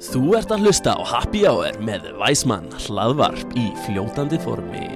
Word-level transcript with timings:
Þú 0.00 0.30
ert 0.38 0.52
að 0.54 0.62
hlusta 0.64 0.94
á 0.96 1.00
Happy 1.04 1.42
Hour 1.44 1.76
með 1.84 2.06
Væsmann 2.16 2.70
hlaðvarp 2.86 3.52
í 3.52 3.66
fljótandi 3.84 4.40
formi. 4.40 4.86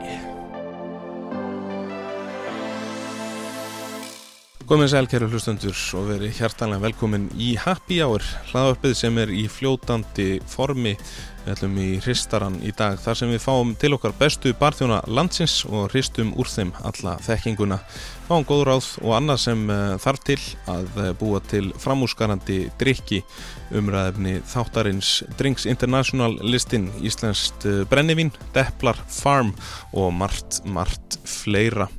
Komið 4.65 4.95
sæl 4.95 5.07
kæru 5.13 5.27
hlustundur 5.29 5.81
og 5.99 6.07
verið 6.09 6.39
hjartanlega 6.39 6.81
velkomin 6.87 7.27
í 7.37 7.51
Happy 7.61 7.99
Hour, 8.01 8.25
hlaðvarpið 8.49 8.95
sem 8.97 9.19
er 9.21 9.29
í 9.29 9.43
fljótandi 9.53 10.39
formi. 10.49 10.95
Við 11.43 11.51
ætlum 11.53 11.75
í 11.83 11.89
hristaran 12.01 12.55
í 12.65 12.71
dag 12.73 12.97
þar 13.03 13.19
sem 13.21 13.29
við 13.35 13.43
fáum 13.45 13.75
til 13.77 13.91
okkar 13.93 14.15
bestu 14.17 14.55
barþjóna 14.57 15.03
landsins 15.13 15.59
og 15.69 15.91
hristum 15.93 16.31
úr 16.41 16.49
þeim 16.49 16.71
alla 16.81 17.19
þekkinguna. 17.27 17.77
Fáum 18.31 18.47
góð 18.49 18.63
ráð 18.71 18.89
og 19.03 19.13
annað 19.19 19.43
sem 19.43 19.67
uh, 19.69 19.83
þarf 20.01 20.23
til 20.31 20.39
að 20.73 20.89
uh, 20.97 21.11
búa 21.21 21.43
til 21.51 21.69
framúsgarandi 21.83 22.63
drikki 22.81 23.21
umræðefni 23.77 24.39
þáttarins 24.49 25.19
Drinks 25.37 25.69
International 25.69 26.39
listin, 26.41 26.89
Íslenskt 27.05 27.69
uh, 27.69 27.83
brennivín, 27.93 28.33
Depplar 28.57 28.97
Farm 29.13 29.53
og 29.93 30.09
margt, 30.17 30.63
margt 30.65 31.21
fleira. 31.29 31.91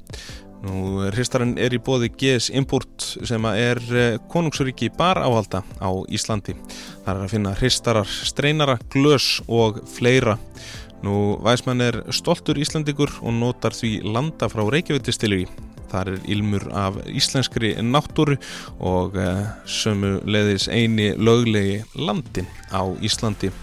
Nú, 0.66 1.04
hristarinn 1.14 1.60
er 1.62 1.76
í 1.76 1.80
bóði 1.84 2.08
GS 2.10 2.48
Import 2.58 3.04
sem 3.28 3.44
er 3.52 3.82
konungsuríki 4.34 4.90
bar 4.98 5.20
áhalda 5.22 5.62
á 5.78 5.90
Íslandi. 6.10 6.56
Það 7.06 7.12
er 7.12 7.22
að 7.22 7.34
finna 7.36 7.52
hristarar, 7.60 8.10
streinara, 8.32 8.80
glös 8.90 9.44
og 9.46 9.84
fleira. 9.94 10.40
Nú, 11.06 11.38
Væsmann 11.46 11.84
er 11.86 12.00
stoltur 12.16 12.58
Íslandikur 12.58 13.12
og 13.22 13.36
notar 13.38 13.76
því 13.78 14.00
landa 14.16 14.50
frá 14.50 14.64
Reykjavíktistilri. 14.66 15.46
Það 15.92 16.16
er 16.16 16.26
ilmur 16.34 16.66
af 16.74 16.98
íslenskri 17.14 17.76
náttúru 17.86 18.40
og 18.82 19.20
uh, 19.22 19.46
sömu 19.70 20.18
leiðis 20.26 20.66
eini 20.66 21.12
löglegi 21.14 21.84
landin 22.00 22.50
á 22.74 22.82
Íslandi. 23.06 23.54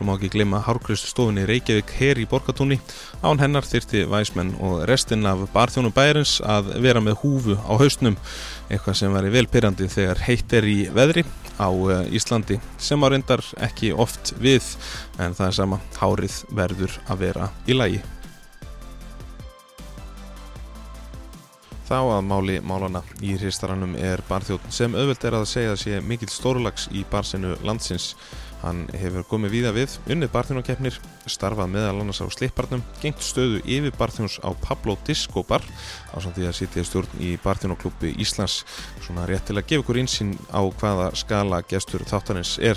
Svo 0.00 0.06
má 0.08 0.14
ekki 0.16 0.30
glema 0.32 0.62
hárkristu 0.64 1.10
stofunni 1.10 1.42
Reykjavík 1.44 1.90
her 1.98 2.16
í 2.16 2.24
Borgatúni. 2.24 2.78
Án 3.20 3.36
hennar 3.36 3.66
þyrti 3.68 4.06
væsmenn 4.08 4.54
og 4.64 4.86
restinn 4.88 5.28
af 5.28 5.42
barþjónum 5.52 5.92
bæjarins 5.92 6.38
að 6.40 6.70
vera 6.80 7.02
með 7.04 7.18
húfu 7.20 7.58
á 7.60 7.76
haustnum. 7.76 8.16
Eitthvað 8.72 8.96
sem 8.96 9.12
væri 9.12 9.34
velpyrrandi 9.34 9.90
þegar 9.92 10.22
heitt 10.24 10.56
er 10.56 10.70
í 10.72 10.78
veðri 10.96 11.26
á 11.60 11.68
Íslandi 12.16 12.56
sem 12.80 13.04
á 13.04 13.12
reyndar 13.12 13.44
ekki 13.60 13.92
oft 13.92 14.32
við 14.40 14.72
en 15.20 15.36
það 15.36 15.46
er 15.50 15.58
sama 15.60 15.82
hárið 16.00 16.40
verður 16.48 16.96
að 17.04 17.22
vera 17.26 17.52
í 17.68 17.76
lagi. 17.76 18.00
Þá 21.90 21.98
að 22.00 22.28
máli 22.32 22.60
málana 22.64 23.00
í 23.20 23.36
hristaranum 23.36 23.98
er 24.00 24.24
barþjóðn 24.30 24.72
sem 24.72 24.94
auðvelt 24.96 25.24
er 25.28 25.42
að 25.42 25.50
segja 25.50 25.72
að 25.74 25.82
sé 25.82 26.00
mikill 26.00 26.32
stórlags 26.32 26.88
í 26.88 27.04
barsinu 27.10 27.58
landsins. 27.66 28.14
Hann 28.60 28.82
hefur 28.92 29.24
komið 29.24 29.54
víða 29.54 29.70
við, 29.72 29.94
unnið 30.12 30.32
barþjónakeppnir, 30.34 30.96
starfað 31.30 31.70
meðal 31.72 32.02
annars 32.02 32.20
á 32.20 32.28
slipparnum, 32.28 32.82
gengt 33.00 33.22
stöðu 33.24 33.62
yfir 33.64 33.94
barþjóns 33.96 34.36
á 34.44 34.52
Pablo 34.60 34.98
Disco 35.06 35.40
bar 35.48 35.64
á 36.12 36.20
samt 36.20 36.36
því 36.36 36.50
að 36.50 36.58
sitja 36.58 36.84
stjórn 36.84 37.24
í 37.24 37.32
barþjónaklubbi 37.40 38.12
Íslands. 38.20 38.60
Svona 39.06 39.24
rétt 39.30 39.48
til 39.48 39.56
að 39.56 39.64
gefa 39.70 39.84
ykkur 39.84 40.02
einsinn 40.02 40.36
á 40.52 40.60
hvaða 40.60 41.08
skala 41.16 41.62
gestur 41.72 42.04
þáttanins 42.04 42.58
er. 42.60 42.76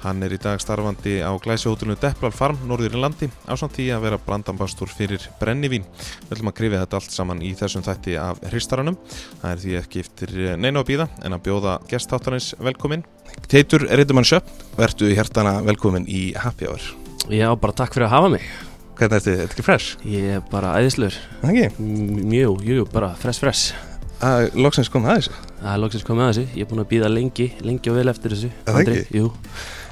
Hann 0.00 0.22
er 0.24 0.32
í 0.32 0.38
dag 0.40 0.56
starfandi 0.62 1.18
á 1.20 1.28
glæsihótelinu 1.36 1.98
Depplar 2.00 2.32
Farm, 2.32 2.56
norður 2.64 2.94
í 2.96 3.00
landi, 3.02 3.26
á 3.44 3.52
samt 3.60 3.74
því 3.76 3.88
að 3.92 4.04
vera 4.06 4.18
brandambastur 4.24 4.88
fyrir 4.88 5.26
brennivín. 5.40 5.84
Við 6.24 6.38
ætlum 6.38 6.48
að 6.48 6.56
krifja 6.56 6.80
þetta 6.84 7.00
allt 7.00 7.16
saman 7.16 7.42
í 7.44 7.50
þessum 7.58 7.84
þætti 7.84 8.16
af 8.20 8.40
hristaranum. 8.48 8.96
Það 9.42 9.50
er 9.50 9.60
því 9.64 9.74
ekki 9.82 10.04
eftir 10.06 10.32
neina 10.56 10.80
að 10.80 10.88
býða 10.88 11.08
en 11.20 11.36
að 11.36 11.44
bjóða 11.50 11.76
gestháttarins 11.90 12.54
velkomin. 12.64 13.04
Teitur 13.52 13.84
Rittumann 13.90 14.28
Sjöpp, 14.28 14.48
verðu 14.78 15.12
hjertana 15.12 15.58
velkomin 15.68 16.08
í 16.08 16.30
Happy 16.32 16.70
Hour. 16.70 16.88
Já, 17.28 17.50
bara 17.60 17.76
takk 17.76 17.92
fyrir 17.92 18.08
að 18.08 18.14
hafa 18.16 18.32
mig. 18.38 18.48
Hvernig 18.96 19.16
er 19.16 19.20
þetta? 19.20 19.30
Er 19.36 19.42
þetta 19.44 19.54
ekki 19.54 19.66
fresh? 19.66 20.00
Ég 20.08 20.32
er 20.38 20.40
bara 20.48 20.72
æðislur. 20.80 21.20
Það 21.42 21.60
ekki? 21.60 21.84
Mjög, 22.32 22.64
jú, 22.68 22.88
bara 22.92 23.12
fresh, 23.20 23.44
fresh. 23.44 23.76
Er 24.20 24.48
loksins 24.56 24.90
komið 24.92 25.12
að 25.12 25.20
þessu. 25.20 25.36
Er 25.60 25.78
loksins 25.80 26.04
komið 26.04 26.24
að 26.24 26.32
þessu. 26.32 26.56
Ég 26.56 26.64
er 26.64 26.68
búin 26.72 26.82
að 26.82 26.90
býða 26.90 27.08
lengi, 27.12 27.46
lengi 27.64 27.92
og 27.92 27.96
vel 27.96 28.10
eftir 28.12 28.34
þessu. 28.34 28.50
Er 28.64 28.76
það 28.76 28.90
ekki? 28.92 29.20
Jú. 29.20 29.30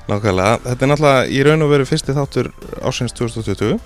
Nákvæmlega. 0.08 0.58
Þetta 0.64 0.84
er 0.86 0.90
náttúrulega 0.92 1.28
í 1.36 1.42
raun 1.46 1.64
og 1.66 1.70
veru 1.74 1.86
fyrsti 1.88 2.14
þáttur 2.16 2.50
ásins 2.88 3.12
2020 3.18 3.78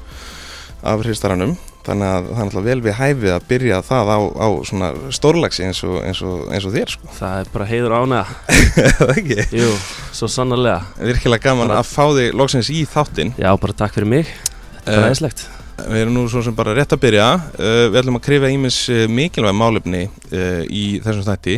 af 0.82 1.02
hristaranum. 1.04 1.56
Þannig 1.82 2.06
að 2.06 2.26
það 2.28 2.36
er 2.42 2.46
náttúrulega 2.46 2.68
vel 2.68 2.82
við 2.84 2.94
hæfið 3.00 3.32
að 3.34 3.46
byrja 3.50 3.78
það 3.88 4.10
á, 4.14 4.18
á 4.38 4.46
svona 4.68 4.90
stórlagsi 5.14 5.64
eins 5.66 5.80
og, 5.86 5.96
eins 6.06 6.20
og, 6.22 6.44
eins 6.54 6.66
og 6.68 6.74
þér 6.76 6.92
sko. 6.94 7.10
Það 7.16 7.40
er 7.40 7.50
bara 7.56 7.66
heiður 7.72 7.94
ánæða. 7.98 8.36
það 9.00 9.12
ekki? 9.16 9.38
Jú, 9.58 9.72
svo 10.14 10.28
sannarlega. 10.30 10.84
Virkilega 11.10 11.42
gaman 11.48 11.72
Bara- 11.72 11.80
að 11.82 11.90
fá 11.90 12.04
þig 12.20 12.38
loksins 12.38 12.70
í 12.70 12.84
þáttin. 12.86 13.34
Já, 13.42 13.50
bara 13.58 13.74
takk 13.82 13.98
fyrir 13.98 14.10
mig. 14.14 14.30
Þetta 14.78 14.94
er 14.94 15.02
Eh, 15.02 15.08
æðislegt. 15.10 15.42
Við 15.82 16.00
erum 16.04 16.14
nú 16.14 16.22
svo 16.30 16.42
sem 16.46 16.54
bara 16.54 16.72
rétt 16.76 16.92
að 16.94 17.00
byrja. 17.02 17.26
Uh, 17.58 17.88
við 17.90 17.98
ætlum 18.02 18.18
að 18.20 18.24
krifja 18.28 18.50
ímis 18.54 18.78
uh, 18.92 19.02
mikilvæg 19.10 19.54
málefni 19.58 20.04
uh, 20.06 20.62
í 20.70 20.84
þessum 21.02 21.26
þætti 21.26 21.56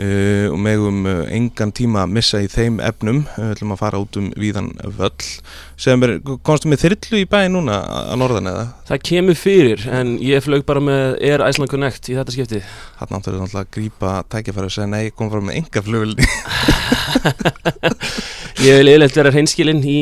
uh, 0.00 0.46
og 0.50 0.58
megum 0.64 1.04
uh, 1.06 1.22
engan 1.30 1.72
tíma 1.76 2.04
að 2.04 2.14
missa 2.16 2.40
í 2.42 2.48
þeim 2.50 2.80
efnum. 2.84 3.22
Uh, 3.36 3.42
við 3.44 3.52
ætlum 3.54 3.74
að 3.76 3.82
fara 3.82 4.00
út 4.02 4.18
um 4.20 4.30
víðan 4.40 4.70
völl. 4.98 5.28
Sem 5.80 6.06
er, 6.06 6.16
komstu 6.46 6.70
með 6.72 6.82
þyrlu 6.86 7.22
í 7.22 7.28
bæði 7.30 7.52
núna 7.54 7.78
að 8.00 8.16
norðan 8.22 8.50
eða? 8.50 8.64
Það 8.90 9.04
kemur 9.10 9.38
fyrir, 9.40 9.86
en 10.00 10.16
ég 10.24 10.44
flög 10.44 10.66
bara 10.68 10.82
með 10.84 11.04
Air 11.20 11.44
Iceland 11.46 11.72
Connect 11.72 12.10
í 12.10 12.16
þetta 12.18 12.34
skiptið. 12.34 12.74
Hann 13.00 13.16
áttur 13.16 13.38
náttúrulega 13.38 13.64
að 13.64 13.72
grípa 13.76 14.16
tækifæri 14.32 14.68
og 14.68 14.74
segja 14.74 14.90
nei, 14.90 15.14
kom 15.14 15.30
frá 15.32 15.40
með 15.44 15.62
enga 15.62 15.84
flugulni. 15.86 16.24
Ég 18.60 18.76
vil 18.76 18.90
eiginlega 18.90 19.16
vera 19.16 19.30
hreinskilinn 19.32 19.80
í, 19.88 20.00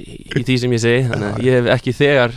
í, 0.00 0.14
í 0.32 0.40
því 0.40 0.54
sem 0.62 0.72
ég 0.72 0.80
segi, 0.80 1.02
þannig 1.10 1.26
að 1.28 1.42
ég 1.44 1.58
hef 1.58 1.66
ekki 1.74 1.92
þegar 1.98 2.32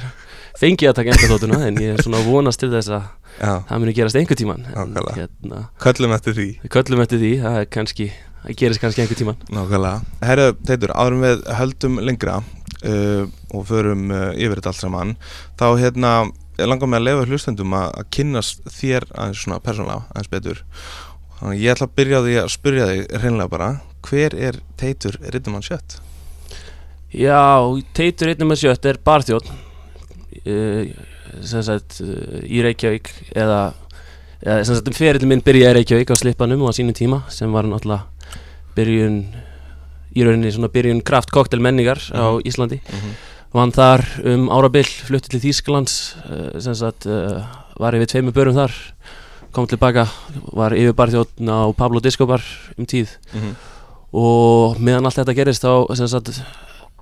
fengið 0.64 0.90
að 0.90 0.98
taka 1.00 1.14
enda 1.14 1.30
þóttuna, 1.30 1.60
en 1.68 1.80
ég 1.82 1.96
er 1.98 2.04
svona 2.04 2.22
vonast 2.24 2.62
til 2.62 2.70
þess 2.72 2.92
að 2.96 3.08
það 3.40 3.82
muni 3.82 3.96
gerast 3.98 4.20
einhver 4.20 4.40
tíman. 4.40 4.68
Hérna, 5.18 5.64
köllum 5.84 6.14
eftir 6.16 6.38
því. 6.38 6.48
köllum 6.72 7.04
eftir 7.04 7.20
því, 7.20 7.32
það 7.44 7.58
er 7.60 7.66
kannski, 7.74 8.10
það 8.44 8.60
gerist 8.62 8.84
kannski 8.84 9.04
einhver 9.04 9.20
tíman. 9.20 9.42
Nákvæmlega. 9.52 10.14
Herru, 10.30 10.46
Teitur, 10.68 10.94
áðurum 10.96 11.26
við 11.26 11.42
höldum 11.60 12.00
lengra 12.08 12.38
uh, 12.40 13.26
og 13.52 13.66
förum 13.68 14.06
uh, 14.14 14.30
yfir 14.38 14.62
þetta 14.62 14.72
allt 14.72 14.84
saman, 14.84 15.16
þá 15.60 15.68
hérna 15.82 16.14
langar 16.62 16.92
mig 16.92 17.02
að 17.02 17.08
lefa 17.10 17.28
hlustendum 17.28 17.76
að, 17.76 17.90
að 18.00 18.10
kynnast 18.14 18.64
þér 18.78 19.10
aðeins 19.10 19.44
svona 19.44 19.60
persónulega, 19.66 20.08
aðeins 20.14 20.32
betur. 20.32 20.64
Þannig 21.42 21.66
ég 21.66 21.76
ætla 21.76 21.90
að 21.90 21.96
byrja 22.00 22.24
á 22.24 22.26
því 22.28 22.40
að 22.40 22.50
spyrja 22.54 22.90
þig 22.92 23.20
reynlega 23.20 23.52
bara, 23.52 23.70
hver 24.08 24.40
er 24.40 24.64
Teitur 24.80 25.20
Riddumann 25.34 25.66
Sjött? 25.66 26.00
Já, 27.14 27.42
Teitur 27.98 28.32
með 28.48 28.64
sjött 28.64 28.88
er 28.90 29.02
sem 29.04 29.73
sagt, 31.44 32.00
uh, 32.02 32.42
í 32.44 32.62
Reykjavík, 32.66 33.10
eða, 33.36 33.74
eða 34.44 34.64
sagt, 34.68 34.92
ferillin 34.98 35.30
minn 35.34 35.44
byrjaði 35.46 35.74
í 35.74 35.78
Reykjavík 35.80 36.14
á 36.14 36.16
slippanum 36.20 36.62
og 36.66 36.74
á 36.74 36.78
sínum 36.78 36.96
tíma, 36.98 37.24
sem 37.34 37.52
var 37.54 37.68
náttúrulega 37.70 38.04
byrjun, 38.78 39.20
í 40.16 40.24
rauninni 40.26 40.52
svona 40.54 40.70
byrjun 40.74 41.02
kraft 41.06 41.32
koktel 41.34 41.60
menningar 41.64 41.98
á 42.14 42.38
Mhm. 42.38 42.42
Íslandi. 42.46 42.80
Mm 42.82 43.00
-hmm. 43.00 43.14
vann 43.54 43.72
þar 43.72 44.02
um 44.26 44.50
árabill, 44.50 44.86
flutti 45.06 45.30
til 45.30 45.40
Þýskalands 45.40 46.16
sem 46.60 46.74
sagt, 46.76 47.06
var 47.78 47.94
yfir 47.94 48.08
tveimur 48.08 48.34
börum 48.34 48.56
þar 48.56 48.72
kom 49.52 49.68
tilbaka, 49.68 50.08
var 50.54 50.72
yfirbarþjóðn 50.72 51.50
á 51.50 51.70
Pablo 51.78 52.00
Discobar 52.00 52.42
um 52.78 52.86
tíð 52.86 53.10
og 54.14 54.78
meðan 54.80 55.06
allt 55.06 55.16
þetta 55.16 55.36
gerist 55.36 55.64
þá 55.64 55.96
sem 55.96 56.08
sagt, 56.08 56.42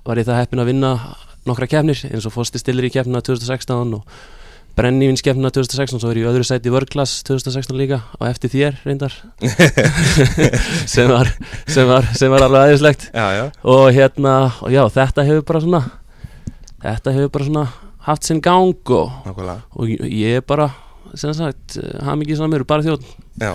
var 0.04 0.16
ég 0.16 0.26
það 0.26 0.40
heppin 0.40 0.60
að 0.60 0.66
vinna 0.66 0.92
nokkra 1.48 1.66
kefnir 1.70 1.98
eins 2.10 2.26
og 2.28 2.34
fórsti 2.34 2.60
stillir 2.62 2.86
í 2.88 2.92
kefnina 2.94 3.20
2016 3.24 3.96
og 3.98 4.04
brennivinskefnina 4.76 5.50
2016 5.52 6.00
svo 6.00 6.10
er 6.14 6.20
ég 6.22 6.28
öðru 6.30 6.46
sæti 6.48 6.70
í 6.70 6.72
vörglas 6.72 7.18
2016 7.28 7.76
líka 7.76 7.98
og 8.16 8.24
eftir 8.30 8.48
þér 8.54 8.78
reyndar. 8.86 9.12
Sem 10.92 11.10
var, 11.10 11.28
sem 11.68 11.88
var, 11.88 12.06
sem 12.16 12.32
var 12.32 12.44
alveg 12.46 12.62
aðeinslegt 12.68 13.08
og 13.68 13.90
hérna, 13.92 14.32
og 14.64 14.72
já, 14.72 14.82
þetta 14.94 15.24
hefur 15.28 15.44
bara 15.50 15.60
svona 15.64 15.82
þetta 16.82 17.14
hefur 17.18 17.32
bara 17.36 17.48
svona 17.50 17.66
haft 18.08 18.26
sinn 18.26 18.40
gang 18.42 18.72
og, 18.90 19.12
og 19.76 19.92
ég- 19.92 20.38
er 20.40 20.46
bara 20.46 20.70
sem 21.14 21.34
sagt, 21.36 21.76
hafa 22.00 22.16
mikið 22.16 22.40
svona 22.40 22.54
mér 22.56 22.64
bara 22.66 22.82
þjóð 22.86 23.04
Já. 23.42 23.52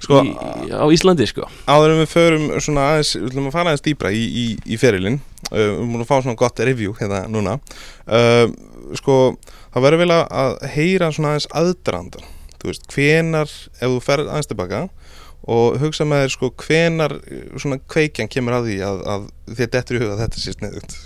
Sko, 0.00 0.22
í, 0.24 0.32
á 0.72 0.84
Íslandi 0.88 1.26
sko. 1.28 1.46
áður 1.68 1.94
en 1.94 2.00
við 2.00 2.10
förum 2.14 2.46
svona 2.62 2.86
aðeins, 2.94 3.12
við 3.18 3.26
ætlum 3.28 3.48
að 3.50 3.56
fara 3.56 3.72
aðeins 3.72 3.84
dýbra 3.84 4.12
í, 4.16 4.22
í, 4.24 4.44
í 4.64 4.78
ferilinn 4.80 5.18
uh, 5.20 5.56
við 5.58 5.82
múum 5.84 6.04
að 6.04 6.08
fá 6.08 6.14
svona 6.22 6.40
gott 6.40 6.62
review 6.64 6.94
hérna 6.96 7.22
núna 7.28 7.58
uh, 8.08 8.46
sko, 8.96 9.18
það 9.74 9.86
verður 9.86 10.02
vel 10.04 10.14
að 10.16 10.56
heyra 10.72 11.10
svona 11.12 11.34
aðeins 11.34 11.50
aðdrandan 11.60 12.30
þú 12.60 12.70
veist, 12.70 12.88
hvenar, 12.94 13.52
ef 13.76 13.92
þú 13.92 14.00
ferð 14.06 14.32
aðeins 14.32 14.50
tilbaka 14.50 14.82
og 15.50 15.80
hugsa 15.80 16.06
með 16.08 16.24
þér 16.24 16.34
sko 16.36 16.52
hvenar 16.64 17.16
uh, 17.20 17.42
svona 17.60 17.80
kveikjan 17.92 18.32
kemur 18.32 18.56
að 18.56 18.70
því 18.70 18.78
að, 18.88 19.02
að 19.14 19.28
þér 19.60 19.74
dettur 19.76 19.98
í 19.98 20.04
huga 20.04 20.20
þetta 20.22 20.40
sé 20.40 20.56
sniðugt? 20.56 20.96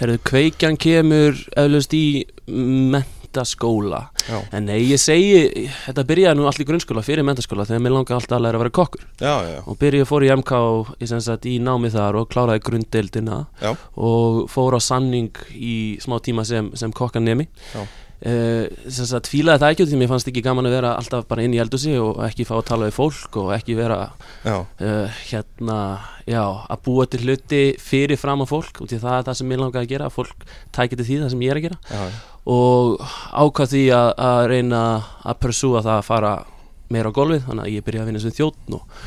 Herðu, 0.00 0.20
kveikjan 0.28 0.76
kemur 0.80 1.40
eflaust 1.60 1.96
í 1.96 2.04
ment 2.48 3.16
mentaskóla. 3.30 4.10
Já, 4.28 4.42
En 4.52 4.64
nei, 4.66 4.82
ég 4.90 4.98
segi, 4.98 5.68
þetta 5.86 6.04
byrjaði 6.06 6.38
nú 6.38 6.46
allt 6.46 6.60
í 6.60 6.66
grunnskóla 6.66 7.02
fyrir 7.02 7.24
mentaskóla 7.24 7.64
þegar 7.66 7.82
mér 7.84 7.94
langaði 7.94 8.16
alltaf 8.18 8.36
að 8.38 8.42
læra 8.44 8.58
að 8.58 8.64
vera 8.64 8.74
kokkur. 8.78 9.04
Já, 9.20 9.62
og 9.66 9.78
byrjaði 9.78 10.08
fór 10.08 10.26
í 10.26 10.30
MK 10.34 10.52
í, 11.00 11.06
sagt, 11.10 11.46
í 11.46 11.58
námi 11.62 11.90
þar 11.90 12.20
og 12.20 12.28
kláraði 12.30 12.64
grunddeildina 12.66 13.46
og 13.96 14.44
fór 14.50 14.76
á 14.76 14.80
sanning 14.80 15.30
í 15.54 15.98
smá 16.02 16.18
tíma 16.20 16.44
sem, 16.44 16.72
sem 16.74 16.92
kokkanemi 16.92 17.48
Já. 17.74 17.84
Uh, 18.20 18.66
sem 18.92 19.06
sagt 19.08 19.30
fílaði 19.32 19.62
það 19.62 19.70
ekki 19.72 19.84
út 19.86 19.90
því 19.94 19.98
mér 20.02 20.08
fannst 20.10 20.28
ekki 20.28 20.42
gaman 20.44 20.66
að 20.68 20.74
vera 20.76 20.88
alltaf 21.00 21.22
bara 21.30 21.44
inn 21.46 21.54
í 21.56 21.60
eldhúsi 21.62 21.94
og 21.96 22.18
ekki 22.26 22.44
fá 22.44 22.58
að 22.58 22.66
tala 22.68 22.88
við 22.90 22.98
fólk 22.98 23.38
og 23.40 23.52
ekki 23.56 23.76
vera 23.78 23.96
já. 24.44 24.58
uh, 24.60 25.20
hérna, 25.30 25.76
já, 26.28 26.42
að 26.44 26.82
búa 26.84 27.06
til 27.08 27.22
hluti 27.24 27.62
fyrir 27.80 28.20
fram 28.20 28.44
á 28.44 28.46
fólk 28.50 28.82
og 28.84 28.90
því 28.90 28.98
það 29.00 29.16
er 29.16 29.24
það 29.30 29.38
sem 29.40 29.48
mér 29.48 29.62
langaði 29.62 29.88
að 29.88 29.94
gera, 29.94 30.10
fólk 30.12 30.44
tækir 30.76 31.00
til 31.00 31.06
því 31.08 31.18
það 31.22 31.32
sem 31.32 31.46
ég 31.46 31.54
er 31.54 31.62
að 31.62 31.66
gera 31.70 31.80
já. 31.88 32.20
og 32.52 33.08
ákvað 33.40 33.72
því 33.72 33.82
að, 33.96 34.10
að 34.28 34.42
reyna 34.52 34.82
að 35.24 35.40
pursúa 35.46 35.84
það 35.88 35.96
að 35.96 36.06
fara 36.10 36.36
meira 36.92 37.08
á 37.08 37.16
golfið 37.16 37.48
þannig 37.48 37.64
að 37.64 37.74
ég 37.78 37.88
byrjaði 37.88 38.04
að 38.04 38.12
vinna 38.12 38.22
sem 38.26 38.36
þjóttn 38.36 38.76
og, 38.76 39.02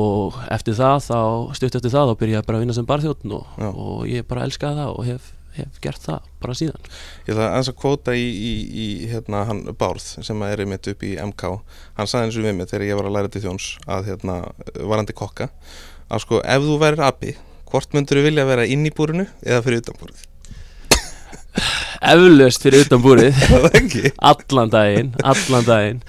og 0.00 0.40
eftir 0.56 0.80
það 0.80 0.96
þá 1.10 1.20
stutt 1.60 1.76
eftir 1.76 1.92
það 1.92 2.14
þá 2.14 2.20
byrjaði 2.22 2.40
ég 2.40 2.48
bara 2.48 2.56
að 2.56 2.64
vinna 2.64 2.80
sem 2.80 2.88
barþjóttn 2.88 3.36
og, 3.36 3.64
og 3.68 4.04
ég 4.08 4.24
bara 4.32 4.48
elskaði 4.48 4.80
það 4.80 4.94
og 4.96 5.10
hef, 5.10 5.32
hef 5.56 5.80
gert 5.84 6.02
það 6.04 6.28
bara 6.42 6.56
síðan. 6.58 6.86
Ég 7.26 7.34
ætla 7.34 7.48
aðeins 7.50 7.72
að 7.72 7.78
kvóta 7.80 8.14
í, 8.16 8.26
í, 8.26 8.52
í 8.84 8.86
hérna, 9.10 9.42
hann 9.48 9.64
Bárð 9.78 10.06
sem 10.26 10.46
er 10.46 10.62
einmitt 10.64 10.88
upp 10.92 11.04
í 11.06 11.16
MK 11.26 11.52
hann 11.98 12.10
sagði 12.10 12.28
eins 12.28 12.38
og 12.38 12.46
við 12.46 12.56
mig 12.60 12.70
þegar 12.70 12.86
ég 12.90 13.00
var 13.00 13.10
að 13.10 13.18
læra 13.18 13.32
til 13.32 13.44
þjóns 13.46 13.72
að 13.88 14.12
hérna, 14.12 14.38
varandi 14.78 15.16
kokka 15.16 15.50
að 16.06 16.24
sko 16.26 16.40
ef 16.44 16.64
þú 16.68 16.78
værir 16.82 17.04
api 17.08 17.36
hvort 17.66 17.96
myndur 17.96 18.20
þú 18.20 18.28
vilja 18.28 18.46
vera 18.48 18.66
inn 18.70 18.86
í 18.86 18.94
búrinu 18.94 19.26
eða 19.42 19.62
fyrir 19.66 19.82
utan 19.82 20.00
búrið? 20.00 20.24
Eflaust 22.06 22.62
fyrir 22.62 22.84
utan 22.84 23.02
búrið. 23.02 23.36
Það 23.50 23.66
ekki. 23.80 24.10
Allan 24.30 24.72
daginn, 24.72 25.12
allan 25.24 25.66
daginn. 25.66 26.02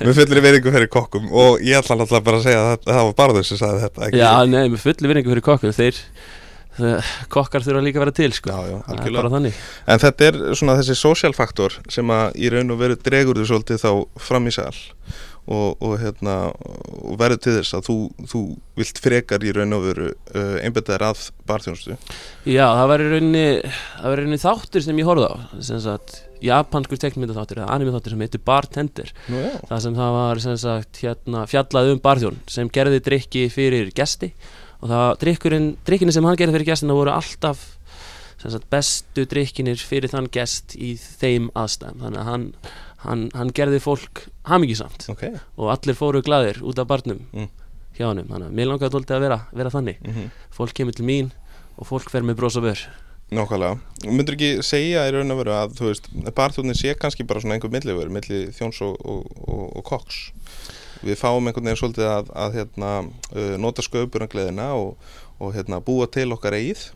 Mér 0.00 0.14
fyllir 0.16 0.40
í 0.40 0.44
veringu 0.44 0.72
fyrir 0.72 0.90
kokkum 0.92 1.26
og 1.32 1.64
ég 1.64 1.78
ætla 1.80 1.98
alltaf 1.98 2.24
bara 2.24 2.40
að 2.40 2.46
segja 2.46 2.62
að 2.62 2.86
það, 2.86 3.00
var 3.00 3.16
Bárður 3.18 3.46
sem 3.48 3.60
sagði 3.60 3.82
þetta 3.82 4.06
ekki 4.06 4.20
já, 4.22 4.30
nei, 4.48 4.62
með 4.72 4.84
fulli 4.84 5.10
vinningu 5.10 5.32
fyrir 5.34 5.44
kokkur 5.44 5.74
þeir, 5.76 5.98
þeir 5.98 6.00
kokkar 7.32 7.64
þurfa 7.64 7.84
líka 7.84 8.00
að 8.00 8.06
vera 8.06 8.16
til 8.16 8.32
sko. 8.34 8.50
Já, 8.50 8.72
já, 8.72 8.78
það 8.88 9.04
er 9.04 9.18
bara 9.18 9.34
þannig. 9.36 9.60
En 9.86 10.02
þetta 10.02 10.26
er 10.30 10.40
svona 10.58 10.78
þessi 10.80 10.98
social 10.98 11.36
faktor 11.36 11.78
sem 11.92 12.10
að 12.14 12.40
í 12.40 12.50
raun 12.54 12.74
og 12.74 12.80
veru 12.80 12.98
dregur 12.98 13.38
þú 13.38 13.46
svolítið 13.52 13.84
þá 13.84 13.90
fram 14.30 14.50
í 14.50 14.54
sal 14.54 14.74
og, 15.44 15.76
og, 15.84 15.94
hérna, 16.00 16.36
og 17.04 17.16
verður 17.20 17.40
til 17.44 17.56
þess 17.58 17.76
að 17.76 17.88
þú, 17.88 17.96
þú 18.30 18.42
vilt 18.80 19.00
frekar 19.04 19.44
í 19.44 19.52
raun 19.54 19.76
og 19.76 19.84
veru 19.84 20.06
uh, 20.10 20.56
einbetaðir 20.64 21.04
að 21.10 21.26
barþjónustu. 21.48 21.98
Já, 22.48 22.64
það 22.64 22.90
var 22.92 23.04
í 23.04 23.10
rauninni, 23.12 24.40
þáttur 24.40 24.86
sem 24.86 25.02
ég 25.02 25.10
horfði 25.10 25.28
á. 25.28 25.34
Sem 25.68 25.82
sagt, 25.84 26.22
japanskur 26.44 27.00
teknmynda 27.00 27.36
þáttur 27.36 27.62
eða 27.62 27.76
anime 27.76 27.94
þáttur 27.94 28.16
sem 28.16 28.24
heitir 28.24 28.44
Bartender. 28.44 29.14
Nú 29.32 29.44
það 29.68 29.86
sem 29.86 30.00
það 30.00 30.18
var 30.18 30.44
sem 30.48 30.58
sagt, 30.64 31.04
hérna, 31.04 31.46
fjallað 31.50 31.92
um 31.92 32.04
barþjón 32.04 32.42
sem 32.50 32.72
gerði 32.72 33.04
drikki 33.04 33.46
fyrir 33.52 33.92
gesti 33.96 34.32
og 34.84 34.90
það 34.92 35.06
drikkinni 35.88 36.12
sem 36.12 36.26
hann 36.28 36.36
gerði 36.36 36.58
fyrir 36.58 36.68
gestina 36.68 36.96
voru 36.96 37.14
alltaf 37.14 37.62
sagt, 38.44 38.66
bestu 38.72 39.24
drikkinir 39.28 39.80
fyrir 39.80 40.12
þann 40.12 40.28
gest 40.32 40.74
í 40.76 40.94
þeim 41.00 41.48
aðstæðum. 41.56 42.02
Þannig 42.04 42.20
að 42.20 42.28
hann, 42.28 42.46
hann, 43.04 43.22
hann 43.38 43.52
gerði 43.56 43.80
fólk 43.80 44.26
hamingisamt. 44.50 45.06
Ok. 45.12 45.24
Og 45.56 45.70
allir 45.72 45.96
fóru 45.96 46.20
glaðir 46.24 46.60
út 46.64 46.82
af 46.82 46.90
barnum 46.90 47.22
Mm. 47.32 47.48
hjá 47.96 48.10
hann 48.10 48.24
þannig 48.26 48.50
að 48.50 48.58
mér 48.58 48.68
langaði 48.68 49.00
að 49.16 49.24
vera, 49.24 49.40
vera 49.54 49.72
þannig. 49.72 50.02
Mm 50.04 50.28
fólk 50.54 50.74
kemur 50.76 50.94
til 50.94 51.06
mín 51.08 51.32
og 51.78 51.88
fólk 51.88 52.10
fer 52.10 52.22
með 52.22 52.36
bros 52.38 52.56
og 52.60 52.68
vör. 52.68 52.84
Nákvæmlega. 53.34 53.78
Myndur 54.04 54.36
ekki 54.36 54.62
segja 54.62 55.08
í 55.08 55.12
raun 55.14 55.32
og 55.32 55.38
veru 55.40 55.54
að 55.56 55.72
þú 55.78 55.88
veist 55.88 56.08
barþjónin 56.36 56.76
sé 56.76 56.92
kannski 56.94 57.24
bara 57.26 57.40
svona 57.40 57.56
einhver 57.56 57.72
millivegur 57.72 58.12
milli 58.12 58.50
þjóns 58.54 58.82
og, 58.84 58.98
og, 59.00 59.24
og, 59.48 59.64
og 59.80 59.84
koks 59.88 60.18
Við 61.04 61.18
fáum 61.20 61.46
einhvern 61.50 61.66
veginn 61.68 61.80
svolítið 61.82 62.08
að, 62.08 62.30
að 62.44 62.54
hérna, 62.58 62.90
uh, 63.34 63.54
nota 63.60 63.84
sköpurangleðina 63.84 64.70
og, 64.78 64.94
og 65.42 65.52
hérna, 65.56 65.82
búa 65.84 66.06
til 66.08 66.30
okkar 66.32 66.56
eigið 66.56 66.86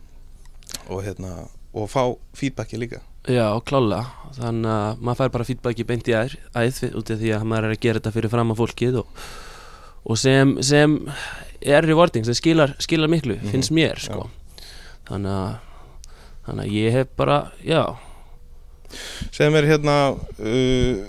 og, 0.88 1.02
hérna, 1.04 1.32
og 1.76 1.90
fá 1.92 2.02
feedbacki 2.38 2.80
líka. 2.80 3.02
Já, 3.28 3.44
klálega. 3.68 4.06
Þannig 4.38 4.70
að 4.72 5.02
maður 5.04 5.18
fær 5.20 5.32
bara 5.34 5.44
feedbacki 5.50 5.84
beint 5.84 6.08
í 6.08 6.14
æð, 6.16 6.38
æð 6.56 6.78
út 6.96 7.10
af 7.12 7.20
því 7.20 7.32
að 7.36 7.44
maður 7.50 7.66
er 7.68 7.74
að 7.76 7.82
gera 7.84 8.00
þetta 8.00 8.12
fyrir 8.14 8.32
fram 8.32 8.54
að 8.54 8.60
fólkið 8.62 8.98
og, 9.02 9.22
og 10.08 10.20
sem, 10.22 10.54
sem 10.64 10.94
er 11.60 11.84
rewarding, 11.84 12.24
sem 12.24 12.36
skilar, 12.38 12.72
skilar 12.80 13.10
miklu 13.12 13.36
Mhm, 13.36 13.50
finnst 13.52 13.74
mér 13.76 14.00
sko. 14.00 14.30
þannig 15.10 15.34
að 15.34 15.56
þannig 16.48 16.64
að 16.64 16.72
ég 16.78 16.94
hef 16.96 17.08
bara, 17.20 17.38
já. 17.60 17.82
Segðu 19.36 19.52
mér 19.58 19.66
hérna 19.68 19.96
uh, 20.16 21.04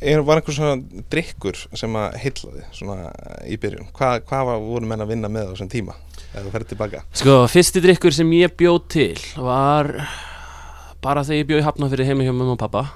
er, 0.00 0.22
var 0.26 0.40
einhver 0.40 0.56
svona 0.56 1.02
drikkur 1.12 1.58
sem 1.76 1.96
að 1.98 2.18
heitlaði 2.22 2.64
svona 2.76 3.10
í 3.48 3.58
byrjun? 3.60 3.88
Hva, 3.96 4.16
hvað 4.26 4.50
var, 4.50 4.62
voru 4.64 4.90
menn 4.90 5.04
að 5.04 5.12
vinna 5.14 5.30
með 5.32 5.50
á 5.50 5.52
þessum 5.54 5.72
tíma 5.72 5.96
ef 6.32 6.44
þú 6.44 6.52
ferð 6.54 6.70
tilbaka? 6.72 7.02
Sko, 7.16 7.40
fyrsti 7.50 7.82
drikkur 7.84 8.16
sem 8.16 8.36
ég 8.36 8.54
bjóð 8.58 8.78
til 8.92 9.24
var 9.38 9.92
bara 11.04 11.24
þegar 11.26 11.42
ég 11.42 11.50
bjóð 11.50 11.62
í 11.62 11.66
hafna 11.66 11.90
fyrir 11.92 12.10
heima 12.10 12.26
hjá 12.26 12.32
mamma 12.32 12.56
og 12.56 12.62
pappa 12.62 12.86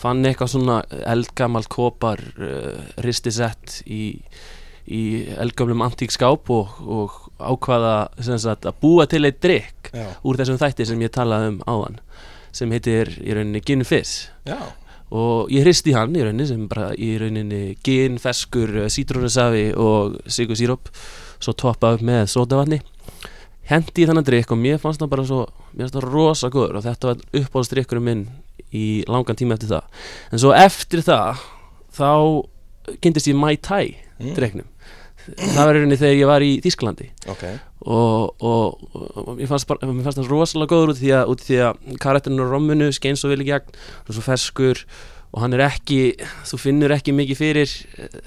fann 0.00 0.24
eitthvað 0.24 0.54
svona 0.54 0.78
eldgamalt 1.12 1.68
kopar 1.72 2.22
uh, 2.40 2.80
ristisett 3.04 3.80
í, 3.84 4.14
í 4.88 5.02
eldgamlum 5.40 5.84
antík 5.84 6.14
skáp 6.14 6.50
og, 6.52 6.78
og 6.80 7.18
ákvaða 7.40 7.94
sagt, 8.20 8.68
að 8.68 8.80
búa 8.82 9.06
til 9.10 9.24
eitt 9.28 9.40
drikk 9.44 9.92
úr 10.24 10.38
þessum 10.40 10.60
þætti 10.60 10.86
sem 10.88 11.02
ég 11.04 11.12
talaði 11.14 11.54
um 11.54 11.60
áðan 11.68 12.00
sem 12.54 12.72
heitir 12.74 13.12
í 13.22 13.34
rauninni 13.34 13.62
Gin 13.64 13.84
Fizz. 13.86 14.30
Já, 14.48 14.58
og 15.10 15.50
ég 15.50 15.64
hristi 15.64 15.94
hann 15.96 16.14
í 16.16 16.22
rauninni 16.24 16.46
sem 16.46 16.66
bara 16.70 16.90
í 16.94 17.12
rauninni 17.20 17.76
gin, 17.86 18.18
feskur, 18.22 18.70
sítrónusafi 18.92 19.70
og 19.76 20.20
sigur 20.30 20.58
síróp. 20.58 20.90
Svo 21.40 21.54
toppa 21.56 21.94
upp 21.96 22.04
með 22.04 22.26
sótavatni. 22.30 22.80
Hendi 23.70 24.02
í 24.04 24.06
þannig 24.10 24.26
drikk 24.26 24.52
og 24.54 24.58
mér 24.60 24.78
fannst 24.82 25.00
það 25.02 25.12
bara 25.14 25.24
svo 25.28 25.40
mér 25.72 25.86
fannst 25.86 25.96
það 25.98 26.08
rosa 26.10 26.50
góður 26.50 26.80
og 26.80 26.86
þetta 26.86 27.10
var 27.12 27.20
uppáhaldsdrikkurinn 27.40 28.06
minn 28.06 28.24
í 28.74 28.86
langan 29.10 29.38
tíma 29.38 29.54
eftir 29.56 29.70
það. 29.72 30.06
En 30.32 30.42
svo 30.42 30.52
eftir 30.54 31.02
það 31.06 31.42
þá 31.96 32.10
kynntist 33.02 33.30
ég 33.30 33.38
Mai 33.38 33.56
Tai 33.56 33.96
Mm. 34.20 34.34
drikknum 34.36 34.66
það 35.32 35.64
var 35.64 35.70
í 35.72 35.78
rauninni 35.80 35.96
þegar 35.96 36.18
ég 36.18 36.28
var 36.28 36.44
í 36.44 36.50
Þísklandi 36.60 37.06
ok 37.32 37.44
og, 37.80 38.34
og, 38.44 38.82
og 39.16 39.30
mér 39.38 39.48
fannst, 39.48 39.70
það 39.70 40.28
rosalega 40.28 40.74
góður 40.74 40.92
út 40.92 41.00
því 41.00 41.58
að, 41.64 41.80
að 41.88 41.98
karakterinn 42.02 42.42
á 42.44 42.46
rommunu 42.50 42.90
skein 42.92 43.16
svo 43.16 43.30
vel 43.32 43.40
í 43.40 43.48
gegn 43.48 43.72
er 43.72 44.12
svo 44.16 44.24
ferskur 44.26 44.82
og 45.32 45.40
hann 45.44 45.56
er 45.56 45.64
ekki 45.70 46.00
þú 46.50 46.60
finnur 46.60 46.92
ekki 46.96 47.14
mikið 47.16 47.40
fyrir 47.40 47.72
eh, 47.96 48.20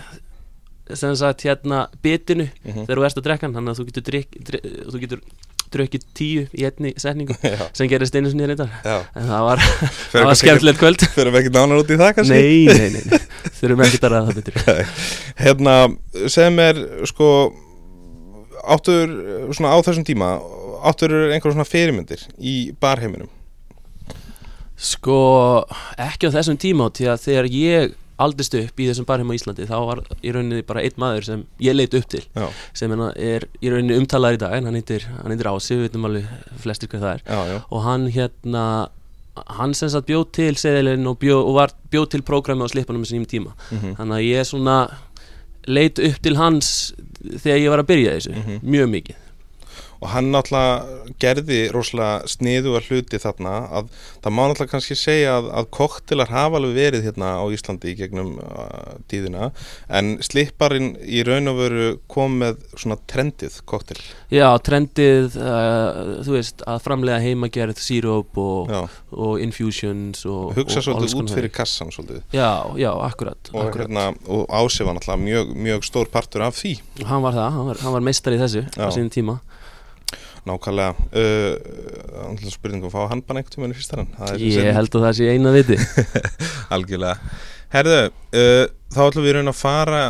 sem 0.97 1.13
sagt 1.19 1.45
hérna 1.47 1.85
bitinu 2.03 2.49
Mhm. 2.63 2.85
þegar 2.87 2.99
þú 3.01 3.05
ert 3.09 3.17
að 3.21 3.25
drekka 3.29 3.47
hann 3.47 3.57
þannig 3.59 3.73
að 3.75 3.79
þú 3.81 3.85
getur, 3.91 4.05
drikk, 4.09 4.37
drikk, 4.49 4.69
þú 4.89 5.01
getur 5.03 5.21
drukkið 5.73 6.03
tíu 6.13 6.41
í 6.53 6.65
einni 6.67 6.91
setningu 7.01 7.33
Já, 7.41 7.65
sem 7.73 7.87
gerist 7.89 8.13
einu 8.15 8.29
sinni 8.29 8.45
já. 8.45 8.97
En 9.17 9.25
það 9.25 9.45
var, 9.47 9.63
var 10.13 10.37
skemmtilegt 10.37 10.77
kvöld. 10.79 11.05
Förum 11.15 11.37
ekki 11.39 11.49
nánar 11.49 11.81
út 11.81 11.89
í 11.89 11.97
það 11.97 12.11
kannski? 12.19 12.37
Nei, 12.37 12.67
nei, 12.69 12.89
nei, 12.93 13.01
nei. 13.09 13.21
þurfum 13.57 13.81
ekki 13.87 13.99
að 14.03 14.13
ræða 14.13 14.27
það 14.27 14.37
betur. 14.37 14.91
Hérna, 15.43 15.75
segð 16.29 16.53
mér 16.59 16.81
sko 17.09 17.29
áttur 18.63 19.11
svona 19.55 19.73
á 19.75 19.77
þessum 19.83 20.05
tíma 20.07 20.33
áttur 20.83 21.13
einhver 21.31 21.53
svona 21.55 21.67
fyrirmyndir 21.67 22.23
í 22.39 22.73
barheiminum? 22.81 23.29
Sko, 24.83 25.17
ekki 26.01 26.27
á 26.31 26.35
þessum 26.35 26.57
tíma 26.59 26.89
því 26.91 27.11
að 27.13 27.21
þegar 27.27 27.51
ég 27.53 27.93
aldist 28.23 28.55
upp 28.57 28.79
í 28.79 28.87
þessum 28.89 29.07
barheim 29.09 29.31
á 29.31 29.37
Íslandi 29.37 29.67
þá 29.67 29.75
var 29.87 30.01
í 30.21 30.33
rauninni 30.33 30.65
bara 30.67 30.83
einn 30.85 30.97
maður 31.01 31.27
sem 31.27 31.45
ég 31.63 31.75
leit 31.75 31.95
upp 31.97 32.09
til 32.13 32.21
Já, 32.21 32.45
sem 32.77 32.91
hérna 32.93 33.09
er 33.17 33.47
í 33.59 33.71
rauninni 33.73 33.97
umtalaður 33.99 34.37
í 34.37 34.41
dag 34.43 34.57
en 34.57 34.69
hann 34.69 34.77
heitir, 34.77 35.07
hann 35.21 35.33
heitir 35.33 35.49
Ási, 35.49 35.77
við 35.77 35.87
veitum 35.87 36.09
alveg 36.09 36.27
flestir 36.63 36.91
hvað 36.91 37.05
það 37.05 37.15
er. 37.15 37.23
Já, 37.25 37.39
já, 37.53 37.57
og 37.69 37.87
hann 37.87 38.05
hérna 38.13 38.65
hann 39.57 39.73
sem 39.73 39.89
sagt 39.89 40.09
bjóð 40.09 40.27
til 40.37 40.51
seðilinn 40.61 41.09
og, 41.09 41.17
bjó, 41.21 41.39
og 41.41 41.55
var, 41.57 41.73
bjóð 41.93 42.11
til 42.13 42.21
prógrami 42.25 42.65
á 42.65 42.69
slipanum 42.69 43.01
með 43.01 43.15
sínum 43.15 43.29
tíma. 43.29 43.55
Mhm, 43.71 43.95
þannig 43.97 44.19
að 44.19 44.27
ég 44.27 44.49
svona 44.49 44.77
leit 45.67 45.99
upp 45.99 46.21
til 46.21 46.35
hans 46.37 46.93
þegar 47.23 47.57
ég 47.61 47.69
var 47.69 47.79
að 47.83 47.87
byrja 47.91 48.15
þessu 48.17 48.33
Mhm. 48.35 48.59
mjög 48.63 48.89
mikið 48.95 49.15
og 50.03 50.09
hann 50.11 50.31
náttúrulega 50.33 51.13
gerði 51.21 51.59
rosalega 51.71 52.27
sniðu 52.27 52.73
að 52.75 52.89
hluti 52.89 53.19
þarna 53.23 53.53
að 53.79 53.91
það 54.23 54.33
má 54.35 54.41
náttúrulega 54.41 54.71
kannski 54.73 54.97
segja 54.99 55.37
að, 55.37 55.47
að 55.61 55.69
koktelar 55.77 56.31
hafa 56.33 56.59
alveg 56.59 56.75
verið 56.75 57.07
hérna 57.07 57.29
á 57.39 57.43
Íslandi 57.55 57.93
í 57.93 57.97
gegnum 58.01 58.33
uh, 58.43 58.97
tíðina. 59.11 59.51
En 59.87 60.17
slipparinn 60.23 60.93
í 61.03 61.23
raun 61.27 61.51
og 61.51 61.59
veru 61.61 61.87
kom 62.11 62.35
með 62.41 62.59
svona 62.75 62.99
trendið 63.09 63.61
koktel 63.69 63.99
Já, 64.33 64.47
trendið, 64.65 65.37
uh, 65.37 66.19
þú 66.25 66.35
veist, 66.35 66.65
að 66.67 66.83
framlega 66.83 67.21
heimagerð 67.23 67.79
síróp 67.83 68.39
og, 68.41 68.71
og 69.13 69.39
infusions 69.43 70.25
og, 70.27 70.51
hugsa 70.57 70.81
og 70.81 70.87
svolítið 70.89 71.17
út 71.21 71.33
fyrir 71.37 71.53
kassan 71.53 71.93
svolítið. 71.93 72.25
Já, 72.33 72.65
já, 72.81 72.89
akkurat, 73.07 73.53
og, 73.53 73.71
hérna, 73.77 74.09
og 74.27 74.47
Ási 74.49 74.83
var 74.83 74.97
náttúrulega 74.97 75.23
mjög, 75.23 75.55
mjög 75.69 75.87
stór 75.87 76.11
partur 76.11 76.47
af 76.49 76.57
því. 76.59 76.75
Hann 77.05 77.23
var 77.23 77.37
það, 77.37 77.49
hann 77.55 77.69
var, 77.71 77.83
hann 77.85 77.97
var 77.99 78.07
meistari 78.09 78.39
í 78.39 78.43
þessu 78.43 78.65
á 78.73 78.89
sínum 78.89 79.13
tíma 79.13 79.39
Nákvæmlega. 80.43 80.93
Uh, 81.15 82.51
spurningum 82.51 82.89
að 82.89 82.95
fá 82.97 83.09
hann 83.13 83.23
bara 83.23 83.39
einhvern 83.39 83.55
tíma 83.55 83.69
í 83.71 83.77
fyrstarann 83.77 84.39
Ég 84.41 84.75
held 84.75 84.97
að 84.97 85.05
það 85.07 85.17
sé 85.19 85.29
eina 85.31 85.53
viti. 85.55 85.77
Algjörlega. 86.75 87.33
Herðu, 87.73 87.99
uh, 88.11 88.63
þá 88.93 89.01
ætlum 89.07 89.27
við 89.27 89.37
raun 89.37 89.53
að 89.53 89.59
fara 89.61 90.01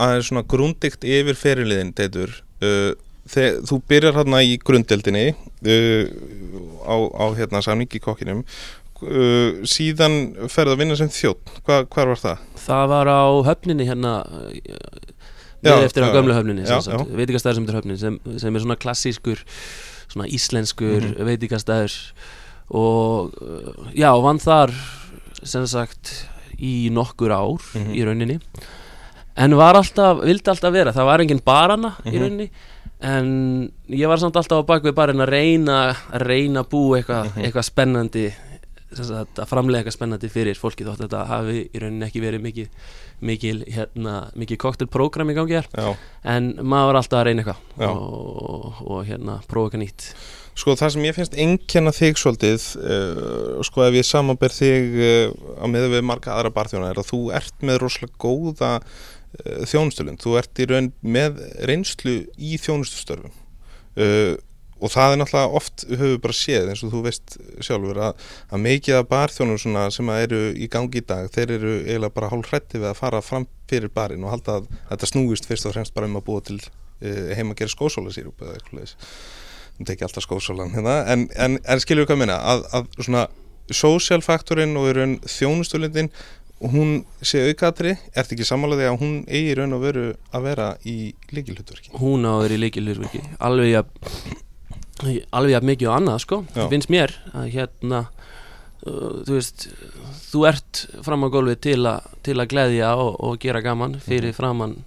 aðeins 0.00 0.30
svona 0.30 0.46
grúndikt 0.48 1.04
yfir 1.04 1.38
feriliðin 1.38 1.94
teitur. 1.96 2.36
Uh, 2.62 2.92
þú 3.30 3.80
byrjar 3.90 4.20
hérna 4.20 4.42
í 4.46 4.56
grundeldinni 4.62 5.32
uh, 5.34 6.04
á, 6.86 6.96
á 7.10 7.24
hérna 7.38 7.62
samningi 7.66 8.02
kokkinum. 8.02 8.44
Uh, 9.00 9.64
síðan 9.66 10.34
ferði 10.52 10.74
að 10.74 10.80
vinna 10.82 10.96
sem 10.98 11.08
þjótt 11.08 11.54
Hva, 11.64 11.78
hvar 11.88 12.10
var 12.10 12.18
það? 12.20 12.42
Það 12.60 12.82
var 12.90 13.08
á 13.08 13.24
höfninni 13.46 13.86
hérna 13.88 14.10
Já, 14.60 14.76
við 15.62 15.84
eftir 15.84 16.02
á 16.04 16.08
gömlu 16.14 16.34
höfninni 16.34 16.64
já, 16.66 16.80
sem, 16.80 16.94
er 17.68 17.74
höfninni 17.74 17.98
sem, 17.98 18.18
sem 18.38 18.56
er 18.56 18.60
svona 18.60 18.76
klassískur 18.80 19.42
svona 20.10 20.26
íslenskur 20.28 21.00
Mhm. 21.00 21.24
veitingastæður 21.26 21.94
og 22.70 23.34
uh, 23.42 23.90
já, 23.94 24.10
vann 24.22 24.38
þar 24.38 24.72
sem 25.42 25.66
sagt 25.66 26.26
í 26.58 26.90
nokkur 26.92 27.30
ár 27.32 27.60
Mhm. 27.74 27.94
í 27.94 28.04
rauninni 28.04 28.40
en 29.36 29.54
var 29.56 29.74
alltaf, 29.74 30.20
vildi 30.24 30.50
alltaf 30.50 30.72
vera 30.72 30.92
það 30.92 31.04
var 31.04 31.18
engin 31.20 31.40
barana 31.44 31.94
í 32.04 32.10
Mhm. 32.12 32.20
rauninni 32.20 32.50
en 33.02 33.72
ég 33.88 34.06
var 34.08 34.18
samt 34.18 34.36
alltaf 34.36 34.60
á 34.60 34.68
bakvið 34.68 34.92
barinn 34.94 35.20
að 35.24 35.28
reyna 35.32 35.96
að 36.12 36.20
reyna 36.26 36.60
að 36.64 36.68
búa 36.70 36.98
eitthvað 37.00 37.24
Mhm. 37.34 37.44
eitthvað 37.44 37.64
spennandi 37.70 38.32
að 38.90 39.46
framlega 39.46 39.84
eitthvað 39.84 39.96
spennandi 39.96 40.30
fyrir 40.32 40.58
fólki 40.58 40.86
þótt 40.86 41.04
þetta 41.04 41.22
hafi 41.30 41.62
í 41.68 41.82
rauninni 41.82 42.08
ekki 42.08 42.24
verið 42.24 42.42
mikið 42.42 42.90
mikil, 43.20 43.60
hérna, 43.68 44.16
mikið 44.38 44.60
koktelprogram 44.64 45.30
í 45.32 45.36
gangi 45.36 45.58
hér. 45.58 45.68
Já, 45.76 45.94
en 46.32 46.52
maður 46.60 46.90
var 46.90 47.00
alltaf 47.00 47.20
að 47.20 47.26
reyna 47.28 47.44
eitthvað 47.44 47.86
og, 47.90 48.82
og 48.86 49.02
hérna 49.08 49.38
prófa 49.50 49.70
eitthvað 49.70 49.84
nýtt. 49.84 50.08
Sko 50.60 50.74
það 50.76 50.92
sem 50.94 51.06
ég 51.06 51.16
finnst 51.16 51.38
einkenna 51.40 51.92
þig 51.94 52.20
svolítið 52.20 52.66
uh, 52.80 53.60
sko 53.64 53.84
ef 53.86 53.96
ég 54.00 54.08
samanber 54.08 54.52
þig 54.52 54.98
uh, 54.98 55.62
á 55.62 55.64
meðu 55.70 55.94
við 55.94 56.04
marga 56.10 56.34
aðra 56.34 56.52
barþjóna 56.56 56.90
er 56.90 57.00
að 57.00 57.10
þú 57.12 57.22
ert 57.38 57.64
með 57.64 57.80
rosalega 57.84 58.20
góða 58.20 58.72
uh, 58.80 59.64
þjónustulund, 59.70 60.20
þú 60.20 60.36
ert 60.40 60.60
í 60.60 60.68
raun 60.68 60.92
með 61.00 61.40
reynslu 61.70 62.16
í 62.36 62.60
þjónustustörfum. 62.60 63.36
Uh, 64.00 64.36
og 64.80 64.92
það 64.92 65.14
er 65.14 65.20
náttúrulega 65.20 65.60
oft 65.60 65.84
höfum 65.88 66.12
við 66.14 66.20
bara 66.24 66.36
séð 66.36 66.70
eins 66.72 66.84
og 66.84 66.94
þú 66.94 67.02
veist 67.06 67.36
sjálfur 67.66 68.00
að, 68.08 68.24
að 68.50 68.62
mikið 68.66 68.98
af 68.98 69.08
barþjónum 69.10 69.60
sem 69.60 70.12
að 70.12 70.24
eru 70.26 70.40
í 70.56 70.70
gangi 70.72 71.02
í 71.02 71.06
dag 71.06 71.28
þeir 71.34 71.54
eru 71.58 71.74
eiginlega 71.84 72.16
bara 72.16 72.30
hálf 72.32 72.50
hrætti 72.50 72.80
við 72.80 72.90
að 72.90 73.00
fara 73.00 73.22
fram 73.24 73.46
fyrir 73.70 73.92
barinn 73.94 74.24
og 74.24 74.34
halda 74.34 74.60
að 74.60 74.70
þetta 74.88 75.10
snúist 75.12 75.48
fyrst 75.50 75.68
og 75.68 75.76
fremst 75.76 75.94
bara 75.96 76.08
um 76.10 76.18
að 76.20 76.26
búa 76.30 76.46
til 76.46 76.58
uh, 76.60 77.30
heima 77.36 77.54
að 77.54 77.62
gera 77.62 77.74
skósólasýrup 77.76 78.42
eða 78.44 78.56
eitthvað 78.56 78.80
leis 78.80 78.96
hún 79.78 79.88
teki 79.88 80.06
alltaf 80.06 80.26
skósólan 80.26 80.74
hérna 80.74 81.00
en, 81.12 81.28
en, 81.36 81.60
en 81.64 81.84
við 81.86 82.04
hvað 82.08 82.20
minna 82.20 82.40
að, 82.40 82.66
að 82.76 82.90
svona 82.98 83.28
social 83.70 84.20
faktorinn 84.24 84.76
og 84.76 84.90
í 84.90 84.96
raun 84.98 85.16
þjónustulindin 85.24 86.10
hún 86.60 87.04
sé 87.24 87.40
aukaðri, 87.48 87.94
ert 88.12 88.34
ekki 88.34 88.44
sammálaði 88.44 88.90
að 88.90 88.98
hún 89.00 89.14
eigi 89.30 89.54
raun 89.56 89.76
og 89.76 89.84
veru 89.86 90.04
að 90.36 90.46
vera 90.50 90.68
í 90.84 91.14
líkilhutverki 91.32 91.94
hún 91.96 92.26
á 92.28 92.36
að 92.36 92.42
vera 92.44 92.58
í 92.58 92.62
leikilhurverki 92.66 93.22
alveg 93.40 93.72
jafn 93.72 94.40
alveg 95.00 95.54
jafn 95.54 95.70
mikið 95.70 95.90
og 95.90 95.96
annað 95.96 96.22
sko. 96.24 96.40
Já. 96.54 96.64
finnst 96.72 96.92
mér 96.92 97.14
að 97.32 97.48
hérna 97.54 98.02
uh, 98.04 99.20
þú 99.26 99.36
veist 99.36 99.66
þú 100.30 100.44
ert 100.50 100.84
fram 101.06 101.26
á 101.26 101.28
gólfi 101.32 101.56
til, 101.68 101.80
til 102.26 102.36
að 102.38 102.50
gleðja 102.52 102.94
og, 103.00 103.16
og 103.18 103.40
gera 103.42 103.64
gaman 103.64 103.98
fyrir 104.04 104.36
framann 104.36 104.78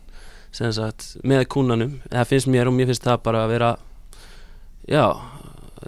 sem 0.53 0.69
sagt 0.75 1.15
með 1.25 1.47
kúnanum. 1.49 1.97
Það 2.11 2.29
finnst 2.29 2.51
mér 2.53 2.69
og 2.69 2.77
mér 2.77 2.91
finnst 2.91 3.05
það 3.07 3.23
bara 3.25 3.45
að 3.47 3.55
vera 3.55 3.75
já 4.89 5.05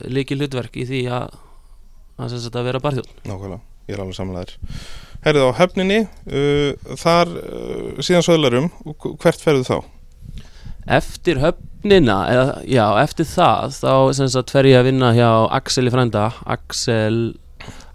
líki 0.09 0.37
hlutverk 0.37 0.75
í 0.79 0.85
því 0.87 1.01
að 1.13 1.41
að 2.15 2.31
sem 2.31 2.43
sagt 2.45 2.59
að 2.59 2.69
vera 2.69 2.81
barþjón 2.83 3.09
nákvæmlega, 3.27 3.59
ég 3.89 3.97
er 3.97 4.03
alveg 4.03 4.17
sammálaðir 4.17 4.55
Herðið 5.25 5.47
á 5.49 5.57
höfninni 5.57 5.99
uh, 6.05 6.95
þar 7.01 7.31
uh, 7.41 8.03
síðan 8.05 8.25
söðlarum 8.27 8.69
hvert 9.23 9.43
ferðu 9.43 9.67
þá? 9.67 9.77
Eftir 10.85 11.39
höfnina 11.41 12.17
eða 12.29 12.59
já 12.69 12.85
eftir 13.01 13.25
það 13.29 13.79
þá 13.79 13.93
sagt 14.29 14.53
fer 14.53 14.69
ég 14.69 14.81
að 14.81 14.91
vinna 14.91 15.13
hjá 15.17 15.29
Axel 15.57 15.87
í 15.89 15.93
frænda 15.93 16.29
Axel 16.45 17.33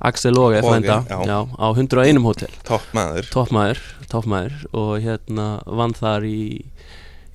Axel 0.00 0.34
Lóge 0.34 0.62
frænda 0.64 1.04
já. 1.08 1.18
já, 1.28 1.38
á 1.60 1.66
101 1.76 2.22
hótel. 2.24 2.52
Topp 2.64 2.86
maður. 2.96 3.26
Toppmaður, 3.30 3.80
toppmaður 4.08 4.54
og 4.72 4.92
hérna 5.04 5.48
vann 5.68 5.92
þar 5.94 6.24
í 6.24 6.40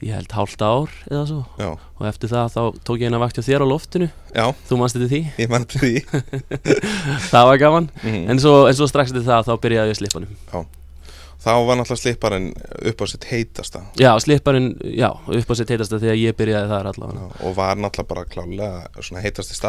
ég 0.06 0.12
held 0.18 0.34
hálft 0.36 0.62
ár 0.66 0.90
eða 1.08 1.24
svo. 1.30 1.44
Já, 1.62 1.70
og 1.78 2.08
eftir 2.10 2.32
það 2.34 2.56
þá 2.56 2.62
tók 2.88 3.04
ég 3.04 3.10
eina 3.12 3.22
vakt 3.22 3.38
hjá 3.38 3.46
þér 3.46 3.64
á 3.64 3.68
loftinu. 3.70 4.10
Já, 4.34 4.46
þú 4.68 4.80
manst 4.82 4.98
þetta 4.98 5.12
því, 5.14 5.22
ég 5.40 5.54
mann 5.54 5.68
til 5.70 5.84
því. 5.84 5.94
Það 7.32 7.52
var 7.52 7.62
gaman. 7.62 7.92
Mm. 8.04 8.26
en 8.34 8.42
svo, 8.42 8.56
en 8.68 8.78
svo 8.78 8.90
strax 8.92 9.14
eftir 9.14 9.26
það 9.30 9.48
þá 9.48 9.54
byrjaði 9.64 9.94
ég 9.94 9.96
að 9.96 10.02
slippa 10.02 10.22
hann 10.22 10.76
Þá 11.46 11.52
var 11.68 11.78
náttúrulega 11.78 12.02
slipparinn 12.02 12.48
upp 12.90 13.02
á 13.02 13.06
sitt 13.12 13.25
heitasta 13.30 13.82
já, 14.02 14.10
slipparinn, 14.24 14.72
já, 14.98 15.12
upp 15.14 15.52
á 15.52 15.54
sér 15.60 15.68
teitasta 15.70 16.00
þegar 16.02 16.18
ég 16.18 16.38
byrjaði 16.40 16.72
þar 16.72 16.90
allavega 16.90 17.22
Já, 17.22 17.44
og 17.46 17.56
var 17.60 17.78
náttúrulega 17.78 18.10
bara 18.10 18.24
klálega 18.25 19.06
svona 19.06 19.22
heitasti 19.22 19.54
í 19.54 19.60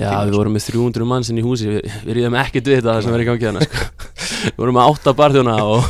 Já, 0.00 0.08
tíma, 0.08 0.24
við 0.30 0.38
vorum 0.40 0.56
með 0.56 0.68
300 0.70 1.08
manns 1.12 1.28
inn 1.32 1.40
í 1.42 1.44
húsi 1.44 1.68
Við, 1.68 1.90
við 2.06 2.16
rýðum 2.20 2.38
ekkert 2.40 2.70
við 2.72 2.80
þetta 2.80 2.96
sem 3.04 3.16
er 3.18 3.24
í 3.24 3.28
gangi 3.28 3.48
þannig 3.50 3.68
sko. 3.68 3.84
Við 4.46 4.60
vorum 4.62 4.76
með 4.78 4.90
8 4.94 5.14
barþjóna 5.18 5.54
og, 5.66 5.84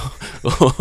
og, 0.46 0.80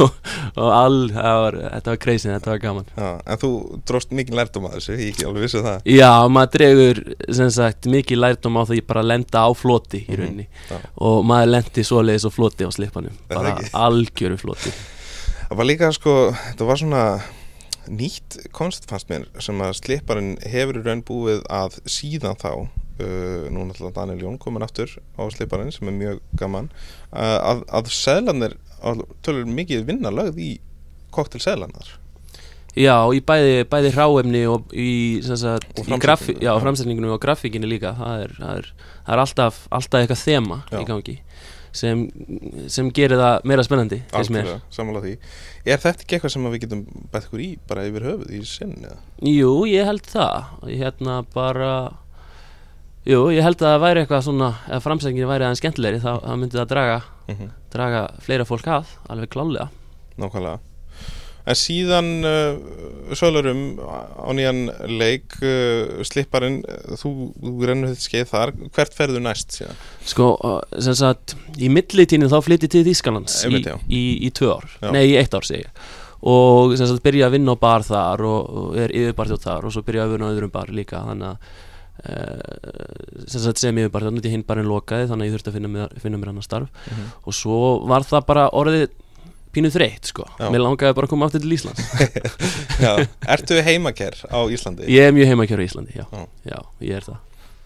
og, 0.00 0.14
og 0.56 0.70
all, 0.74 0.98
var, 1.14 1.56
þetta 1.76 1.92
var 1.94 2.00
crazy, 2.04 2.28
þetta 2.30 2.52
var 2.52 2.60
gaman 2.62 2.88
Já, 2.96 3.08
en 3.32 3.40
þú 3.42 3.50
dróst 3.88 4.12
mikið 4.16 4.38
lærdom 4.40 4.68
að 4.68 4.76
þessu, 4.76 4.96
ég 4.98 5.12
ekki 5.14 5.26
alveg 5.28 5.46
vissi 5.46 5.62
það 5.64 5.88
Já, 5.94 6.10
maður 6.36 6.52
dregur 6.56 7.02
sem 7.40 7.50
sagt 7.54 7.88
mikið 7.90 8.22
lærdom 8.24 8.60
á 8.60 8.62
því 8.68 8.80
bara 8.88 9.04
að 9.04 9.10
lenda 9.14 9.44
á 9.46 9.50
floti 9.56 10.02
í 10.04 10.08
Mhm, 10.10 10.20
rauninni 10.20 10.46
já. 10.70 10.78
og 11.06 11.24
maður 11.28 11.52
lendi 11.54 11.84
svoleiðis 11.86 12.26
á 12.26 12.30
floti 12.34 12.66
á 12.66 12.70
slipanum 12.74 13.16
það 13.30 13.40
bara? 13.40 13.54
Algjöru 13.76 14.38
floti. 14.40 14.72
Það 15.50 15.58
var 15.58 15.68
líka 15.68 15.90
sko, 15.94 16.16
þetta 16.34 16.68
var 16.68 16.80
svona 16.80 17.04
nýtt 17.90 18.36
konst 18.54 18.86
fannst 18.90 19.08
mér 19.10 19.26
sem 19.42 19.58
að 19.64 19.78
slipparinn 19.80 20.36
hefur 20.46 20.78
í 20.78 20.84
raun 20.84 21.02
búið 21.06 21.42
að 21.50 21.80
síðan 21.90 22.38
þá. 22.40 22.52
Uh, 23.00 23.46
nú 23.48 23.64
náttúrulega 23.64 23.96
Daniel 23.96 24.26
Jón 24.26 24.36
komin 24.36 24.64
aftur 24.66 24.90
á 25.16 25.24
slipparinn 25.32 25.72
sem 25.72 25.88
er 25.88 25.96
mjög 25.96 26.18
gaman. 26.36 26.68
Uh, 27.08 27.38
að, 27.38 27.62
að 27.72 27.88
seðlanir 27.96 28.58
tölur 29.24 29.48
mikið 29.48 29.86
vinna 29.88 30.12
lögð 30.12 30.42
í 30.44 30.50
koktelseðlanar 31.14 31.96
Já, 32.78 32.94
í 33.10 33.18
bæði, 33.26 33.64
bæði 33.66 33.90
hráefni 33.96 34.42
og 34.46 34.70
í, 34.70 34.90
sagt, 35.26 35.72
Og 35.80 35.88
í 35.90 35.96
grafi, 35.98 36.36
já, 36.38 36.52
framsetningunum 36.62 37.16
og 37.16 37.22
grafíkinni 37.22 37.66
líka. 37.66 37.96
Það 37.98 38.26
er, 38.26 38.34
það 38.36 38.60
er, 38.60 38.68
það 39.06 39.14
er 39.16 39.22
alltaf, 39.24 39.58
alltaf 39.74 40.04
eitthvað 40.04 40.20
þema 40.22 40.60
Já. 40.68 40.76
í 40.78 40.84
gangi 40.86 41.16
sem, 41.76 42.04
sem 42.72 42.90
gerir 42.94 43.20
það 43.20 43.46
meira 43.50 43.64
spennandi 43.66 44.00
algjörlega, 44.16 44.58
sammála 44.74 45.02
því. 45.04 45.14
Er 45.64 45.80
þetta 45.82 46.04
ekki 46.04 46.18
eitthvað 46.18 46.34
sem 46.34 46.50
við 46.50 46.62
getum 46.66 46.84
bætt 47.12 47.28
ykkur 47.28 47.44
í 47.44 47.50
bara 47.70 47.86
yfir 47.88 48.06
höfuð 48.10 48.36
í 48.36 48.42
sinni 48.48 48.86
eða? 48.88 49.00
Jú, 49.30 49.52
ég 49.70 49.88
held 49.90 50.06
það. 50.10 50.54
Hérna 50.70 51.20
bara 51.34 51.72
Jú, 53.08 53.30
ég 53.32 53.40
held 53.40 53.56
að 53.56 53.64
það 53.64 53.78
væri 53.80 54.00
eitthvað 54.02 54.24
svona 54.26 54.48
ef 54.68 54.82
framsetningin 54.84 55.28
væri 55.30 55.46
aðeins 55.46 55.62
skemmtilegri 55.62 56.02
þá, 56.02 56.10
myndi 56.36 56.58
það 56.58 56.66
draga, 56.74 56.98
Mm 57.30 57.48
draga 57.70 58.00
fleira 58.18 58.44
fólk 58.44 58.66
að 58.66 58.88
alveg 59.08 59.30
klálega 59.30 59.68
Nákvæmlega 60.18 60.58
En 61.48 61.56
síðan 61.56 62.10
uh, 62.26 63.14
sölurum 63.16 63.78
á 63.80 64.28
nýjan 64.36 64.66
leik 64.90 65.38
uh, 65.40 66.02
slipparinn, 66.06 66.60
uh, 66.68 66.98
þú, 67.00 67.12
þú 67.40 67.70
rennur 67.70 67.94
þetta 67.94 68.06
skeið 68.06 68.28
þar, 68.34 68.52
hvert 68.76 68.98
ferðu 68.98 69.22
næst 69.24 69.56
síðan? 69.56 69.80
Sko, 70.12 70.34
uh, 70.36 70.60
sem 70.84 70.98
sagt 70.98 71.34
í 71.56 71.70
millitíðinu 71.72 72.28
þá 72.30 72.38
flytti 72.44 72.70
til 72.70 72.84
Þýskalands 72.90 73.40
í, 73.48 73.62
í, 73.88 74.02
í 74.28 74.30
tvö 74.36 74.52
ár, 74.58 74.68
Já. 74.82 74.92
nei 74.92 75.04
í 75.14 75.16
eitt 75.20 75.34
ár 75.36 75.48
segi 75.48 75.64
ég. 75.64 75.82
Og 76.30 76.76
sem 76.76 76.84
sagt 76.84 77.00
byrja 77.04 77.30
að 77.30 77.38
vinna 77.38 77.56
á 77.56 77.62
bar 77.62 77.84
þar 77.86 78.22
og, 78.28 78.48
og 78.60 78.78
er 78.78 78.92
yfirbarþjótt 78.92 79.46
þar 79.46 79.66
og 79.66 79.72
svo 79.72 79.82
byrja 79.86 80.04
að 80.04 80.14
vinna 80.14 80.28
á 80.28 80.32
öðrum 80.34 80.52
bar 80.52 80.68
líka. 80.76 81.00
Þannig 81.08 81.30
að 81.30 81.38
uh, 82.04 83.22
sem 83.24 83.40
sagt 83.46 83.62
sem 83.62 83.80
yfirbarþjótt 83.80 84.12
þannig 84.12 84.28
að 84.28 84.34
hinn 84.36 84.44
barinn 84.50 84.68
lokaði 84.68 85.08
þannig 85.08 85.24
að 85.24 85.30
ég 85.30 85.38
þurfti 85.38 85.50
að 85.52 85.56
finna 85.56 85.70
mér, 85.72 85.94
finna 86.02 86.20
mér 86.20 86.34
annar 86.34 86.44
starf. 86.44 86.90
Og 87.24 87.36
svo 87.40 87.62
var 87.88 88.04
það 88.04 88.26
bara 88.28 88.50
orðið 88.60 88.90
pínu 89.54 89.70
þreytt 89.74 90.10
sko. 90.12 90.26
Já. 90.38 90.46
mér 90.52 90.62
langaði 90.62 90.94
bara 90.98 91.08
að 91.08 91.12
koma 91.14 91.26
aftur 91.26 91.42
til 91.44 91.54
Íslands. 91.56 91.80
Já, 92.84 92.92
ertu 93.34 93.58
heimaker 93.66 94.14
á 94.30 94.38
Íslandi? 94.52 94.86
ég 94.90 95.08
er 95.08 95.16
mjög 95.16 95.30
heimakjör 95.32 95.62
í 95.62 95.66
Íslandi, 95.70 95.96
já, 95.98 96.04
Já. 96.14 96.22
já, 96.52 96.58
ég 96.86 97.00
er 97.00 97.06
það. 97.08 97.18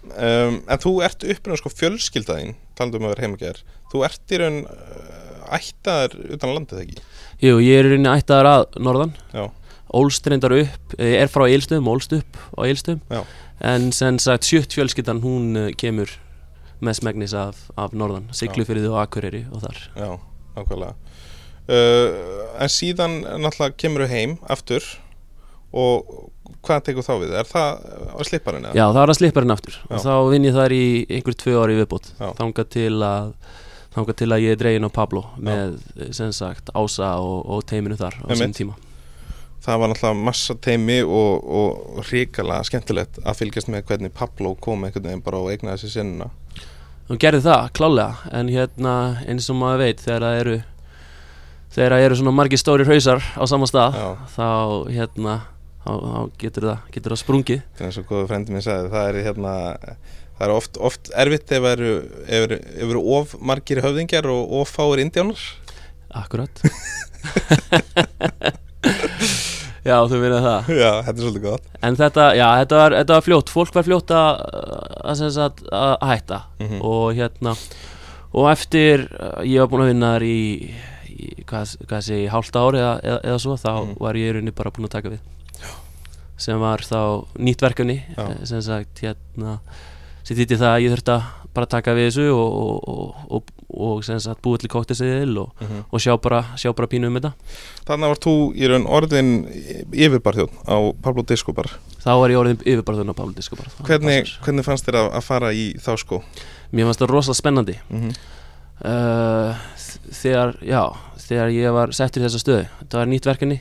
Um, 0.04 0.56
en 0.68 0.80
þú 0.82 0.90
ert 1.06 1.24
uppinu 1.32 1.56
sko 1.56 1.70
fjölskyldaðinn, 1.72 2.54
talandi 2.76 2.98
um 3.00 3.06
að 3.08 3.14
vera 3.14 3.24
heimaker, 3.24 3.60
þú 3.92 4.02
ert 4.04 4.34
í 4.36 4.40
raun 4.42 4.58
uh, 4.68 5.54
ættaðar 5.56 6.16
utan 6.36 6.52
landið 6.58 6.82
ekki? 6.82 7.04
Jú, 7.44 7.54
ég 7.64 7.78
er 7.80 7.88
í 7.88 7.94
rauninni 7.94 8.12
ættaðar 8.12 8.50
að 8.50 8.76
norðan. 8.84 9.14
Já, 9.32 9.46
ólst 9.94 10.28
reyndar 10.28 10.52
upp, 10.58 10.96
ég 10.98 11.16
er 11.22 11.30
frá 11.32 11.46
Eilstöðum, 11.46 11.88
ólst 11.94 12.12
upp 12.16 12.36
á 12.52 12.60
Eilstöðum 12.66 13.00
Já. 13.14 13.22
en 13.72 13.88
sem 13.96 14.18
sagt 14.20 14.48
sjött 14.48 14.74
fjölskyldan 14.76 15.20
hún 15.24 15.52
eh, 15.60 15.70
kemur 15.78 16.10
með 16.84 16.98
smegnis 16.98 17.32
af, 17.38 17.60
af 17.80 17.94
norðan, 17.96 18.26
Siglufyrði 18.34 18.90
og 18.90 18.98
Akureyri 19.06 19.44
og 19.54 19.62
þar. 19.64 19.78
Já, 19.94 20.08
nákvæmlega 20.58 20.96
uh, 21.68 22.32
En 22.54 22.70
síðan 22.70 23.20
náttúrulega 23.42 23.74
kemur 23.82 24.06
heim 24.06 24.36
aftur 24.46 24.84
og 25.74 26.30
hvað 26.64 26.84
tekur 26.86 27.06
þá 27.06 27.12
við? 27.22 27.34
Er 27.40 27.48
það 27.48 27.82
á 28.14 28.20
slipparinn? 28.28 28.68
Já, 28.70 28.84
það 28.84 29.00
var 29.00 29.12
að 29.12 29.18
slipparinn 29.18 29.54
aftur 29.54 29.76
Já. 29.76 29.84
og 29.90 30.04
þá 30.04 30.14
vinn 30.30 30.48
ég 30.48 30.56
þar 30.56 30.74
í 30.76 30.86
einhver 31.10 31.36
tvö 31.40 31.56
ári 31.60 31.76
viðbót 31.80 32.10
Já. 32.14 32.28
þangað 32.38 32.70
til 32.76 32.94
að 33.02 33.32
þangað 33.94 34.18
til 34.20 34.30
að 34.34 34.44
ég 34.44 34.54
er 34.56 34.60
dregin 34.60 34.88
á 34.88 34.90
Pablo 34.94 35.22
með 35.38 35.76
sem 36.16 36.32
sagt 36.34 36.72
Ása 36.74 37.14
og, 37.22 37.44
og 37.46 37.64
teiminu 37.68 37.98
þar 37.98 38.18
á 38.22 38.26
sín 38.38 38.56
tíma 38.56 38.78
Það 39.64 39.78
var 39.80 39.88
náttúrulega 39.88 40.24
massa 40.26 40.54
teimi 40.60 40.98
og, 41.08 41.44
og 41.58 42.00
ríkala 42.10 42.58
skemmtilegt 42.68 43.22
að 43.24 43.38
fylgjast 43.38 43.70
með 43.72 43.86
hvernig 43.88 44.12
Pablo 44.12 44.52
kom 44.60 44.84
einhvern 44.84 45.06
veginn 45.08 45.24
bara 45.24 45.40
og 45.40 45.54
eignaði 45.54 45.86
sér 45.86 45.94
sinnuna. 45.94 46.28
og 47.08 47.20
gerði 47.20 47.46
það, 47.46 47.70
klálega 47.76 48.34
en 48.36 48.50
hérna 48.52 48.94
eins 49.24 49.48
og 49.48 49.56
maður 49.60 49.84
veit 49.86 50.04
þegar 50.04 50.26
það 50.26 50.40
eru 50.42 50.58
þegar 51.74 51.96
það 51.96 52.06
eru 52.08 52.18
svona 52.20 52.34
margir 52.38 52.60
stóri 52.60 52.86
hausar 52.88 53.20
á 53.22 53.42
sama 53.50 53.68
stað 53.70 53.98
Já, 53.98 54.08
þá 54.34 54.48
hérna 54.94 55.34
þá, 55.84 55.92
þá 56.00 56.18
getur 56.40 56.68
það, 56.70 56.78
það 57.08 57.22
sprungið 57.22 57.64
það 57.78 57.88
er 57.88 57.98
og 58.00 58.10
góðu 58.12 58.28
frendi 58.30 58.54
minn 58.54 58.64
sagði, 58.64 58.92
það 58.94 59.08
er 59.10 59.18
hérna, 59.28 59.54
það 60.38 60.46
er 60.48 60.54
oft, 60.54 60.80
oft 60.90 61.12
erfitt 61.24 61.54
ef 61.58 61.68
eru, 61.74 61.92
ef 62.24 62.46
eru, 62.48 62.60
eru 62.88 63.04
of 63.18 63.36
margir 63.40 63.82
höfðingjar 63.84 64.30
og 64.32 64.54
of 64.60 64.72
fáir 64.74 65.02
indjánar. 65.04 65.42
Akkurat 66.14 66.62
Já, 69.84 69.98
þú 70.08 70.16
meina 70.22 70.38
það 70.40 70.68
Já, 70.78 70.90
þetta 71.04 71.12
er 71.12 71.20
svolítið 71.20 71.42
gott. 71.44 71.66
En 71.84 71.96
þetta, 71.98 72.26
já, 72.38 72.46
þetta 72.62 72.78
var, 72.80 72.94
þetta 73.00 73.16
var 73.18 73.24
fljótt 73.26 73.50
Fólk 73.52 73.74
var 73.76 73.84
fljótt 73.84 74.14
að, 74.16 74.40
að, 75.04 75.24
sagt, 75.34 75.64
að 75.68 75.94
hætta 76.08 76.38
Mhm. 76.62 76.78
Og 76.80 77.06
hérna 77.18 77.52
Og 78.34 78.48
eftir, 78.50 79.04
uh, 79.14 79.42
ég 79.46 79.60
var 79.62 79.68
búinn 79.70 79.84
að 79.84 79.90
vinna 79.92 80.12
þar 80.16 80.24
í 80.26 80.38
hvað, 81.46 81.76
hvað 81.86 82.00
sé, 82.08 82.18
hálft 82.32 82.56
ári 82.56 82.78
eða, 82.82 82.94
eða, 83.02 83.20
eða 83.24 83.38
svo 83.44 83.56
Þá 83.56 83.72
Mhm. 83.84 83.96
var 84.00 84.14
ég 84.14 84.28
í 84.30 84.32
rauninni 84.36 84.54
bara 84.54 84.70
búinn 84.70 84.88
að 84.88 84.96
taka 84.98 85.08
við 85.10 85.18
Sem 86.36 86.58
var 86.58 86.78
þá 86.82 87.24
nýtt 87.38 87.60
verkefni 87.62 88.02
Já. 88.16 88.30
eh, 88.30 88.44
Sem 88.44 88.60
sagt, 88.62 89.00
hérna 89.00 89.58
Sitt 90.24 90.38
í 90.38 90.56
það 90.56 90.70
að 90.74 90.82
ég 90.82 90.94
þurfti 90.94 91.12
að 91.14 91.22
bara 91.54 91.66
taka 91.66 91.92
við 91.94 92.08
þessu 92.10 92.24
Og, 92.34 92.54
og, 92.58 92.88
og, 92.88 93.14
og, 93.30 93.42
og 93.74 94.04
sem 94.04 94.18
sagt, 94.18 94.40
búið 94.42 94.60
til 94.64 94.70
kókteseðil 94.72 95.38
og, 95.38 95.50
Mm 95.60 95.84
og 95.92 96.00
sjá 96.00 96.16
bara, 96.20 96.40
sjá 96.56 96.72
bara 96.74 96.88
pínu 96.88 97.06
um 97.06 97.14
þetta 97.20 97.32
Þannig 97.86 98.08
var 98.08 98.18
þú 98.24 98.34
í 98.56 98.66
raun 98.70 98.86
orðin 98.86 99.30
yfirbarþjóðn 99.92 100.56
á 100.66 100.76
Pablo 101.02 101.22
Discobar. 101.22 101.68
Þá 102.02 102.10
var 102.18 102.30
ég 102.30 102.38
orðin 102.40 102.58
yfirbarðun 102.64 103.12
á 103.12 103.14
Pablo 103.14 103.32
Disco 103.36 103.56
bara 103.56 103.70
það 103.70 103.86
Hvernig, 103.86 104.32
hvernig 104.44 104.64
fannst 104.64 104.86
þér 104.88 104.98
að, 105.04 105.10
að 105.20 105.22
fara 105.28 105.52
í 105.54 105.74
þá 105.78 105.92
sko? 106.00 106.22
Mér 106.72 106.88
fannst 106.88 107.00
það 107.04 107.12
rosalega 107.14 107.38
spennandi 107.38 107.76
Mm 107.90 108.00
-hmm. 108.02 108.16
uh, 108.84 109.54
Þegar, 110.14 110.54
já, 110.64 110.80
þegar 111.26 111.50
ég 111.54 111.72
var 111.74 111.92
settur 111.96 112.22
í 112.22 112.26
þessa 112.28 112.40
stöðu. 112.42 112.64
Þetta 112.80 112.98
var 113.00 113.10
nýtt 113.10 113.26
verkefni 113.28 113.58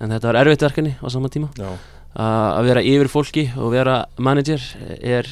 En 0.00 0.10
þetta 0.14 0.28
var 0.30 0.38
erfitt 0.42 0.62
verkefni 0.66 0.92
á 1.00 1.06
sama 1.10 1.30
tíma. 1.32 1.48
Já, 1.58 1.70
Að 2.14 2.68
vera 2.68 2.82
yfir 2.86 3.08
fólki 3.10 3.44
og 3.58 3.72
vera 3.74 3.96
manager 4.22 4.62
er, 5.00 5.26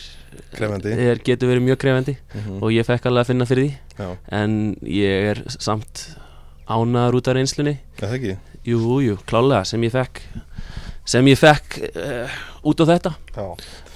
er 1.13 1.21
getur 1.23 1.53
verið 1.53 1.63
mjög 1.69 1.79
krefandi 1.85 2.17
Mm 2.35 2.63
Og 2.63 2.73
ég 2.75 2.87
fekk 2.89 3.07
alveg 3.07 3.23
að 3.23 3.31
finna 3.31 3.47
fyrir 3.47 3.69
því. 3.69 3.77
Já, 3.99 4.09
En 4.41 4.77
ég 4.83 5.29
er 5.33 5.43
samt 5.59 6.07
ánaður 6.69 7.21
út 7.21 7.29
af 7.29 7.37
reynslunni? 7.37 7.77
Jú, 8.65 9.01
jú, 9.03 9.17
klálega 9.27 9.65
sem 9.67 9.83
ég 9.83 9.93
fekk 9.93 10.23
Sem 11.05 11.27
ég 11.27 11.39
fekk 11.39 11.79
uh, 11.99 12.31
út 12.65 12.81
á 12.81 12.85
þetta 12.93 13.13
Já. 13.37 13.45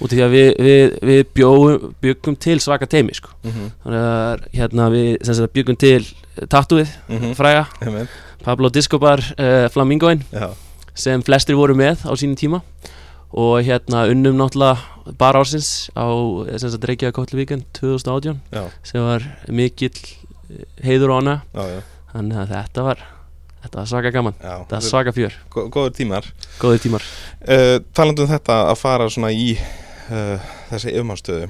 Út 0.01 0.11
af 0.11 0.13
því 0.13 0.21
að 0.25 0.35
við, 0.35 0.47
við, 0.67 0.95
við 1.09 1.23
bjóum, 1.37 1.93
byggum 2.01 2.35
til 2.39 2.59
svaka 2.59 2.85
teimi 2.85 3.13
sko. 3.13 3.29
Mm 3.43 3.51
-hmm. 3.51 3.71
Þannig 3.83 4.05
að 4.07 4.47
hérna, 4.59 4.89
við 4.89 5.17
byggum 5.53 5.77
til 5.77 6.07
tattúið, 6.47 6.87
Mhm. 7.07 7.33
fræga 7.33 7.65
Einmitt. 7.81 8.09
Pablo 8.43 8.69
Discobar 8.69 9.19
uh, 9.19 9.67
Flamingoin 9.69 10.23
Já, 10.31 10.49
sem 10.95 11.23
flestir 11.23 11.55
voru 11.55 11.73
með 11.75 12.05
á 12.05 12.13
sínum 12.15 12.35
tíma 12.37 12.61
og 13.33 13.63
hérna 13.63 14.05
unnum 14.07 14.37
náttúrulega 14.37 14.77
bara 15.17 15.39
ársins 15.39 15.89
á 15.95 16.07
eh, 16.47 16.57
Reykjavík 16.87 17.15
Kotlu 17.15 17.39
Víkend 17.39 17.65
2018 17.73 18.39
já, 18.51 18.63
sem 18.83 19.01
var 19.03 19.23
mikill 19.47 19.91
eh, 20.49 20.63
heiður 20.83 21.11
já, 21.67 21.81
þannig 22.13 22.37
að 22.37 22.53
þetta 22.55 22.83
var 22.87 23.03
þetta 23.67 23.81
var 23.83 23.91
svaka 23.91 24.11
gaman, 24.15 24.35
já. 24.39 24.55
þetta 24.63 24.79
var 24.79 24.87
svaka 24.87 25.13
fjör. 25.15 25.37
Gó- 25.53 25.67
Góður 25.75 25.93
tímar. 25.99 26.27
Góðir 26.61 26.83
tímar. 26.87 27.05
Uh, 27.43 27.77
Talandi 27.93 28.23
um 28.23 28.31
þetta 28.31 28.57
að 28.71 28.79
fara 28.81 29.07
svona 29.11 29.31
í 29.35 29.53
uh, 29.59 30.51
þessi 30.71 30.93
yfirmannstöðu 30.95 31.47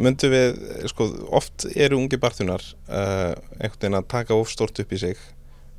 Myndu 0.00 0.26
við, 0.32 0.56
eh, 0.74 0.86
sko, 0.90 1.06
oft 1.38 1.66
eru 1.78 1.98
ungi 2.00 2.18
barþunar 2.18 2.64
uh, 2.90 3.36
einhvern 3.60 3.78
veginn 3.78 3.98
að 4.00 4.08
taka 4.10 4.34
of 4.34 4.50
stórt 4.50 4.80
upp 4.82 4.92
í 4.94 4.98
sig. 4.98 5.20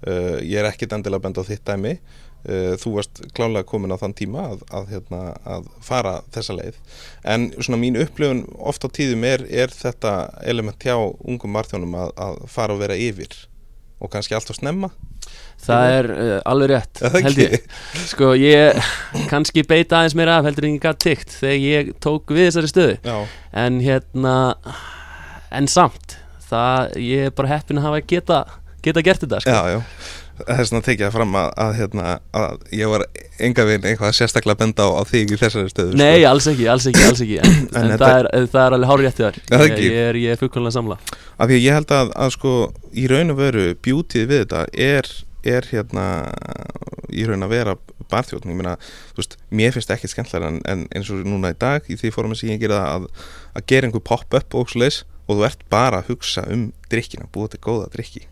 Ég 0.07 0.55
er 0.61 0.67
ekkit 0.69 0.93
endilega 0.95 1.25
bend 1.25 1.35
á 1.35 1.43
þitt 1.43 1.65
dæmi. 1.67 1.97
Þú 2.79 2.93
varst 2.95 3.19
klálega 3.35 3.67
komin 3.67 3.91
á 3.91 3.99
þann 3.99 4.13
tíma 4.15 4.45
að, 4.53 4.61
að, 4.71 4.85
hérna, 4.93 5.19
að 5.43 5.65
fara 5.83 6.13
þessa 6.31 6.55
leið. 6.55 6.77
En 7.27 7.49
svona 7.57 7.81
mín 7.81 7.99
upplifun 7.99 8.45
oft 8.55 8.87
á 8.87 8.89
tíðum 8.95 9.25
er, 9.27 9.43
er 9.51 9.73
þetta 9.75 10.13
element 10.47 10.79
hjá 10.79 10.95
ungum 10.95 11.59
barþjónum 11.59 11.97
að, 11.99 12.13
að 12.15 12.39
fara 12.55 12.77
og 12.77 12.79
vera 12.85 12.95
yfir 12.95 13.35
og 13.99 14.11
kannski 14.13 14.37
alltaf 14.37 14.59
snemma. 14.59 14.91
Það 15.59 15.95
er 15.97 16.09
uh, 16.13 16.35
alveg 16.47 16.71
rétt 16.71 17.01
ég. 17.35 17.57
Sko 18.07 18.31
ég 18.39 18.79
kannski 19.31 19.65
beita 19.67 19.99
aðeins 19.99 20.15
meira 20.17 20.39
af 20.39 20.47
heldur 20.47 20.69
en 20.69 20.77
ég 20.77 20.85
gætt 20.85 21.01
tykt 21.03 21.35
þegar 21.41 21.59
ég 21.65 21.91
tók 22.03 22.31
við 22.31 22.47
þessari 22.47 22.71
stöðu. 22.71 22.95
Já, 23.03 23.17
en 23.65 23.81
hérna 23.83 24.37
en 25.55 25.69
samt 25.69 26.17
það 26.49 26.97
ég 27.03 27.29
er 27.29 27.35
bara 27.35 27.53
heppin 27.57 27.81
að 27.81 27.89
hafa 27.89 28.01
geta 28.09 28.39
geta 28.85 29.03
gert 29.05 29.25
þetta 29.25 29.43
sko. 29.43 29.53
Já, 29.53 29.77
já 29.77 30.18
Það 30.47 30.61
svona 30.69 30.79
að 30.81 30.87
tekið 30.87 31.05
það 31.05 31.15
fram 31.15 31.37
að, 31.39 31.49
að, 31.63 31.71
hérna, 31.79 32.05
að 32.39 32.75
ég 32.79 32.91
var 32.91 33.05
enga 33.47 33.65
veginn 33.69 33.87
eitthvað 33.89 34.15
sérstaklega 34.17 34.55
að 34.55 34.61
benda 34.63 34.87
á, 34.87 34.89
á 34.95 35.03
þig 35.09 35.33
í 35.33 35.39
þessari 35.39 35.71
stöðu 35.73 35.99
Nei, 35.99 36.19
sko. 36.19 36.29
alls 36.31 36.49
ekki, 36.51 36.67
alls 36.73 36.87
ekki, 36.91 37.05
alls 37.07 37.23
ekki. 37.25 37.39
En, 37.43 37.57
En 37.79 37.93
en 37.93 38.01
það, 38.01 38.15
er, 38.19 38.47
það 38.53 38.61
er 38.65 38.77
alveg 38.77 38.91
hár 38.91 39.03
réttið 39.05 39.25
þar 39.25 39.39
það 39.49 39.63
ég, 39.65 39.73
ekki? 39.73 39.89
ég 39.89 40.09
er, 40.09 40.19
er 40.33 40.41
fullkomlega 40.43 40.75
samla 40.77 40.99
Af 40.99 41.51
því 41.51 41.59
að 41.59 41.65
ég 41.65 41.77
held 41.79 41.93
að, 41.99 42.13
að 42.25 42.33
sko 42.37 42.53
í 42.93 43.05
raun 43.11 43.35
og 43.35 43.39
veru 43.39 43.65
bjútið 43.87 44.29
við 44.31 44.43
þetta 44.43 44.63
er, 44.89 45.11
er 45.55 45.69
hérna 45.73 46.07
í 47.09 47.27
raun 47.27 47.45
að 47.47 47.55
vera 47.55 47.77
barþjóðn 48.09 48.53
ég 48.53 48.57
meina, 48.57 48.75
þú 49.13 49.21
veist, 49.21 49.37
mér 49.53 49.75
finnst 49.75 49.93
ekkert 49.93 50.13
skemmtilega 50.13 50.49
en, 50.49 50.59
en 50.69 50.87
eins 50.95 51.11
og 51.13 51.21
núna 51.27 51.53
í 51.53 51.59
dag 51.59 51.85
í 51.89 51.97
því 51.99 52.13
fórum 52.15 52.35
sem 52.37 52.51
ég 52.53 52.61
gera 52.63 52.81
að, 52.95 53.07
að 53.53 53.67
gera 53.69 53.89
einhver 53.89 54.05
pop-up 54.05 54.57
og 54.57 54.73
þú 54.73 55.45
ert 55.45 55.61
bara 55.69 56.01
að 56.01 56.13
hugsa 56.15 56.41
um 56.49 56.69
drikkina, 56.89 57.29
búið 57.29 57.53
til 57.53 57.63
góða 57.67 57.89
drikki 57.93 58.23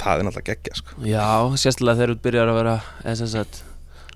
það 0.00 0.22
er 0.22 0.26
náttúrulega 0.28 0.54
geggja 0.54 0.78
sko. 0.80 0.96
Já, 1.06 1.26
sérstaklega 1.60 1.98
þegar 2.00 2.12
þú 2.14 2.22
byrjar 2.26 2.52
að 2.52 2.60
vera 2.60 2.76
sagt, 3.20 3.62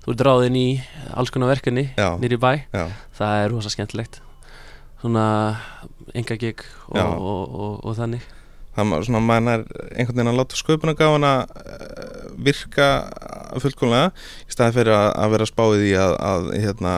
þú 0.03 0.13
ert 0.15 0.23
ráðinn 0.27 0.59
í 0.59 0.67
alls 1.13 1.33
konar 1.33 1.53
verkefni 1.53 1.87
nýri 2.21 2.39
bæ. 2.41 2.51
Já, 2.73 2.85
það 3.19 3.43
er 3.43 3.53
rosa 3.53 3.73
skemmtilegt. 3.73 4.21
Svona 5.03 5.25
enga 6.17 6.37
gig 6.41 6.63
og, 6.89 6.97
og, 6.97 7.43
og, 7.55 7.73
og 7.85 7.97
þannig 7.99 8.25
það 8.75 8.95
er 8.97 9.07
svona 9.07 9.23
mann 9.23 9.51
er 9.51 9.65
einhvern 9.95 10.19
veginn 10.19 10.33
að 10.33 10.39
láta 10.41 10.59
sköpunargáfana 10.59 11.33
uh, 11.45 12.15
virka 12.45 12.89
fullkomlega. 13.61 14.11
Í 14.45 14.53
staði 14.53 14.75
fyrir 14.79 14.95
að, 14.95 15.07
að 15.21 15.33
vera 15.35 15.47
spáið 15.49 15.83
í 15.85 15.91
að, 15.99 16.15
að 16.27 16.49
hérna, 16.63 16.93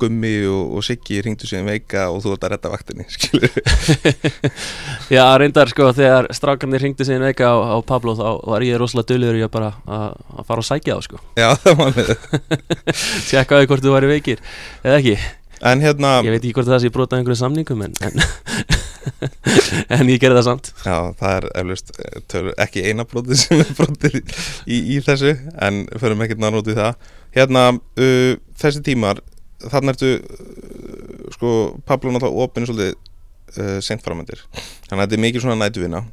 gummi 0.00 0.32
og, 0.50 0.76
og 0.78 0.86
siggi 0.86 1.20
ringdu 1.24 1.48
um 1.58 1.70
veika 1.70 2.08
og 2.10 2.22
þú 2.24 2.34
ert 2.34 2.46
að 2.46 2.54
redda 2.54 2.72
vaktinni 2.72 3.06
Já, 5.16 5.24
reyndar 5.40 5.70
sko 5.72 5.90
þegar 5.96 6.30
strákarnir 6.36 6.84
ringdi 6.84 7.06
sig 7.06 7.18
inn 7.18 7.26
veika 7.26 7.52
á, 7.52 7.56
á 7.74 7.76
Pablo 7.86 8.16
þá 8.18 8.26
var 8.50 8.66
ég 8.66 8.80
rosalega 8.80 9.12
dölur 9.12 9.38
í 9.38 9.44
að 9.46 9.52
bara 9.54 9.72
að, 9.86 10.20
að 10.36 10.48
fara 10.50 10.64
og 10.64 10.68
sækja 10.68 10.98
þá 10.98 11.08
sko. 11.08 11.22
Já 11.42 11.48
það 11.64 11.80
var 11.82 11.98
með 11.98 12.14
tjekkaði 13.30 13.70
hvort 13.70 13.86
þú 13.86 13.96
væri 13.96 14.12
veikir 14.14 14.44
eða 14.82 15.00
ekki, 15.00 15.16
en 15.70 15.84
hérna, 15.84 16.14
ég 16.26 16.34
veit 16.34 16.42
ekki 16.42 16.56
hvort 16.58 16.70
það 16.70 16.84
sé 16.84 16.94
brotað 16.94 17.20
einhverju 17.20 17.42
samningum 17.42 17.86
en, 17.86 17.98
en, 18.08 18.24
en 19.96 20.10
ég 20.10 20.20
gerði 20.22 20.40
það 20.40 20.46
samt. 20.48 20.70
Já 20.84 20.96
það 21.20 21.34
er 21.36 21.48
eflust 21.62 21.92
eh, 21.96 22.52
ekki 22.66 22.84
eina 22.86 23.06
brotið 23.08 23.42
sem 23.42 23.64
er 23.64 23.74
brotið 23.78 24.20
í, 24.20 24.78
í 24.96 25.00
þessu 25.04 25.34
en 25.60 25.82
förum 26.00 26.24
ekkert 26.26 26.42
náður 26.42 26.62
út 26.62 26.72
í 26.72 26.78
það. 26.78 27.10
Hérna, 27.36 27.66
uh, 27.78 28.32
þessi 28.58 28.84
tímar 28.86 29.20
þannig 29.70 29.94
ertu 29.94 30.14
uh, 30.18 31.28
sko, 31.36 31.52
Pablo 31.86 32.14
náttúrulega 32.14 32.46
opinu 32.48 32.70
svolítið 32.70 32.96
uh, 32.96 33.76
seint 33.84 34.02
framöndir. 34.02 34.42
Þannig 34.88 34.96
að 34.96 35.04
þetta 35.04 35.20
er 35.20 35.24
mikið 35.26 35.46
svona 35.46 35.60
nætuvinna 35.60 36.06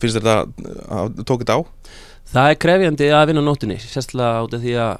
finnst 0.00 0.18
þetta 0.18 0.36
að 0.92 1.24
tók 1.26 1.44
þetta 1.44 1.58
á? 1.58 1.60
Það 2.34 2.50
er 2.50 2.60
krefjandi 2.64 3.10
að 3.14 3.26
vinna 3.30 3.44
á 3.44 3.48
nóttinni 3.48 3.76
sérstaklega 3.82 4.44
út 4.46 4.56
af 4.56 4.62
því 4.64 4.76
að 4.80 4.94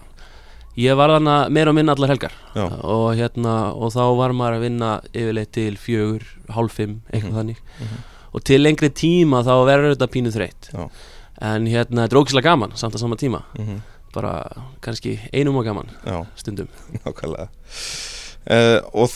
ég 0.76 0.96
var 0.96 1.08
þarna 1.14 1.36
meira 1.50 1.70
og 1.70 1.74
minna 1.76 1.92
allar 1.94 2.08
helgar. 2.14 2.32
Og, 2.56 3.14
hérna, 3.18 3.72
og 3.74 3.92
þá 3.94 4.02
var 4.18 4.32
maður 4.32 4.56
að 4.58 4.64
vinna 4.66 4.90
yfirleitt 5.14 5.52
til 5.52 5.76
fjögur, 5.76 6.22
hálf 6.50 6.72
fimm 6.80 7.00
eitthvað 7.12 7.30
Mhm. 7.32 7.38
þannig. 7.38 7.56
Mhm. 7.80 8.02
og 8.34 8.42
til 8.44 8.60
lengri 8.60 8.88
tíma 8.90 9.44
þá 9.46 9.52
verður 9.64 9.94
þetta 9.94 10.08
pínu 10.10 10.32
þreytt. 10.34 10.70
Já. 10.74 10.88
en 11.40 11.66
hérna, 11.66 12.06
þetta 12.06 12.12
er 12.14 12.20
ógislega 12.22 12.42
gaman 12.42 12.72
samt 12.74 12.94
á 12.94 12.98
sama 12.98 13.16
tíma. 13.16 13.42
Mm 13.58 13.66
-hmm. 13.66 13.80
bara 14.14 14.46
kannski 14.80 15.18
einum 15.32 15.56
og 15.56 15.64
gaman 15.64 15.86
Já, 16.06 16.26
stundum. 16.36 16.68
Nákvæmlega. 17.04 17.48
Uh, 18.50 18.80
og 18.94 19.10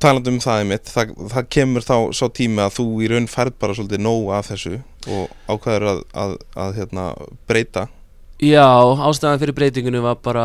talandi 0.00 0.30
um 0.30 0.38
það 0.38 0.60
einmitt 0.62 0.84
það, 0.90 1.12
það 1.32 1.48
kemur 1.50 1.80
þá 1.82 2.12
svo 2.14 2.28
tími 2.28 2.62
að 2.62 2.74
þú 2.78 2.86
í 3.04 3.08
raun 3.10 3.26
færð 3.26 3.52
bara 3.58 3.74
svolítið 3.74 4.00
nóg 4.00 4.30
af 4.38 4.48
þessu 4.50 4.82
og 5.08 5.28
ákveður 5.48 5.82
að, 5.92 6.02
að, 6.14 6.36
að 6.56 6.74
hérna, 6.78 7.14
breyta 7.48 7.88
Já, 8.38 8.66
ástæðan 9.08 9.40
fyrir 9.42 9.56
breytingunni 9.58 10.00
var 10.04 10.18
bara 10.22 10.44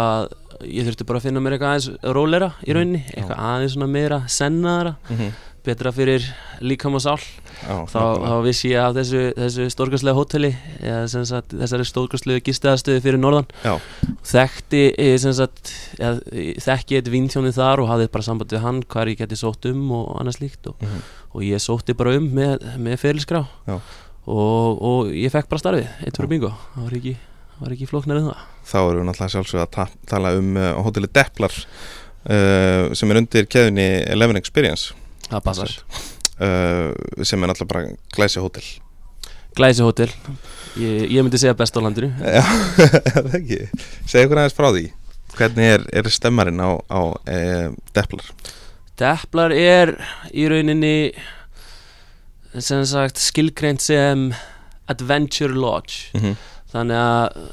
ég 0.65 0.85
þurfti 0.87 1.05
bara 1.05 1.19
að 1.19 1.25
finna 1.27 1.41
mér 1.43 1.57
eitthvað 1.57 1.73
aðeins 1.73 2.13
rólera 2.15 2.51
í 2.65 2.73
rauninni, 2.73 3.01
eitthvað 3.13 3.41
aðeins 3.49 3.73
svona 3.75 3.89
meira 3.91 4.17
sennaðara, 4.31 4.95
betra 5.63 5.91
fyrir 5.95 6.25
líkam 6.65 6.95
og 6.97 7.03
sál 7.03 7.19
Já, 7.63 7.75
þá, 7.87 7.99
þá 8.19 8.33
vissi 8.43 8.71
ég 8.73 8.81
af 8.83 8.95
þessu, 8.97 9.21
þessu 9.37 9.65
stórkastlega 9.71 10.17
hóteli 10.17 10.49
eða 10.83 11.23
sagt, 11.29 11.53
þessari 11.55 11.85
stórkastlegu 11.87 12.41
gistaðastöðu 12.49 13.03
fyrir 13.05 13.21
norðan. 13.21 13.45
Já. 13.63 13.77
þekkti 14.33 14.81
sem 15.23 15.35
sagt, 15.37 15.71
eða, 15.99 16.17
þekki 16.65 16.97
eitt 16.99 17.11
vintjónið 17.13 17.55
þar 17.61 17.83
og 17.85 17.91
hafði 17.93 18.09
bara 18.17 18.27
samband 18.27 18.51
við 18.57 18.65
hann 18.65 18.81
hvar 18.91 19.11
ég 19.13 19.21
geti 19.21 19.37
sótt 19.39 19.69
um 19.69 19.85
og 20.01 20.09
annað 20.19 20.39
slíkt 20.41 20.67
og, 20.73 20.81
Mhm. 20.81 21.03
og 21.35 21.41
ég 21.47 21.61
sótti 21.63 21.95
bara 21.95 22.17
um 22.17 22.27
með, 22.35 22.57
með 22.77 22.97
fyrirliskrá 22.99 23.45
Já. 23.69 23.77
og, 24.27 24.81
og 24.81 25.13
ég 25.13 25.31
fekk 25.31 25.47
bara 25.53 25.61
starfið, 25.63 25.87
eitt 26.03 26.17
fyrir 26.19 26.29
bingo 26.35 26.51
það 26.75 26.83
var 26.89 26.97
ekki, 26.99 27.15
það 27.57 27.65
var 27.65 27.75
ekki 27.75 27.89
flóknar 27.89 28.19
en 28.19 28.29
það. 28.29 28.47
Þá 28.63 28.77
erum 28.79 29.01
við 29.01 29.07
náttúrulega 29.09 29.33
sjálfsög 29.35 29.61
að 29.63 29.69
ta 29.75 29.85
tala 30.09 30.33
um 30.39 30.55
uh, 30.57 30.71
hóteli 30.85 31.09
Deplar 31.13 31.53
uh, 31.59 32.93
sem 32.97 33.13
er 33.13 33.19
undir 33.21 33.49
keðunni 33.51 33.87
Eleven 34.13 34.39
Experience. 34.39 34.95
Það 35.27 35.45
passar, 35.45 35.75
uh, 36.39 36.89
sem 37.21 37.43
er 37.43 37.51
náttúrulega 37.51 37.71
bara 37.73 37.85
glæsi 38.15 38.43
hótel. 38.43 38.65
Glæsi 39.57 39.85
hótel. 39.85 40.09
Ég, 40.79 41.11
ég 41.13 41.21
myndi 41.21 41.37
segja 41.37 41.53
best 41.57 41.77
á 41.77 41.81
landinu. 41.85 42.09
Já, 42.17 42.43
það 43.13 43.37
ekki? 43.37 43.59
Segðu 44.09 44.25
ykkur 44.25 44.41
aðeins 44.41 44.57
frá 44.57 44.69
því. 44.71 44.87
Hvernig 45.33 45.71
er, 45.75 45.85
er 45.93 46.09
stemmarinn 46.13 46.61
á, 46.61 46.71
á 46.89 47.01
uh, 47.13 47.69
Deplar? 47.93 48.25
Deplar 48.97 49.53
er 49.53 49.95
í 50.33 50.45
rauninni 50.49 51.13
sem 52.61 52.83
sagt 52.85 53.21
skilgreint 53.21 53.81
sem 53.81 54.31
Adventure 54.89 55.53
Lodge. 55.53 56.11
Mm 56.13 56.21
-hmm. 56.21 56.35
Þannig 56.73 56.97
að 56.97 57.45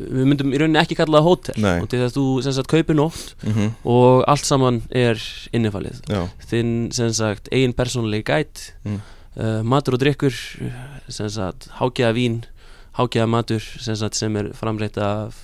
við 0.00 0.26
myndum 0.30 0.52
í 0.54 0.58
rauninni 0.60 0.78
ekki 0.80 0.96
kalla 0.98 1.18
það 1.20 1.26
hótel. 1.26 1.54
Nei. 1.60 1.76
og 1.82 1.88
til 1.90 1.98
þess 2.00 2.12
að 2.12 2.18
þú 2.20 2.24
sem 2.46 2.54
sagt 2.56 2.70
kaupir 2.70 2.96
nótt 2.98 3.32
Mm 3.46 3.70
og 3.84 4.24
allt 4.30 4.46
saman 4.46 4.82
er 4.90 5.18
innifalið. 5.56 6.00
Já, 6.08 6.22
þinn 6.50 6.72
sem 6.94 7.12
sagt 7.16 7.48
eigin 7.52 7.74
persónulegi 7.76 8.24
gæt 8.30 8.72
Mm. 8.84 9.00
uh, 9.36 9.60
matur 9.62 9.94
og 9.98 10.00
drikkur 10.02 10.34
sem 11.08 11.28
sagt 11.28 11.68
hágjaða 11.80 12.14
vín 12.16 12.40
hágjaða 12.98 13.28
matur 13.28 13.60
sem 13.80 13.96
sagt 13.96 14.14
sem 14.18 14.36
er 14.36 14.52
framreitt 14.56 14.96
af 14.98 15.34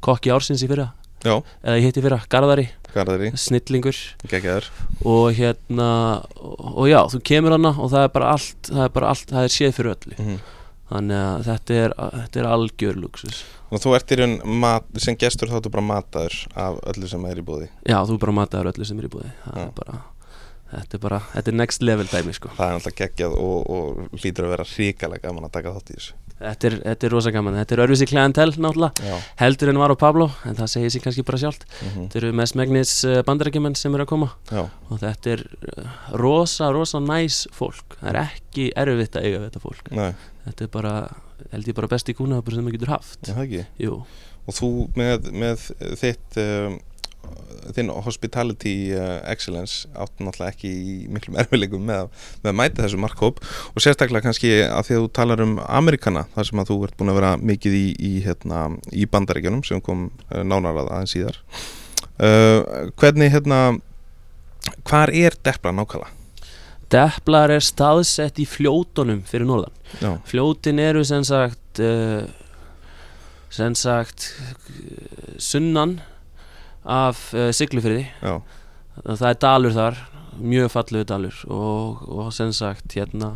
kokki 0.00 0.30
ársins 0.32 0.62
í 0.64 0.68
fyrra. 0.68 0.92
Já, 1.24 1.34
eða 1.62 1.76
ég 1.76 1.84
hitti 1.90 2.00
fyrra, 2.00 2.22
Garðari, 2.32 2.68
garðari, 2.94 3.32
snillingur. 3.36 3.96
Geggjaður. 4.30 4.70
Og 5.04 5.34
hérna 5.36 5.88
og, 6.40 6.54
og 6.80 6.86
já, 6.88 7.00
þú 7.12 7.20
kemur 7.28 7.52
hana 7.52 7.74
og 7.76 7.90
það 7.92 8.06
er 8.06 8.14
bara 8.14 8.30
allt 8.32 8.70
það 8.70 8.84
er 8.86 8.94
bara 8.94 9.10
allt, 9.12 9.26
það 9.28 9.44
er 9.44 9.52
séð 9.56 9.76
fyrir 9.76 9.94
öllu. 9.96 10.16
Mm 10.18 10.40
þannig 10.90 11.22
að 11.22 11.48
þetta 11.48 11.80
er, 11.80 11.96
þetta 12.18 12.42
er 12.42 12.50
algjör 12.50 13.00
luxus. 13.00 13.42
Og 13.70 13.82
þú 13.82 13.96
ert 13.96 14.14
í 14.14 14.20
raun 14.20 14.38
mat, 14.62 14.86
sem 14.98 15.18
gestur 15.18 15.50
þá 15.50 15.60
ertu 15.60 15.70
bara 15.72 15.86
mataður 15.86 16.38
af 16.58 16.80
öllu 16.92 17.10
sem 17.10 17.26
er 17.30 17.38
í 17.38 17.44
búði 17.46 17.68
já, 17.86 18.00
þú 18.08 18.16
bara 18.22 18.38
mataður 18.40 18.72
öllu 18.72 18.88
sem 18.88 18.98
er 18.98 19.06
í 19.06 19.12
búði 19.12 19.30
er 19.54 19.68
bara, 19.76 20.00
þetta 20.72 20.98
er 20.98 21.04
bara, 21.04 21.20
þetta 21.34 21.52
er 21.52 21.60
next 21.60 21.84
level 21.86 22.08
dæmi 22.10 22.34
sko. 22.34 22.50
Það 22.56 22.66
er 22.66 22.80
náttúrulega 22.80 23.04
geggjað 23.04 23.36
og, 23.44 23.70
og 23.76 24.18
hlýtur 24.18 24.48
að 24.48 24.56
vera 24.56 24.66
hrikalega 24.72 25.28
gaman 25.28 25.46
að 25.46 25.54
taka 25.58 25.76
þátt 25.76 25.94
í 25.94 25.98
þessu. 26.00 26.18
Þetta 26.40 26.68
er, 26.70 26.74
þetta 26.86 27.06
er 27.06 27.12
rosa 27.12 27.30
gaman, 27.34 27.56
þetta 27.60 27.74
er 27.76 27.82
örfisi 27.84 28.06
klientel 28.08 28.48
náttúrulega, 28.56 29.04
Já, 29.04 29.16
heldur 29.42 29.70
en 29.74 29.80
var 29.82 29.92
á 29.92 29.96
Pablo 30.00 30.30
en 30.48 30.56
það 30.56 30.70
segir 30.72 30.94
sér 30.94 31.02
kannski 31.04 31.24
bara 31.28 31.40
sjálft. 31.42 31.66
Mm 31.82 31.98
þetta 31.98 32.20
eru 32.22 32.30
mest 32.40 32.56
megnis 32.56 32.94
bandarækjumenn 33.28 33.76
sem 33.76 33.92
eru 33.98 34.06
að 34.06 34.12
koma. 34.14 34.30
Já, 34.48 34.62
og 34.88 35.02
þetta 35.02 35.34
er 35.34 35.42
uh, 35.44 35.98
rosa, 36.22 36.70
rosa 36.72 37.02
næs 37.04 37.42
fólk. 37.52 37.98
Það 38.00 38.08
er 38.14 38.20
ekki 38.22 38.70
erfitt 38.72 39.20
að 39.20 39.28
eiga 39.28 39.42
þetta 39.44 39.62
fólk. 39.66 39.92
Nei, 39.92 40.08
þetta 40.46 40.66
er 40.66 40.70
bara, 40.74 40.92
held 41.52 41.70
ég 41.70 41.76
bara 41.78 41.90
besti 41.90 42.14
kúnahöpur 42.18 42.56
sem 42.56 42.64
maður 42.66 42.78
getur 42.78 42.94
haft. 42.96 43.18
Jú, 43.80 44.02
Og 44.48 44.56
þú 44.56 44.70
með, 44.98 45.28
með 45.36 45.66
þitt 46.00 46.38
um, 46.40 46.78
þinn 47.76 47.90
hospitality 48.06 48.72
uh, 48.96 49.18
excellence 49.30 49.84
átt 49.92 50.22
náttúrulega 50.24 50.54
ekki 50.54 50.70
í 50.70 50.94
miklum 51.12 51.36
erfileikum 51.42 51.84
með, 51.86 52.08
með 52.40 52.52
að 52.52 52.56
mæta 52.62 52.84
þessu 52.86 53.00
markhóp. 53.02 53.42
Og 53.74 53.84
sérstaklega 53.84 54.24
kannski 54.26 54.54
að 54.64 54.88
því 54.88 54.96
að 54.96 55.04
þú 55.04 55.10
talar 55.20 55.44
um 55.44 55.58
Amerikana 55.66 56.24
þar 56.34 56.48
sem 56.48 56.62
að 56.62 56.72
þú 56.72 56.78
ert 56.88 56.96
búin 56.98 57.12
að 57.12 57.20
vera 57.20 57.34
mikið 57.52 57.76
í, 57.76 57.84
í, 58.00 58.12
hérna, 58.24 58.62
í 58.96 59.04
bandaríkjunum 59.12 59.62
sem 59.68 59.84
kom 59.84 60.08
uh, 60.08 60.40
nánar 60.42 60.80
að 60.82 60.94
aðeins 60.96 61.14
síðar. 61.16 61.42
Uh, 62.20 62.90
hvernig 63.00 63.32
hérna 63.36 63.60
hvar 64.88 65.12
er 65.14 65.36
Depla 65.44 65.72
nákvæmlega? 65.76 66.16
Deplar 66.90 67.52
er 67.54 67.62
staðsett 67.62 68.40
í 68.42 68.46
fljótonum 68.48 69.22
fyrir 69.28 69.46
norðan. 69.46 69.74
Já, 70.02 70.10
Fljótin 70.26 70.80
eru 70.82 71.04
sem 71.06 71.24
sagt 71.26 71.80
uh, 71.82 72.24
sem 73.50 73.74
sagt 73.78 74.30
sunnan 75.42 75.98
af 76.86 77.28
uh, 77.34 77.50
Siglufyrði 77.54 78.06
já, 78.06 78.38
það 79.04 79.28
er 79.28 79.40
dalur 79.42 79.74
þar 79.74 80.00
mjög 80.40 80.70
fallegu 80.72 81.06
dalur 81.10 81.42
og, 81.50 82.04
og 82.08 82.30
sem 82.34 82.52
sagt 82.56 82.94
hérna 82.96 83.34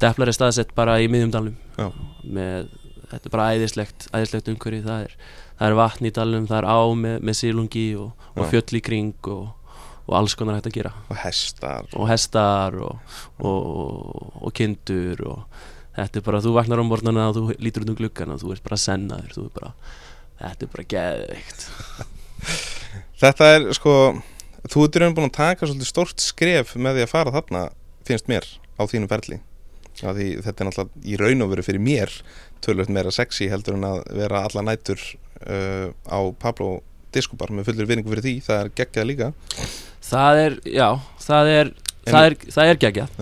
Deplar 0.00 0.30
er 0.30 0.36
staðsett 0.36 0.70
bara 0.72 0.94
í 1.02 1.10
miðjum 1.12 1.32
dalnum. 1.34 1.56
Já. 1.76 1.90
með, 2.24 2.70
þetta 3.10 3.26
er 3.28 3.32
bara 3.34 3.48
æðislegt 3.52 4.06
æðislegt 4.16 4.48
umhverfi, 4.48 4.80
það 4.86 5.02
er, 5.04 5.16
það 5.58 5.66
er 5.66 5.76
vatn 5.76 6.08
í 6.08 6.12
dalnum, 6.16 6.46
það 6.48 6.60
er 6.62 6.68
á 6.72 6.80
með, 7.02 7.16
með 7.28 7.36
sílungi 7.36 7.84
og, 8.00 8.28
og 8.32 8.48
fjöll 8.48 8.78
í 8.78 8.82
kring 8.86 9.28
og, 9.28 9.50
og 10.10 10.16
alls 10.18 10.34
konar 10.38 10.58
hægt 10.58 10.70
að 10.72 10.76
gera. 10.80 10.92
Og 11.08 11.18
hestar. 11.22 11.90
Og 11.94 12.08
hestar 12.10 12.76
og, 12.82 13.18
og, 13.38 14.40
og 14.42 14.54
kindur 14.56 15.22
og 15.30 15.60
þetta 15.94 16.20
er 16.20 16.26
bara, 16.26 16.42
þú 16.42 16.54
vaknar 16.56 16.82
á 16.82 16.84
morgnana 16.86 17.28
og 17.30 17.36
þú 17.38 17.44
lítur 17.62 17.86
út 17.86 17.92
um 17.94 17.98
gluggan 18.00 18.34
og 18.34 18.42
þú 18.42 18.54
ert 18.56 18.66
bara 18.66 18.80
sennaður 18.80 19.36
þú 19.36 19.44
er 19.46 19.54
bara, 19.60 19.70
þetta 20.42 20.66
er 20.66 20.72
bara 20.74 20.88
geðveikt. 20.96 21.68
Þetta 23.20 23.46
er 23.52 23.66
sko 23.76 23.92
þú 24.72 24.82
ert 24.86 24.96
í 24.96 25.00
raun 25.02 25.14
búin 25.16 25.28
að 25.28 25.36
taka 25.36 25.66
svolítið 25.68 25.88
stórt 25.90 26.22
skref 26.24 26.72
með 26.80 26.96
því 26.96 27.02
að 27.04 27.10
fara 27.10 27.34
þarna 27.34 27.60
finnst 28.08 28.30
mér 28.32 28.46
á 28.80 28.82
þínu 28.88 29.10
ferli. 29.10 29.36
Já, 30.00 30.14
þetta 30.16 30.54
er 30.54 30.68
náttúrulega 30.70 31.02
í 31.04 31.18
raun 31.20 31.44
og 31.44 31.50
veru 31.52 31.64
fyrir 31.66 31.84
mér 31.84 32.14
tölvöld 32.64 32.92
meira 32.96 33.12
sexy 33.12 33.50
heldur 33.52 33.76
en 33.76 33.84
að 33.84 34.00
vera 34.16 34.44
alla 34.48 34.64
nætur 34.64 35.02
uh, 35.44 35.92
á 36.08 36.18
Pablo 36.40 36.78
Discobar 37.12 37.52
með 37.52 37.68
fullir 37.68 37.88
vinningu 37.90 38.12
fyrir 38.12 38.24
því, 38.24 38.34
það 38.46 38.62
er 38.62 38.72
geggjað 38.80 39.08
líka 39.10 39.30
það 40.04 40.42
er, 40.44 40.58
já, 40.64 40.88
það 41.26 41.52
er 41.56 41.72
það 42.08 42.26
er, 42.30 42.36
það 42.56 42.72
er 42.72 42.80
geggjað. 42.86 43.20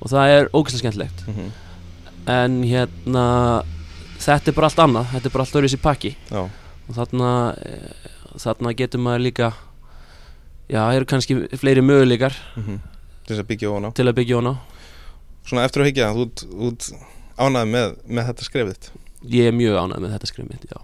Og 0.00 0.08
það 0.12 0.34
er 0.36 0.48
ógæslega 0.54 0.84
skemmtilegt. 0.84 1.26
Mm 1.30 1.50
en 2.30 2.58
hérna 2.68 3.22
þetta 4.20 4.52
er 4.52 4.54
bara 4.54 4.68
allt 4.68 4.80
annað, 4.84 5.06
þetta 5.14 5.26
er 5.26 5.32
bara 5.34 5.44
allt 5.46 5.54
öðruvísi 5.56 5.78
pakki. 5.82 6.10
Já, 6.28 6.42
og 6.90 6.96
þarna 6.98 7.30
eh, 7.64 8.08
þarna 8.38 8.72
getur 8.76 9.02
maður 9.02 9.24
líka 9.24 9.48
já, 10.70 10.80
það 10.82 10.96
eru 10.98 11.08
kannski 11.12 11.36
fleiri 11.60 11.84
möguleikar 11.84 12.36
mm 12.58 12.80
til 13.20 13.36
þess 13.36 13.44
að 13.44 13.50
byggja 13.50 13.70
ofan 13.70 13.86
á. 13.86 13.90
til 13.94 14.06
að 14.08 14.16
byggja 14.18 14.38
hana 14.40 14.52
Svona 15.46 15.64
eftir 15.64 15.82
að 15.82 15.88
higgja, 15.90 16.08
þú 16.16 16.24
þú 16.40 16.70
ert 16.70 16.86
ánægð 17.40 17.68
með, 17.70 17.92
með 18.10 18.26
þetta 18.30 18.46
skrefið 18.46 18.88
ég 19.30 19.50
er 19.50 19.54
mjög 19.54 19.76
ánægð 19.78 20.02
með 20.02 20.14
þetta 20.16 20.30
skrif 20.30 20.48
mitt, 20.48 20.64
já 20.66 20.80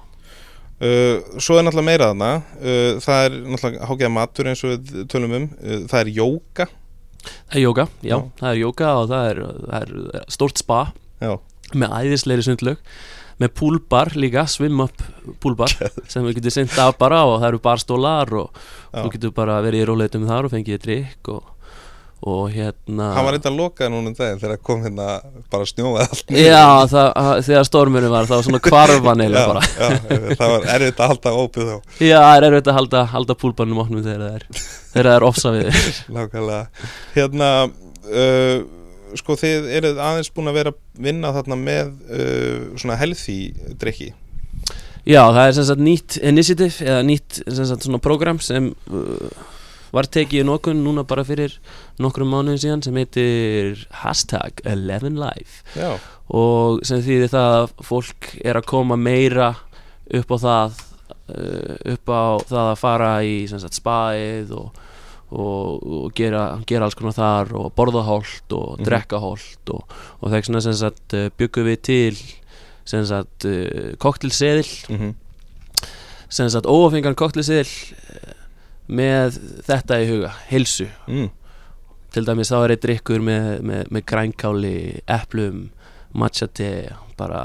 Uh, 0.77 1.39
svo 1.41 1.57
er 1.57 1.65
náttúrulega 1.65 1.89
meira 1.89 2.07
þarna. 2.11 2.31
Uh, 2.61 2.99
það 3.01 3.27
er 3.27 3.37
náttúrulega 3.47 3.87
hágæða 3.89 4.11
matur 4.13 4.51
eins 4.51 4.65
og 4.67 4.75
við 4.75 5.07
tölum 5.09 5.37
um, 5.39 5.47
uh, 5.57 5.79
það 5.89 6.01
er 6.03 6.11
jóka 6.19 6.67
Það 7.27 7.57
er 7.59 7.63
jóka, 7.65 7.85
já, 8.07 8.11
Já. 8.13 8.19
það 8.39 8.49
er 8.53 8.59
jóka 8.61 8.91
og 9.01 9.07
það 9.11 9.29
er, 9.31 9.39
það 9.67 9.87
er 9.87 10.27
stórt 10.37 10.61
spa 10.61 10.81
já, 11.25 11.33
með 11.75 11.95
æðisleiri 12.03 12.45
sundlög 12.47 12.83
með 13.43 13.51
púlbar 13.59 14.13
líka, 14.17 14.45
swim 14.49 14.79
up 14.85 15.03
púlbar 15.43 15.73
sem 16.13 16.23
við 16.29 16.39
getum 16.39 16.55
sinnt 16.55 16.77
af 16.81 16.95
bara 17.01 17.25
og 17.27 17.41
það 17.41 17.49
eru 17.51 17.63
barstólar 17.65 18.31
og 18.45 18.61
þú 18.95 19.11
getur 19.17 19.35
bara 19.37 19.59
verið 19.65 19.83
í 19.83 19.89
róleitum 19.91 20.29
þar 20.29 20.47
og 20.49 20.55
fengið 20.55 20.85
drikk 20.87 21.33
og, 21.35 21.51
og 22.27 22.47
hérna 22.51 23.11
hann 23.13 23.27
var 23.27 23.37
eitthvað 23.37 23.57
lokað 23.61 23.91
núna 23.93 24.09
um 24.11 24.15
daginn 24.17 24.39
þegar 24.41 24.61
kom 24.65 24.81
hérna 24.87 25.07
bara 25.53 25.67
snjóað 25.69 26.07
allt 26.07 26.31
Já, 26.33 26.63
það, 26.91 27.11
að- 27.21 27.43
þegar 27.49 27.67
stormurinn 27.69 28.15
var 28.15 28.29
þá 28.31 28.35
svona 28.47 28.61
kvarfan 28.65 29.21
eiginlega 29.21 29.51
bara. 29.53 29.65
já, 29.77 30.31
það 30.41 30.55
var 30.55 30.67
erfitt 30.77 31.03
að 31.05 31.11
halda 31.13 31.35
ópið 31.43 31.69
þá. 31.71 31.77
Já, 32.01 32.17
það 32.25 32.37
er 32.41 32.47
erfitt 32.49 32.71
að 32.73 32.79
halda, 32.81 33.03
halda 33.13 33.37
púlbarnum 33.43 33.83
opnum 33.85 34.03
þegar 34.07 34.25
það 34.25 34.39
er 34.41 34.47
þegar 34.57 35.11
það 35.11 35.17
er 35.19 35.27
ofsa 35.29 35.53
við 35.59 35.69
þér. 35.69 36.01
Nákvæmlega. 36.17 36.89
Hérna 37.19 37.51
uh, 37.67 38.59
Sko 39.17 39.37
þið 39.39 39.69
eruð 39.79 40.01
aðeins 40.03 40.33
búin 40.35 40.51
að 40.51 40.57
vera 40.59 40.73
að 40.75 40.81
vinna 41.07 41.31
þarna 41.37 41.57
með 41.61 41.93
uh, 42.11 42.65
svona 42.81 42.97
healthy 43.01 43.37
drikki 43.81 44.09
Já, 45.07 45.21
það 45.31 45.43
er 45.47 45.53
sem 45.55 45.67
sagt 45.69 45.83
nýtt 45.87 46.17
initiative 46.27 46.83
eða 46.89 47.05
nýtt 47.07 47.37
sem 47.47 47.69
sagt 47.69 47.85
svona 47.87 48.01
program 48.03 48.41
sem 48.43 48.73
uh, 48.91 49.45
var 49.97 50.09
tekið 50.13 50.43
í 50.43 50.47
nokun 50.47 50.83
núna 50.85 51.05
bara 51.09 51.25
fyrir 51.27 51.55
nokkrum 52.03 52.31
mánuðin 52.35 52.61
síðan 52.63 52.85
sem 52.87 52.99
heitir 53.01 53.87
hashtag 54.03 54.61
11life 54.69 55.63
Já, 55.77 55.95
og 56.37 56.83
sem 56.87 57.03
þýðir 57.05 57.33
það 57.33 57.57
að 57.61 57.71
fólk 57.91 58.31
er 58.45 58.61
að 58.61 58.69
koma 58.73 58.99
meira 59.01 59.55
upp 60.21 60.35
á 60.35 60.39
það 60.47 60.83
uh, 61.33 61.77
upp 61.97 62.11
á 62.13 62.25
það 62.47 62.65
að 62.73 62.81
fara 62.83 63.13
í 63.27 63.37
sagt 63.63 63.79
spaið 63.81 64.53
og, 64.59 64.81
og, 65.35 65.87
og 66.01 66.13
gera, 66.19 66.45
gera 66.69 66.87
alls 66.87 66.95
konar 66.99 67.17
þar 67.17 67.55
og 67.59 67.73
borða 67.79 68.05
holt 68.07 68.55
og 68.55 68.77
Mhm. 68.77 68.87
drekka 68.87 69.19
holt 69.23 69.73
og, 69.75 69.97
og 70.21 70.31
sagt 70.79 71.17
uh, 71.19 71.29
byggum 71.39 71.67
við 71.73 71.81
til 71.91 72.19
sem 72.87 73.03
sagt 73.09 73.47
sem 76.29 76.49
sagt 76.51 76.67
óafengan 76.71 77.15
koktelseðil 77.19 77.67
með 78.87 79.41
þetta 79.67 80.01
í 80.03 80.11
huga, 80.11 80.33
heilsu 80.51 80.89
mm. 81.09 81.31
til 82.15 82.27
dæmis 82.27 82.53
þá 82.53 82.59
er 82.61 82.77
eitt 82.77 82.85
drikkur 82.85 83.25
með, 83.25 83.49
með, 83.67 83.91
með 83.95 84.07
grænkáli, 84.13 84.77
eplum 85.11 85.67
matcha 86.17 86.49
te, 86.49 86.71
bara 87.19 87.43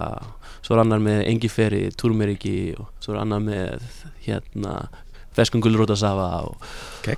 svo 0.61 0.75
er 0.75 0.83
annar 0.83 1.01
með 1.03 1.23
engiferi, 1.29 1.87
turmeriki 1.97 2.75
og 2.77 2.91
svo 3.01 3.15
er 3.15 3.23
annar 3.23 3.41
með 3.43 3.89
hérna 4.25 4.75
feskungulrótasafa 5.35 6.29
og, 6.45 6.71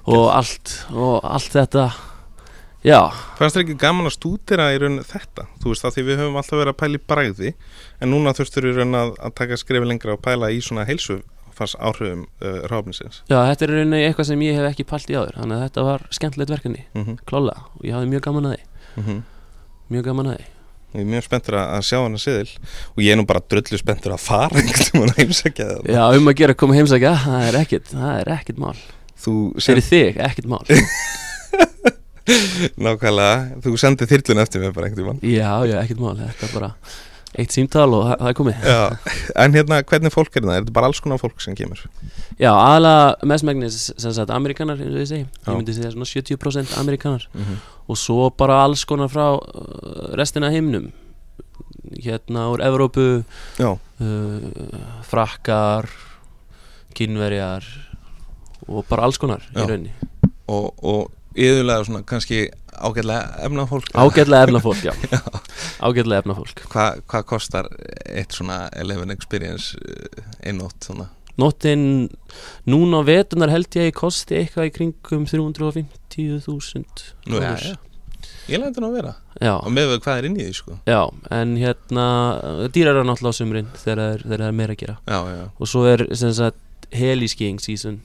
og 0.06 0.26
allt 0.32 0.74
og 0.94 1.20
allt 1.26 1.56
þetta 1.56 1.88
já, 2.86 3.00
Fannst 3.40 3.58
þér 3.58 3.66
ekki 3.66 3.78
gaman 3.82 4.10
að 4.10 4.18
stúdira 4.18 4.70
í 4.74 4.80
raun 4.82 5.02
þetta? 5.08 5.48
Þú 5.62 5.74
veist 5.74 5.86
það 5.86 5.96
því 5.96 6.06
við 6.08 6.22
höfum 6.22 6.40
alltaf 6.42 6.60
verið 6.60 6.74
að 6.74 6.82
pæla 6.84 7.00
í 7.00 7.06
bragði 7.12 7.54
en 8.00 8.14
núna 8.14 8.36
þurftur 8.38 8.70
í 8.70 8.76
raun 8.78 9.00
að, 9.00 9.14
að 9.18 9.38
taka 9.42 9.60
skrifi 9.60 9.90
lengra 9.90 10.18
og 10.18 10.24
pæla 10.24 10.52
í 10.54 10.62
svona 10.64 10.86
heilsu 10.90 11.22
fannst 11.58 11.78
áhrifum 11.80 12.26
uh, 12.42 12.64
ráfninsins 12.72 13.22
já, 13.30 13.38
þetta 13.50 13.66
er 13.66 13.74
í 13.74 13.78
rauninni 13.78 14.02
eitthvað 14.08 14.30
sem 14.32 14.44
ég 14.46 14.60
hef 14.60 14.70
ekki 14.72 14.88
pælt 14.90 15.14
í 15.14 15.18
áður 15.18 15.38
þannig 15.40 15.58
að 15.58 15.64
þetta 15.68 15.86
var 15.90 16.08
skemmtilegt 16.18 16.54
verkefni, 16.54 16.84
mm 16.94 17.06
-hmm. 17.06 17.22
klála 17.30 17.56
og 17.78 17.88
ég 17.88 17.98
hafði 17.98 18.12
mjög 18.14 18.26
gaman 18.28 18.50
að 18.50 18.58
því. 18.58 19.22
Mjög 19.94 20.10
gaman 20.10 20.32
að 20.32 20.38
því. 20.38 20.50
Ég 20.94 21.02
er 21.02 21.10
mjög 21.10 21.24
spenntur 21.26 21.56
að 21.58 21.72
að 21.74 21.86
sjá 21.88 21.98
hana 22.04 22.20
siðil 22.22 22.52
og 22.94 23.00
ég 23.02 23.14
er 23.14 23.18
nú 23.18 23.26
bara 23.26 23.42
drullu 23.50 23.78
spenntur 23.82 24.14
að 24.14 24.22
fara 24.22 24.54
veginn 24.54 25.08
að 25.08 25.16
heimsækja 25.18 25.66
það. 25.72 25.90
Já, 25.90 26.04
um 26.20 26.30
að 26.30 26.38
gera 26.38 26.54
að 26.54 26.60
koma 26.62 26.78
heimsækja, 26.78 27.14
það 27.24 27.48
er 27.48 27.58
ekkit 27.64 27.90
það 27.94 28.20
er 28.20 28.34
ekkit 28.38 28.62
mál, 28.62 28.78
Þú 29.24 29.34
sem, 29.64 29.80
þig, 29.80 30.18
ekkit 30.20 30.50
mál. 30.52 30.66
Nákvæmlega, 32.84 33.62
þú 33.64 33.74
sendið 33.80 34.12
þyrlun 34.14 34.42
eftir 34.44 34.62
mig 34.64 34.72
bara 34.76 34.88
einhvern 34.88 35.10
veginn 35.10 35.34
já, 35.34 35.50
já, 35.68 35.76
ekkit 35.82 36.00
mál, 36.00 36.14
þetta 36.20 36.48
er 36.48 36.54
bara 36.54 36.70
eitt 37.40 37.52
símtal 37.56 37.90
og 37.98 38.04
það, 38.12 38.28
er 38.30 38.36
komið 38.38 38.66
Já, 38.70 38.82
en 39.44 39.56
hérna 39.58 39.80
hvernig 39.90 40.14
fólk 40.14 40.36
er 40.38 40.44
það? 40.46 40.56
Er 40.56 40.64
þetta 40.64 40.76
bara 40.76 40.90
alls 40.92 41.00
konar 41.04 41.22
fólk 41.22 41.42
sem 41.42 41.56
kemur? 41.58 41.80
já, 42.40 42.52
aðalega 42.54 43.30
mestmægnis 43.32 43.78
sem 43.98 44.14
sagt 44.14 44.30
amerikanar, 44.34 44.78
eins 44.82 44.94
og 44.94 45.02
ég 45.02 45.10
segi 45.10 45.26
Já. 45.26 45.48
ég 45.50 45.58
myndi 45.58 45.74
segja 45.78 45.92
svona 45.96 46.10
70% 46.10 46.78
amerikanar 46.82 47.28
Mm 47.34 47.42
-hmm. 47.44 47.58
og 47.88 47.98
svo 47.98 48.30
bara 48.30 48.64
alls 48.64 48.86
konar 48.86 49.08
frá 49.10 49.34
uh, 49.34 50.16
restina 50.18 50.48
af 50.48 50.54
heiminum 50.54 50.92
hérna 52.04 52.48
úr 52.52 52.62
Evrópu 52.62 53.24
uh, 53.60 53.76
frakkar 55.04 55.90
kynverjar 56.96 57.64
og 58.68 58.86
bara 58.90 59.04
alls 59.04 59.18
konar 59.18 59.42
Já. 59.56 59.64
í 59.64 59.68
rauninni 59.68 59.92
og, 60.48 60.74
og 60.84 61.12
yðurlega 61.36 61.84
svona 61.86 62.04
kannski 62.04 62.50
ágætlega 62.80 63.46
efnað 63.48 63.70
fólk 63.72 63.90
ágætlega 63.94 64.44
efna 64.48 64.62
fólk, 64.64 64.84
já. 64.86 64.94
Ágætlega 65.84 66.24
efna 66.24 66.38
fólk 66.38 66.64
Hva, 66.74 66.86
Hvað 67.10 67.28
kostar 67.30 67.70
eitt 68.10 68.36
svona 68.36 68.66
11 68.72 69.14
experience 69.16 69.78
uh, 69.78 70.24
einnótt 70.44 70.90
svona? 70.90 71.10
Nóttin, 71.40 72.12
núna 72.70 73.02
á 73.02 73.08
vetunar 73.08 73.50
held 73.50 73.74
ég 73.80 73.96
kosti 73.98 74.38
eitthvað 74.38 74.70
í 74.70 74.74
kringum 74.76 75.26
350.000 75.26 76.86
Nú, 77.26 77.42
já, 77.42 77.56
já. 77.58 77.78
Ég 78.52 78.60
lændi 78.60 78.82
nú 78.84 78.90
að 78.92 78.98
vera. 79.00 79.14
Já, 79.40 79.54
og 79.56 79.72
með 79.72 79.96
hvað 80.04 80.20
er 80.20 80.28
inn 80.28 80.36
í 80.38 80.46
því 80.46 80.56
sko. 80.58 80.78
Já, 80.88 81.00
en 81.34 81.56
hérna 81.60 82.06
dýrar 82.76 83.00
er 83.00 83.08
náttúrulega 83.08 83.34
á 83.34 83.40
sumrin 83.40 83.70
þegar 83.80 84.02
það 84.24 84.36
er, 84.36 84.44
er 84.46 84.58
meira 84.58 84.76
að 84.76 84.82
gera. 84.84 84.96
Já, 85.08 85.20
já, 85.32 85.46
og 85.58 85.72
svo 85.72 85.86
er 85.90 86.04
sem 86.20 86.34
sagt 86.36 86.90
heliskiing 86.94 87.64
season 87.64 88.02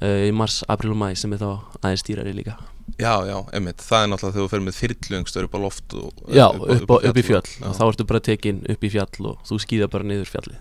uh, 0.00 0.22
í 0.26 0.32
mars, 0.34 0.62
april 0.72 0.94
og 0.94 1.00
mæ 1.02 1.10
sem 1.18 1.34
er 1.34 1.42
þá 1.42 1.50
aðeins 1.82 2.06
dýrari 2.06 2.34
líka 2.36 2.56
já, 3.00 3.12
já, 3.28 3.36
emmitt 3.58 3.82
Það 3.84 4.02
er 4.04 4.10
náttúrulega 4.12 4.36
þegar 4.36 4.46
þú 4.46 4.52
fer 4.54 4.64
með 4.66 4.78
þyrlungstur 4.80 5.48
upp 5.48 5.56
á 5.56 5.60
loft 5.66 5.96
og, 5.98 6.22
já, 6.32 6.46
upp, 6.52 6.70
upp, 6.86 6.94
upp 7.10 7.18
í 7.20 7.24
fjöll 7.26 7.42
Já. 7.50 7.66
og 7.68 7.74
þá 7.78 7.84
ertu 7.90 8.06
bara 8.12 8.22
tekin 8.30 8.62
upp 8.72 8.86
í 8.86 8.90
fjall 8.94 9.30
og 9.32 9.42
þú 9.48 9.58
skýða 9.64 9.88
bara 9.92 10.06
niður 10.08 10.30
fjallið 10.30 10.58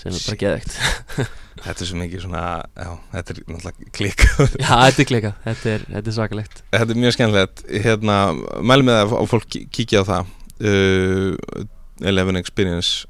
sem 0.00 0.10
er 0.10 0.24
bara 0.26 0.40
geðvegt 0.42 0.78
Þetta 1.64 1.80
er 1.84 1.88
svo 1.88 1.96
mikið 2.00 2.22
svona, 2.24 2.40
já, 2.76 2.88
þetta 3.12 3.32
er 3.32 3.38
náttúrulega 3.46 3.92
klikk. 3.94 4.24
Já, 4.64 4.72
þetta 4.82 5.00
er 5.04 5.06
klika, 5.08 5.30
þetta 5.46 5.70
er, 5.70 5.84
þetta 5.94 6.10
er 6.10 6.14
svakalegt. 6.16 6.58
Þetta 6.74 6.92
er 6.92 6.98
mjög 6.98 7.14
skemmtilegt. 7.14 7.62
Hérna, 7.86 8.16
mælum 8.66 8.88
með 8.90 8.98
að 9.14 9.14
fólk 9.30 9.46
kí- 9.54 9.62
kíkja 9.78 10.02
á 10.02 10.04
það. 10.10 10.32
Uh, 10.58 11.64
11 12.10 12.40
experience. 12.42 13.06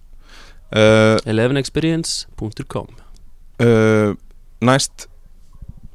Uh, 0.76 1.16
11experience.com 1.24 2.92
uh, 3.64 4.12
Næst 4.64 5.08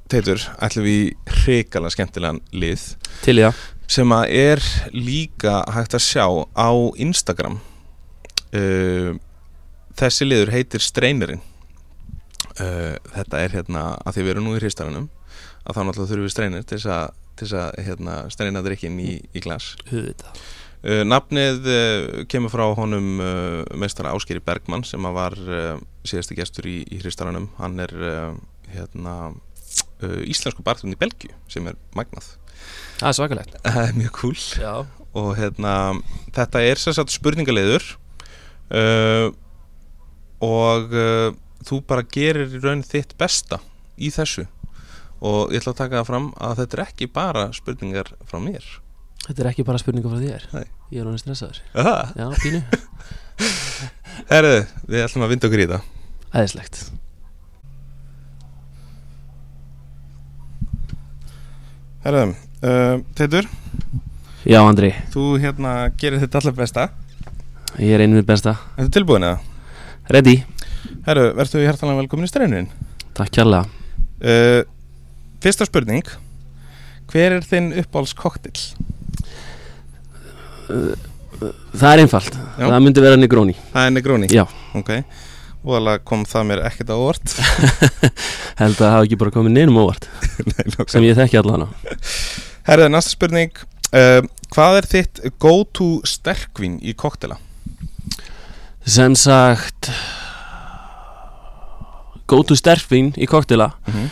Teitur, 0.10 0.42
ætlum 0.58 0.88
við 0.88 0.96
í 1.00 1.34
hrikalega 1.44 1.94
skemmtilegan 1.94 2.40
lið. 2.56 2.86
Til 3.22 3.38
í 3.38 3.44
það. 3.46 3.60
Sem 3.90 4.14
að 4.14 4.32
er 4.40 4.64
líka 4.94 5.60
hægt 5.74 5.94
að 5.98 6.06
sjá 6.06 6.26
á 6.58 6.70
Instagram. 6.98 7.60
Uh, 8.50 9.20
þessi 10.00 10.26
liður 10.26 10.50
heitir 10.56 10.82
Streinerinn 10.82 11.44
uh, 12.60 12.96
þetta 13.14 13.42
er 13.44 13.54
hérna 13.54 13.84
að 14.02 14.16
því 14.16 14.24
við 14.26 14.32
erum 14.34 14.48
nú 14.48 14.56
í 14.58 14.62
hristaranum 14.62 15.10
að 15.62 15.76
þá 15.76 15.82
náttúrulega 15.84 16.10
þurfum 16.10 16.26
við 16.26 16.34
streinir 16.34 16.66
til 16.66 16.80
þess 16.80 16.90
að, 16.96 17.60
að 17.60 17.84
hérna, 17.86 18.16
streina 18.34 18.64
drikkin 18.66 18.98
í, 19.04 19.12
í 19.22 19.44
glas. 19.44 19.76
Auðvitað. 19.92 20.40
uh, 20.90 21.04
nafnið 21.06 21.70
uh, 21.70 22.08
kemur 22.32 22.54
frá 22.54 22.66
honum 22.80 23.22
uh, 23.22 23.62
meistara 23.78 24.16
Áskeri 24.18 24.42
Bergmann 24.42 24.88
sem 24.88 25.06
var 25.14 25.38
uh, 25.46 25.76
síðasti 26.02 26.40
gestur 26.40 26.70
í, 26.72 26.80
í 26.90 27.04
hristaranum. 27.04 27.52
Hann 27.60 27.78
er 27.86 27.94
uh, 27.94 28.34
hérna 28.74 29.20
íslensku 30.00 30.64
barþjóðn 30.66 30.96
í 30.96 31.00
Belgju 31.00 31.34
sem 31.52 31.68
er 31.70 31.78
magnað. 31.98 32.32
Það 33.00 33.10
er 33.10 33.18
svakalegt. 33.18 33.58
Það 33.66 33.82
er 33.86 33.98
mjög 33.98 34.14
cool 34.20 34.38
já, 34.60 34.74
og 35.20 35.30
hérna 35.40 35.74
þetta 36.36 36.64
er 36.68 36.82
sem 36.82 36.96
sagt 36.96 37.14
spurningaleiður 37.14 37.86
uh, 38.76 39.32
og 40.46 40.94
uh, 40.96 41.32
þú 41.68 41.82
bara 41.90 42.06
gerir 42.08 42.52
í 42.52 42.62
raun 42.64 42.86
þitt 42.86 43.18
besta 43.20 43.60
í 44.00 44.12
þessu. 44.14 44.46
Og 45.20 45.52
ég 45.52 45.60
ætla 45.60 45.74
að 45.74 45.82
taka 45.82 46.00
það 46.00 46.08
fram 46.08 46.30
að 46.40 46.62
þetta 46.62 46.78
er 46.78 46.84
ekki 46.86 47.10
bara 47.12 47.50
spurningar 47.56 48.14
frá 48.30 48.40
mér. 48.44 48.64
Þetta 49.26 49.44
er 49.44 49.50
ekki 49.52 49.66
bara 49.68 49.82
spurninga 49.82 50.12
frá 50.12 50.22
þér. 50.22 50.46
Nei. 50.56 50.68
ég 50.94 51.02
er 51.02 51.10
honum 51.10 51.20
stressaður. 51.20 51.60
Já, 51.76 52.30
pínu, 52.40 52.64
Herðu, 54.32 54.56
við 54.88 55.04
ætlum 55.04 55.28
að 55.28 55.36
vinda 55.36 55.50
okkur 55.50 55.64
í 55.66 55.70
það. 55.74 55.94
Æðislegt 56.30 56.82
Herðu, 62.06 62.30
uh, 62.64 63.02
Teitur, 63.18 63.48
já, 64.48 64.60
Andri, 64.64 64.94
þú 65.14 65.34
hérna 65.42 65.74
gerir 66.00 66.22
þitt 66.22 66.38
allar 66.40 66.56
besta. 66.58 66.90
Ég 67.80 67.96
er 67.96 68.04
einu 68.06 68.20
við 68.22 68.28
besta. 68.30 68.56
Þetta 68.78 68.94
tilbúin 69.00 69.28
eða? 69.28 69.40
ready, 70.10 70.40
Herðu, 71.06 71.26
verður 71.38 71.66
hjartalega 71.68 72.00
velkomin 72.00 72.26
í 72.26 72.30
streinunin 72.32 72.70
takk 73.14 73.30
kjærlega 73.36 73.68
uh, 74.24 74.62
Fyrsta 75.44 75.68
spurning. 75.68 76.08
Hver 77.10 77.36
er 77.38 77.46
þinn 77.48 77.70
uppáhalds 77.80 78.12
koktill? 78.18 78.58
það 80.70 81.92
er 81.94 82.02
einfalt, 82.04 82.36
Já. 82.60 82.66
það 82.68 82.82
myndi 82.84 83.04
vera 83.06 83.18
Negroni. 83.18 83.56
Það 83.72 83.86
er 83.88 83.94
Negroni? 83.96 84.28
Já. 84.36 84.44
Ok, 84.78 84.92
voðalega 85.66 86.04
kom 86.08 86.24
það 86.30 86.48
mér 86.52 86.64
ekkert 86.70 86.94
á 86.94 86.98
orð 86.98 87.36
held 88.62 88.76
að 88.76 88.80
það 88.80 88.94
hafi 88.96 89.10
ekki 89.10 89.20
bara 89.20 89.36
komið 89.36 89.56
neinum 89.58 89.82
óvart. 89.84 90.08
Sem 90.92 91.06
ég 91.08 91.20
þekki 91.20 91.40
allan 91.42 91.68
á. 91.68 91.70
Herðu, 92.70 92.90
næsta 92.92 93.16
spurning. 93.16 93.54
Uh, 93.90 94.22
Hvað 94.50 94.80
er 94.80 94.88
þitt 94.90 95.22
go-to 95.42 96.00
sterkvín 96.10 96.80
í 96.82 96.96
koktela? 96.98 97.38
sem 98.90 99.14
sagt 99.18 99.92
go 102.30 102.42
to 102.46 102.58
sterfin 102.58 103.12
í 103.18 103.28
koktela? 103.30 103.72
Mm 103.86 103.94
-hmm. 103.94 104.10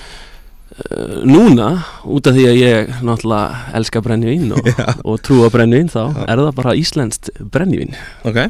uh, 0.92 1.24
núna, 1.26 1.84
út 2.06 2.28
af 2.28 2.34
því 2.34 2.46
að 2.50 2.62
ég 2.62 3.02
náttúrulega 3.02 3.74
elska 3.74 4.02
brennivín 4.02 4.52
og, 4.52 4.70
og 5.10 5.22
trúa 5.22 5.50
brennivín 5.50 5.90
þá, 5.90 6.14
Já. 6.14 6.26
er 6.28 6.38
það 6.38 6.56
bara 6.56 6.76
íslenskt 6.76 7.30
brennivín 7.40 7.96
Ok 8.24 8.50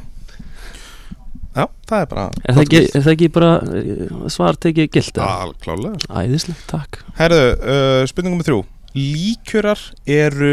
Já, 1.57 1.65
það 1.89 2.03
er 2.03 2.09
bara 2.11 2.23
er 2.37 2.53
það 2.53 2.63
ekki, 2.63 2.81
er 2.85 3.03
það 3.03 3.13
ekki 3.15 3.29
bara 3.33 3.51
uh, 3.65 4.25
svar 4.29 4.59
tekið 4.61 4.89
gilt? 4.93 5.21
Alklálega. 5.25 6.09
Æðislegt, 6.21 6.65
takk. 6.69 6.99
Herðu, 7.17 7.45
uh, 7.57 8.01
spurningum 8.11 8.41
með 8.41 8.49
þrjú. 8.51 8.59
Líkjörar 8.97 9.81
eru 10.05 10.51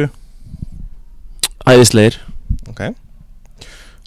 æðislegir, 1.69 2.17
Ok. 2.73 2.87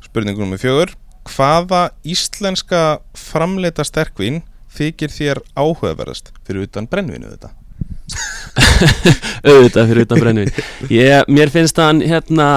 Spurningum 0.07 0.49
með 0.53 0.63
fjögur. 0.65 0.95
Hvaða 1.27 1.83
íslenska 2.07 2.81
framleita 3.17 3.85
sterkvín 3.85 4.41
þykir 4.73 5.13
þér 5.13 5.43
áhugaverðast? 5.53 6.33
Fyrir 6.47 6.65
utan 6.65 6.89
brennvinu 6.89 7.29
þetta? 7.29 7.53
auðvitað 9.47 9.89
fyrir 9.91 10.05
utan 10.05 10.21
brennivín 10.21 10.93
ég, 10.93 11.27
mér 11.27 11.51
finnst 11.51 11.79
hann 11.81 11.99
hérna 11.99 12.47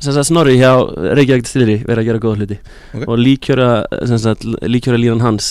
sagt 0.00 0.28
Snorri 0.28 0.56
hjá 0.60 0.72
Reykjavík 1.16 1.48
Stýri 1.48 1.76
verið 1.86 2.02
að 2.02 2.08
gera 2.10 2.22
góða 2.22 2.40
hluti. 2.40 2.58
Ok. 2.92 3.04
og 3.06 3.18
líkjöra 3.20 3.70
sem 4.08 4.20
sagt, 4.20 4.44
líkjöra 4.44 5.00
línan 5.00 5.24
hans 5.24 5.50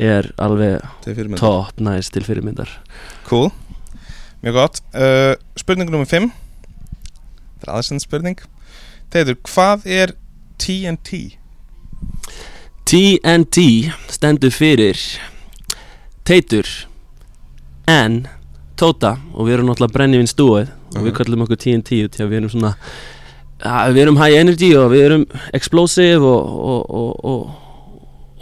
er 0.00 0.30
alveg 0.40 0.80
top 1.38 1.80
næst 1.80 2.14
til 2.14 2.24
fyrirmyndar. 2.24 2.70
Cool, 3.28 3.50
mjög 4.42 4.56
gott. 4.56 4.80
Uh, 4.94 5.34
Spurning 5.60 5.90
nummer 5.90 6.08
5 6.08 6.30
Það 7.60 7.68
er 7.68 7.76
aðeins 7.76 8.06
spurning. 8.06 8.38
Teitur, 9.12 9.36
hvað 9.44 9.84
er 9.84 10.14
TNT 10.60 11.36
TNT 12.88 13.64
stendur 14.10 14.52
fyrir 14.54 14.98
Teitur 16.24 16.68
N 17.90 18.22
Tóta 18.80 19.16
og 19.34 19.46
við 19.46 19.58
erum 19.58 19.68
náttúrulega 19.68 19.94
brennivinn 19.94 20.30
stúið 20.30 20.70
og 20.96 21.04
við 21.04 21.16
kallum 21.18 21.44
okkur 21.44 21.60
TNT 21.60 22.00
því 22.08 22.24
að 22.24 22.30
við 22.30 22.38
erum 22.40 22.52
svona 22.54 22.72
ja, 23.64 23.74
við 23.92 24.00
erum 24.04 24.18
high 24.20 24.36
energy 24.40 24.70
og 24.78 24.86
við 24.94 25.02
erum 25.08 25.24
explosive 25.56 26.24
og, 26.26 26.42
og, 26.72 26.80
og, 27.00 27.10
og, 27.32 27.40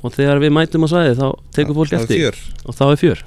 og 0.02 0.08
þegar 0.16 0.38
við 0.42 0.50
mætum 0.56 0.86
á 0.86 0.88
svæði 0.90 1.12
þá 1.18 1.28
tekur 1.56 1.74
fólk 1.80 1.92
eftir. 1.98 2.34
og 2.64 2.72
þá 2.78 2.84
er 2.88 2.98
fjör. 3.02 3.20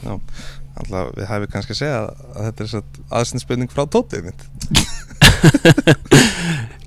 Alltaf 0.81 1.05
við 1.17 1.25
hefum 1.27 1.49
kannski 1.51 1.73
að 1.75 1.81
segja 1.81 1.97
að 2.01 2.07
þetta 2.47 2.61
er 2.63 2.69
aðsynspilning 3.19 3.69
frá 3.73 3.83
tótið 3.91 4.21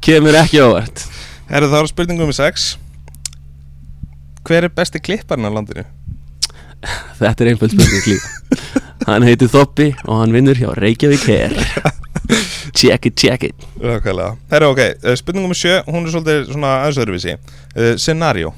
kemur 0.04 0.34
ekki 0.38 0.58
ávart 0.64 0.98
Herru 1.50 1.68
þá 1.72 1.78
er 1.82 1.88
spurningum 1.90 2.28
með 2.30 2.38
6 2.40 2.52
Hver 4.44 4.62
er 4.66 4.72
besti 4.76 4.98
klipparinn 5.00 5.48
á 5.48 5.50
landinu? 5.52 5.84
þetta 7.20 7.40
er 7.44 7.48
einföld 7.52 7.72
spurning 7.76 8.04
líka 8.08 8.28
hann 9.08 9.26
heitir 9.26 9.48
Þoppi 9.52 9.88
og 10.04 10.14
hann 10.22 10.34
vinnur 10.34 10.58
hjá 10.58 10.68
Reykjavík 10.76 11.24
Hair 11.28 11.52
check 12.72 13.06
it, 13.06 13.16
check 13.16 13.42
it. 13.44 13.54
Rákvælega 13.80 14.36
Herru 14.50 14.70
ok, 14.72 14.78
eh, 14.78 15.16
spurningum 15.16 15.54
7 15.54 15.82
Hún 15.86 16.06
er 16.06 16.12
svolítið 16.14 16.52
svona 16.52 16.70
aðeins 16.82 17.00
öðruvísi. 17.02 17.36
Uh, 17.76 17.96
Scenario. 17.96 18.54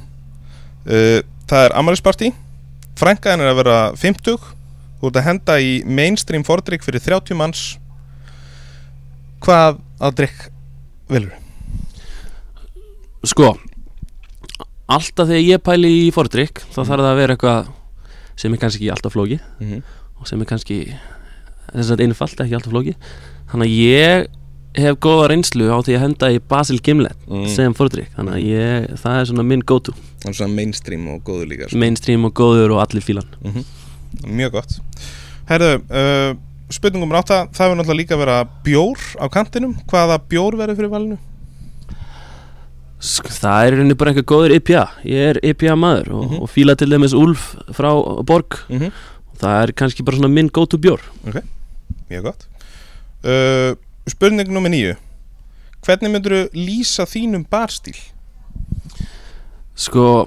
Uh, 0.87 1.23
Það 1.47 1.65
er 1.65 1.75
Amalisparti 1.79 2.33
Frænkaðin 2.99 3.41
er 3.45 3.53
að 3.53 3.59
vera 3.63 3.79
50 3.97 4.39
Þú 5.01 5.09
ert 5.11 5.17
að 5.21 5.27
henda 5.27 5.59
í 5.61 5.73
mainstream 5.85 6.45
fordrykk 6.45 6.83
fyrir 6.83 7.03
30 7.05 7.37
manns. 7.37 7.79
Hvað 9.45 9.77
að 10.01 10.15
drykk 10.23 10.47
velur? 11.13 11.35
sko 13.27 13.57
alltaf 14.87 15.27
þegar 15.27 15.43
ég 15.43 15.63
pæli 15.67 15.91
í 16.07 16.11
fordrykk 16.15 16.63
þá 16.71 16.81
þarf 16.85 16.91
það 17.03 17.09
að 17.11 17.21
vera 17.21 17.37
eitthvað 17.37 17.71
sem 18.39 18.55
er 18.55 18.61
kannski 18.63 18.91
alltaf 18.93 19.15
flóki 19.17 19.39
Mm 19.59 19.67
-hmm. 19.71 19.83
og 20.21 20.29
sem 20.29 20.41
er 20.41 20.47
kannski 20.47 20.77
þess 21.75 21.91
að 21.91 22.03
einfalt 22.07 22.41
ekki 22.41 22.55
alltaf 22.55 22.71
flóki 22.71 22.95
þannig 23.51 23.67
að 23.67 23.77
ég 23.81 24.27
hef 24.77 24.97
góða 25.01 25.29
reynslu 25.33 25.69
á 25.73 25.79
því 25.81 25.95
að 25.97 26.01
henda 26.05 26.27
í 26.35 26.41
Basil 26.49 26.79
Gimlet 26.85 27.17
Mm. 27.29 27.47
sem 27.49 27.73
fordrykk 27.75 28.11
þannig 28.17 28.35
að 28.35 28.43
ég, 28.45 28.89
það 29.01 29.21
er 29.21 29.25
svona 29.31 29.45
minn 29.45 29.61
go 29.65 29.79
to 29.79 29.93
Það 30.21 30.29
er 30.29 30.33
svona 30.41 30.55
mainstream 30.55 31.09
og 31.09 31.23
góður 31.25 31.47
líka 31.49 31.69
sko. 31.69 31.79
mainstream 31.79 32.25
og 32.25 32.35
góður 32.35 32.75
og 32.77 32.83
allir 32.89 33.03
fílan 33.03 33.25
Mhm. 33.43 33.65
Mjög 34.27 34.53
gott 34.53 34.81
Herðu, 35.49 35.81
uh, 35.91 36.35
spurningum 36.71 37.11
ráta 37.13 37.49
Það 37.53 37.71
verður 37.71 37.79
náttúrulega 37.81 38.01
líka 38.03 38.15
að 38.15 38.19
vera 38.25 38.45
bjór 38.65 38.99
á 39.21 39.27
kantinum 39.31 39.75
Hvaða 39.87 40.19
bjór 40.29 40.57
verður 40.57 40.77
fyrir 40.77 40.91
valinu? 40.91 41.19
Það 43.01 43.67
er 43.67 43.75
rauninni 43.77 43.95
bara 44.01 44.13
eitthvað 44.13 44.31
góður 44.33 44.55
IPA 44.57 44.85
ég 45.05 45.31
er 45.31 45.39
IPA 45.45 45.75
maður 45.77 46.09
og, 46.17 46.25
Mhm. 46.31 46.41
og 46.43 46.49
fíla 46.51 46.77
til 46.77 46.89
dæmis 46.89 47.13
Úlf 47.15 47.55
frá 47.73 47.91
Borg 48.25 48.57
Mm 48.69 48.79
-hmm. 48.81 48.93
það 49.39 49.63
er 49.63 49.73
kannski 49.73 50.03
bara 50.05 50.17
svona 50.17 50.31
minn 50.33 50.49
go 50.49 50.65
to 50.67 50.77
bjór 50.79 50.99
Mjög 52.11 52.23
gott 52.23 52.47
uh, 53.27 53.75
Spurning 54.07 54.51
nummer 54.55 54.71
nýju 54.71 54.95
Hvernig 55.87 56.11
myndur 56.11 56.49
lýsa 56.57 57.05
þínum 57.07 57.45
barstíl? 57.47 57.99
Sko, 59.77 60.27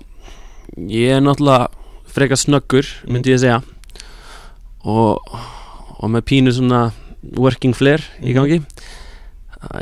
ég 0.88 1.18
er 1.18 1.24
náttúrulega 1.26 1.68
frekar 2.10 2.40
snöggur, 2.40 2.88
myndi 3.10 3.34
ég 3.34 3.42
segja. 3.42 3.58
Og, 4.88 5.20
og 6.00 6.14
með 6.14 6.24
pínu 6.30 6.54
svona 6.56 6.94
working 7.36 7.76
flair 7.76 8.06
í 8.24 8.36
gangi. 8.38 8.62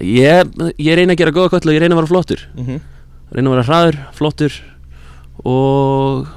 Ég, 0.01 0.49
ég 0.81 0.97
reyna 0.97 1.13
að 1.13 1.21
gera 1.21 1.35
góða 1.35 1.51
köll 1.53 1.69
og 1.69 1.77
ég 1.77 1.83
reyna 1.83 1.93
að 1.93 2.01
vera 2.01 2.11
flottur. 2.13 2.47
Mm 2.55 2.65
-hmm. 2.65 2.81
reyna 3.35 3.49
að 3.51 3.55
vera 3.55 3.67
hraður, 3.69 3.99
flottur 4.17 4.57
og 5.45 6.27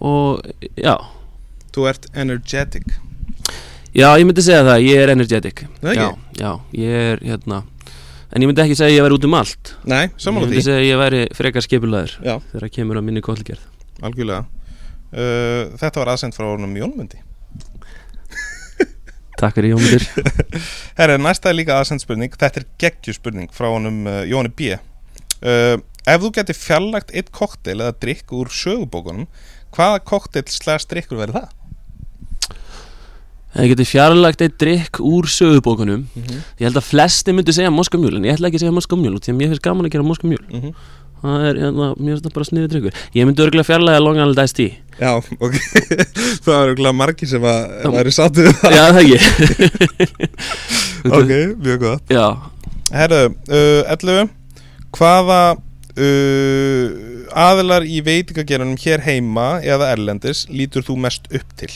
og 0.00 0.40
já, 0.76 0.96
Þú 1.72 1.86
ert 1.86 2.06
energetic 2.14 2.96
já 3.96 4.06
ég 4.20 4.26
myndi 4.28 4.42
segja 4.44 4.62
það, 4.66 4.84
ég 4.86 5.00
er 5.02 5.12
energetic. 5.14 5.62
Það 5.82 5.96
já, 5.98 6.06
já, 6.38 6.50
ég 6.78 6.96
er 7.10 7.22
hérna 7.26 7.58
en 8.30 8.44
ég 8.44 8.50
myndi 8.50 8.62
ekki 8.62 8.76
segja 8.78 8.92
að 8.92 8.96
ég 8.96 9.04
væri 9.06 9.16
út 9.18 9.26
um 9.26 9.36
allt. 9.40 9.72
Nei, 9.90 10.04
ég 10.06 10.22
sammála 10.22 10.46
myndi 10.46 10.60
því 10.60 10.64
segja 10.68 10.80
að 10.80 10.86
ég 10.86 11.00
væri 11.00 11.22
frekar 11.38 11.66
skipulaður 11.66 12.14
þegar 12.20 12.64
það 12.64 12.74
kemur 12.76 13.00
að 13.00 13.06
minni 13.08 13.22
kollgerð 13.26 13.64
algjörlega. 14.06 14.44
Uh, 15.10 15.62
Þetta 15.80 16.02
var 16.04 16.12
aðsend 16.12 16.36
frá 16.36 16.46
orðnum 16.46 16.76
Jónmundi 16.78 17.18
Takk 19.40 19.56
fyrir 19.56 19.72
Jómundur 19.72 20.04
Herra, 21.00 21.16
næsta 21.18 21.50
er 21.50 21.56
líka 21.58 21.80
aðsend 21.80 22.04
spurning. 22.04 22.30
Þetta 22.30 22.60
er 22.62 22.66
geggju 22.78 23.16
spurning 23.16 23.50
frá 23.50 23.66
honum 23.72 24.04
uh, 24.06 24.20
Jóni 24.30 24.52
B. 24.54 24.76
Uh, 25.42 25.82
Ef 26.08 26.22
þú 26.22 26.30
geti 26.38 26.54
fjarlagt 26.56 27.10
eitt 27.10 27.32
kokteil 27.34 27.80
eða 27.80 27.96
drikk 28.00 28.30
úr 28.38 28.48
sögubókunum 28.54 29.26
Hvaða 29.74 29.98
kokteil 30.06 30.46
slags 30.50 30.86
drikkur 30.90 31.18
verður 31.20 31.42
það? 31.42 31.50
Það 33.50 33.68
getur 33.72 33.88
fjarlagt 33.90 34.42
eitt 34.44 34.56
drikk 34.62 35.00
úr 35.02 35.26
sögubókunum. 35.26 36.04
Ég 36.60 36.68
held 36.68 36.78
að 36.78 36.86
flesti 36.86 37.34
myndi 37.34 37.54
segja 37.56 37.72
moskamjúl 37.74 38.16
En 38.20 38.28
ég 38.28 38.36
ætla 38.36 38.46
ekki 38.46 38.60
að 38.60 38.66
segja 38.66 38.76
moskamjúl 38.76 39.18
Því 39.18 39.32
að 39.32 39.38
mér 39.40 39.50
finnst 39.50 39.64
gaman 39.64 39.88
að 39.88 39.94
gera 39.96 40.06
moskamjúl 40.06 40.44
Mm 40.50 40.60
-hmm. 40.60 40.74
Það 41.20 41.42
er, 41.48 41.58
hérna, 41.60 41.86
mér 42.00 42.14
finnst 42.14 42.24
það 42.24 42.34
bara 42.36 42.48
sniður 42.48 42.70
drikkur 42.72 42.94
Ég 43.14 43.26
myndi 43.26 43.42
örgulega 43.44 43.68
fjarlæga 43.68 44.00
Long 44.00 44.16
Island 44.16 44.38
Iced 44.40 44.56
Tea. 44.56 44.72
Já, 45.00 45.12
ok. 45.16 45.54
Það 46.44 46.54
var 46.54 46.68
eiginlega 46.70 46.92
margir 46.96 47.28
sem 47.28 47.42
að 47.42 47.58
væri 47.96 48.12
það. 48.16 48.40
Já, 48.76 48.84
það 48.92 49.00
ekki. 49.02 49.18
Ok, 51.16 51.30
mjög 51.64 51.78
gott. 51.80 52.02
Já, 52.12 52.36
Herru, 52.92 53.34
uh, 53.48 53.92
11 53.92 54.28
Hvaða 54.96 55.56
uh, 55.96 56.84
aðilar 57.46 57.86
í 57.86 58.00
veitingageranum 58.04 58.76
hér 58.80 59.04
heima 59.04 59.60
eða 59.62 59.92
erlendis 59.94 60.46
lítur 60.50 60.84
þú 60.86 60.98
mest 61.04 61.28
upp 61.30 61.56
til? 61.60 61.70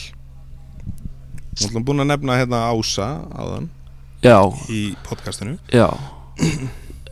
Þú 1.55 1.69
ætlum 1.69 1.87
búin 1.87 2.03
að 2.03 2.11
nefna 2.11 2.39
hérna 2.39 2.61
Ása 2.67 3.09
áðan 3.31 3.69
já, 4.25 4.39
í 4.67 4.81
podcastinu. 5.05 5.55
Já. 5.71 5.87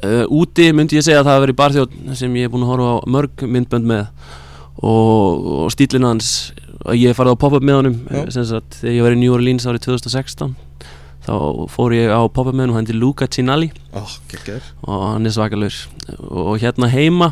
Uh, 0.04 0.26
Úti 0.40 0.72
myndi 0.76 1.00
ég 1.00 1.06
segja 1.06 1.22
að 1.22 1.30
það 1.30 1.38
hafi 1.38 1.46
verið 1.46 1.60
barþjótt 1.62 1.96
sem 2.20 2.36
ég 2.40 2.50
er 2.50 2.52
búin 2.52 2.66
að 2.66 2.74
horfa 2.74 2.90
á 2.92 2.98
mörg 3.16 3.46
myndbönd 3.48 3.88
með. 3.88 4.10
Og, 4.84 5.46
og 5.64 5.72
stílinn 5.72 6.08
hans 6.10 6.52
ég 6.92 7.16
farið 7.16 7.38
á 7.38 7.42
pop-up 7.44 7.64
með 7.64 7.80
honum 7.80 7.96
eh, 8.12 8.28
sagt, 8.34 8.80
þegar 8.82 8.96
ég 8.98 9.06
var 9.06 9.16
í 9.16 9.20
New 9.22 9.36
Orleans 9.36 9.68
árið 9.70 9.86
2016 9.88 10.56
þá 11.24 11.36
fór 11.72 11.96
ég 11.96 12.12
á 12.12 12.20
pop-up 12.28 12.52
með 12.52 12.66
honum 12.66 12.80
hann 12.80 12.90
til 12.90 13.00
Luca 13.00 13.30
Cinali 13.32 13.70
oh, 13.96 14.18
og 14.84 15.06
hann 15.14 15.30
er 15.30 15.36
svakalur 15.36 15.78
og 16.28 16.58
hérna 16.60 16.92
heima 16.92 17.32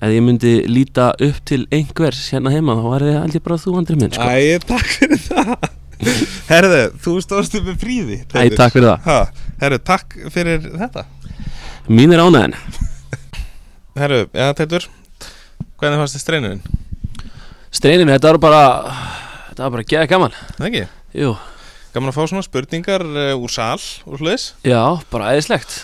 ef 0.00 0.08
ég 0.10 0.24
myndi 0.24 0.54
líta 0.70 1.12
upp 1.12 1.42
til 1.46 1.66
einhvers 1.74 2.24
hérna 2.32 2.54
heima 2.54 2.78
þá 2.78 2.88
var 2.88 3.06
held 3.10 3.36
ég 3.36 3.44
bara 3.44 3.60
þú 3.60 3.76
andri 3.82 3.98
minn 4.00 4.14
sko. 4.16 4.24
Æ, 4.26 4.58
takk 4.64 4.96
fyrir 4.96 5.20
það 5.28 5.52
Herðu, 6.48 6.80
þú 7.02 7.12
stóðst 7.22 7.54
upp 7.58 7.68
með 7.68 7.76
fríði 7.82 8.16
Æ, 8.34 8.50
takk 8.58 8.74
fyrir 8.74 8.88
það. 8.88 9.04
Ha, 9.06 9.18
Herðu, 9.62 9.78
takk 9.86 10.16
fyrir 10.34 10.64
þetta. 10.80 11.04
Mín 11.92 12.14
er 12.14 12.22
ánæðin 12.24 12.56
Herðu, 14.00 14.24
já, 14.34 14.48
Teitur 14.58 14.88
Hvernig 15.78 16.02
fannst 16.02 16.18
þið 16.18 16.24
streinunin? 16.24 16.64
Streinin, 17.72 18.10
þetta 18.12 18.34
var 18.34 18.40
bara 18.42 18.64
þetta 19.48 19.64
var 19.64 19.72
bara 19.76 19.86
geða 19.94 20.10
gaman. 20.10 20.36
Það 20.58 20.68
ekki? 20.68 20.82
Jú, 21.22 21.32
Gaman 21.94 22.12
að 22.12 22.18
fá 22.18 22.22
svona 22.30 22.44
spurningar 22.46 23.02
uh, 23.06 23.32
úr 23.36 23.52
sal 23.52 23.80
úr 24.08 24.20
hlutis 24.22 24.52
já, 24.64 24.80
bara 25.12 25.32
æðislegt. 25.34 25.80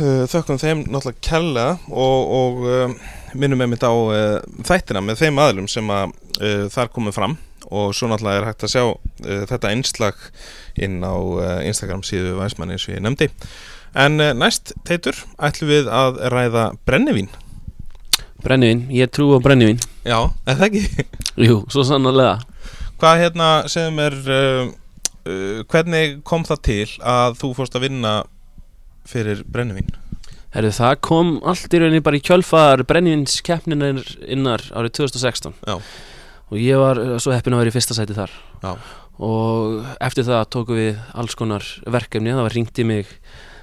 Uh, 0.00 0.24
Þökkum 0.30 0.58
þeim 0.62 0.84
náttúrulega 0.88 1.22
kella 1.28 1.66
og, 1.90 2.34
og 2.38 2.60
uh, 2.66 2.96
minnum 3.36 3.60
með 3.62 3.72
mitt 3.74 3.86
á 3.86 3.92
þættina 4.68 5.04
með 5.04 5.22
þeim 5.24 5.40
aðlum 5.40 5.68
sem 5.70 5.88
að 5.92 6.12
þar 6.72 6.90
komið 6.92 7.14
fram 7.16 7.34
og 7.72 7.94
svo 7.96 8.10
náttúrulega 8.10 8.42
er 8.42 8.48
hægt 8.50 8.66
að 8.66 8.74
sjá 8.74 8.82
uh, 8.84 9.44
þetta 9.50 9.70
einslag 9.72 10.26
inn 10.76 11.00
á 11.00 11.14
uh, 11.14 11.60
Instagram 11.66 12.04
síðu 12.06 12.36
væsmanni 12.40 12.76
eins 12.76 12.88
og 12.88 12.96
ég 12.96 13.04
nefndi 13.04 13.30
En 13.92 14.16
uh, 14.24 14.32
næst, 14.36 14.72
Teitur, 14.88 15.16
ætlum 15.36 15.72
við 15.72 15.88
að 15.92 16.20
ræða 16.32 16.68
brennivín 16.88 17.32
Brennivín, 18.42 18.86
ég 18.92 19.10
trú 19.12 19.30
á 19.36 19.38
brennivín 19.42 19.80
Já, 20.04 20.18
er 20.48 20.60
það 20.60 20.68
ekki? 20.68 21.08
Jú, 21.48 21.58
svo 21.72 21.86
sannarlega 21.86 22.38
Hvað 23.02 23.24
hérna 23.24 23.48
segum 23.70 23.98
er 23.98 24.14
hvernig 25.70 26.20
kom 26.26 26.42
það 26.46 26.60
til 26.66 26.86
að 27.06 27.36
þú 27.38 27.50
fórst 27.54 27.76
að 27.78 27.84
vinna 27.86 28.12
fyrir 29.06 29.42
brennivín? 29.46 29.90
Herðu, 30.52 30.72
það 30.76 30.96
kom 31.06 31.28
allt 31.48 31.72
í 31.72 31.78
rauninni 31.80 32.04
bara 32.04 32.18
í 32.18 32.24
kjölfar 32.26 32.82
brennivínskeppninar 32.88 34.02
innar 34.28 34.64
árið 34.76 34.98
2016 34.98 35.54
Já. 35.64 35.78
Og 36.52 36.58
ég 36.60 36.80
var 36.80 37.00
uh, 37.00 37.14
svo 37.22 37.32
heppin 37.34 37.56
að 37.56 37.64
vera 37.64 37.72
í 37.72 37.76
fyrsta 37.76 37.96
sæti 37.96 38.18
þar. 38.18 38.34
Já. 38.62 38.74
og 39.22 39.88
eftir 40.02 40.26
það 40.26 40.44
tóku 40.54 40.76
við 40.76 41.00
alls 41.18 41.34
konar 41.38 41.66
verkefni. 41.84 42.32
Það 42.32 42.46
var 42.46 42.56
ringt 42.56 42.80
í 42.82 42.86
mig 42.88 43.10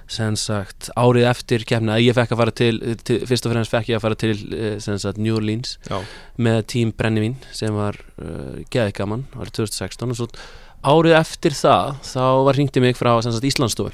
sem 0.10 0.38
sagt 0.40 0.90
árið 0.98 1.28
eftir 1.30 1.66
keppni. 1.70 1.94
Að 1.94 2.06
ég 2.08 2.18
fekk 2.18 2.34
að 2.34 2.42
fara 2.42 2.56
til, 2.56 2.74
til 3.06 3.20
fyrst 3.30 3.46
og 3.46 3.54
fremst 3.54 3.74
fekk 3.74 3.92
ég 3.92 4.00
að 4.00 4.06
fara 4.08 4.18
til 4.20 4.34
eh, 4.56 4.78
sem 4.82 4.98
sagt 5.02 5.20
New 5.22 5.38
Orleans 5.38 5.78
Já. 5.90 6.00
með 6.42 6.64
tím 6.74 6.94
Brennivín 6.98 7.38
sem 7.54 7.76
var 7.76 8.00
uh, 8.18 8.58
geðið 8.74 8.96
gaman 8.98 9.28
árið 9.38 9.60
2016 9.62 10.16
og 10.16 10.20
svo 10.20 10.30
árið 10.80 11.18
eftir 11.20 11.56
það 11.58 12.00
þá 12.08 12.24
var 12.48 12.58
hringti 12.58 12.84
mig 12.84 12.98
frá 12.98 13.12
Íslandsstofu. 13.20 13.92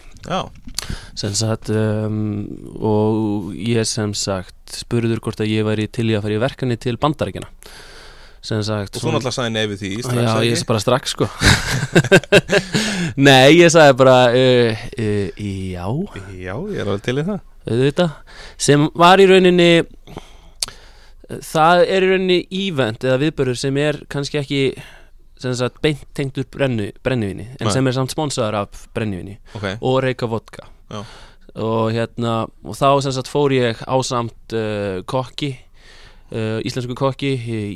Um, 1.73 2.21
og 2.77 3.51
ég 3.57 3.89
sem 3.89 4.13
sagt 4.17 4.77
spurður 4.79 5.21
hvort 5.25 5.41
að 5.41 5.51
ég 5.51 5.67
væri 5.67 5.89
til 5.89 6.07
í 6.11 6.15
að 6.17 6.27
fara 6.27 6.37
í 6.37 6.45
verkefni 6.45 6.77
til 6.79 6.95
bandaríkjana 7.01 7.49
sem 7.49 7.91
sagt 8.45 8.97
og 8.97 9.01
þú 9.03 9.13
náttúrulega 9.15 9.35
sagði 9.37 9.53
nefið 9.55 9.81
því 9.81 9.91
strax, 10.05 10.21
Já, 10.21 10.29
ekki? 10.35 10.49
ég 10.49 10.59
sagði 10.59 10.69
bara 10.71 10.83
strax 10.85 11.15
sko 11.15 11.29
Nei, 13.27 13.49
ég 13.57 13.73
sagði 13.73 13.97
bara 14.01 14.17
uh, 14.31 14.85
uh, 14.99 15.27
Já, 15.41 15.87
Já, 16.35 16.55
ég 16.55 16.79
er 16.81 16.87
alveg 16.89 17.05
til 17.05 17.17
í 17.17 17.27
það 17.27 17.43
auðvitað 17.65 18.11
sem 18.61 18.85
var 18.93 19.21
í 19.21 19.25
rauninni 19.29 19.69
það 21.45 21.81
er 21.89 22.05
í 22.05 22.09
rauninni 22.11 22.39
event 22.67 23.05
eða 23.05 23.21
viðbörður 23.23 23.57
sem 23.59 23.79
er 23.81 23.99
kannski 24.11 24.39
ekki 24.41 24.61
sagt 25.41 25.81
beint 25.83 26.05
tengdur 26.15 26.45
brennu, 26.51 26.89
brennivinni 27.03 27.49
en 27.57 27.67
Nei. 27.67 27.73
sem 27.73 27.87
er 27.89 27.95
samt 27.97 28.13
sponsaður 28.13 28.61
af 28.63 28.85
brennivinni 28.95 29.37
Ok, 29.57 29.67
og 29.81 29.99
reyka 30.05 30.29
vodka 30.31 30.69
Já. 30.91 31.01
og 31.55 31.91
hérna 31.95 32.45
og 32.63 32.77
þá 32.77 33.01
sagt 33.09 33.31
fór 33.31 33.53
ég 33.55 33.81
ásamt 33.89 34.55
uh, 34.55 35.01
kokki 35.09 35.55
uh, 36.31 36.61
íslensku 36.65 36.95
kokki 36.97 37.33
í 37.35 37.73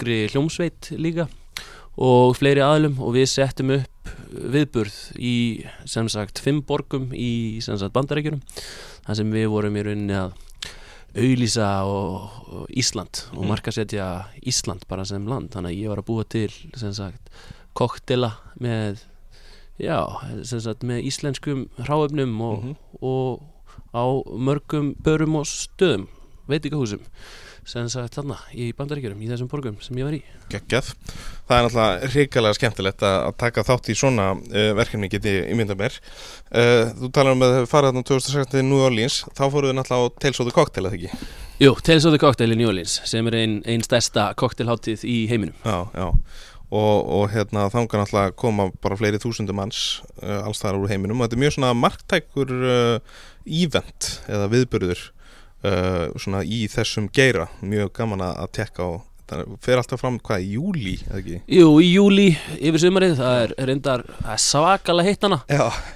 íslenskri 0.00 0.30
hljómsveit 0.32 0.88
líka 0.96 1.26
og 2.00 2.36
fleiri 2.38 2.62
aðlum 2.64 2.96
og 3.02 3.12
við 3.14 3.26
settum 3.28 3.70
upp 3.74 4.12
viðburð 4.32 4.94
í 5.20 5.66
sem 5.84 6.08
sagt 6.08 6.38
fimm 6.40 6.62
borgum 6.64 7.10
í 7.12 7.60
sem 7.60 7.76
sagt 7.76 7.92
bandarækjunum 7.92 8.40
þar 9.04 9.16
sem 9.18 9.30
við 9.34 9.48
vorum 9.52 9.76
í 9.76 9.82
rauninni 9.84 10.16
að 10.16 10.32
auðlýsa 11.20 11.68
Ísland 12.70 13.26
og 13.34 13.42
Mhm. 13.44 13.48
markasetja 13.50 14.26
Ísland 14.46 14.86
bara 14.88 15.04
sem 15.04 15.26
land 15.26 15.50
þannig 15.50 15.74
að 15.74 15.82
ég 15.82 15.88
var 15.88 15.98
að 15.98 16.06
búa 16.06 16.24
til 16.28 16.50
sem 16.76 16.92
sagt 16.92 17.28
koktela 17.74 18.38
með 18.58 19.00
já, 19.78 20.06
sem 20.44 20.60
sagt 20.60 20.80
með 20.82 21.04
íslenskum 21.04 21.68
hráöfnum 21.78 22.40
og, 22.40 22.64
Mhm. 22.64 22.76
og 23.02 23.42
á 23.92 24.06
mörgum 24.38 24.94
börum 25.02 25.36
og 25.36 25.44
stöðum 25.44 26.06
veitingahúsum 26.48 27.00
sem 27.70 27.86
sagt 27.90 28.16
þarna 28.18 28.36
í 28.50 28.70
bandaríkjörum 28.76 29.20
í 29.22 29.28
þessum 29.30 29.48
borgum 29.50 29.76
sem 29.84 29.98
ég 30.00 30.08
var 30.08 30.16
í. 30.16 30.20
Geggjað. 30.50 30.88
Það 31.46 31.56
er 31.56 31.66
náttúrulega 31.66 32.10
hrikalega 32.14 32.58
skemmtilegt 32.58 33.04
að, 33.06 33.28
taka 33.40 33.64
þátt 33.66 33.90
í 33.92 33.96
svona 33.98 34.26
uh, 34.34 34.70
verkefni 34.78 35.10
geti 35.12 35.36
ímynda 35.52 35.76
mér. 35.78 35.96
Uh, 36.50 36.90
Þú 36.98 37.12
talar 37.14 37.36
um 37.36 37.46
að 37.46 37.56
þau 37.60 37.70
farið 37.70 37.92
þarna 37.92 38.04
2016 38.10 38.52
til 38.54 38.64
New 38.66 38.82
Orleans. 38.86 39.20
Þá 39.38 39.44
fóruðu 39.46 39.76
náttúrulega 39.78 40.10
á 40.10 40.16
Tales 40.24 40.42
of 40.42 40.50
the 40.50 40.56
Cocktail 40.56 40.88
eða 40.90 40.98
ekki? 40.98 41.30
Jú, 41.60 41.74
Tales 41.86 42.08
of 42.08 42.16
the 42.16 42.22
Cocktail 42.22 42.54
í 42.54 42.58
New 42.58 42.70
Orleans 42.72 42.98
sem 43.08 43.30
er 43.30 43.38
einn 43.42 43.60
ein 43.68 43.86
stærsta 43.86 44.30
koktelháttíð 44.40 45.06
í 45.06 45.20
heiminum. 45.30 45.54
Já, 45.62 45.86
já. 45.94 46.08
Og, 46.70 46.98
og 47.02 47.24
hérna 47.32 47.68
þangar 47.70 48.04
náttúrulega 48.04 48.34
koma 48.38 48.68
bara 48.82 48.98
fleiri 48.98 49.18
þúsundum 49.22 49.58
manns 49.58 50.00
uh, 50.22 50.42
alls 50.42 50.62
þar 50.62 50.78
úr 50.82 50.90
heiminum. 50.90 51.18
Og 51.18 51.28
þetta 51.28 51.38
er 51.38 51.44
mjög 51.44 51.56
svona 51.58 51.72
marktækur 51.78 52.52
uh, 52.58 53.16
event 53.46 54.12
eða 54.30 54.50
viðburður 54.52 55.08
uh, 55.64 56.08
svona 56.20 56.42
í 56.44 56.64
þessum 56.72 57.08
geira. 57.12 57.48
Mjög 57.62 57.92
gaman 58.00 58.24
að 58.26 58.50
tekka 58.58 58.86
á. 58.86 58.90
Það 59.30 59.50
fer 59.62 59.78
alltaf 59.78 60.00
fram 60.02 60.16
hvað, 60.26 60.42
í 60.42 60.56
júli 60.56 60.92
eða 61.06 61.18
ekki? 61.20 61.36
Jú, 61.54 61.66
í 61.78 61.90
júli 61.92 62.24
yfir 62.58 62.82
sumarið 62.82 63.12
það 63.20 63.36
er 63.44 63.52
reyndar 63.68 64.02
svakalega 64.42 65.06
heitt 65.06 65.22
hana. 65.22 65.38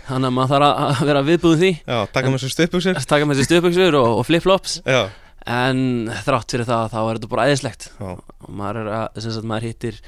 Þannig 0.07 0.29
að 0.29 0.37
maður 0.37 0.53
þarf 0.55 0.69
að- 0.85 1.03
vera 1.09 1.23
viðbúð 1.27 1.57
því. 1.65 1.71
Já, 1.83 1.97
taka 2.15 2.31
með 2.31 2.45
sér 2.45 2.55
stöpuksir 2.55 3.01
taka 3.15 3.27
með 3.27 3.41
sér 3.41 3.49
stöpuksur 3.51 3.99
og, 3.99 4.11
og 4.21 4.27
flip-flops. 4.29 4.77
Já, 4.87 5.01
en 5.51 5.83
þrátt 6.29 6.55
fyrir 6.55 6.71
það 6.71 6.95
þá 6.95 7.01
er 7.03 7.19
þetta 7.19 7.33
bara 7.35 7.49
æðislegt. 7.51 7.89
Já, 7.99 8.13
og 8.15 8.53
maður, 8.63 8.93
að, 9.01 9.41
maður 9.51 9.67
hittir 9.73 9.99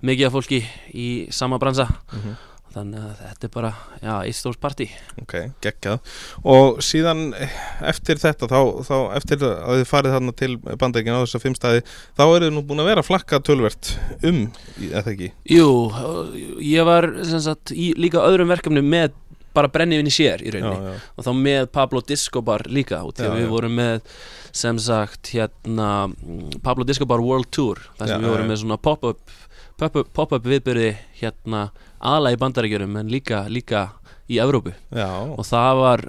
mikið 0.00 0.30
af 0.30 0.38
fólki 0.38 0.62
í 0.96 1.10
sama 1.36 1.60
bransa. 1.60 1.90
Mhm 2.16 2.38
þannig 2.74 3.00
að 3.02 3.20
þetta 3.24 3.46
er 3.48 3.52
bara, 3.54 3.70
já, 4.02 4.12
eitt 4.28 4.38
stórs 4.38 4.58
partí 4.62 4.86
Ok, 5.22 5.34
geggjað 5.64 5.98
og 6.54 6.80
síðan 6.86 7.22
eftir 7.90 8.20
þetta 8.22 8.48
þá, 8.50 8.60
þá 8.86 8.94
eftir 9.18 9.42
að 9.48 9.80
þið 9.80 9.88
farið 9.90 10.14
þarna 10.16 10.34
til 10.42 10.50
bandækina 10.82 11.18
á 11.18 11.24
þessa 11.24 11.42
fimm 11.42 11.56
staði 11.58 11.82
þá 11.88 12.22
eru 12.28 12.44
þið 12.48 12.54
nú 12.58 12.62
búin 12.70 12.84
að 12.84 12.90
vera 12.92 13.06
flakka 13.06 13.40
tölvert 13.46 13.94
um, 14.22 14.44
í- 14.78 14.92
eða 14.92 15.14
ekki? 15.16 15.32
Jú, 15.56 15.66
ég 16.62 16.86
var 16.86 17.10
sagt 17.32 17.74
í 17.74 17.90
líka 17.98 18.22
öðrum 18.22 18.52
verkefni 18.54 18.84
með 18.86 19.16
bara 19.50 19.66
brennivinni 19.66 20.12
sér 20.14 20.44
í 20.46 20.52
Já, 20.52 20.60
rauninni 20.60 20.92
já, 20.94 20.98
og 21.18 21.24
þá 21.26 21.30
með 21.34 21.64
Pablo 21.74 22.00
Discobar 22.06 22.62
líka 22.70 23.00
út 23.02 23.18
því 23.18 23.24
Já, 23.26 23.30
að 23.32 23.40
við 23.40 23.48
já. 23.48 23.50
vorum 23.50 23.72
með 23.80 24.12
sem 24.60 24.78
sagt 24.82 25.30
hérna 25.34 25.88
Pablo 26.62 26.86
Discobar 26.86 27.18
World 27.22 27.50
Tour 27.54 27.80
þar 27.98 28.12
sem 28.12 28.14
Já, 28.14 28.20
við 28.22 28.28
já, 28.28 28.32
vorum 28.36 28.46
já. 28.46 28.50
með 28.52 28.60
svona 28.62 28.78
pop-up 28.86 29.34
pop-up 29.80 30.12
pop 30.16 30.36
viðbyrði 30.44 30.92
hérna 31.20 31.70
aðla 31.98 32.34
í 32.34 32.40
bandaríkjörum 32.40 33.00
en 33.00 33.12
líka, 33.12 33.44
líka 33.48 33.88
í 34.30 34.38
Evrópu. 34.42 34.74
Já, 34.94 35.10
og 35.10 35.44
það 35.48 35.82
var, 35.82 36.06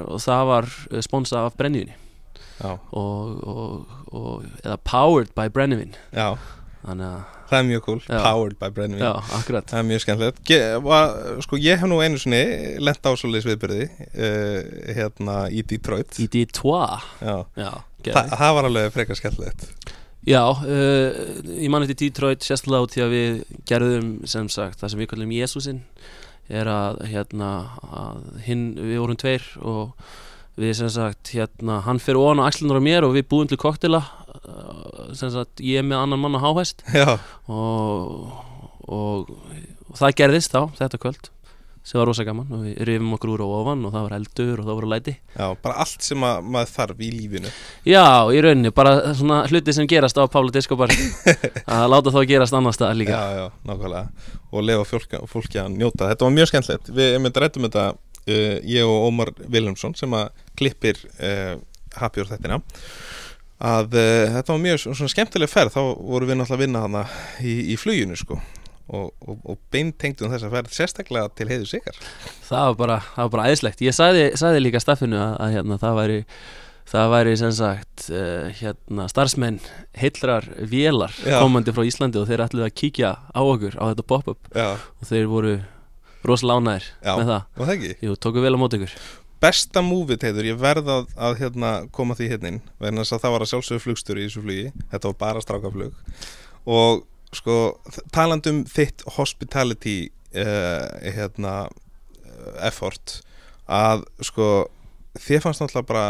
var 0.51 0.71
eh, 0.91 1.03
sponsað 1.05 1.49
af 1.49 1.59
brennivinni 1.59 1.97
já, 2.61 2.75
og, 2.93 3.37
og, 3.41 3.93
og 4.13 4.49
eða 4.61 4.77
powered 4.85 5.31
by 5.37 5.49
brennivinn 5.53 5.95
já, 6.13 6.35
það 7.51 7.57
er 7.57 7.67
mjög 7.67 7.83
cool. 7.85 8.01
Já. 8.07 8.19
Powered 8.23 8.57
by 8.61 8.69
Brennivin 8.73 9.03
já, 9.03 9.11
akkurat. 9.37 9.67
Það 9.69 9.79
er 9.81 9.87
mjög 9.89 10.03
skemmtilegt. 10.05 10.51
Sko 11.45 11.59
ég 11.61 11.81
hef 11.81 11.89
nú 11.89 11.99
einu 12.01 12.21
sinni 12.21 12.41
lent 12.81 13.05
á 13.05 13.11
svoleiðis 13.19 13.47
viðbyrði 13.49 13.87
uh, 13.91 14.59
hérna 14.97 15.37
í 15.51 15.63
Detroit. 15.67 16.15
Í 16.21 16.29
D2 16.31 16.75
Já, 17.21 17.35
já, 17.59 17.71
Þa, 18.01 18.23
það 18.33 18.55
var 18.57 18.69
alveg 18.69 18.93
frekar 18.95 19.19
skemmtilegt 19.19 19.67
Já, 20.21 20.43
uh, 20.53 21.39
ég 21.57 21.69
man 21.73 21.81
eftir 21.81 21.97
Detroit 21.97 22.45
sérstaklega 22.45 22.85
út 22.85 22.93
því 22.93 23.01
að 23.01 23.13
við 23.15 23.37
gerðum 23.69 24.09
sem 24.29 24.49
sagt 24.53 24.77
það 24.81 24.91
sem 24.93 25.01
við 25.01 25.09
kallum 25.09 25.31
Jésúsin 25.33 25.79
er 26.51 26.69
að 26.69 26.99
hérna 27.09 27.49
að 27.89 28.19
hinn, 28.45 28.67
við 28.77 28.99
vorum 29.01 29.17
tveir 29.17 29.47
og 29.65 29.95
við 30.61 30.75
sem 30.77 30.91
sagt 30.93 31.31
hérna 31.33 31.79
hann 31.87 32.01
fyrir 32.03 32.21
ofan 32.21 32.43
á 32.43 32.45
axlunar 32.45 32.77
á 32.77 32.85
mér 32.85 33.07
og 33.07 33.15
við 33.15 33.25
búum 33.31 33.49
til 33.49 33.57
koktela 33.61 34.03
uh, 34.45 35.09
sem 35.17 35.31
sagt 35.33 35.63
ég 35.65 35.81
með 35.87 36.03
annan 36.03 36.21
mann 36.21 36.37
á 36.37 36.43
háhæst 36.45 36.85
og, 37.49 38.29
og, 38.85 39.31
og 39.89 39.97
það 39.97 40.17
gerðist 40.21 40.53
þá 40.53 40.67
þetta 40.77 41.01
kvöld 41.01 41.31
sem 41.83 41.97
var 41.97 42.05
rosa 42.07 42.23
gaman 42.25 42.49
og 42.53 42.61
við 42.65 42.81
rifum 42.85 43.15
okkur 43.15 43.31
úr 43.33 43.41
á 43.41 43.47
ofan 43.57 43.85
og 43.87 43.93
það 43.95 44.03
var 44.05 44.13
eldur 44.19 44.59
og 44.61 44.67
það 44.67 44.77
voru 44.77 44.89
læti. 44.91 45.13
Já, 45.33 45.45
bara 45.63 45.77
allt 45.81 46.05
sem 46.05 46.25
að, 46.27 46.43
maður 46.53 46.69
þarf 46.75 47.01
í 47.01 47.09
lífinu. 47.15 47.53
Já, 47.89 48.03
í 48.29 48.43
rauninni, 48.45 48.71
bara 48.77 48.93
svona 49.17 49.39
hluti 49.49 49.73
sem 49.73 49.89
gerast 49.89 50.19
á 50.21 50.23
Pablo 50.29 50.53
Discobar 50.53 50.93
að 51.77 51.87
láta 51.89 52.13
þá 52.13 52.19
gerast 52.29 52.57
annars 52.57 52.77
staðar 52.77 53.01
líka. 53.01 53.17
Já, 53.17 53.41
já, 53.41 53.57
nákvæmlega. 53.65 54.29
Og 54.51 54.67
lefa 54.67 54.87
fólki, 54.91 55.23
fólki 55.31 55.61
að 55.63 55.73
njóta. 55.79 56.11
Þetta 56.11 56.27
var 56.27 56.37
mjög 56.37 56.51
skemmtilegt. 56.51 56.93
Við 57.01 57.17
einmitt 57.17 57.41
rættum 57.41 57.67
þetta 57.67 57.87
uh, 57.95 58.55
Ég 58.69 58.85
og 58.85 59.09
Ómar 59.09 59.33
Vilhelmsson 59.41 59.97
sem 59.97 60.17
að 60.17 60.29
klippir 60.59 61.01
uh, 61.17 61.57
Happy 61.97 62.21
Hour 62.21 62.29
þettina 62.35 62.61
að 63.61 63.93
uh, 63.93 64.29
þetta 64.37 64.53
var 64.53 64.65
mjög 64.69 64.85
svona 64.85 65.13
skemmtileg 65.17 65.49
ferð. 65.49 65.73
Þá 65.73 65.81
vorum 65.97 66.29
við 66.29 66.43
náttúrulega 66.43 66.59
að 66.59 66.65
vinna 66.67 66.85
hana 66.85 67.05
í, 67.41 67.61
í 67.73 67.79
fluginu 67.81 68.17
sko 68.19 68.37
og, 68.91 69.11
og, 69.23 69.37
og 69.47 69.59
beintengdum 69.73 70.31
þessa 70.33 70.51
ferð 70.51 70.73
sérstaklega 70.75 71.31
til 71.37 71.47
heiðu 71.51 71.69
sigar 71.69 71.99
það 72.47 72.65
var 72.71 72.79
bara, 72.81 72.97
það 73.13 73.23
var 73.23 73.35
bara 73.35 73.45
æðislegt. 73.51 73.85
Ég 73.85 73.95
sagði, 73.95 74.25
sagði 74.39 74.65
líka 74.65 74.81
staffinu 74.83 75.19
að, 75.19 75.37
að 75.45 75.55
hérna, 75.55 75.79
það 75.81 75.97
væri 76.01 76.19
það 76.91 77.11
væri 77.13 77.35
sem 77.39 77.53
sagt 77.55 78.07
uh, 78.11 78.49
hérna, 78.57 79.05
starfsmenn 79.11 79.61
heillrar 79.97 80.47
vélar 80.71 81.13
Já. 81.23 81.37
komandi 81.39 81.73
frá 81.75 81.85
Íslandi 81.87 82.19
og 82.19 82.27
þeir 82.27 82.45
ætluðu 82.47 82.67
að 82.67 82.75
kíkja 82.81 83.13
á 83.31 83.41
okkur 83.41 83.77
á 83.79 83.83
þetta 83.91 84.07
pop-up. 84.09 84.51
Og 84.99 85.07
þeir 85.07 85.29
voru 85.31 85.55
rosalánæðir 86.27 86.89
Já. 86.99 87.13
með 87.15 87.31
það. 87.31 87.47
Og 87.55 87.63
það 87.63 87.73
ekki? 87.77 87.93
Jú, 88.07 88.15
tóku 88.19 88.43
vel 88.43 88.53
á 88.57 88.59
móti 88.59 88.81
ykkur. 88.81 88.97
Besta 89.41 89.81
múfið 89.81 90.27
heiður, 90.27 90.49
ég 90.51 90.59
verð 90.61 90.91
að, 90.93 91.07
að 91.17 91.39
hérna, 91.39 91.71
koma 91.95 92.17
því 92.17 92.27
hérna 92.35 92.51
inn. 92.51 92.59
Vegna 92.81 93.01
þess 93.01 93.15
að 93.15 93.23
það 93.23 93.33
var 93.35 93.45
að 93.45 93.51
sjálfsögðu 93.53 93.83
flugstur 93.87 94.19
í 94.19 94.25
þessu 94.27 94.43
flugi. 94.43 94.67
Þetta 94.91 95.09
var 95.09 95.17
bara 95.23 95.41
strákaflug. 95.41 96.11
Og 96.69 97.01
sko, 97.35 97.57
talandum 98.13 98.63
þitt 98.69 99.05
hospitality 99.17 100.11
uh, 100.35 100.87
hérna 101.01 101.55
uh, 101.67 102.53
effort 102.67 103.19
að 103.71 104.05
sko 104.25 104.47
þið 105.19 105.45
fannst 105.45 105.63
náttúrulega 105.63 105.91
bara 105.91 106.07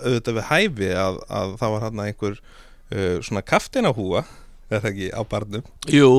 auðvitað 0.00 0.36
við 0.38 0.46
hæfi 0.50 0.92
að, 0.94 1.18
að 1.26 1.56
það 1.60 1.74
var 1.74 1.84
hérna 1.86 2.06
einhver 2.06 2.38
uh, 2.38 3.16
svona 3.26 3.46
kaftina 3.46 3.92
húa 3.94 4.24
eða 4.70 4.92
ekki 4.92 5.08
á 5.10 5.22
barnum 5.26 5.64
Jú, 5.90 6.10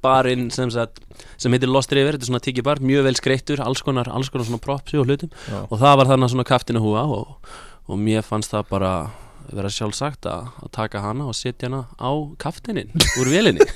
barinn 0.00 0.48
sem, 0.54 0.70
sem 0.72 1.52
heitir 1.52 1.68
Lost 1.68 1.92
River, 1.92 2.16
þetta 2.16 2.24
er 2.24 2.30
svona 2.30 2.44
tiki 2.44 2.64
bar, 2.64 2.80
mjög 2.80 3.04
vel 3.08 3.18
skreittur 3.18 3.60
alls 3.64 3.84
konar, 3.84 4.08
alls 4.08 4.32
konar 4.32 4.48
svona 4.48 4.62
propsi 4.62 4.96
og 5.00 5.08
hlutum 5.08 5.32
Já. 5.44 5.60
og 5.68 5.76
það 5.82 5.98
var 6.00 6.10
þarna 6.12 6.30
svona 6.32 6.48
kaftina 6.48 6.80
húa 6.84 7.04
og, 7.18 7.52
og 7.84 8.00
mér 8.00 8.24
fannst 8.24 8.54
það 8.54 8.70
bara 8.72 8.94
vera 9.52 9.70
sjálfsagt 9.72 10.26
að, 10.30 10.48
að 10.64 10.70
taka 10.76 11.02
hana 11.04 11.26
og 11.30 11.36
setja 11.36 11.68
hana 11.68 11.84
á 12.00 12.10
kaftinin 12.40 12.90
úr 13.20 13.28
vélinni. 13.32 13.66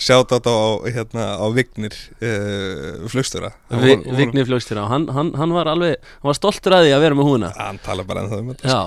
Sjátt 0.00 0.32
á, 0.32 0.40
hérna, 0.88 1.24
á 1.36 1.44
Vignir 1.52 1.92
uh, 2.24 3.04
flugstura 3.12 3.50
Hann 3.68 3.82
Vi, 3.84 3.90
var- 3.96 4.04
var- 4.06 4.16
Vigni 4.16 4.44
fljókstýra 4.48 4.86
og 4.86 4.88
hann, 4.94 5.04
hann, 5.12 5.32
hann 5.36 5.52
var 5.52 5.68
alveg 5.68 5.98
hann 6.00 6.30
var 6.30 6.38
stoltur 6.38 6.72
að 6.78 6.86
því 6.86 6.94
að 6.96 7.02
vera 7.04 7.18
með 7.18 7.28
húna 7.28 7.50
hann 7.58 7.80
tala 7.84 8.06
bara 8.08 8.22
en 8.24 8.30
það 8.32 8.40
um 8.40 8.52
þetta. 8.54 8.70
Já, 8.70 8.80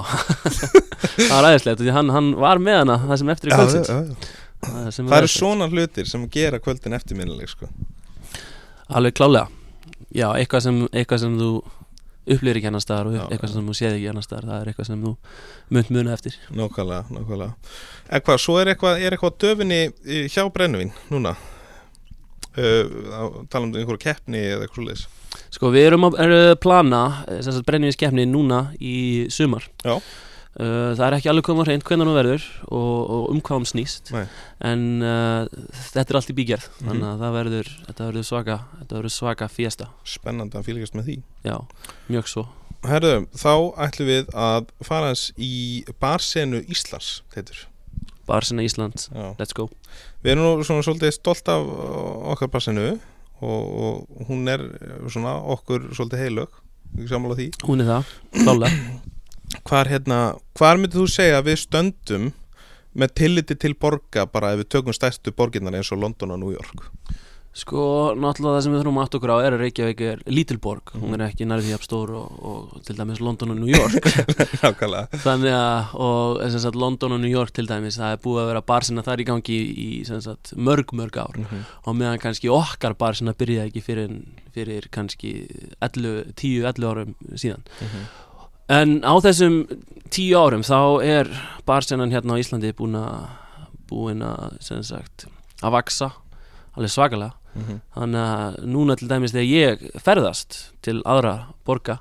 það 1.27 1.35
var 1.35 1.47
aðeinslegt 1.51 1.83
hann, 1.99 2.09
hann 2.15 2.31
var 2.41 2.61
með 2.63 2.79
hana 2.81 2.95
það 3.03 3.21
sem 3.21 3.33
eftir 3.35 3.51
í 3.51 3.53
Já, 3.53 3.57
kvöldsins. 3.59 3.91
já, 3.91 3.99
já. 4.01 4.31
Það, 4.63 4.89
sem 4.95 5.11
Það 5.11 5.17
eru 5.19 5.31
svona 5.35 5.67
hlutir 5.69 6.09
sem 6.09 6.25
gera 6.33 6.59
kvöldin 6.63 6.95
eftirminnileg 6.97 7.49
sko. 7.51 7.67
Alveg 8.95 9.13
klálega. 9.19 9.49
Já, 10.15 10.29
eitthvað 10.39 10.63
sem, 10.65 10.77
eitthvað 10.89 11.19
sem 11.27 11.37
þú 11.37 11.49
upplýðir 12.23 12.59
ekki 12.59 12.69
annar 12.69 12.83
staðar 12.83 13.09
og 13.09 13.17
Já, 13.17 13.23
eitthvað 13.27 13.53
sem 13.53 13.69
þú 13.69 13.75
séð 13.77 13.97
ekki 13.97 14.11
annar 14.11 14.25
staðar 14.25 14.49
það 14.49 14.61
er 14.61 14.71
eitthvað 14.71 14.89
sem 14.89 15.01
þú 15.03 15.13
munt 15.75 15.89
muna 15.95 16.13
eftir. 16.15 16.37
Nákvæmlega, 16.53 17.17
nákvæmlega. 17.17 17.73
En 18.09 18.23
hvað, 18.27 18.39
svo 18.45 18.59
er 18.61 18.71
eitthvað, 18.73 19.01
er 19.03 19.15
eitthvað 19.15 19.35
döfinni 19.43 19.81
eh, 19.89 20.29
hjá 20.31 20.45
brennuvin 20.53 20.93
núna? 21.11 21.35
Uh, 22.53 23.41
tala 23.49 23.65
um 23.65 23.71
einhverju 23.73 24.01
keppni 24.03 24.43
eða 24.45 24.67
eitthvað 24.67 24.77
svoleiðis. 24.77 25.07
Sko, 25.55 25.71
við 25.73 25.87
erum 25.87 26.05
að 26.11 26.53
plana 26.61 27.01
eh, 27.25 27.41
sem 27.41 27.55
sagt 27.55 27.65
brennivinskeppni 27.69 28.27
núna 28.29 28.67
í 28.77 29.25
sumar. 29.33 29.65
Já. 29.81 29.97
Uh, 30.53 30.93
Það 30.93 31.03
er 31.07 31.15
ekki 31.17 31.29
alveg 31.31 31.45
komað 31.47 31.65
hreint 31.71 31.83
hvernig 31.87 32.05
hún 32.05 32.13
verður 32.17 32.43
og, 32.67 32.97
og 33.15 33.29
um 33.33 33.39
hvað 33.41 33.57
hún 33.57 33.69
snýst. 33.71 34.11
Nei. 34.13 34.25
en 34.61 34.83
uh, 35.01 35.47
þetta 35.89 36.13
er 36.13 36.19
allt 36.19 36.29
í 36.29 36.35
bígerð 36.37 36.67
Mhm. 36.69 36.89
þannig 36.91 37.07
að 37.09 37.23
það 37.23 37.33
verður, 37.39 37.69
verður 37.97 38.27
svaka 38.27 38.57
þetta 38.81 38.97
verður 38.99 39.13
svaka 39.15 39.47
fiesta. 39.49 39.87
Spennandi 40.05 40.59
að 40.59 40.67
fylgjast 40.67 40.93
með 40.99 41.07
því. 41.09 41.15
Já, 41.47 41.57
mjög 42.13 42.27
svo. 42.29 42.43
Herðu, 42.85 43.13
þá 43.33 43.53
ætlum 43.87 44.07
við 44.11 44.29
að 44.35 44.67
fara 44.83 45.07
hans 45.09 45.23
í 45.39 45.51
barsenu 46.03 46.61
Íslands 46.69 47.21
heitur. 47.33 47.63
Barsina 48.27 48.61
Ísland, 48.63 49.07
Já. 49.09 49.33
let's 49.39 49.53
go. 49.57 49.69
Við 50.23 50.31
erum 50.35 50.45
nú 50.59 50.63
svona 50.67 50.83
svolítið 50.85 51.11
stolt 51.17 51.47
af 51.51 51.65
okkar 52.35 52.47
barsenu 52.53 52.99
og, 53.41 53.63
og 53.73 54.27
hún 54.29 54.45
er 54.53 54.61
svona 55.09 55.33
okkur 55.55 55.89
svolítið 55.95 56.21
heilög. 56.27 56.61
Við 56.93 57.09
sammála 57.09 57.35
því. 57.41 57.49
Hún 57.65 57.81
er 57.81 57.89
það, 57.89 58.13
klálega 58.37 58.77
Hvar, 59.63 59.89
hérna, 59.91 60.21
hvar 60.57 60.79
myndir 60.79 61.03
þú 61.03 61.09
segja 61.11 61.41
að 61.41 61.51
við 61.51 61.59
stöndum 61.63 62.31
með 62.93 63.13
tilliti 63.17 63.55
til 63.57 63.73
borga 63.73 64.25
bara 64.29 64.53
ef 64.53 64.63
við 64.63 64.71
tökum 64.77 64.95
stærstu 64.95 65.33
borginnar 65.35 65.75
eins 65.77 65.91
og 65.93 66.01
London 66.01 66.35
og 66.35 66.39
New 66.39 66.53
York? 66.53 66.89
Sko, 67.53 68.15
náttúrulega 68.17 68.55
það 68.57 68.63
sem 68.65 68.73
við 68.73 68.79
þurfum 68.81 68.95
að 68.97 69.03
átta 69.05 69.17
okkur 69.19 69.31
á 69.33 69.37
er 69.45 69.53
að 69.53 69.59
Reykjavík 69.61 69.99
er 70.01 70.21
lítil 70.25 70.55
borg, 70.57 70.89
Mhm. 70.95 71.01
hún 71.03 71.13
er 71.13 71.27
ekki 71.27 71.45
nærði 71.45 71.69
jafn 71.69 71.85
stór 71.85 72.09
og, 72.17 72.31
og 72.41 72.81
til 72.81 72.95
dæmis 72.97 73.21
London 73.21 73.51
og 73.53 73.59
New 73.59 73.69
York. 73.69 74.07
Þannig 75.21 75.53
að, 75.53 75.93
og 75.93 76.41
sagt 76.49 76.75
London 76.75 77.13
og 77.13 77.21
New 77.21 77.29
York 77.29 77.53
til 77.53 77.67
dæmis, 77.69 77.99
það 78.01 78.15
er 78.15 78.23
búið 78.25 78.41
að 78.41 78.49
vera 78.49 78.63
barsina 78.73 79.05
þar 79.05 79.21
í 79.21 79.27
gangi 79.29 79.53
í, 79.53 79.69
í 79.85 80.01
sagt 80.09 80.55
mörg 80.57 80.95
mörg 80.97 81.13
ár. 81.21 81.37
Mm 81.37 81.45
-hmm. 81.45 81.63
og 81.85 81.95
meðan 81.95 82.19
kannski 82.25 82.49
okkar 82.49 82.97
barsina 82.97 83.33
byrjaði 83.37 83.69
ekki 83.69 83.85
fyrir, 83.85 84.09
fyrir 84.51 84.89
kannski 84.89 85.45
10-11 85.79 86.89
árum 86.89 87.13
síðan 87.37 87.61
En 88.71 89.01
á 89.03 89.13
þessum 89.19 89.63
tíu 90.13 90.37
árum 90.39 90.63
þá 90.63 91.03
er 91.03 91.31
barsennan 91.67 92.13
hérna 92.13 92.37
á 92.37 92.41
Íslandi 92.41 92.71
búin 92.77 92.95
að 92.99 93.25
búin 93.89 94.23
að 94.25 94.57
sem 94.63 94.83
sagt 94.85 95.27
að 95.61 95.75
vaksa 95.75 96.11
alveg 96.73 96.91
svakalega. 96.93 97.35
Þannig 97.93 98.23
að 98.23 98.55
núna 98.65 98.95
til 98.97 99.07
dæmis 99.11 99.33
þegar 99.35 99.49
ég 99.51 99.83
ferðast 100.01 100.55
til 100.81 101.01
aðra 101.05 101.53
borga 101.67 101.99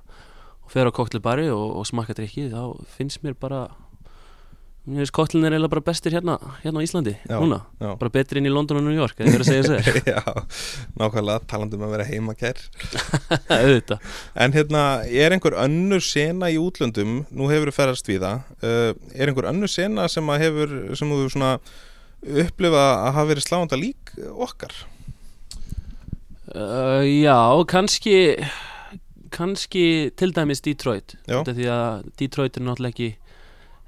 og 0.65 0.71
fer 0.73 0.89
á 0.89 0.97
koktelbari 0.97 1.51
og, 1.53 1.77
og 1.77 1.85
smakka 1.85 2.17
drikki 2.17 2.47
þá 2.49 2.79
finnst 2.89 3.21
mér 3.23 3.37
bara 3.37 3.67
mér 4.83 5.05
finnst 5.05 5.15
koktelin 5.15 5.47
er 5.47 5.55
eiginlega 5.55 5.71
bara 5.77 5.85
bestir 5.87 6.15
hérna, 6.17 6.35
hérna 6.65 6.83
á 6.83 6.85
Íslandi 6.85 7.13
Já, 7.15 7.37
núna, 7.39 7.61
já. 7.79 7.93
bara 8.01 8.11
betri 8.11 8.41
inn 8.41 8.49
í 8.49 8.53
London 8.53 8.81
og 8.81 8.87
New 8.89 8.97
York 8.97 9.21
eða 9.23 9.35
verið 9.37 9.45
að 9.45 9.53
segja 9.53 9.69
sér 9.69 10.01
Já, 10.17 10.23
nákvæmlega, 10.99 11.45
talandi 11.53 11.79
um 11.79 11.85
að 11.87 11.95
vera 11.95 12.07
heimakær 12.09 12.63
auðvitað. 13.61 14.09
En 14.43 14.57
hérna, 14.57 14.83
er 15.07 15.37
einhver 15.37 15.55
önnur 15.63 16.03
sena 16.03 16.51
í 16.51 16.59
útlöndum, 16.59 17.23
nú 17.31 17.51
hefur 17.53 17.71
þú 17.71 17.77
ferðast 17.79 18.11
við 18.11 18.25
það 18.27 18.67
uh, 18.67 18.91
er 19.15 19.31
einhver 19.31 19.51
önnur 19.53 19.71
sena 19.71 20.09
sem 20.11 20.35
að 20.35 20.47
hefur, 20.49 20.75
sem 20.99 21.15
þú 21.15 21.23
svona 21.31 21.55
upplifa 22.43 22.83
að 23.07 23.15
hafa 23.17 23.29
verið 23.31 23.47
sláanda 23.47 23.79
lík 23.79 24.13
okkar? 24.35 24.75
Uh, 26.53 27.07
já, 27.07 27.39
kannski 27.71 28.19
kannski 29.33 30.11
til 30.19 30.35
dæmis 30.37 30.61
Detroit. 30.61 31.15
Af 31.31 31.49
því 31.49 31.69
að 31.73 32.09
Detroit 32.21 32.59
er 32.59 32.67
náttúrulega 32.67 32.93
ekki 32.93 33.09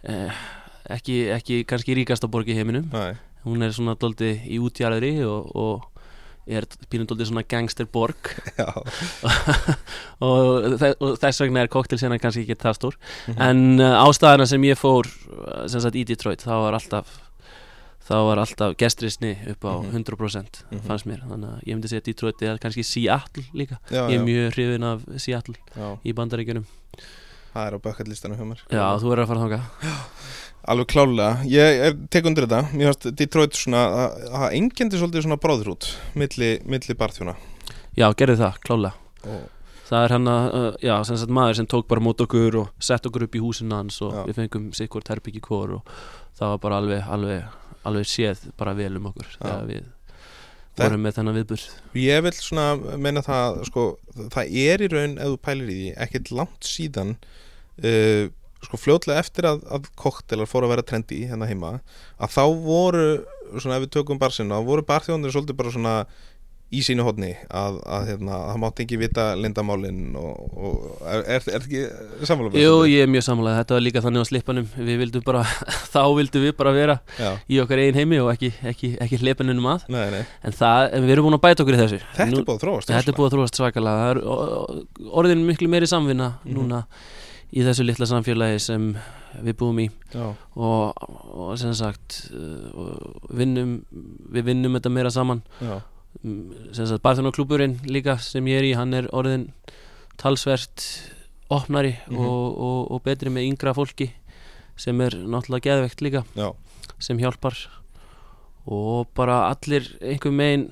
eh, 0.08 0.44
ekki, 0.90 1.28
ekki 1.34 1.64
kannski 1.64 1.94
ríkasta 1.94 2.28
borg 2.28 2.48
í 2.48 2.54
heiminum. 2.58 2.88
Nei, 2.92 3.14
hún 3.44 3.62
er 3.62 3.72
svona 3.72 3.94
doldi 4.00 4.40
í 4.48 4.58
útjarðri 4.58 5.24
og, 5.26 5.50
og 5.54 5.90
er 6.46 6.66
pínum 6.92 7.06
doldi 7.08 7.24
svona 7.24 7.42
gangsterborg 7.48 8.28
og, 10.24 10.76
og 11.00 11.18
þess 11.22 11.40
vegna 11.44 11.62
er 11.64 11.70
koktelsena 11.72 12.18
kannski 12.20 12.44
ekki 12.44 12.56
það 12.60 12.76
stór. 12.78 12.96
Mhm. 13.28 13.40
en 13.40 13.80
uh, 13.80 14.04
ástæðana 14.04 14.46
sem 14.50 14.62
ég 14.68 14.76
fór 14.80 15.08
uh, 15.08 15.64
sem 15.68 15.80
sagt 15.80 15.96
í 15.96 16.04
Detroit 16.08 16.44
þá 16.44 16.52
var 16.66 16.76
alltaf 16.78 17.20
þá 18.04 18.14
var 18.28 18.42
alltaf 18.42 18.74
gestrisni 18.76 19.32
upp 19.54 19.64
á 19.64 19.72
Mhm. 19.80 20.04
100% 20.04 20.62
Mhm. 20.70 20.80
fannst 20.84 21.06
mér. 21.08 21.22
Þannig 21.24 21.48
að 21.48 21.60
ég 21.64 21.74
myndi 21.78 21.88
segja 21.88 22.04
Detroit 22.04 22.42
er 22.42 22.58
kannski 22.60 22.84
Seattle 22.84 23.44
líka. 23.56 23.78
Já, 23.88 24.04
ég 24.10 24.18
er 24.18 24.20
já, 24.20 24.24
mjög 24.28 24.52
hrifin 24.52 24.84
af 24.84 25.00
Seattle 25.16 25.54
já. 25.76 25.96
í 26.04 26.12
bandaríkjunum. 26.12 26.66
Það 27.54 27.66
er 27.66 27.72
á 27.72 27.78
bökkallistanu 27.80 28.36
hjá 28.36 28.44
mér. 28.44 28.60
Já, 28.68 28.84
þú 29.00 29.08
verður 29.08 29.24
að 29.24 29.30
fara 29.32 29.40
þangað 29.40 29.64
Alveg 30.64 30.86
klálega, 30.88 31.42
ég 31.50 31.80
er, 31.88 31.96
tek 32.10 32.24
undir 32.24 32.46
þetta. 32.46 32.62
Mér 32.72 32.92
finnst 32.94 33.10
Detroit 33.18 33.52
svona 33.58 33.82
að- 33.92 34.28
að 34.32 34.54
engendi 34.56 34.96
svolítið 35.00 35.26
svona 35.26 35.36
bráðrút 35.42 35.88
milli, 36.16 36.52
milli 36.64 36.94
barþjóna. 36.96 37.34
Já, 37.96 38.06
gerði 38.16 38.38
það, 38.40 38.56
klálega 38.64 38.94
og, 39.28 39.42
það 39.90 40.04
er 40.04 40.14
hann 40.16 40.24
að, 40.32 40.46
uh, 40.54 40.76
já, 40.82 40.94
sem 41.04 41.16
sagt 41.20 41.30
maður 41.30 41.54
sem 41.60 41.66
tók 41.66 41.86
bara 41.88 42.00
mót 42.00 42.16
okkur 42.24 42.56
og 42.62 42.68
sett 42.80 43.04
okkur 43.06 43.22
upp 43.26 43.36
í 43.36 43.40
húsinu 43.44 43.76
hans 43.76 44.00
og 44.02 44.12
Já. 44.14 44.24
við 44.26 44.34
fengum 44.40 44.70
sikkurt 44.74 45.08
herbyggi 45.12 45.40
kór 45.44 45.74
og 45.76 45.82
það 46.38 46.48
var 46.54 46.58
bara 46.58 46.78
alveg, 46.80 47.04
alveg, 47.08 47.44
alveg 47.84 48.04
séð 48.08 48.38
bara 48.56 48.72
vel 48.74 48.96
um 48.96 49.10
okkur 49.12 49.28
þegar 49.40 49.66
við 49.68 49.84
Það- 50.74 50.88
vorum 50.88 51.02
með 51.06 51.14
þennan 51.14 51.36
viðburð. 51.38 51.66
Ég 51.94 52.22
vil 52.22 52.32
svona 52.32 52.96
meina 52.98 53.20
það 53.22 53.60
sko, 53.68 53.82
það 54.32 54.56
er 54.64 54.78
í 54.82 54.88
raun 54.90 55.18
ef 55.18 55.28
þú 55.28 55.36
pælir 55.38 55.68
í 55.70 55.76
því 55.76 55.92
ekkert 56.02 56.32
langt 56.32 56.60
síðan 56.66 57.12
uh, 57.84 58.28
sko 58.68 58.80
fljótlega 58.80 59.22
eftir 59.24 59.48
að, 59.50 59.62
að 59.70 59.88
koktelar 60.00 60.50
fóru 60.50 60.68
að 60.68 60.74
vera 60.76 60.86
trendi 60.90 61.22
hérna 61.28 61.48
heima 61.50 61.76
að 62.18 62.36
þá 62.36 62.44
voru 62.66 63.06
svona 63.60 63.78
ef 63.80 63.86
við 63.86 63.94
tökum 64.00 64.18
barsinu, 64.22 64.54
þá 64.56 64.66
voru 64.70 64.86
barþjóðanir 64.88 65.34
svolítið 65.34 65.58
bara 65.60 65.74
svona 65.74 65.96
í 66.74 66.80
sínu 66.82 67.04
hodni 67.06 67.28
að, 67.54 67.76
að 67.86 68.06
hérna, 68.08 68.38
það 68.48 68.56
mátti 68.64 68.82
ekki 68.82 68.96
vita 68.98 69.24
lindamálin 69.38 70.16
og, 70.18 70.54
og 70.58 71.04
er, 71.06 71.20
er, 71.36 71.44
er 71.54 71.60
ekki 71.68 71.82
sammála 72.26 72.50
með 72.50 72.64
Jú, 72.64 72.72
ég 72.90 73.04
er 73.04 73.10
mjög 73.12 73.26
samanlega, 73.28 73.60
þetta 73.60 73.76
var 73.76 73.84
líka 73.84 74.02
þannig 74.02 74.24
á 74.24 74.30
slippanum 74.30 74.66
við 74.88 74.98
vildum 75.04 75.24
bara, 75.28 75.42
þá 75.94 76.00
vildum 76.18 76.42
við 76.48 76.54
bara 76.58 76.72
vera 76.74 76.96
Já, 77.20 77.28
í 77.46 77.60
okkar 77.62 77.82
eigin 77.84 78.00
heimi 78.00 78.18
og 78.24 78.32
ekki, 78.32 78.50
ekki, 78.72 78.90
ekki 79.06 79.20
hleypaninum 79.22 79.68
að. 79.70 79.84
Nei, 79.94 80.02
nei, 80.16 80.22
en 80.50 80.56
það, 80.58 80.88
en 80.98 81.06
við 81.06 81.14
erum 81.14 81.28
búin 81.28 81.38
að 81.38 81.44
bæta 81.46 81.62
okkur 81.66 81.76
í 81.78 81.82
þessu. 81.84 82.00
Þetta 82.16 82.26
er 82.40 82.48
búið 82.48 82.56
að 82.56 82.64
þróast 82.64 82.90
Þetta 82.90 83.12
er 83.14 83.18
búið 83.20 83.28
að 83.30 83.36
þróast 83.36 83.60
svakalega. 83.60 84.10
Orðin 85.20 85.46
miklu 85.52 85.70
meiri 85.70 85.90
samvinna 85.94 86.32
Mhm. 86.42 86.56
núna 86.58 86.82
í 87.54 87.62
þessu 87.62 87.84
litla 87.86 88.06
samfélagi 88.10 88.58
sem 88.60 88.88
við 89.44 89.56
búum 89.60 89.78
í. 89.78 89.88
Já, 90.14 90.26
og, 90.56 91.04
og 91.34 91.52
sem 91.60 91.74
sagt 91.78 92.24
uh, 92.34 92.70
og 92.74 93.28
vinnum, 93.38 93.76
við 94.34 94.48
vinnum 94.50 94.74
þetta 94.78 94.94
meira 94.94 95.10
saman. 95.14 95.42
Já, 95.62 95.80
Mm, 96.22 96.70
sem 96.70 96.86
sagt 96.86 97.02
Barþjónaklúburinn 97.02 97.72
líka 97.90 98.12
sem 98.22 98.46
ég 98.46 98.60
er 98.60 98.66
í 98.68 98.74
hann 98.78 98.94
er 98.94 99.08
orðin 99.10 99.48
talsvert 100.16 100.84
opnari 101.50 101.96
Mhm. 102.06 102.20
og, 102.22 102.58
og, 102.58 102.90
og 102.94 103.02
betri 103.02 103.32
með 103.34 103.48
yngra 103.50 103.72
fólki 103.74 104.12
sem 104.78 105.00
er 105.02 105.10
náttúrulega 105.10 105.66
geðvegt 105.66 106.04
líka 106.06 106.22
já, 106.38 106.52
sem 107.02 107.18
hjálpar. 107.18 107.58
Og 108.70 109.08
bara 109.18 109.50
allir 109.50 109.90
einhver 110.00 110.30
megin 110.32 110.68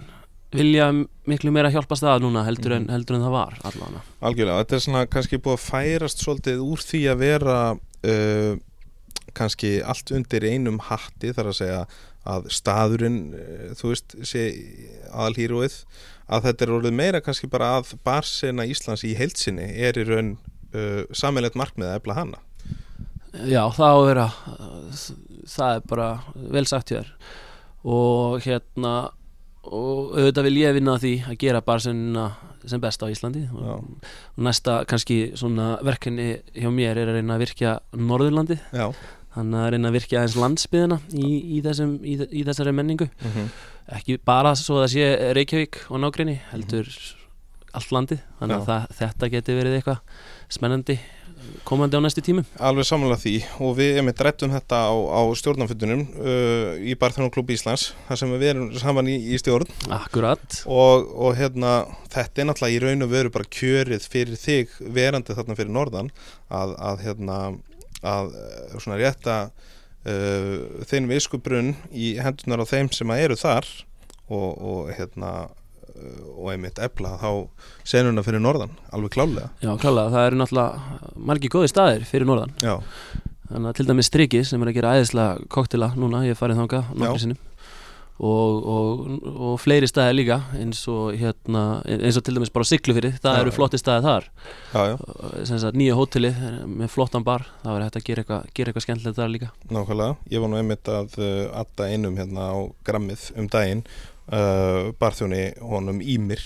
vilja 0.53 0.90
miklu 1.26 1.53
meira 1.55 1.70
hjálpast 1.72 2.05
að 2.05 2.24
núna 2.26 2.44
heldur 2.46 2.74
en, 2.76 2.84
Mhm. 2.86 2.92
heldur 2.96 3.16
en 3.16 3.22
það 3.26 3.34
var 3.36 3.59
allavega. 3.64 4.03
Algjörlega 4.22 4.59
Þetta 4.64 4.74
er 4.78 4.84
svona 4.86 5.07
kannski 5.07 5.38
búið 5.38 5.59
að 5.59 5.66
færast 5.70 6.22
svolítið 6.24 6.62
úr 6.66 6.78
því 6.84 7.00
að 7.12 7.18
vera 7.22 7.57
uh, 8.05 8.57
kannski 9.32 9.70
allt 9.82 10.11
undir 10.12 10.44
einum 10.44 10.78
hatti 10.80 11.32
þar 11.32 11.46
að 11.53 11.59
segja 11.61 11.86
að 12.26 12.48
staðurinn 12.53 13.20
uh, 13.34 13.74
þú 13.78 13.88
veist, 13.94 14.16
sé 14.28 14.42
aðalhýruið 15.12 15.76
að 16.32 16.44
þetta 16.46 16.64
er 16.66 16.72
orðið 16.76 16.92
meira 17.00 17.20
kannski 17.24 17.48
bara 17.50 17.78
að 17.80 17.94
barsena 18.05 18.66
Íslands 18.68 19.03
í 19.05 19.14
heilsinni 19.18 19.70
er 19.82 19.98
í 19.98 20.05
raun 20.09 20.34
uh, 20.74 21.03
sammeilegt 21.12 21.57
markmið 21.59 21.88
að 21.90 21.98
efla 22.00 22.14
hana. 22.20 22.38
Já, 23.48 23.64
það 23.72 23.88
á 23.88 23.96
að 23.96 24.07
vera 24.11 24.26
það 25.48 25.74
er 25.76 25.80
bara 25.88 26.09
vel 26.53 26.66
sagt 26.68 26.92
hér 26.92 27.09
og 27.88 28.42
hérna 28.44 29.11
og 29.62 30.16
auðvitað 30.16 30.48
vil 30.48 30.58
ég 30.58 30.74
vinna 30.76 30.98
því 30.98 31.12
að 31.30 31.38
gera 31.42 31.62
barsennina 31.64 32.26
sem 32.66 32.82
best 32.82 33.02
á 33.02 33.06
Íslandi. 33.10 33.42
Já. 33.46 33.72
og, 33.74 34.12
næsta 34.36 34.82
kannski 34.90 35.32
svona 35.38 35.76
verkefni 35.82 36.36
hjá 36.54 36.70
mér 36.74 36.98
er 37.02 37.10
að 37.10 37.18
reyna 37.18 37.36
að 37.36 37.44
virkja 37.46 37.72
Norðurlandi 37.98 38.58
Já, 38.70 38.86
þannig 39.34 39.62
að 39.62 39.70
reyna 39.74 39.90
að 39.90 39.96
virkja 39.98 40.20
aðeins 40.20 40.38
landsbyðina 40.42 41.00
í, 41.10 41.30
í, 41.56 41.62
þessum, 41.64 41.96
í, 42.02 42.18
í 42.30 42.44
þessari 42.46 42.74
menningu. 42.76 43.08
Mm 43.22 43.34
-hmm. 43.34 43.50
ekki 43.98 44.18
bara 44.18 44.54
svo 44.58 44.78
að 44.80 44.86
það 44.86 44.94
sé 44.94 45.34
Reykjavík 45.38 45.82
og 45.90 46.04
nágrinni 46.04 46.38
heldur 46.52 46.90
allt 47.72 47.92
landið. 47.94 48.22
Þannig 48.38 48.56
að 48.56 48.66
það, 48.68 48.86
þetta 48.98 49.32
geti 49.32 49.58
verið 49.58 49.78
eitthvað 49.78 50.00
spennandi 50.52 50.98
komandi 51.68 51.99
á 51.99 52.01
næstu 52.03 52.22
tímum 52.24 52.47
Alveg 52.62 52.86
samanlega 52.88 53.22
því 53.22 53.34
og 53.64 53.74
við 53.78 53.99
erum 53.99 54.11
drættum 54.18 54.53
þetta 54.55 54.80
á, 54.88 54.93
á 54.95 55.20
stjórnanfundunum 55.38 56.05
uh, 56.18 56.72
í 56.78 56.97
Barþjónarklub 57.01 57.53
Íslands 57.55 57.90
þar 58.09 58.20
sem 58.20 58.34
við 58.36 58.49
erum 58.53 58.70
saman 58.80 59.11
í, 59.11 59.16
í 59.32 59.40
stjórn. 59.40 59.70
Akkurat. 59.93 60.62
Og, 60.66 61.09
og 61.12 61.36
hérna 61.38 61.74
þetta 62.12 62.43
er 62.43 62.49
náttúrulega 62.51 62.76
í 62.76 62.82
raun 62.84 63.07
og 63.07 63.12
veru 63.12 63.34
bara 63.34 63.53
kjörið 63.59 64.09
fyrir 64.12 64.40
þig 64.40 64.74
verandi 64.95 65.36
þarna 65.36 65.59
fyrir 65.59 65.74
norðan 65.74 66.12
að, 66.53 66.76
að 66.78 67.07
hérna 67.07 67.38
að 68.03 68.34
uh, 68.34 68.76
svona 68.82 69.01
rétta 69.01 69.38
uh, 69.49 70.84
þeim 70.90 71.11
viskubrunn 71.12 71.74
í 71.90 72.14
hendunar 72.22 72.64
á 72.64 72.66
þeim 72.66 72.93
sem 72.95 73.12
að 73.14 73.26
eru 73.28 73.38
þar 73.38 73.68
og, 74.32 74.51
og 74.59 74.95
hérna 74.97 75.32
og 76.36 76.49
einmitt 76.53 76.78
ebla 76.82 77.16
þá 77.20 77.30
senuna 77.84 78.24
fyrir 78.26 78.40
norðan, 78.43 78.72
alveg 78.93 79.12
klálega 79.16 79.51
Já, 79.62 79.72
klálega, 79.82 80.11
það 80.14 80.26
eru 80.30 80.40
náttúrulega 80.40 81.12
margir 81.32 81.53
góði 81.53 81.70
staðir 81.72 82.09
fyrir 82.09 82.28
norðan. 82.30 82.55
Já, 82.64 82.76
Þannig 83.53 83.68
að 83.68 83.76
til 83.76 83.84
dæmis 83.90 84.09
Striki 84.09 84.38
sem 84.49 84.62
er 84.64 84.70
að 84.70 84.76
gera 84.78 84.93
æðislega 84.97 85.49
koktila 85.53 85.90
núna, 85.99 86.22
ég 86.24 86.32
hef 86.32 86.40
farið 86.40 86.62
þanga 86.62 86.78
nokkru 86.95 87.18
Já. 87.18 87.24
sinnum. 87.26 87.40
Og, 88.22 88.66
og, 88.70 88.99
og 89.32 89.55
fleiri 89.59 89.88
staðir 89.88 90.14
líka 90.14 90.36
eins 90.55 90.82
og 90.93 91.16
hérna 91.18 91.62
eins 91.90 92.16
og 92.20 92.22
til 92.22 92.36
dæmis 92.36 92.53
bara 92.55 92.68
Siglufyrir, 92.68 93.16
það 93.24 93.34
Já, 93.34 93.40
eru 93.43 93.55
flotti 93.57 93.80
staðir 93.80 94.05
þar. 94.07 94.28
Já, 94.72 94.82
já, 94.93 95.57
sagt 95.64 95.78
nýja 95.80 95.97
hóteli 95.99 96.30
með 96.70 96.93
flottan 96.93 97.24
bar 97.26 97.45
það 97.64 97.72
verður 97.72 97.86
hægt 97.88 97.99
að 97.99 98.07
gera 98.09 98.22
eitthvað, 98.24 98.47
gera 98.55 98.70
eitthvað 98.72 98.86
skemmtilegt 98.86 99.18
þar 99.18 99.32
líka. 99.32 99.51
Nákvæmlega 99.72 100.16
Ég 100.36 100.45
var 100.45 100.53
nú 100.53 100.61
einmitt 100.61 100.93
að 100.93 101.18
uh, 101.18 101.61
adda 101.64 101.88
einum 101.90 102.20
hérna 102.20 102.49
á 102.53 102.57
grammið 102.86 103.26
um 103.43 103.51
daginn 103.53 103.82
uh, 104.29 104.93
barþjóni 105.01 105.49
honum 105.61 106.03
Ímir 106.03 106.43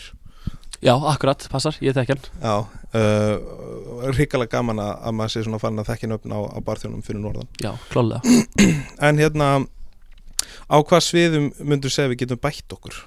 Já, 0.84 0.92
akkurat, 1.08 1.40
passar, 1.48 1.76
ég 1.80 1.94
þekki 1.96 2.12
hann. 2.12 2.26
Já, 2.42 2.56
uh, 3.00 4.10
hrikalega 4.12 4.58
gaman 4.58 4.80
að, 4.82 4.90
að 5.08 5.14
maður 5.16 5.32
sé 5.32 5.44
svona 5.46 5.60
fann 5.62 5.80
að 5.80 5.88
þekkin 5.88 6.14
upp 6.16 6.26
á, 6.28 6.38
á 6.52 6.58
barþjónum 6.66 7.04
fyrir 7.06 7.22
norðan. 7.24 7.48
Já, 7.62 7.72
klálega 7.88 8.20
En 9.08 9.20
hérna, 9.20 9.48
á 10.68 10.76
hvað 10.76 11.04
sviðum 11.06 11.48
myndur 11.64 11.92
segja 11.92 12.12
við 12.12 12.26
getum 12.26 12.42
bætt 12.44 12.76
okkur? 12.76 13.00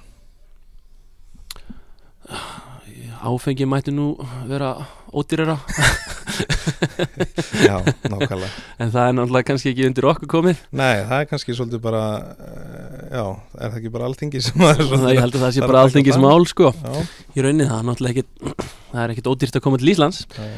Áfengi 3.20 3.68
mætti 3.68 3.94
nú 3.94 4.12
vera 4.50 4.74
ódýrara 5.14 5.60
Já, 7.68 7.76
nákvæmlega. 8.10 8.50
En 8.80 8.92
það 8.92 9.06
er 9.06 9.16
náttúrulega 9.16 9.48
kannski 9.50 9.72
ekki 9.72 9.86
undir 9.88 10.08
okkur 10.10 10.30
komið. 10.30 10.62
Nei, 10.76 11.02
það 11.08 11.16
er 11.18 11.28
kannski 11.30 11.56
svolítið 11.56 11.82
bara 11.84 12.02
uh, 12.20 12.90
Já, 13.10 13.24
er 13.58 13.72
það 13.72 13.78
ekki 13.80 13.92
bara 13.94 14.10
alltingi 14.10 14.42
sem 14.44 14.60
það, 14.62 15.06
ég 15.14 15.22
held 15.24 15.38
að 15.38 15.44
það 15.46 15.54
sé 15.56 15.64
bara 15.66 15.84
alltingi 15.86 16.16
sem 16.16 16.28
ál 16.30 16.46
sko. 16.50 16.72
Já, 16.76 17.24
í 17.34 17.44
rauninni 17.46 17.68
það 17.70 17.78
er 17.78 17.88
náttúrulega 17.88 18.24
ekkit 18.24 18.68
það 18.90 19.02
er 19.04 19.14
ekkit 19.14 19.30
ódýrt 19.32 19.58
að 19.58 19.64
koma 19.66 19.80
til 19.80 19.92
Íslands. 19.94 20.20
Já, 20.36 20.50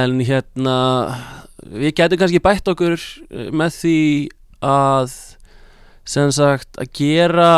en 0.00 0.20
hérna 0.26 0.76
við 1.66 1.96
getum 1.98 2.20
kannski 2.20 2.42
bætt 2.44 2.70
okkur 2.72 2.94
eh, 2.96 3.50
með 3.54 3.80
því 3.80 3.98
að 4.66 5.16
sem 6.06 6.30
sagt 6.34 6.78
að 6.78 6.90
gera 6.94 7.50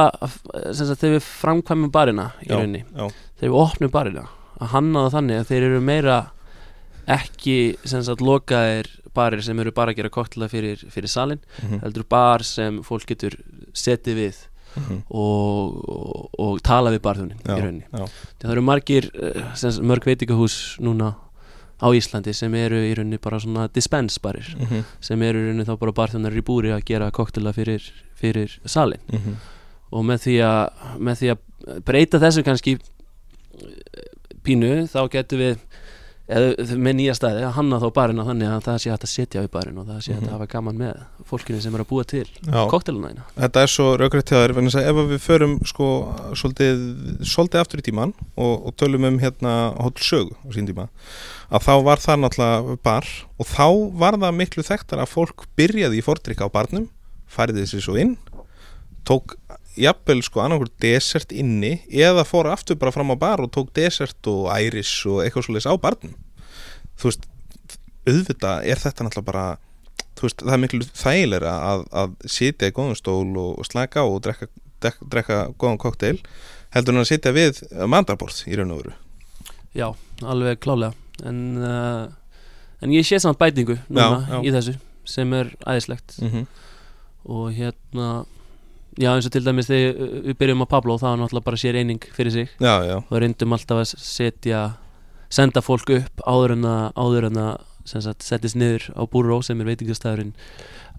sem 0.73 0.89
sagt 0.89 1.03
þegar 1.03 1.19
við 1.19 1.27
framkvæmum 1.29 1.93
barina 1.93 2.31
í 2.45 2.49
rauninni, 2.49 2.85
þegar 3.37 3.45
við 3.45 3.61
opnum 3.61 3.93
barina. 3.93 4.25
Að 4.59 4.73
hanna 4.73 5.05
það 5.05 5.17
þannig 5.19 5.41
að 5.41 5.51
þeir 5.51 5.67
eru 5.69 5.83
meira 5.85 6.17
ekki 7.09 7.59
sagt 7.89 8.23
lokaðir 8.25 8.91
barir 9.19 9.43
sem 9.45 9.59
eru 9.63 9.73
bara 9.75 9.93
að 9.93 10.03
gera 10.03 10.13
koktela 10.13 10.49
fyrir, 10.51 10.83
fyrir 10.93 11.11
salin, 11.11 11.41
mhm, 11.63 11.83
heldur 11.85 12.07
bar 12.09 12.45
sem 12.47 12.83
fólk 12.87 13.09
getur 13.09 13.39
setið 13.77 14.21
við 14.23 14.43
mhm, 14.79 15.01
og, 15.09 15.79
og, 15.95 16.27
og 16.39 16.61
tala 16.67 16.93
við 16.95 17.03
barþjónin 17.07 17.41
Já, 17.41 17.55
í 17.55 17.63
rauninni 17.65 18.11
það 18.43 18.53
eru 18.55 18.67
margir 18.67 19.09
eh, 19.15 19.41
sem 19.55 19.73
sagt, 19.73 19.87
mörg 19.89 20.09
veitingahús 20.09 20.59
núna 20.85 21.15
á 21.79 21.87
Íslandi 21.95 22.35
sem 22.35 22.55
eru 22.59 22.81
í 22.83 22.93
rauninni 22.99 23.21
bara 23.23 23.41
svona 23.43 23.69
dispensbarir 23.73 24.53
mhm, 24.59 24.85
sem 25.05 25.27
eru 25.27 25.43
í 25.43 25.49
rauninni 25.49 25.69
þá 25.69 25.75
bara 25.81 25.97
barþjónar 26.03 26.37
í 26.37 26.45
búri 26.45 26.75
að 26.75 26.87
gera 26.91 27.11
koktela 27.15 27.55
fyrir, 27.57 27.85
fyrir 28.19 28.59
salin 28.67 29.03
mhm. 29.09 29.41
og 29.95 30.07
með 30.07 30.27
því 30.27 30.39
að, 30.47 30.87
með 30.99 31.23
því 31.23 31.35
að 31.35 31.45
breyta 31.87 32.23
þessu 32.23 32.45
kannski 32.47 32.79
eh, 32.79 34.09
pínu 34.47 34.87
þá 34.91 35.03
getum 35.13 35.47
við 35.47 35.63
eða, 36.29 36.77
með 36.77 36.95
nýja 36.99 37.15
staði 37.17 37.43
að 37.49 37.55
hanna 37.57 37.79
þá 37.83 37.87
barina 37.97 38.25
þannig 38.29 38.51
að 38.53 38.65
það 38.69 38.79
sé 38.83 38.91
hægt 38.93 39.07
að 39.07 39.13
setja 39.13 39.43
við 39.45 39.51
barin 39.57 39.79
og 39.81 39.87
það 39.89 40.01
sé 40.05 40.13
hægt 40.13 40.23
Mhm. 40.23 40.29
að 40.29 40.37
hafa 40.37 40.47
gaman 40.53 40.79
með 40.79 41.01
fólkinu 41.31 41.61
sem 41.65 41.75
er 41.75 41.81
að 41.85 41.89
búa 41.89 42.05
til 42.09 42.25
þína 42.45 43.25
Þetta 43.39 43.63
er 43.63 43.73
svo 43.73 43.87
raugrætt 44.01 44.29
hjá 44.33 44.39
þér 44.43 44.55
vegna 44.59 44.71
þess 44.71 44.81
að 44.83 44.89
ef 44.91 45.11
við 45.13 45.23
förum 45.29 45.55
sko 45.67 45.89
svolítið, 46.35 46.85
svolítið 47.25 47.61
aftur 47.63 47.81
í 47.83 47.87
tíman 47.89 48.13
og, 48.37 48.67
og 48.67 48.77
tölum 48.77 49.05
um 49.09 49.19
hérna 49.19 49.55
hótel 49.81 50.05
sögu 50.05 50.37
á 50.37 50.49
sín 50.53 50.69
tíma 50.69 50.89
að 51.51 51.65
þá 51.65 51.75
var 51.85 51.97
það 52.05 52.21
náttúrulega 52.25 52.79
bar 52.85 53.07
og 53.39 53.47
þá 53.49 53.67
var 53.99 54.19
það 54.21 54.37
miklu 54.43 54.63
þekktar 54.69 55.01
að 55.05 55.13
fólk 55.17 55.47
byrjaði 55.57 55.99
í 56.01 56.05
fordrykka 56.05 56.45
á 56.45 56.53
barnum 56.53 56.89
færiði 57.29 57.65
sér 57.73 57.81
svo 57.85 57.97
inn 57.97 58.17
tók 59.09 59.37
jafnvel 59.79 60.23
sko 60.27 60.43
annarkur 60.43 60.71
desert 60.83 61.33
inni 61.33 61.79
eða 61.89 62.25
fór 62.29 62.51
aftur 62.53 62.79
bara 62.81 62.93
fram 62.95 63.13
á 63.15 63.17
bar 63.19 63.43
og 63.45 63.53
tók 63.55 63.73
desert 63.77 64.31
og 64.31 64.51
æris 64.53 64.93
og 65.07 65.23
eitthvað 65.25 65.47
svolítið 65.47 65.73
á 65.73 65.75
barnum 65.83 66.15
þú 66.99 67.11
veist, 67.11 67.27
auðvitað 68.09 68.69
er 68.73 68.83
þetta 68.83 69.07
náttúrulega 69.07 69.31
bara 69.31 69.47
veist, 70.23 70.45
það 70.45 70.55
er 70.57 70.63
miklu 70.65 70.87
þægilega 70.89 71.57
að, 71.71 71.85
að 72.03 72.15
sitja 72.37 72.71
í 72.71 72.77
góðum 72.77 72.99
stól 72.99 73.29
og, 73.39 73.51
og 73.61 73.69
slaka 73.69 74.05
og 74.07 74.23
drekka, 74.27 74.49
drekka, 74.83 75.11
drekka 75.15 75.41
góðan 75.57 75.83
kokteil 75.83 76.17
heldur 76.75 76.97
en 76.97 77.03
að 77.05 77.11
sitja 77.13 77.35
við 77.37 77.63
mandarborð 77.89 78.43
í 78.49 78.59
raun 78.59 78.75
og 78.75 78.83
veru 78.83 78.97
Já, 79.77 79.93
alveg 80.25 80.61
klálega 80.65 80.95
en, 81.29 81.41
uh, 81.61 82.09
en 82.83 82.95
ég 82.95 83.07
sé 83.07 83.21
samt 83.23 83.39
bætingu 83.41 83.79
núna 83.89 84.25
Já, 84.25 84.35
já. 84.35 84.41
í 84.43 84.55
þessu 84.57 84.77
sem 85.09 85.33
er 85.37 85.55
æðislegt 85.65 86.19
mm 86.21 86.31
-hmm. 86.33 86.49
og 87.25 87.53
hérna 87.57 88.09
já 88.99 89.13
eins 89.13 89.29
og 89.29 89.35
til 89.35 89.45
dæmis 89.47 89.71
þegar 89.71 90.13
við 90.27 90.37
byrjum 90.43 90.67
á 90.67 90.73
Pablo 90.75 90.99
það 90.99 91.15
var 91.15 91.23
náttúrulega 91.23 91.49
bara 91.49 91.63
sér 91.63 91.79
eining 91.81 92.05
fyrir 92.17 92.35
sig. 92.35 92.53
Já, 92.59 92.75
já, 92.87 92.97
og 92.99 93.17
reyndum 93.23 93.55
alltaf 93.57 93.83
að 93.85 93.95
setja 94.03 94.63
senda 95.31 95.63
fólk 95.63 95.93
upp 95.99 96.23
áður 96.27 96.57
en 96.57 96.69
að 96.69 96.85
áður 96.97 97.29
en 97.31 97.43
að 97.45 97.57
sagt, 97.89 98.25
settist 98.27 98.59
niður 98.59 98.89
á 98.97 99.03
Búró 99.09 99.41
sem 99.45 99.61
er 99.63 99.69
veitingastæðurinn 99.71 100.35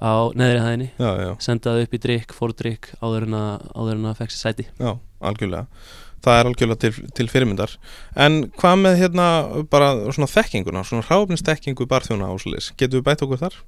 á 0.01 0.31
neðri 0.37 0.61
hæðinni. 0.63 0.89
Já, 0.97 1.09
já, 1.19 1.31
senda 1.43 1.73
það 1.73 1.85
upp 1.85 1.95
í 1.95 2.01
drikk, 2.05 2.35
fór 2.35 2.53
drikk 2.57 2.91
áður 3.03 3.27
en 3.27 3.39
að, 3.39 3.67
að 3.75 4.21
fekk 4.21 4.33
sér 4.33 4.41
sæti. 4.41 4.67
Já, 4.79 4.91
algjörlega. 5.19 5.67
Það 6.19 6.37
er 6.37 6.49
algjörlega 6.49 6.81
til, 6.83 7.11
til 7.15 7.27
fyrirmyndar. 7.31 7.75
En 8.19 8.41
hvað 8.59 8.81
með 8.81 8.97
hérna 9.03 9.27
bara 9.71 9.91
svona 10.11 10.27
þekkinguna, 10.31 10.83
svona 10.87 11.05
ráfnistekkingu 11.07 11.87
barþjóna 11.89 12.31
áslis, 12.33 12.73
getum 12.79 12.99
við 12.99 13.05
bætt 13.07 13.23
okkur 13.23 13.43
þar? 13.45 13.59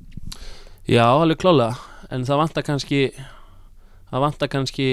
Já, 0.89 1.05
alveg 1.13 1.39
klálega. 1.43 1.77
En 2.11 2.25
það 2.27 2.41
vantar 2.41 2.67
kannski 2.67 3.05
það 4.11 4.25
vantar 4.27 4.51
kannski 4.51 4.87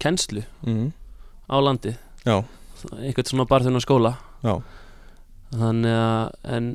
kennslu 0.00 0.44
Mm 0.66 0.92
á 1.48 1.56
landi 1.64 1.94
Já, 2.28 2.42
einhvern 3.00 3.24
svona 3.24 3.46
barþjóna 3.48 3.80
skóla. 3.80 4.10
Já, 4.44 4.58
þannig 5.56 5.94
að 5.96 6.52
en 6.58 6.66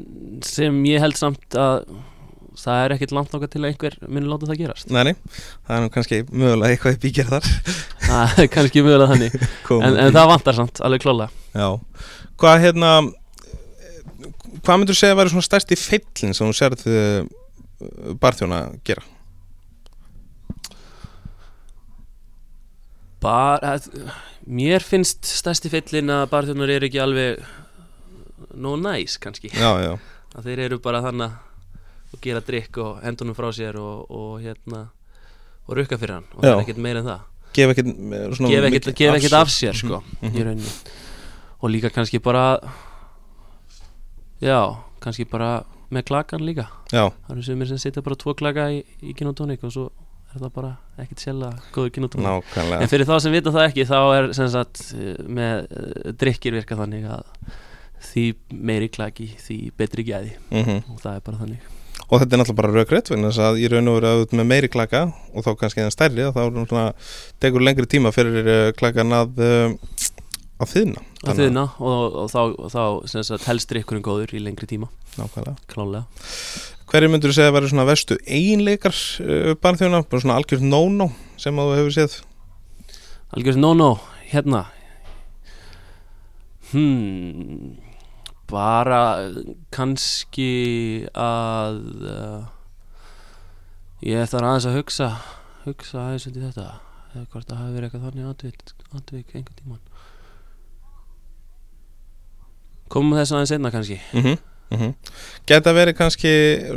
sem 0.47 0.79
ég 0.89 1.03
held 1.03 1.19
samt 1.19 1.57
að 1.59 1.83
það 2.57 2.79
er 2.83 2.95
ekkert 2.95 3.13
langt 3.13 3.35
okkar 3.37 3.51
til 3.53 3.61
að 3.61 3.67
einhver 3.69 3.97
muni 4.07 4.29
láta 4.29 4.49
það 4.49 4.59
gerast. 4.63 4.89
Nei, 4.93 5.03
nei. 5.09 5.13
Það 5.67 5.75
er 5.75 5.83
nú 5.83 5.91
kannski 5.93 6.19
mögulega 6.29 6.73
eitthvað 6.73 6.97
í 6.97 6.99
bíkjar 7.05 7.29
þar. 7.31 7.51
Það 8.09 8.41
er 8.43 8.49
kannski 8.53 8.83
mögulega 8.85 9.13
þannig. 9.13 9.37
En, 9.73 9.95
en 9.97 10.11
það 10.13 10.29
vantar 10.29 10.57
samt, 10.57 10.81
alveg 10.85 11.01
klálega 11.01 11.31
Já, 11.57 11.69
hvað 12.37 12.59
hérna 12.61 12.89
hvað 14.63 14.79
myndur 14.79 14.97
segja 14.97 15.15
að 15.15 15.21
vera 15.21 15.31
svona 15.33 15.45
stærsti 15.47 15.77
feillin 15.79 16.35
sem 16.37 16.49
þú 16.49 16.57
sérð 16.57 16.83
uh, 16.91 18.13
barþjóna 18.21 18.59
gera? 18.85 19.01
Bara, 23.23 23.77
mér 24.45 24.83
finnst 24.83 25.25
stærsti 25.25 25.71
fyllin 25.71 26.11
að 26.13 26.27
barþjónar 26.33 26.75
eru 26.75 26.89
ekki 26.89 27.01
alveg 27.01 27.43
no 28.53 28.75
nice 28.77 29.17
kannski. 29.23 29.49
Já, 29.55 29.71
já, 29.81 29.93
að 30.35 30.49
þeir 30.49 30.65
eru 30.67 30.79
bara 30.83 31.01
þannig 31.05 31.31
að 32.13 32.21
gera 32.23 32.43
drikk 32.45 32.77
og 32.83 32.99
hendunum 33.03 33.35
frá 33.37 33.49
sér 33.55 33.79
og, 33.81 34.05
og 34.13 34.35
hérna 34.43 34.85
og 35.67 35.77
rukka 35.77 35.97
fyrir 35.99 36.19
hann. 36.19 36.27
Og 36.35 36.43
það 36.43 36.49
Já. 36.51 36.55
er 36.55 36.65
ekkert 36.65 36.81
meira 36.83 37.01
en 37.01 37.09
það. 37.09 37.29
Gef 37.53 37.73
ekkert 37.73 37.89
eh, 37.89 38.53
gef 38.53 38.67
ekkert, 38.69 38.89
gef 38.99 39.17
ekkert 39.17 39.37
af 39.37 39.51
sér. 39.53 39.77
sko 39.77 40.01
í 40.25 40.31
rauninni. 40.43 40.73
Og 41.63 41.71
líka 41.71 41.91
kannski 41.93 42.19
bara 42.23 42.45
já, 44.43 44.59
kannski 45.03 45.27
bara 45.29 45.63
með 45.93 46.07
klakan 46.09 46.43
líka. 46.43 46.67
Já, 46.91 47.07
það 47.09 47.35
eru 47.35 47.45
sumir 47.47 47.69
sem 47.69 47.81
setja 47.81 48.03
bara 48.05 48.19
tvo 48.19 48.35
klaka 48.37 48.69
í, 48.73 48.81
í 49.01 49.15
ginotónik 49.17 49.63
og 49.63 49.73
svo 49.75 49.89
er 50.33 50.43
það 50.43 50.55
bara 50.55 50.71
ekkert 51.03 51.23
sjálfa 51.23 51.51
góður 51.75 52.07
nákvæmlega. 52.23 52.79
En 52.81 52.91
fyrir 52.91 53.09
þá 53.09 53.13
sem 53.23 53.35
vita 53.35 53.53
það 53.53 53.67
ekki 53.67 53.85
þá 53.89 53.99
er 54.01 54.31
sem 54.37 54.49
sagt 54.53 54.81
eh, 54.97 55.21
með 55.27 55.61
eh, 55.67 56.09
drikkir 56.23 56.57
virka 56.57 56.79
þannig 56.79 57.07
að 57.13 57.23
því 58.03 58.25
meiri 58.71 58.89
klaki 58.91 59.29
því 59.41 59.59
betri 59.79 60.05
gæði. 60.07 60.35
Mm 60.51 60.81
og 60.81 60.99
það 61.03 61.15
er 61.15 61.23
bara 61.29 61.41
þannig. 61.43 61.69
Og 62.03 62.19
þetta 62.19 62.35
er 62.35 62.41
náttúrulega 62.41 62.59
bara 62.59 62.73
raugrætt 62.73 63.09
vegna 63.13 63.29
þess 63.29 63.45
að 63.47 63.61
í 63.61 63.69
raun 63.71 63.89
og 63.89 63.95
veru 63.99 64.09
að 64.09 64.23
út 64.25 64.33
með 64.37 64.49
meiri 64.49 64.69
klaka 64.69 65.05
og 65.33 65.45
þá 65.45 65.53
kannski 65.61 65.83
en 65.85 65.93
stærri 65.93 66.25
að 66.25 66.35
þá 66.35 67.07
tekur 67.41 67.63
lengri 67.63 67.87
tíma 67.89 68.11
fyrir 68.13 68.49
uh, 68.49 68.71
klakan 68.77 69.15
að 69.15 69.39
á 70.59 70.63
þiðna 70.67 71.01
að 71.23 71.39
þiðna 71.39 71.63
og, 71.79 72.17
og 72.23 72.29
þá, 72.31 72.41
og 72.43 72.69
þá 72.73 72.83
sagt, 73.13 73.47
helst 73.47 73.71
drikkurinn 73.71 74.05
góður 74.05 74.35
í 74.35 74.41
lengri 74.43 74.67
tíma. 74.69 74.89
Nákvæmlega. 75.15 75.55
Klálega 75.71 76.05
Hverju 76.93 77.09
myndur 77.09 77.31
þú 77.31 77.37
segja 77.39 77.49
að 77.49 77.55
vera 77.57 77.69
svona 77.71 77.87
vestu 77.89 78.19
eiginleikar 78.21 78.93
uh, 78.93 79.53
barþjóna, 79.63 80.03
bara 80.05 80.21
svona 80.21 80.35
algjörð 80.37 80.67
no-no 80.67 81.09
sem 81.41 81.57
að 81.57 81.71
þú 81.71 81.79
hefur 81.79 81.95
séð? 81.95 82.19
Algjörð 83.33 83.63
no 83.63 83.71
no, 83.73 83.89
hérna. 84.29 84.67
Hmm 86.69 87.73
bara 88.53 89.01
kannski 89.73 91.05
að 91.17 91.79
uh, 92.05 92.43
ég 94.05 94.27
þarf 94.29 94.47
aðeins 94.49 94.67
að 94.69 94.77
hugsa 94.77 95.09
hugsa 95.63 96.01
aðeins 96.03 96.27
undir 96.29 96.47
þetta 96.49 96.67
eða 97.13 97.25
hvort 97.31 97.49
það 97.49 97.61
hafi 97.61 97.75
verið 97.75 97.87
eitthvað 97.87 98.05
þannig 98.07 98.29
atvik, 98.29 98.73
atvik 98.99 99.35
einhvern 99.37 99.59
tíman 99.61 99.83
komum 102.93 103.17
þess 103.17 103.33
aðeins 103.33 103.55
einna 103.55 103.73
kannski? 103.73 103.99
Mm 104.11 104.25
-hmm. 104.25 104.41
Mm 104.73 104.79
-hmm. 104.79 104.93
Geta 105.45 105.73
verið 105.73 105.93
kannski 105.97 106.29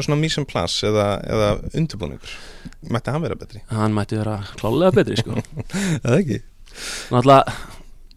svona 0.03 0.21
mísum 0.21 0.45
plass 0.47 0.83
eða, 0.85 1.07
eða 1.25 1.49
undirbúningur 1.75 2.29
Mætti 2.91 3.11
hann 3.11 3.23
vera 3.23 3.35
betri? 3.35 3.61
hann 3.71 3.93
mætti 3.95 4.17
vera 4.19 4.43
klálega 4.61 4.93
betri 4.93 5.17
sko 5.17 5.31
Eða 6.05 6.19
ekki? 6.21 6.43
náttúrulega 7.11 7.53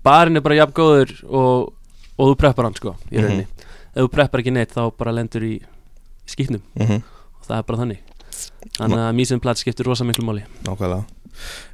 barinn 0.04 0.38
er 0.38 0.42
bara 0.42 0.56
jafn 0.56 0.74
góður 0.74 1.12
og, 1.30 1.74
og 2.18 2.28
þú 2.32 2.36
preppar 2.36 2.66
hann 2.66 2.76
sko 2.76 2.96
í 3.12 3.16
Mhm. 3.18 3.24
rauninni 3.24 3.48
ef 3.96 4.04
þú 4.04 4.08
preppar 4.10 4.40
ekki 4.42 4.52
neitt 4.52 4.72
þá 4.76 4.92
bara 4.98 5.12
lendur 5.12 5.42
í, 5.44 5.56
í 5.60 6.30
skýtnum 6.30 6.62
Mm 6.76 6.86
-hmm. 6.88 7.02
og 7.40 7.46
það 7.48 7.58
er 7.58 7.64
bara 7.64 7.78
þannig 7.80 7.98
þannig 8.78 8.98
að 9.00 9.16
mísum 9.16 9.40
plats 9.40 9.62
skiptir 9.62 9.86
rosa 9.86 10.04
miklu 10.04 10.24
máli 10.26 10.44
Nákvæmlega 10.64 11.04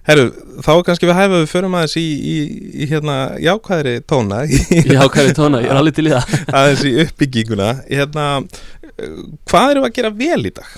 Herru, 0.05 0.25
þá 0.61 0.71
kannski 0.85 1.07
við 1.09 1.17
hæfa 1.17 1.39
við 1.41 1.47
förum 1.49 1.75
aðeins 1.79 1.95
í, 1.97 2.05
í, 2.05 2.35
í 2.83 2.87
hérna 2.91 3.15
jákvæðri 3.41 3.95
tóna. 4.05 4.43
Í, 4.45 4.59
Já, 4.93 5.01
hvað 5.09 5.29
er 5.31 5.37
tóna, 5.39 5.61
ég 5.65 5.71
er 5.73 5.79
alveg 5.79 5.95
til 5.97 6.07
í 6.07 6.13
það. 6.13 6.35
Aðeins 6.59 6.83
í 6.85 6.91
uppbygginguna. 7.05 7.69
Hérna, 7.89 8.25
hvað 9.49 9.71
við 9.73 9.87
að 9.87 9.95
gera 9.97 10.11
vel 10.19 10.43
í 10.45 10.53
dag? 10.53 10.75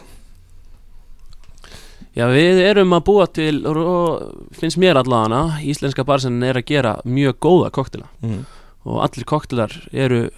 Já, 2.18 2.26
við 2.34 2.64
erum 2.66 2.96
að 2.98 3.04
búa 3.06 3.26
til 3.30 3.60
og 3.70 4.48
finnst 4.58 4.80
mér 4.82 4.98
allavega 4.98 5.60
íslenska 5.70 6.06
barsennin 6.08 6.48
er 6.48 6.58
að 6.58 6.66
gera 6.72 6.96
mjög 7.06 7.38
góða 7.46 7.70
koktela 7.76 8.08
Mm. 8.24 8.46
og 8.88 9.04
allir 9.04 9.26
koktelar 9.28 9.76
eru 9.94 10.30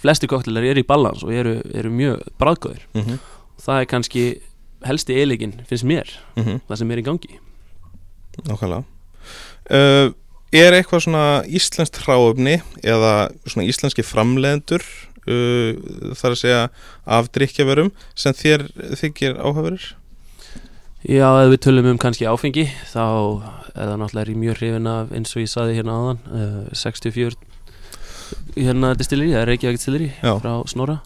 flesti 0.00 0.26
koktelar 0.30 0.62
eru 0.64 0.80
í 0.80 0.86
balans 0.86 1.22
og 1.26 1.32
eru, 1.34 1.58
eru 1.74 1.90
mjög 1.90 2.22
bráðgóðir 2.40 2.86
Mm 2.94 3.02
-hmm. 3.02 3.18
það 3.60 3.80
er 3.80 3.84
kannski 3.84 4.40
helsti 4.86 5.12
eiligin 5.20 5.52
finnst 5.68 5.84
mér, 5.84 6.08
Mm 6.36 6.60
það 6.68 6.76
sem 6.76 6.90
er 6.90 6.98
í 6.98 7.02
gangi 7.04 7.38
Nákvæmlega 8.46 8.84
uh, 9.74 10.14
Er 10.48 10.72
eitthvað 10.72 11.02
svona 11.04 11.24
íslenskt 11.44 11.98
hráöfni 12.06 12.58
eða 12.80 13.28
svona 13.44 13.66
íslenski 13.68 14.04
framleiðendur 14.06 14.84
uh, 15.28 16.14
þar 16.16 16.32
að 16.32 16.38
segja 16.40 16.62
af 17.04 17.28
drikkjaverum 17.34 17.90
sem 18.16 18.36
þér 18.38 18.64
þykir 18.96 19.36
áhugaverður? 19.42 19.90
Já, 21.04 21.28
ef 21.44 21.52
við 21.52 21.60
tölum 21.66 21.90
um 21.92 21.98
kannski 22.00 22.26
áfengi 22.26 22.64
þá 22.90 23.04
er 23.76 23.84
það 23.92 23.98
náttúrulega 24.00 24.40
mjög 24.40 24.56
hrifin 24.58 24.88
af 24.90 25.12
eins 25.14 25.36
og 25.36 25.44
ég 25.44 25.52
saði 25.52 25.76
hérna 25.76 25.98
áðan 25.98 26.22
uh, 26.32 26.62
64 26.74 27.36
hérna 28.56 28.94
distilleri, 28.98 29.32
það 29.32 29.42
er 29.42 29.50
Reykjavík 29.52 29.78
distilleri 29.78 30.08
frá 30.20 30.50
Snorra 30.68 30.96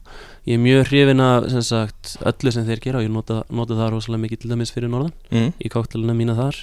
ég 0.48 0.56
er 0.56 0.62
mjög 0.62 0.86
hrifin 0.88 1.22
af 1.22 1.48
sem 1.52 1.66
sagt, 1.66 2.14
öllu 2.24 2.54
sem 2.54 2.64
þeir 2.66 2.80
gera 2.86 3.02
og 3.02 3.06
ég 3.06 3.12
nota, 3.14 3.42
nota 3.50 3.76
það 3.78 3.92
rosalega 3.96 4.24
mikið 4.24 4.42
til 4.42 4.54
dæmis 4.54 4.72
fyrir 4.74 4.90
norðan 4.90 5.12
Mm. 5.32 5.52
í 5.58 5.70
koktelina 5.70 6.16
mína 6.16 6.38
þar 6.38 6.62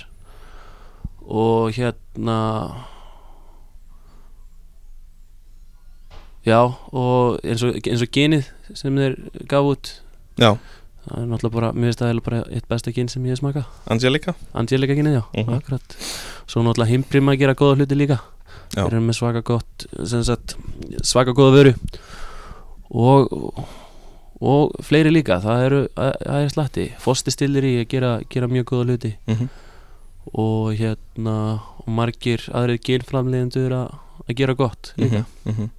og 1.30 1.72
hérna 1.78 2.38
já 6.48 6.60
og 6.94 7.40
eins 7.44 7.64
og, 7.64 7.76
eins 7.86 8.02
og 8.06 8.12
genið 8.16 8.48
sem 8.78 8.96
þeir 8.98 9.16
gaf 9.52 9.68
út. 9.74 9.92
Já, 10.40 10.54
það 11.06 11.20
er 11.22 11.28
náttúrulega 11.30 11.56
bara, 11.58 11.72
mér 11.76 11.90
finnst 11.90 12.02
það 12.02 12.10
eiginlega 12.12 12.30
bara 12.30 12.42
eitt 12.56 12.68
besta 12.72 12.94
gen 12.96 13.10
sem 13.12 13.26
ég 13.28 13.36
hef 13.36 13.42
smakað. 13.42 13.68
Angelica? 13.92 14.34
Angelica 14.54 14.96
genið, 14.98 15.20
já, 15.20 15.24
Mhm. 15.44 15.54
akkurat. 15.60 15.98
Svo 16.48 16.64
náttúrulega 16.64 16.94
Himprim 16.94 17.30
að 17.30 17.40
gera 17.40 17.56
góða 17.56 17.76
hluti 17.78 17.96
líka. 17.96 18.20
Þeir 18.74 18.88
eru 18.94 19.02
með 19.02 19.18
svaka 19.18 19.42
gott 19.44 19.86
sagt, 20.06 20.56
svaka 21.04 21.32
góða 21.34 21.54
vöru. 21.58 21.76
Og 22.92 23.66
og 24.42 24.72
fleiri 24.82 25.12
líka, 25.12 25.42
það 25.44 25.66
eru 25.66 25.88
það 25.98 26.44
er 26.44 26.50
slatti, 26.50 26.92
Fosti 26.98 27.32
stillir 27.32 27.64
í 27.64 27.74
að 27.84 27.88
gera, 27.90 28.22
gera 28.30 28.48
mjög 28.48 28.64
góða 28.66 28.86
hluti. 28.86 29.16
Mm 29.28 29.36
-hmm. 29.36 29.50
Og 30.34 30.76
hérna 30.78 31.38
og 31.80 31.90
margir 31.90 32.44
aðrið 32.54 32.84
genframlegendur 32.86 33.76
að 33.76 34.36
gera 34.38 34.56
gott 34.58 34.94
líka. 35.00 35.26
Mhm, 35.46 35.72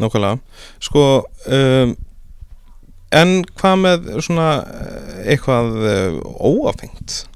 Nákvæmlega. 0.00 0.38
Sko 0.80 1.02
um, 1.46 1.96
En 3.12 3.42
hvað 3.60 3.74
með 3.76 4.06
svona 4.24 4.48
eh, 4.64 5.16
eitthvað 5.34 5.74
uh, 5.84 6.14
óafengt 6.40 7.26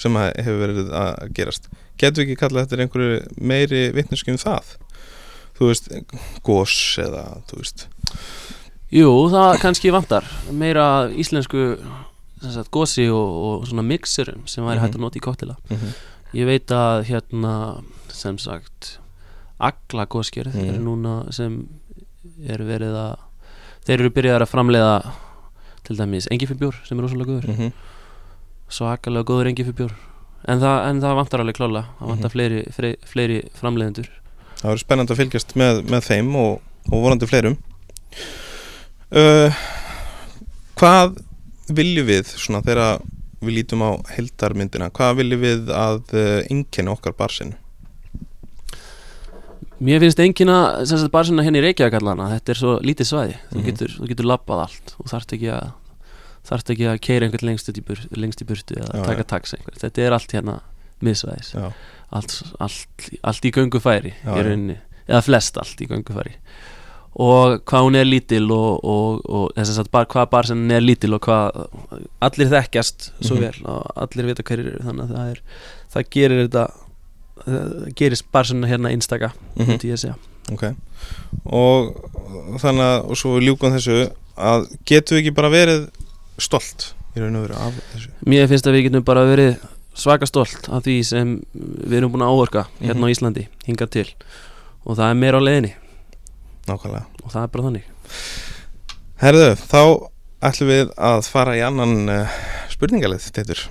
sem 0.00 0.16
hefur 0.16 0.62
verið 0.62 0.88
að 0.96 1.34
gerast? 1.36 1.68
Getur 2.00 2.22
við 2.22 2.30
ekki 2.30 2.38
kallað 2.40 2.64
eftir 2.64 2.82
einhverju 2.84 3.18
meiri 3.36 3.82
vitneski 3.96 4.32
um 4.32 4.40
það? 4.40 4.74
Þú 5.56 5.70
veist, 5.70 5.90
gos 6.44 6.76
eða 7.00 7.22
þú 7.48 7.60
veist. 7.60 7.86
Jú, 8.92 9.10
það 9.32 9.60
kannski 9.62 9.92
vantar 9.92 10.26
meira 10.52 10.86
íslensku 11.12 11.68
sagt, 12.42 12.70
gosi 12.70 13.08
og, 13.08 13.44
og 13.60 13.66
svona 13.68 13.82
mixerum 13.82 14.46
sem 14.46 14.64
væri 14.64 14.76
Mhm. 14.78 14.84
hægt 14.86 14.94
að 14.96 15.00
nota 15.00 15.18
í 15.18 15.20
koktela 15.24 15.56
mm 15.70 15.76
-hmm. 15.76 15.92
Ég 16.34 16.44
veit 16.46 16.66
að 16.70 17.04
hérna 17.06 17.82
sem 18.08 18.38
sagt 18.38 18.98
Agla 19.60 20.06
góðskerð 20.06 20.54
Mhm. 20.54 20.68
er 20.74 20.78
núna 20.80 21.32
sem 21.32 21.68
er 22.48 22.58
verið 22.58 22.94
að 22.94 23.16
þeir 23.86 24.00
eru 24.00 24.10
byrjaðar 24.10 24.42
að 24.42 24.50
framleiða 24.52 25.12
til 25.84 25.96
dæmis 25.96 26.26
engifibjór 26.30 26.74
sem 26.84 26.98
er 26.98 27.02
rosalega 27.02 27.30
góður 27.30 27.48
Mm 27.48 27.56
-hmm. 27.56 27.72
svakalega 28.68 29.24
góður 29.24 29.46
engifibjór 29.54 29.92
en 30.48 30.60
það, 30.60 30.88
en 30.90 31.00
það 31.00 31.14
vantar 31.16 31.40
alveg 31.40 31.54
klála 31.56 31.84
það 32.00 32.06
vantar 32.08 32.30
Mhm. 32.30 32.32
fleiri, 32.32 32.64
fleiri, 32.72 32.96
fleiri 33.04 33.48
framleiðendur 33.54 34.08
Það 34.56 34.70
verður 34.70 34.78
spennandi 34.84 35.12
að 35.12 35.16
fylgjast 35.16 35.54
með, 35.56 35.82
með 35.88 36.00
þeim 36.08 36.34
og, 36.36 36.60
og 36.92 37.02
vonandi 37.02 37.26
fleirum 37.26 37.56
uh, 39.12 39.50
Hvað 40.76 41.16
viljum 41.68 42.06
við 42.06 42.26
svona 42.36 42.62
þegar 42.62 43.00
við 43.42 43.54
lítum 43.58 43.82
á 43.84 43.90
heldarmyndina 44.16 44.90
hvað 44.90 45.16
viljum 45.20 45.40
við 45.42 45.70
að 45.74 46.02
uh, 46.14 46.42
einkenni 46.50 46.90
okkar 46.92 47.12
barsinu 47.18 47.56
Mér 49.76 50.00
finnst 50.00 50.20
engin 50.24 50.48
að 50.48 50.86
sem 50.88 51.00
sagt 51.02 51.12
bara 51.12 51.28
svona 51.28 51.44
henni 51.44 51.60
Reykjavík 51.60 51.98
allana 51.98 52.30
þetta 52.30 52.52
er 52.54 52.58
svo 52.60 52.76
lítið 52.80 53.08
svæði. 53.10 53.34
Þú, 53.50 53.56
Mhm. 53.58 53.64
getur, 53.66 53.90
þú 53.98 54.06
getur 54.08 54.28
labbað 54.30 54.62
allt. 54.62 54.94
Og 55.02 55.10
þarft 55.10 55.34
ekki 55.36 55.50
að 55.52 55.66
þarft 56.48 56.70
ekki 56.72 56.86
að 56.88 57.00
keira 57.04 57.26
einhvern 57.26 57.46
lengst, 57.50 57.68
í 57.68 57.82
bur, 57.84 57.98
lengst 58.16 58.40
í 58.40 58.46
burtu 58.46 58.74
eða 58.78 58.94
Já, 58.94 59.04
taka 59.04 59.20
já. 59.24 59.26
tax 59.26 59.52
einhvern. 59.52 59.76
Þetta 59.82 60.02
er 60.06 60.12
allt 60.16 60.32
hérna 60.32 60.60
miðsvæðis. 61.02 61.50
Allt, 62.12 62.42
allt, 62.60 63.10
allt 63.22 63.44
í 63.44 63.50
göngufæri 63.52 64.14
Já, 64.24 64.32
í 64.32 64.42
rauninni, 64.46 64.78
eða 65.08 65.22
flest 65.26 65.58
allt 65.58 65.76
í 65.82 65.86
göngufæri 65.90 66.32
og 67.16 67.62
hvað 67.64 67.84
hún 67.86 67.96
er 67.96 68.04
lítil 68.04 68.50
og, 68.52 68.84
og, 68.84 69.20
og 69.24 69.52
þess 69.56 69.78
að 69.80 69.90
bara 69.90 70.04
hvað 70.12 70.26
bar 70.30 70.46
sem 70.50 70.64
er 70.70 70.82
lítil 70.84 71.14
og 71.16 71.22
hvað 71.24 71.62
allir 72.20 72.50
þekkjast 72.52 73.10
svo 73.24 73.36
Mhm. 73.36 73.40
vel 73.40 73.70
og 73.72 73.86
allir 74.04 74.26
vita 74.26 74.42
hverjir 74.42 74.66
eru 74.74 74.82
þannig 74.84 75.06
að 75.06 75.14
það 75.16 75.30
er 75.30 75.40
það 75.94 76.10
gerir 76.16 76.42
þetta 76.48 76.64
það 77.46 77.94
gerist 77.96 78.26
bara 78.32 78.44
svona 78.50 78.68
hérna 78.68 78.90
einstaka 78.92 79.32
Mhm. 79.56 79.66
myndi 79.70 79.88
ég 79.88 79.96
að 79.96 80.02
segja 80.04 80.16
ok 80.52 80.64
og 81.46 82.58
þannig 82.60 82.84
að 82.84 83.08
og 83.10 83.16
svo 83.20 83.38
ljúkum 83.40 83.72
þessu 83.76 83.96
að 84.36 84.66
getum 84.88 85.16
við 85.16 85.22
ekki 85.24 85.34
bara 85.34 85.50
verið 85.50 85.88
stolt 86.38 86.92
í 87.16 87.20
raun 87.22 87.36
og 87.40 87.46
veru 87.48 87.56
af 87.56 87.80
þessu 87.94 88.10
Mér 88.28 88.48
finnst 88.50 88.66
að 88.68 88.76
við 88.76 88.84
getum 88.90 89.04
bara 89.08 89.24
verið 89.24 89.56
svaka 89.96 90.26
stolt 90.28 90.68
af 90.68 90.84
því 90.84 90.98
sem 91.08 91.30
við 91.56 91.96
erum 92.02 92.12
búin 92.12 92.26
að 92.26 92.34
áorka 92.36 92.66
hérna 92.82 93.00
Mhm. 93.00 93.08
á 93.08 93.12
Íslandi, 93.14 93.46
hingað 93.66 93.90
til 93.90 94.06
og 94.84 94.96
það 94.98 95.10
er 95.10 95.14
meira 95.14 95.38
á 95.40 95.46
leiðinni 95.48 95.72
nákvæmlega. 96.68 97.06
Og 97.24 97.32
það 97.32 97.42
er 97.42 97.50
bara 97.54 97.66
þannig. 97.66 97.88
Herðu, 99.22 99.48
þá 99.62 99.80
ætlum 100.50 100.70
við 100.70 100.92
að 101.08 101.28
fara 101.32 101.56
í 101.56 101.62
annan 101.66 102.12
uh, 102.12 102.36
spurningalið, 102.72 103.30
Teitur. 103.36 103.64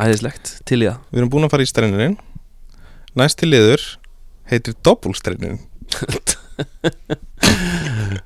Æðislegt, 0.00 0.54
til 0.68 0.80
í 0.82 0.88
það. 0.88 1.00
Við 1.10 1.22
erum 1.22 1.32
búin 1.32 1.46
að 1.46 1.52
fara 1.54 1.64
í 1.66 1.68
streinurinn 1.68 2.16
Næsti 3.18 3.48
liður 3.48 3.82
heitir 4.48 4.76
doppulstreinurinn 4.86 5.58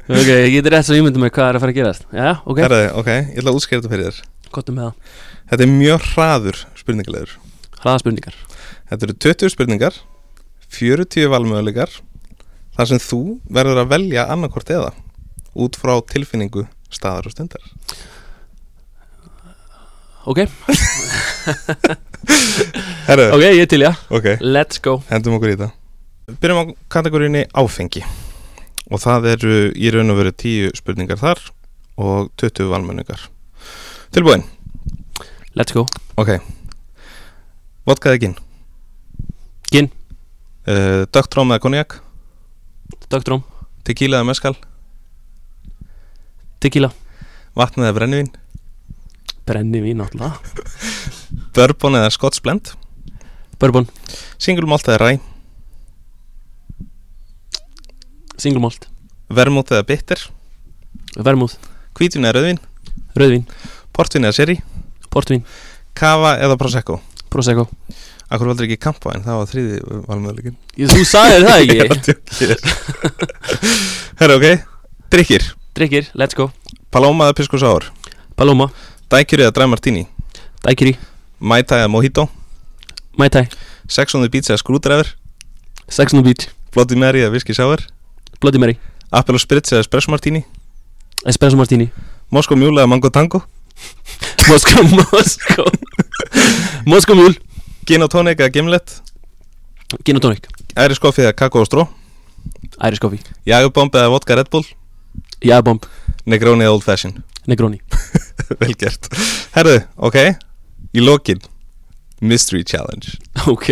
Ok, 0.05 0.29
ég 0.29 0.53
geti 0.53 0.73
rétt 0.73 0.87
svo 0.87 0.97
ímyndum 0.99 1.23
með 1.25 1.33
hvað 1.37 1.49
er 1.49 1.57
að 1.59 1.63
fara 1.65 1.73
að 1.73 1.79
gerast. 1.79 2.07
Já, 2.13 2.31
ok, 2.45 2.61
Herðu, 2.61 2.83
ok, 3.01 3.11
ég 3.15 3.39
ætla 3.41 3.53
að 3.53 3.59
útskýra 3.59 3.81
þetta 3.81 3.93
fyrir 3.93 4.09
þér. 4.09 4.49
Gottum 4.55 4.79
með 4.79 4.89
það. 4.89 5.21
Þetta 5.51 5.65
er 5.65 5.71
mjög 5.75 6.09
hraður 6.13 6.61
spurningaliður 6.79 7.33
Hraða 7.85 8.01
spurningar. 8.01 8.37
Þetta 8.91 9.07
eru 9.07 9.17
20 9.27 9.53
spurningar 9.53 9.97
40 10.75 11.31
valmöðuleikar 11.33 11.91
þar 12.77 12.91
sem 12.91 13.01
þú 13.03 13.21
verður 13.55 13.83
að 13.85 13.93
velja 13.95 14.27
annarkort 14.33 14.71
eða 14.75 14.91
út 15.55 15.77
frá 15.79 15.95
tilfinningu 16.11 16.65
staðar 16.95 17.29
og 17.29 17.35
stundar. 17.35 17.63
Ok, 20.25 20.39
ok, 23.37 23.43
ég 23.45 23.67
til 23.69 23.83
já 23.85 23.91
ok, 24.09 24.27
Let's 24.41 24.81
go. 24.81 25.03
Hendum 25.11 25.37
okkur 25.37 25.53
í 25.53 25.57
þetta 25.59 26.39
Byrjum 26.41 26.61
á 26.65 26.65
kategoríunni 26.89 27.43
áfengi. 27.53 28.01
Og 28.89 29.01
það 29.03 29.27
eru 29.35 29.57
í 29.77 29.91
raun 29.93 30.13
og 30.15 30.17
veru 30.23 30.33
tíu 30.33 30.71
spurningar 30.77 31.21
þar 31.21 31.43
og 32.01 32.31
20 32.41 32.71
valmenningar 32.73 33.29
Tilbúin, 34.15 34.45
Let's 35.55 35.75
go. 35.75 35.85
Ok. 36.17 36.39
Vodka 37.87 38.11
eða 38.15 38.21
gin? 38.25 38.35
Gin. 39.71 39.91
uh, 40.67 41.05
Dögtróm 41.13 41.53
eða 41.53 41.63
konjak? 41.63 41.99
Dögtróm 43.13 43.43
Tequila 43.85 44.21
eða 44.21 44.29
meskal? 44.31 44.55
Tequila 46.63 46.91
Vatn 47.59 47.85
eða 47.85 47.97
brennivín? 47.99 48.31
Brenni 49.45 49.83
vín 49.85 50.01
náttúrulega 50.01 50.41
Bourbon 51.57 51.99
eða 51.99 52.13
Scotch 52.15 52.41
blend? 52.45 52.73
Bourbon 53.61 53.89
Single 54.39 54.69
malt 54.71 54.89
eða 54.89 55.01
ræ? 55.03 55.11
Single 58.41 58.65
malt 58.65 58.89
Vermouth 59.29 59.75
eða 59.75 59.87
bitter? 59.89 60.25
Vermúð 61.17 61.59
Hvítvín 61.95 62.25
eða 62.25 62.39
rauðvín? 62.41 62.63
Rauðvín 63.15 63.45
Portvín 63.95 64.25
eða 64.25 64.39
sherry? 64.41 64.59
Portvín 65.13 65.45
Kava 65.95 66.39
eða 66.41 66.57
prosecco? 66.59 67.03
Prosecco 67.31 67.69
Akkur 68.35 68.51
valdur 68.51 68.67
ekki 68.67 68.81
kampa 68.83 69.15
en 69.15 69.23
það 69.27 69.41
var 69.41 69.51
þriði 69.51 69.81
valmöðuleikin 70.09 70.57
Þú 70.91 71.05
sagðir 71.07 71.45
það 71.47 71.59
ekki. 71.65 72.57
Herra 74.21 74.39
ok, 74.41 74.49
drikkir 75.15 75.53
Drikkir, 75.75 76.07
let's 76.15 76.37
go. 76.39 76.53
Paloma 76.95 77.27
eða 77.27 77.35
pisco 77.41 77.59
sour? 77.59 77.89
Paloma. 78.39 78.69
Dækjur 79.11 79.41
eða 79.43 79.55
dry 79.57 79.67
martini? 79.67 80.05
Daiquiri. 80.63 80.93
Mai 81.43 81.65
Tai 81.67 81.81
eða 81.83 81.89
mojito? 81.91 82.29
Mai 83.19 83.27
Tai. 83.35 83.43
Sex 83.91 84.15
on 84.15 84.23
the 84.23 84.31
beach 84.31 84.53
eða 84.53 84.61
skrúdræður? 84.63 85.11
Sex 85.91 86.15
on 86.15 86.23
the 86.23 86.29
beach. 86.29 86.47
Bloody 86.71 86.95
Mary 86.95 87.25
eða 87.25 87.35
whisky 87.35 87.57
sour? 87.59 87.83
Bloody 88.39 88.63
Mary. 88.63 88.79
Apple 89.11 89.35
og 89.35 89.43
spritz 89.43 89.75
eða 89.75 89.83
espresso 89.83 90.15
martini? 90.15 90.45
Espresso 91.27 91.59
Martini. 91.59 91.89
Moskó 92.31 92.55
mjúl 92.55 92.79
eða 92.79 92.87
mango 92.95 93.11
tango? 93.11 93.43
Moskó 94.47 94.87
Moskó 94.95 95.67
Moskó 96.87 97.19
mjúl 97.19 97.35
Gin 97.85 98.05
og 98.05 98.11
tónik 98.13 98.41
eða 98.41 98.53
gimlet? 98.55 98.97
Gin 100.05 100.19
og 100.19 100.25
tónik. 100.25 100.49
Æri 100.77 100.97
skoffi 100.97 101.25
eða 101.27 101.35
kakó 101.37 101.61
og 101.63 101.69
stró? 101.69 101.87
Irish 102.81 103.01
coffee. 103.03 103.21
Jagubomb 103.49 103.95
eða 103.95 104.13
vodka 104.13 104.37
Red 104.39 104.51
Bull? 104.53 104.65
Jabomb 105.45 105.85
Negroni 106.27 106.65
eða 106.65 106.75
old 106.77 106.85
fashion? 106.87 107.19
Negroni. 107.47 107.83
Vel 108.63 108.75
gert. 108.81 109.11
Herðu, 109.55 109.83
ok. 109.97 110.19
Í 110.95 111.05
lokin 111.05 111.43
Mystery 112.25 112.65
challenge. 112.65 113.19
Ok. 113.51 113.69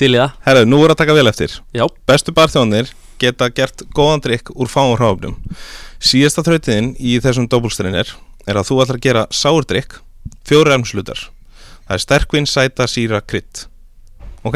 Til 0.00 0.14
í 0.14 0.18
það. 0.18 0.38
Herðu, 0.46 0.68
nú 0.72 0.80
voru 0.80 0.96
að 0.96 1.02
taka 1.02 1.16
vel 1.16 1.28
eftir. 1.28 1.58
Já. 1.76 1.84
Bestu 2.08 2.32
barþjónir 2.32 2.88
geta 3.22 3.50
gert 3.54 3.84
góðan 3.94 4.22
drikk 4.24 4.52
úr 4.56 4.70
fáum 4.70 4.96
hráfnum 4.96 5.36
Síðasta 6.02 6.42
þrautiðin 6.46 6.94
í 6.98 7.18
þessum 7.22 7.46
dobbulstrein 7.50 7.94
er 8.00 8.10
að 8.48 8.66
þú 8.66 8.80
ætlar 8.82 8.98
að 8.98 9.04
gera 9.06 9.26
sáurdrykk 9.30 10.00
fjóri 10.48 10.74
ermslutar 10.74 11.28
Það 11.92 11.98
er 11.98 12.02
sterkvinn, 12.06 12.46
sæta, 12.48 12.84
síra, 12.88 13.18
krydd. 13.20 13.66
Ok. 14.48 14.54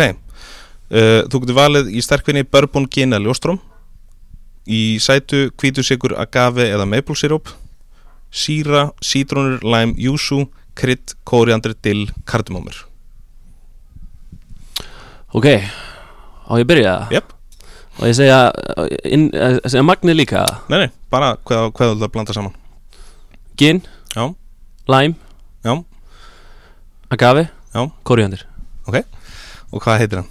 Uh, 0.89 1.27
Þú 1.29 1.43
getur 1.43 1.57
valið 1.59 1.91
í 1.93 2.01
sterkvinni 2.01 2.47
bourbon, 2.49 2.87
gin 2.89 3.11
eða 3.13 3.27
ljóstróm 3.27 3.59
Í 4.71 4.97
sætu, 5.03 5.51
hvítusikur, 5.59 6.15
agave 6.17 6.65
eða 6.71 6.87
maple 6.89 7.17
syrup. 7.19 7.51
Síra, 8.33 8.87
sítrónur, 9.05 9.59
lime, 9.67 9.93
júsú 10.01 10.47
krydd, 10.79 11.13
kóriandri, 11.29 11.75
dill, 11.85 12.07
kardimómur 12.25 12.87
Ok. 15.37 15.51
Á 16.49 16.53
ég 16.57 16.65
byrja? 16.65 16.97
Það 17.05 17.15
Jep. 17.19 17.37
Og 18.01 18.09
ég 18.09 18.17
segja 18.17 18.41
inn, 19.05 19.29
eh, 19.35 19.61
Segja 19.67 19.85
magnið 19.85 20.23
líka? 20.23 20.47
Nei, 20.73 20.87
nei, 20.87 20.91
bara 21.13 21.35
hvað, 21.37 21.69
hvað 21.77 21.93
þú 21.93 21.95
ætlar 21.99 22.09
að 22.09 22.17
blanda 22.17 22.33
saman. 22.33 22.57
Gin? 23.61 23.85
Já. 24.17 24.33
Lime. 24.89 25.26
Agave 27.11 27.49
Já. 27.75 27.91
Koriandir 28.03 28.47
Og 28.87 29.83
hvað 29.83 29.99
heitir 30.01 30.23
hann? 30.23 30.31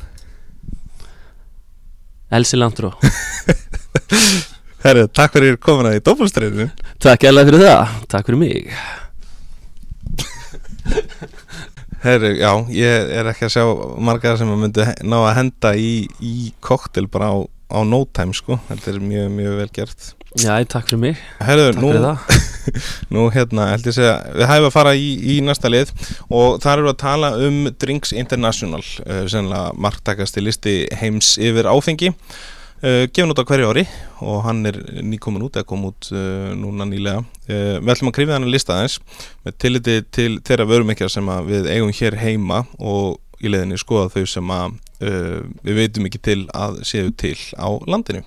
El 2.35 2.45
Cilantro 2.47 2.93
Herru, 4.85 5.07
takk 5.07 5.33
fyrir 5.37 5.57
komuna 5.61 5.95
í 5.95 6.01
doppelstreinu 6.03 6.69
Takk 7.01 7.23
alveg 7.29 7.45
fyrir 7.49 7.61
það. 7.63 7.81
Takk 8.11 8.25
fyrir 8.29 8.41
mig. 8.41 8.69
Herru, 12.05 12.29
já, 12.37 12.51
ég 12.73 12.91
er 13.19 13.25
ekki 13.31 13.45
að 13.47 13.53
sjá 13.55 13.63
margar 14.07 14.35
sem 14.37 14.51
að 14.53 14.61
myndu 14.61 14.81
ná 15.09 15.17
að 15.23 15.35
henda 15.39 15.69
í, 15.77 15.79
í 16.21 16.33
koktel 16.65 17.07
bara 17.11 17.27
á, 17.33 17.35
á 17.45 17.79
no 17.85 17.99
time 18.13 18.33
sko. 18.37 18.53
Þetta 18.69 18.87
er 18.93 18.99
mjög, 19.01 19.27
mjög 19.39 19.53
vel 19.61 19.71
gert 19.73 19.99
Já, 20.35 20.57
takk 20.67 20.89
fyrir 20.89 20.99
mig. 20.99 21.19
Herru, 21.39 21.69
Takk 21.71 21.79
nú, 21.79 21.89
fyrir 21.93 22.03
það. 22.03 22.39
nú 23.15 23.21
hérna, 23.31 23.69
held 23.71 23.85
ég 23.87 23.95
segja 23.95 24.15
Við 24.35 24.49
hæfum 24.49 24.65
að 24.67 24.73
fara 24.73 24.91
í, 24.99 25.05
í 25.31 25.35
næsta 25.45 25.71
lið 25.71 25.93
og 26.27 26.57
þar 26.63 26.81
eru 26.81 26.91
að 26.91 26.97
tala 27.05 27.29
um 27.45 27.61
Drinks 27.79 28.11
International 28.11 28.83
uh, 28.83 29.21
sennilega 29.31 29.71
marktakasti 29.79 30.43
listi 30.43 30.75
heims 30.99 31.37
yfir 31.39 31.71
áfengi. 31.71 32.11
Uh, 32.83 33.07
gefin 33.15 33.31
út 33.31 33.39
á 33.39 33.47
hverju 33.47 33.71
ári 33.71 33.85
og 34.19 34.43
hann 34.43 34.59
er 34.67 34.81
nýkomin 35.07 35.47
út 35.47 35.55
eða 35.55 35.69
kom 35.71 35.87
út 35.87 36.11
uh, 36.11 36.51
núna 36.59 36.89
nýlega. 36.91 37.23
Við 37.47 37.95
ætlum 37.95 38.11
að 38.11 38.17
krifja 38.19 38.35
hann 38.35 38.49
að 38.49 38.55
lista 38.57 38.75
aðeins 38.75 38.99
með 39.45 39.59
tilliti 39.63 39.97
til 40.19 40.29
þeirra 40.43 40.67
vörumekja 40.67 41.11
sem 41.15 41.35
við 41.47 41.71
eigum 41.71 41.95
hér 41.95 42.19
heima 42.19 42.65
og 42.75 43.21
í 43.39 43.55
leiðinni 43.55 43.79
skoða 43.79 44.11
þau 44.17 44.27
sem 44.35 44.55
að 44.59 44.79
við 44.99 45.79
veitum 45.79 46.07
ekki 46.09 46.23
til 46.23 46.39
að 46.55 46.81
séu 46.87 47.11
til 47.15 47.37
á 47.55 47.69
landinu 47.87 48.25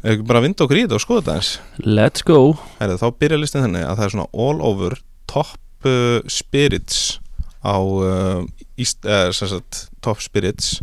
Ef 0.00 0.14
ekki 0.14 0.26
bara 0.28 0.40
vinda 0.44 0.64
okkur 0.64 0.80
í 0.80 0.84
þetta 0.86 0.96
og 0.96 1.02
skoða 1.04 1.20
þetta 1.20 1.32
aðeins. 1.34 1.50
Let's 1.84 2.24
go. 2.26 2.38
Herri, 2.78 2.96
þá 3.00 3.08
byrja 3.20 3.40
listin 3.40 3.64
þannig 3.66 3.84
að 3.84 3.98
það 3.98 4.06
er 4.06 4.14
svona 4.14 4.28
all 4.46 4.62
over 4.64 4.96
top 5.30 5.88
uh, 5.88 6.20
spirits 6.32 7.18
á 7.60 7.76
uh, 7.76 8.40
uh, 8.40 9.28
sem 9.36 9.52
sagt, 9.52 9.84
top 10.00 10.24
spirits. 10.24 10.78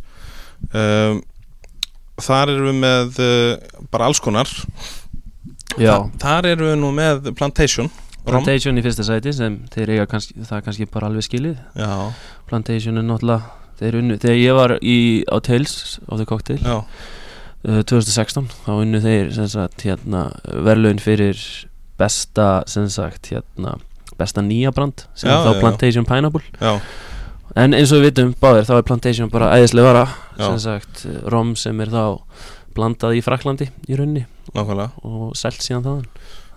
Um, 0.69 1.23
þar 2.21 2.53
erum 2.53 2.69
við 2.69 2.81
með 2.85 3.21
uh, 3.25 3.81
bara 3.89 4.11
alls 4.11 4.21
konar. 4.21 4.49
Já. 5.77 5.93
Þa, 5.93 6.01
þar 6.21 6.51
erum 6.53 6.71
við 6.71 6.77
nú 6.81 6.91
með 6.95 7.31
Plantation 7.37 7.89
Rom. 8.27 8.41
Plantation 8.43 8.75
í 8.75 8.83
fyrsta 8.83 9.05
sæti 9.07 9.31
sem 9.35 9.61
þeir 9.71 9.93
eiga 9.95 10.07
kannski, 10.11 10.35
það 10.43 10.57
er 10.57 10.63
kannski 10.65 10.87
bara 10.91 11.07
alveg 11.07 11.23
skilið. 11.23 11.59
Já, 11.79 11.91
Plantation 12.49 12.99
er 12.99 13.05
náttúrulega 13.07 13.57
þeir 13.77 13.99
unnu, 14.01 14.17
þegar 14.19 14.39
ég 14.41 14.57
var 14.57 14.73
í, 14.81 14.97
á 15.29 15.37
Tales 15.45 15.97
of 16.07 16.19
the 16.19 16.25
Cocktail 16.27 16.59
já, 16.59 16.81
2016 17.65 18.51
þá 18.65 18.71
unnu 18.75 19.01
þeir 19.03 19.31
sagt 19.49 19.83
hérna 19.87 20.27
verðlaun 20.45 21.01
fyrir 21.01 21.39
besta 21.97 22.61
sagt 22.67 23.31
hérna 23.31 23.77
besta 24.17 24.41
nýja 24.45 24.71
brand 24.73 25.05
sem 25.17 25.29
Já, 25.29 25.35
er 25.35 25.43
þá 25.45 25.49
já, 25.49 25.55
já. 25.55 25.61
Plantation 25.61 26.07
Pineapple. 26.07 26.43
Já, 26.61 26.79
en 27.57 27.73
eins 27.77 27.91
og 27.93 28.01
við 28.01 28.11
vitum 28.11 28.35
báðir 28.41 28.67
þá 28.69 28.73
er 28.77 28.87
Plantation 28.87 29.33
bara 29.33 29.51
æðislega 29.57 29.91
vara 29.91 30.05
sem 30.37 30.59
sagt 30.61 31.03
eh, 31.09 31.19
rom 31.33 31.55
sem 31.59 31.81
er 31.81 31.93
þá 31.93 32.03
blandað 32.77 33.17
í 33.17 33.23
Fraklandi 33.25 33.69
í 33.89 33.97
raunni 33.97 34.25
nákvæmlega. 34.53 34.91
Og 35.05 35.33
selt 35.37 35.61
síðan 35.65 35.85
þaðan. 35.85 36.07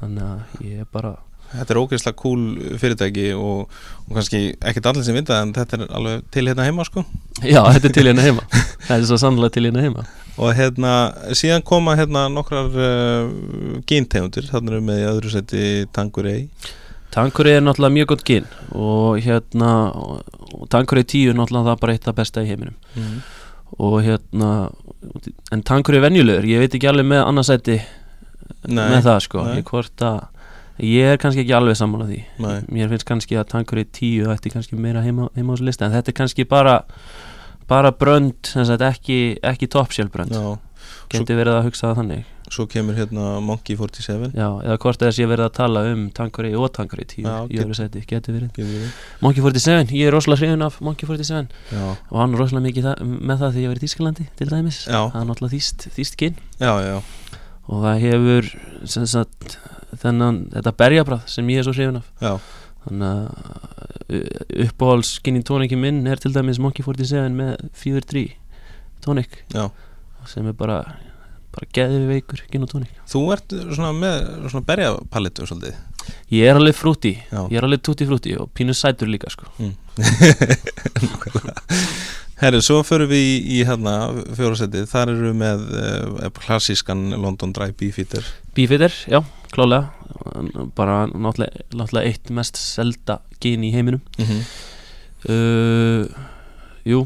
Þannig 0.00 0.26
að 0.26 0.64
ég 0.68 0.84
er 0.84 0.88
bara 0.92 1.16
Þetta 1.50 1.74
er 1.74 1.80
ógeðslega 1.80 2.18
cool 2.20 2.42
fyrirtæki 2.80 3.26
og, 3.34 3.70
og 4.06 4.18
kannski 4.18 4.42
ekkert 4.58 4.90
allir 4.90 5.06
sem 5.06 5.16
vinda 5.18 5.40
en 5.42 5.54
þetta 5.56 5.78
er 5.78 5.94
alveg 5.98 6.26
til 6.34 6.46
hérna 6.46 6.66
heima 6.68 6.86
sko. 6.86 7.04
Já 7.42 7.62
þetta 7.66 7.88
er 7.90 7.94
til 7.96 8.06
hérna 8.06 8.26
heima. 8.26 8.44
Það 8.86 8.96
er 8.96 9.06
svo 9.10 9.18
sannlega 9.20 9.56
til 9.56 9.66
hérna 9.66 9.84
heima. 9.84 10.04
Og 10.40 10.54
hérna 10.56 10.92
síðan 11.36 11.64
koma 11.66 11.96
hérna 11.98 12.28
nokkrar 12.32 12.70
uh, 12.70 13.32
gíntegundir 13.90 14.46
þannig 14.50 14.76
erum 14.76 14.92
við 14.92 15.02
í 15.02 15.08
öðru 15.10 15.34
seti 15.34 15.64
Tanqueray. 15.96 16.46
Tanqueray 17.10 17.58
er 17.58 17.66
náttúrulega 17.66 17.96
mjög 17.98 18.12
gott 18.12 18.24
gin 18.28 18.46
og 18.70 19.18
hérna 19.24 19.70
Tanqueray 20.70 21.04
10 21.04 21.32
er 21.32 21.38
náttúrulega 21.38 21.72
það 21.72 21.80
bara 21.82 21.96
eitt 21.96 22.10
af 22.10 22.18
besta 22.18 22.44
í 22.44 22.50
heiminum. 22.50 22.78
Mm. 22.94 23.20
og 23.78 24.00
hérna 24.02 24.50
en 25.54 25.62
Tanqueray 25.66 26.00
er 26.00 26.06
venjulegur, 26.08 26.46
ég 26.46 26.62
veit 26.62 26.74
ekki 26.74 26.88
alveg 26.90 27.06
með 27.10 27.22
annarsæti 27.24 27.78
með 28.66 29.02
það 29.06 29.20
sko 29.26 29.44
nei. 29.46 29.56
ég, 29.58 29.66
hvort 29.70 30.04
að, 30.04 30.18
ég 30.82 31.12
er 31.14 31.20
kannski 31.20 31.44
ekki 31.44 31.56
alveg 31.56 31.76
sammála 31.78 32.06
því. 32.08 32.20
Nei. 32.44 32.56
mér 32.72 32.92
finnst 32.92 33.08
kannski 33.08 33.36
að 33.40 33.50
Tanqueray 33.54 33.84
10 33.84 34.30
ætti 34.34 34.52
kannski 34.54 34.78
meira 34.80 35.02
heima, 35.04 35.28
heima 35.36 35.52
á 35.52 35.54
þessu 35.56 35.68
lista 35.68 35.86
en 35.86 35.94
þetta 35.96 36.12
er 36.12 36.18
kannski 36.20 36.46
bara 36.48 36.80
bara 37.70 37.92
brönd, 37.94 38.50
ekki, 38.90 39.38
ekki 39.46 39.68
topsjálf 39.70 40.10
brönd, 40.10 40.34
Já, 40.34 40.58
geti 41.12 41.36
verið 41.38 41.58
að 41.60 41.66
hugsa 41.68 41.90
það 41.90 41.98
þannig. 42.00 42.28
svo 42.50 42.64
kemur 42.66 42.96
hérna 42.98 43.26
Monkey 43.46 43.76
47 43.78 44.32
já, 44.34 44.46
eða 44.66 44.78
hvort 44.82 44.98
þess 44.98 45.20
ég 45.22 45.28
verið 45.30 45.44
að 45.46 45.52
tala 45.54 45.82
um 45.92 46.00
Tanqueray 46.10 46.56
og 46.58 46.72
Tanqueray 46.74 47.06
10 47.06 47.22
Já, 47.22 47.34
í 47.46 47.60
öðru 47.62 47.76
sæti, 47.78 48.02
geti 48.10 48.34
verið. 48.34 48.48
Getur 48.56 48.72
við? 48.72 48.88
Monkey 49.22 49.44
47, 49.44 49.94
ég 49.94 50.08
er 50.10 50.16
rosalega 50.16 50.42
hrifin 50.42 50.66
af 50.66 50.80
Monkey 50.82 51.06
47 51.06 51.46
Já, 51.70 51.84
og 52.10 52.18
hann 52.18 52.34
er 52.34 52.42
rosalega 52.42 52.66
mikið 52.66 52.88
það, 52.88 53.04
með 53.30 53.44
það 53.44 53.54
því 53.54 53.62
ég 53.62 53.70
var 53.70 53.78
í 53.78 53.84
Þískalandi 53.84 54.26
til 54.40 54.50
dæmis, 54.50 54.80
Já. 54.88 54.98
það 55.12 55.20
er 55.22 55.30
náttúrulega 55.30 55.54
þýst, 55.54 55.86
þýst 55.94 56.18
ginn 56.24 56.42
já, 56.58 56.72
já, 56.88 56.98
og 57.70 57.84
það 57.84 58.00
hefur 58.02 58.48
sagt, 58.90 59.58
þennan, 60.02 60.40
þetta 60.54 60.72
berjabræð 60.82 61.26
sem 61.30 61.50
ég 61.52 61.60
er 61.62 61.66
svo 61.68 61.74
hrifin 61.76 62.00
af. 62.00 62.08
Já, 62.22 62.32
þannig 62.86 63.08
að 63.12 63.20
uppáhalds 64.66 65.12
skinny 65.20 65.42
tóniki 65.46 65.76
minn 65.78 66.02
er 66.10 66.18
til 66.18 66.32
dæmis 66.34 66.58
Monkey 66.62 66.82
47 66.86 67.30
með 67.36 67.52
Fever 67.78 68.02
3 68.10 68.24
tónik 69.04 69.36
já. 69.54 69.68
sem 70.28 70.48
er 70.50 70.56
bara 70.58 70.80
bara 71.54 71.68
geðið 71.76 72.08
veikur 72.10 72.42
gin 72.50 72.64
og 72.66 72.70
tónik 72.72 72.98
Þú 73.10 73.22
ert 73.34 73.54
svona 73.74 73.92
með 73.96 74.18
svona 74.50 74.66
berjapalittu 74.66 75.46
svolítið. 75.48 75.78
Ég 76.32 76.48
er 76.48 76.56
alveg 76.58 76.74
frúti, 76.78 77.12
Já. 77.30 77.40
ég 77.52 77.56
er 77.60 77.66
alveg 77.66 77.82
tutti 77.86 78.06
frúti 78.08 78.32
og 78.40 78.50
pínu 78.56 78.74
sætur 78.74 79.10
líka 79.10 79.30
sko 79.30 79.46
Herru, 82.40 82.62
svo 82.64 82.78
förum 82.88 83.10
við 83.10 83.20
í, 83.20 83.32
í 83.52 83.62
hérna 83.68 83.94
fjórasettið, 84.36 84.86
þar 84.88 85.12
eru 85.12 85.32
með 85.36 85.64
uh, 85.76 86.28
klassískan 86.40 87.10
London 87.12 87.52
Dry 87.52 87.74
Beefeater 87.76 88.24
Beefeater, 88.56 88.94
já, 89.12 89.20
klálega. 89.52 89.90
Bara 90.76 91.04
náttúrulega, 91.12 91.66
náttúrulega 91.76 92.08
eitt 92.08 92.32
mest 92.34 92.56
selda 92.56 93.20
gin 93.44 93.64
í 93.64 93.70
heiminum. 93.74 94.00
Mm 94.18 94.26
-hmm. 94.30 94.40
uh, 95.28 96.04
jú. 96.88 97.04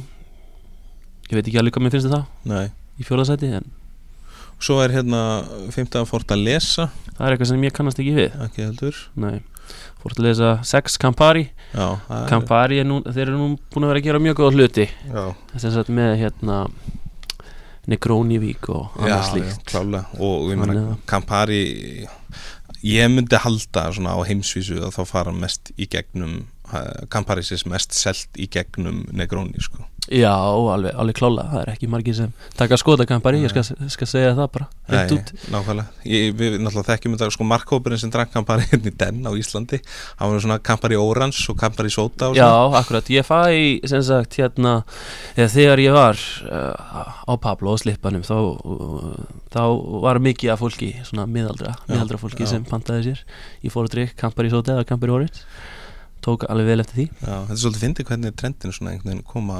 Ég 1.31 1.35
veit 1.35 1.49
ekki 1.49 1.59
alveg 1.59 1.75
hvað 1.75 1.85
mér 1.85 1.97
finnst 1.97 2.09
þetta 2.09 2.25
Nei. 2.45 2.71
í 3.01 3.05
fjóðarsæti 3.05 3.51
en 3.59 3.73
Svo 4.63 4.79
er 4.81 4.93
hérna 4.95 5.45
15. 5.75 6.07
Fortaleza 6.07 6.89
það 7.17 7.27
er 7.27 7.35
eitthvað 7.35 7.51
sem 7.51 7.65
ég 7.67 7.75
kannast 7.75 7.99
ekki 7.99 8.15
við. 8.17 8.37
Ekki 8.47 8.65
heldur. 8.65 9.01
Nei, 9.19 9.43
fór 10.05 10.15
til 10.15 10.23
að 10.23 10.29
lesa 10.29 10.51
6 10.69 10.99
Campari. 11.01 11.47
Já, 11.75 11.87
Campari 12.29 12.79
er 12.83 12.85
nú, 12.89 13.01
þeir 13.09 13.25
eru 13.31 13.39
nú 13.41 13.47
búin 13.73 13.87
að 13.87 13.95
vera 13.95 14.01
að 14.03 14.07
gera 14.11 14.21
mjög 14.23 14.37
góða 14.43 14.55
hluti. 14.59 14.87
Þess 15.55 15.65
að 15.81 15.91
með 15.97 16.13
hérna 16.21 16.59
Negroni-vík 17.91 18.69
og 18.73 18.95
annað 18.97 19.27
slíkt. 19.29 19.73
og 20.17 20.47
ég 20.51 20.57
að- 20.73 20.97
Campari 21.07 22.07
ég 22.85 23.11
myndi 23.13 23.37
halda 23.37 23.91
svona 23.93 24.15
á 24.17 24.21
heimsvísu 24.25 24.79
að 24.81 24.95
þá 24.97 25.07
fara 25.07 25.33
mest 25.33 25.73
í 25.77 25.87
gegnum 25.89 26.47
eh, 26.73 27.05
Campari 27.13 27.45
sést 27.47 27.69
mest 27.71 27.97
selt 27.97 28.41
í 28.41 28.49
gegnum 28.51 29.05
Negroni 29.13 29.61
sko. 29.61 29.85
Já, 30.13 30.35
alveg, 30.37 30.93
alveg 31.01 31.17
klálega, 31.17 31.49
það 31.49 31.61
er 31.63 31.69
ekki 31.73 31.87
margir 31.89 32.17
sem 32.19 32.33
taka 32.59 32.77
skoða 32.77 33.07
Campari, 33.09 33.39
ég 33.41 33.49
skal, 33.49 33.65
skal 33.89 34.09
segja 34.09 34.35
það 34.37 34.49
bara 34.53 34.67
Nei, 34.93 35.17
nákvæmlega. 35.49 35.85
Ég, 36.05 36.35
Við 36.37 36.57
náttúrulega 36.61 36.91
þekkjum 36.91 37.15
þetta 37.15 37.29
sko 37.33 37.47
markkópurinn 37.49 38.01
sem 38.03 38.11
drakk 38.13 38.35
Campari 38.35 38.67
hérna 38.69 38.91
í 38.91 38.93
den 39.01 39.23
á 39.25 39.33
Íslandi 39.33 39.79
hann 40.19 40.35
var 40.35 40.43
svona 40.45 40.59
Campari 40.61 40.99
Orange 41.01 41.47
og 41.49 41.57
Campari 41.63 41.93
Soda 41.95 42.29
og 42.29 42.37
Já, 42.37 42.51
akkurat, 42.77 43.09
ég 43.17 43.25
fæ 43.25 43.41
sem 43.89 44.03
sagt 44.05 44.37
hérna 44.37 44.75
þegar 45.39 45.81
ég 45.81 45.97
var 45.97 46.21
uh, 46.51 47.25
á 47.25 47.33
Pablo 47.41 47.73
og 47.73 47.81
Slippanum 47.81 48.27
þá, 48.29 48.37
uh, 48.61 49.15
þá 49.57 49.63
var 50.05 50.21
mikið 50.21 50.53
af 50.53 50.61
fólki 50.61 50.91
svona 51.09 51.25
miðaldra, 51.25 51.79
Já, 51.79 51.95
miðaldra 51.95 52.21
fólki 52.21 52.45
já. 52.45 52.53
sem 52.53 52.69
pantaði 52.69 53.15
sér 53.15 53.25
í 53.65 53.73
fór 53.73 53.89
og 53.89 53.97
drikk 53.97 54.19
Campari 54.21 54.53
Soda 54.53 54.77
eða 54.77 54.91
Campari 54.93 55.17
Orange 55.17 55.49
tók 56.25 56.45
alveg 56.51 56.67
vel 56.73 56.81
eftir 56.85 56.97
því. 56.99 57.05
Já, 57.21 57.35
þetta 57.35 57.55
er 57.55 57.61
svolítið 57.63 57.83
fyndið 57.85 58.09
hvernig 58.11 58.35
trendin 58.41 58.73
svona 58.75 58.93
einhvern 58.95 59.11
veginn 59.13 59.23
koma 59.29 59.59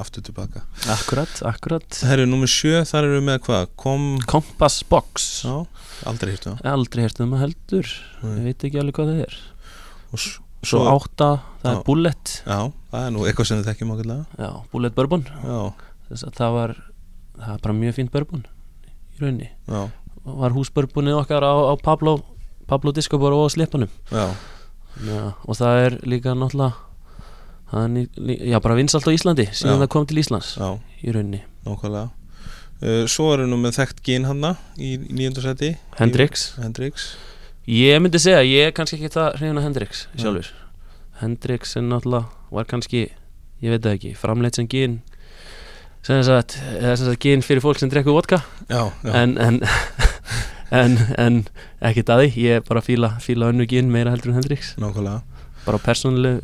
aftur 0.00 0.24
tilbaka. 0.26 0.62
Akkurat, 0.94 1.34
akkurat. 1.52 2.00
Herru, 2.08 2.26
nummer 2.30 2.50
sjö, 2.50 2.80
þar 2.88 3.08
eru 3.08 3.20
við 3.20 3.26
með 3.28 3.38
hvað? 3.46 3.68
Kom, 3.84 4.08
Compass 4.30 4.80
Box. 4.88 5.28
Já, 5.46 5.54
aldrei 6.08 6.34
hýrtu 6.34 6.54
það. 6.54 6.66
Aldrei 6.72 7.04
hérst 7.06 7.20
um 7.24 7.36
að 7.36 7.44
heldur. 7.46 7.92
Nei. 8.24 8.34
Ég 8.40 8.44
veit 8.50 8.66
ekki 8.70 8.80
alveg 8.82 8.98
hvað 9.00 9.12
það 9.14 9.24
er. 9.28 9.38
Og 10.12 10.18
s- 10.24 10.38
Svo 10.66 10.80
átta, 10.90 11.26
það 11.62 11.68
Já. 11.70 11.76
er 11.78 11.84
Bullet. 11.86 12.30
Já, 12.42 12.56
það 12.90 13.04
er 13.06 13.12
nú 13.14 13.20
eitthvað 13.28 13.46
sem 13.46 13.60
við 13.60 13.68
þekkjum 13.70 13.92
ákveðlega 13.94 14.24
Já, 14.42 14.48
Bullet 14.72 14.94
Bourbon. 14.96 15.22
Já, 15.44 15.58
það 16.34 16.50
var 16.56 16.72
það 17.38 17.52
var 17.52 17.60
bara 17.62 17.74
mjög 17.78 17.94
fínt 17.94 18.10
bourbon 18.10 18.42
í 18.42 19.20
rauninni. 19.22 19.50
Já, 19.70 19.84
var 20.26 20.50
húsbourbonið 20.56 21.20
okkar 21.20 21.46
á, 21.46 21.54
á 21.70 21.74
Pablo 21.78 22.16
Pablo 22.66 22.90
Discobar 22.92 23.32
og 23.38 23.46
Slippanum 23.54 23.88
já 24.10 24.26
Já, 25.06 25.32
og 25.46 25.54
það 25.58 25.80
er 25.86 25.96
líka 26.10 26.32
náttúrulega 26.34 26.74
ný- 27.92 28.08
lí- 28.16 28.40
já, 28.50 28.58
bara 28.60 28.74
vinsalt 28.74 29.06
á 29.06 29.12
Íslandi 29.12 29.46
síðan 29.52 29.76
Já. 29.78 29.82
það 29.84 29.88
kom 29.94 30.06
til 30.06 30.18
Íslands 30.22 30.56
Já, 30.58 30.78
í 31.04 31.12
rauninni. 31.14 31.42
Nákvæmlega. 31.66 32.10
Uh, 32.80 33.06
Svo 33.10 33.32
eru 33.34 33.46
nú 33.50 33.56
með 33.58 33.76
þekkt 33.78 34.02
gín 34.06 34.24
hanna 34.26 34.56
í 34.78 34.96
nýjöndarsæti 34.98 35.76
Hendrix. 35.98 36.54
Hendrix. 36.62 37.16
Ég 37.68 38.00
myndi 38.00 38.18
segja, 38.22 38.40
ég 38.46 38.68
er 38.68 38.72
kannski 38.72 38.96
ekki 38.96 39.10
það 39.12 39.34
hrifin 39.36 39.58
að 39.60 39.66
Hendrix 39.66 40.06
sjálfur. 40.16 40.50
Hendrix 41.20 41.76
er 41.76 41.82
náttúrulega 41.82 42.26
var 42.54 42.64
kannski, 42.70 43.10
ég 43.60 43.70
veit 43.74 43.82
það 43.82 43.96
ekki 43.98 44.12
framleitt 44.16 44.54
sem 44.56 44.68
gin 44.70 45.00
sem 46.02 46.22
sem 46.22 46.40
sagt 46.40 47.18
gin 47.20 47.42
fyrir 47.42 47.60
fólk 47.60 47.78
sem 47.82 47.90
drekku 47.90 48.14
vodka. 48.14 48.38
Já, 48.70 48.86
já, 49.04 49.12
en, 49.12 49.36
en, 49.38 49.60
en, 50.74 50.98
en 51.18 51.40
ekkert 51.80 52.12
að 52.14 52.24
því. 52.24 52.44
Ég 52.44 52.60
er 52.60 52.68
bara 52.68 52.82
að 52.82 52.90
fíla, 52.90 53.14
fíla 53.24 53.50
önnu 53.52 53.68
gin 53.70 53.90
meira 53.92 54.14
heldur 54.14 54.32
en 54.32 54.40
Hendrix. 54.40 54.74
Nákvæmlega. 54.80 55.22
Bara 55.64 55.82
persónuleg 55.82 56.42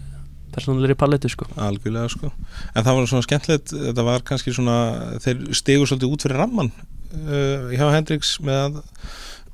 persónulegri 0.54 0.96
palettu 0.98 1.30
sko. 1.32 1.48
Algjörlega 1.58 2.08
sko. 2.12 2.30
En 2.74 2.86
það 2.86 2.98
var 2.98 3.10
svona 3.10 3.26
skemmtilegt, 3.26 3.74
þetta 3.74 4.06
var 4.06 4.24
kannski 4.28 4.54
svona 4.54 4.78
þeir 5.24 5.44
stigu 5.56 5.86
svolítið 5.88 6.14
út 6.14 6.26
fyrir 6.26 6.40
ramman 6.40 6.72
uh, 6.74 7.70
hjá 7.74 7.86
Hendrix 7.94 8.36
með 8.44 8.60
að 8.60 8.82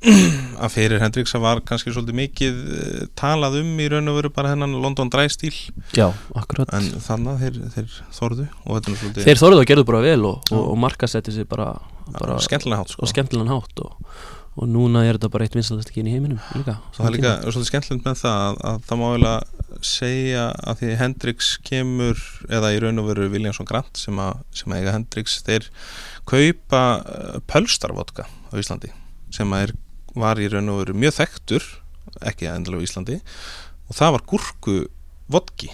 að 0.65 0.71
fyrir 0.73 1.01
Hendrix 1.01 1.35
að 1.37 1.43
var 1.43 1.59
kannski 1.65 1.91
svolítið 1.93 2.17
mikið 2.17 2.61
uh, 2.61 3.01
talað 3.17 3.59
um 3.59 3.71
í 3.81 3.87
raun 3.91 4.09
og 4.09 4.17
veru 4.17 4.33
bara 4.33 4.53
hennan 4.55 4.73
London 4.81 5.11
Dry 5.13 5.29
stíl. 5.29 5.53
Já, 5.97 6.07
akkurat. 6.37 6.71
En 6.77 6.89
þannig 7.05 7.33
að 7.33 7.43
þeir, 7.45 7.59
þeir 7.75 7.97
þorðu 8.17 8.47
og 8.49 8.75
þetta 8.75 8.81
er 8.81 8.93
nú 8.95 9.01
svolítið 9.03 9.29
Þeir 9.29 9.41
þorðu 9.43 9.63
og 9.63 9.71
gerðu 9.71 9.87
bara 9.91 10.03
vel 10.05 10.19
og, 10.31 10.51
og, 10.51 10.61
og 10.73 10.79
markasetti 10.81 11.35
sér 11.35 11.49
bara, 11.49 11.73
bara 12.17 12.39
skemmtilega 12.41 12.81
hátt 12.81 12.95
sko. 12.95 13.05
og 13.05 13.13
skemmtilegan 13.13 13.53
hátt 13.53 13.83
og, 13.85 14.15
og 14.59 14.67
núna 14.67 15.05
er 15.07 15.15
þetta 15.15 15.29
bara 15.31 15.45
eitt 15.47 15.55
vinsalast 15.55 15.91
ekki 15.91 16.01
inn 16.03 16.09
í 16.11 16.15
heiminum 16.17 16.39
líka. 16.57 16.75
Það 16.97 17.07
er 17.07 17.15
líka 17.15 17.33
svolítið 17.45 17.69
skemmtilegt 17.69 18.07
með 18.07 18.17
það 18.19 18.41
að, 18.47 18.57
að 18.71 18.81
það 18.89 18.99
má 18.99 19.05
eiginlega 19.07 19.85
segja 19.91 20.43
að 20.67 20.81
því 20.81 20.89
Hendrix 20.99 21.51
kemur 21.69 22.23
eða 22.51 22.71
í 22.75 22.81
raun 22.83 22.99
og 23.01 23.07
veru 23.07 23.29
Williamson 23.31 23.69
Grant 23.69 24.01
sem 24.01 24.19
að, 24.21 24.41
sem 24.59 24.73
að 24.73 24.81
eiga 24.81 24.95
Hendrix 24.97 25.37
þeir 25.47 25.69
kaupa 26.29 26.81
uh, 26.99 27.37
pölstarvodka 27.47 28.27
á 28.27 28.53
Íslandi 28.59 28.91
sem 29.31 29.55
er, 29.55 29.71
var 30.19 30.41
í 30.43 30.49
raun 30.51 30.69
og 30.73 30.81
veru 30.83 30.97
mjög 30.99 31.15
þekktur 31.21 31.67
ekki 32.27 32.51
endilega 32.51 32.83
á 32.83 32.87
Íslandi 32.89 33.19
og 33.87 33.95
það 33.97 34.15
var 34.17 34.25
gúrku 34.27 34.77
vodki. 35.31 35.71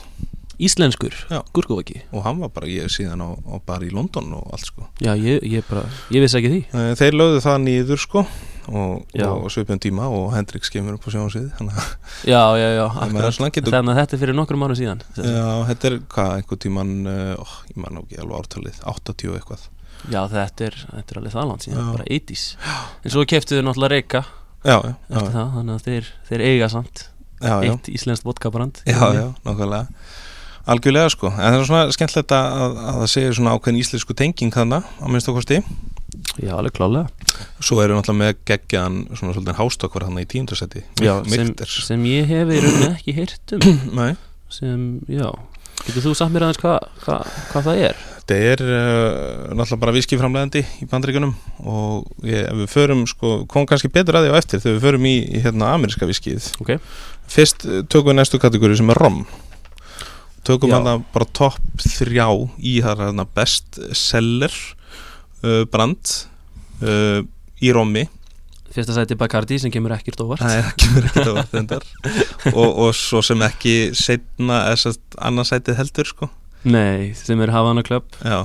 Íslenskur, 0.58 1.14
Já. 1.30 1.44
gúrkuvaki 1.54 2.00
og 2.10 2.24
hann 2.26 2.40
var 2.42 2.50
bara 2.54 2.70
ég 2.70 2.90
síðan 2.90 3.22
á, 3.22 3.30
á 3.34 3.62
bara 3.62 3.86
í 3.86 3.92
London 3.94 4.32
og 4.40 4.48
allt 4.54 4.66
sko. 4.70 4.88
Já, 5.02 5.12
ég, 5.14 5.44
ég 5.46 5.66
bara, 5.70 5.84
ég 6.14 6.24
vissi 6.24 6.40
ekki 6.40 6.50
því. 6.54 6.62
Eh, 6.74 6.94
Þeir 6.98 7.18
lögðu 7.20 7.44
það 7.46 7.60
nýður 7.66 8.02
sko 8.02 8.24
og, 8.68 9.16
og 9.28 9.48
svipjum 9.54 9.80
tíma 9.84 10.08
og 10.12 10.32
Hendrix 10.36 10.72
kemur 10.74 10.98
upp 10.98 11.08
á 11.08 11.10
sjónsvið 11.16 11.48
þannig 11.60 11.80
að 11.80 11.90
Já, 12.34 12.42
já, 12.60 12.68
já, 12.78 12.86
getur- 13.56 13.74
Þannig 13.78 13.94
að 13.94 14.00
þetta 14.02 14.18
er 14.18 14.22
fyrir 14.24 14.38
nokkrum 14.38 14.66
árum 14.68 14.80
síðan. 14.80 15.04
Já, 15.18 15.48
þetta 15.72 15.90
er 15.92 15.98
hvað, 16.14 16.32
einhver 16.42 16.62
tíman 16.66 16.94
uh, 17.08 17.34
ó, 17.40 17.46
ég 17.72 17.82
man 17.84 18.02
ekki 18.04 18.20
alveg 18.24 18.40
ártalið 18.42 18.82
80 18.94 19.32
og 19.32 19.38
eitthvað. 19.40 19.68
Já, 20.08 20.22
þetta 20.32 20.68
er, 20.68 20.80
þetta 20.94 21.14
er 21.16 21.22
alveg 21.22 21.34
það 21.36 21.48
land 21.52 21.66
síðan, 21.66 21.84
Já. 21.84 21.94
bara 21.98 22.10
80s 22.18 22.44
En 23.04 23.14
svo 23.14 23.26
keftu 23.28 23.58
þau 23.58 23.66
náttúrulega 23.68 23.96
reyka 23.96 24.24
eftir 24.68 25.34
það, 25.34 25.52
þannig 25.58 25.74
að 25.76 25.86
þeir, 25.88 26.10
þeir 26.30 26.44
eiga 26.48 26.70
samt 26.74 27.04
já, 27.42 27.54
eitt 27.64 27.90
íslenskt 27.94 28.26
vodkabrand 28.28 28.82
já, 28.88 28.98
já, 29.16 29.26
nákvæmlega. 29.46 29.88
Algjörlega 30.68 31.12
sko, 31.14 31.30
en 31.32 31.40
það 31.40 31.58
er 31.62 31.68
svona 31.70 31.96
skemmtilegt 31.96 32.34
að, 32.36 32.48
að, 32.66 32.80
að 32.92 32.98
það 33.02 33.12
segir 33.14 33.38
svona 33.38 33.54
ákveðin 33.56 33.82
íslensku 33.84 34.16
tenging 34.20 34.52
þarna 34.56 34.82
á 34.84 35.06
minnst 35.08 35.30
okkosti 35.32 35.62
Já, 36.44 36.52
alveg 36.58 36.76
klálega 36.76 37.08
Svo 37.60 37.82
erum 37.84 37.98
við 37.98 38.02
náttúrulega 38.02 38.22
með 38.24 38.42
geggjan 38.52 39.00
svona 39.14 39.36
svolítið 39.36 39.60
hástokkvar 39.62 40.08
hann 40.08 40.22
í 40.22 40.28
tíundarsæti. 40.30 40.84
Já, 41.04 41.14
sem, 41.32 41.54
sem 41.68 42.10
ég 42.10 42.30
hef 42.32 42.52
í 42.52 42.60
rauninni 42.64 42.92
ekki 42.94 43.18
heyrt 43.18 43.58
um. 43.58 43.82
Nei, 44.00 44.12
sem, 44.54 44.86
já. 45.12 45.32
Getur 45.88 46.10
þú 46.10 46.14
sagt 46.18 46.34
mér 46.34 46.48
aðeins 46.48 46.62
hvað 46.62 46.80
hva, 47.06 47.24
hva 47.54 47.66
það 47.70 47.84
er? 47.90 48.06
þetta 48.28 48.38
er 48.52 48.62
uh, 48.68 49.56
náttúrulega 49.56 49.80
bara 49.80 49.96
viskiframlegandi 49.96 50.64
í 50.84 50.88
bandaríkunum 50.92 51.34
og 51.64 52.08
ég, 52.28 52.44
við 52.60 52.72
förum 52.72 53.06
sko, 53.08 53.46
kom 53.48 53.68
kannski 53.68 53.92
betur 53.94 54.20
að 54.20 54.28
því 54.28 54.34
á 54.36 54.40
eftir 54.42 54.64
þegar 54.64 54.76
við 54.76 54.88
förum 54.88 55.08
í, 55.08 55.16
í 55.32 55.44
hérna 55.46 55.70
ameríska 55.78 56.10
viskið 56.10 56.50
Ok. 56.60 56.74
Fyrst 57.32 57.64
uh, 57.64 57.84
tökum 57.88 58.12
við 58.12 58.20
næstu 58.20 58.40
kategóri 58.40 58.76
sem 58.80 58.92
er 58.92 59.00
rom. 59.00 59.22
Tökum 60.48 60.72
Já. 60.72 60.78
hann 60.80 61.06
bara 61.14 61.28
topp 61.36 61.84
þrjá 61.84 62.28
í 62.60 62.78
það 62.84 63.06
hérna 63.06 63.28
best 63.38 63.80
seller 63.96 64.52
uh, 65.44 65.64
brand 65.72 66.18
uh, 66.84 67.20
í 67.64 67.74
rommi 67.74 68.08
Fyrsta 68.74 68.94
sæti 68.94 69.16
Bacardi 69.18 69.58
sem 69.62 69.72
kemur 69.72 69.94
ekkert 69.96 70.20
óvart. 70.22 70.44
Það 70.44 70.58
er 70.58 70.66
ekki 70.70 70.90
mér 70.92 71.06
ekkert 71.08 71.30
að 71.32 71.38
varta 71.38 71.62
endar 71.62 71.86
og, 72.60 72.68
og 72.68 72.90
svo 72.98 73.22
sem 73.26 73.44
ekki 73.48 73.76
setna 73.98 74.66
eða 74.74 74.94
annarsætið 75.30 75.80
heldur 75.80 76.10
sko. 76.12 76.30
Nei, 76.68 77.14
sem 77.16 77.40
er 77.42 77.54
Havana 77.56 77.84
Club. 77.88 78.10
Já, 78.20 78.44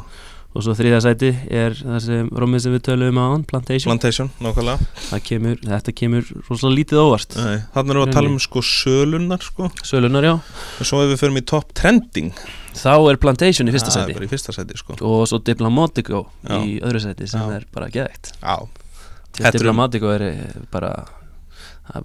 og 0.52 0.64
svo 0.66 0.74
þriða 0.76 0.98
sæti 1.04 1.30
er 1.48 1.76
það 1.78 2.00
sem 2.04 2.26
Rómið 2.42 2.64
sem 2.64 2.74
við 2.74 2.82
töluðum 2.88 3.20
á 3.20 3.24
hann, 3.32 3.44
Plantation. 3.48 3.88
Plantation, 3.88 4.28
nákvæmlega. 4.44 5.20
Kemur, 5.24 5.60
Þetta 5.64 5.94
kemur 5.96 6.26
rosalega 6.48 6.78
lítið 6.78 7.00
óvart. 7.00 7.36
Þannig 7.38 7.94
erum 7.94 8.02
við 8.02 8.08
að 8.08 8.16
tala 8.18 8.32
um 8.32 8.36
sko 8.44 8.64
sölunar 8.68 9.46
sko. 9.46 9.70
Sölunar, 9.88 10.28
já. 10.28 10.34
Og 10.36 10.90
svo 10.90 11.00
ef 11.06 11.14
við 11.14 11.22
förum 11.24 11.40
í 11.40 11.44
top 11.54 11.72
trending. 11.78 12.34
Þá 12.76 12.92
er 13.12 13.20
Plantation 13.22 13.68
í 13.68 13.74
fyrsta 13.74 13.94
sæti. 13.94 14.12
í 14.12 14.28
fyrsta 14.28 14.52
sæti 14.52 14.76
sko. 14.80 14.98
Og 15.00 15.24
svo 15.30 15.40
Diplomatico 15.44 16.26
Já. 16.44 16.60
í 16.60 16.78
öðru 16.84 17.00
sæti 17.00 17.28
sem 17.28 17.40
Já. 17.40 17.56
er 17.56 17.66
bara 17.72 17.88
er- 17.88 19.52
Diplomatico 19.52 20.12
er 20.12 20.22
eh, 20.22 20.54
bara 20.70 20.92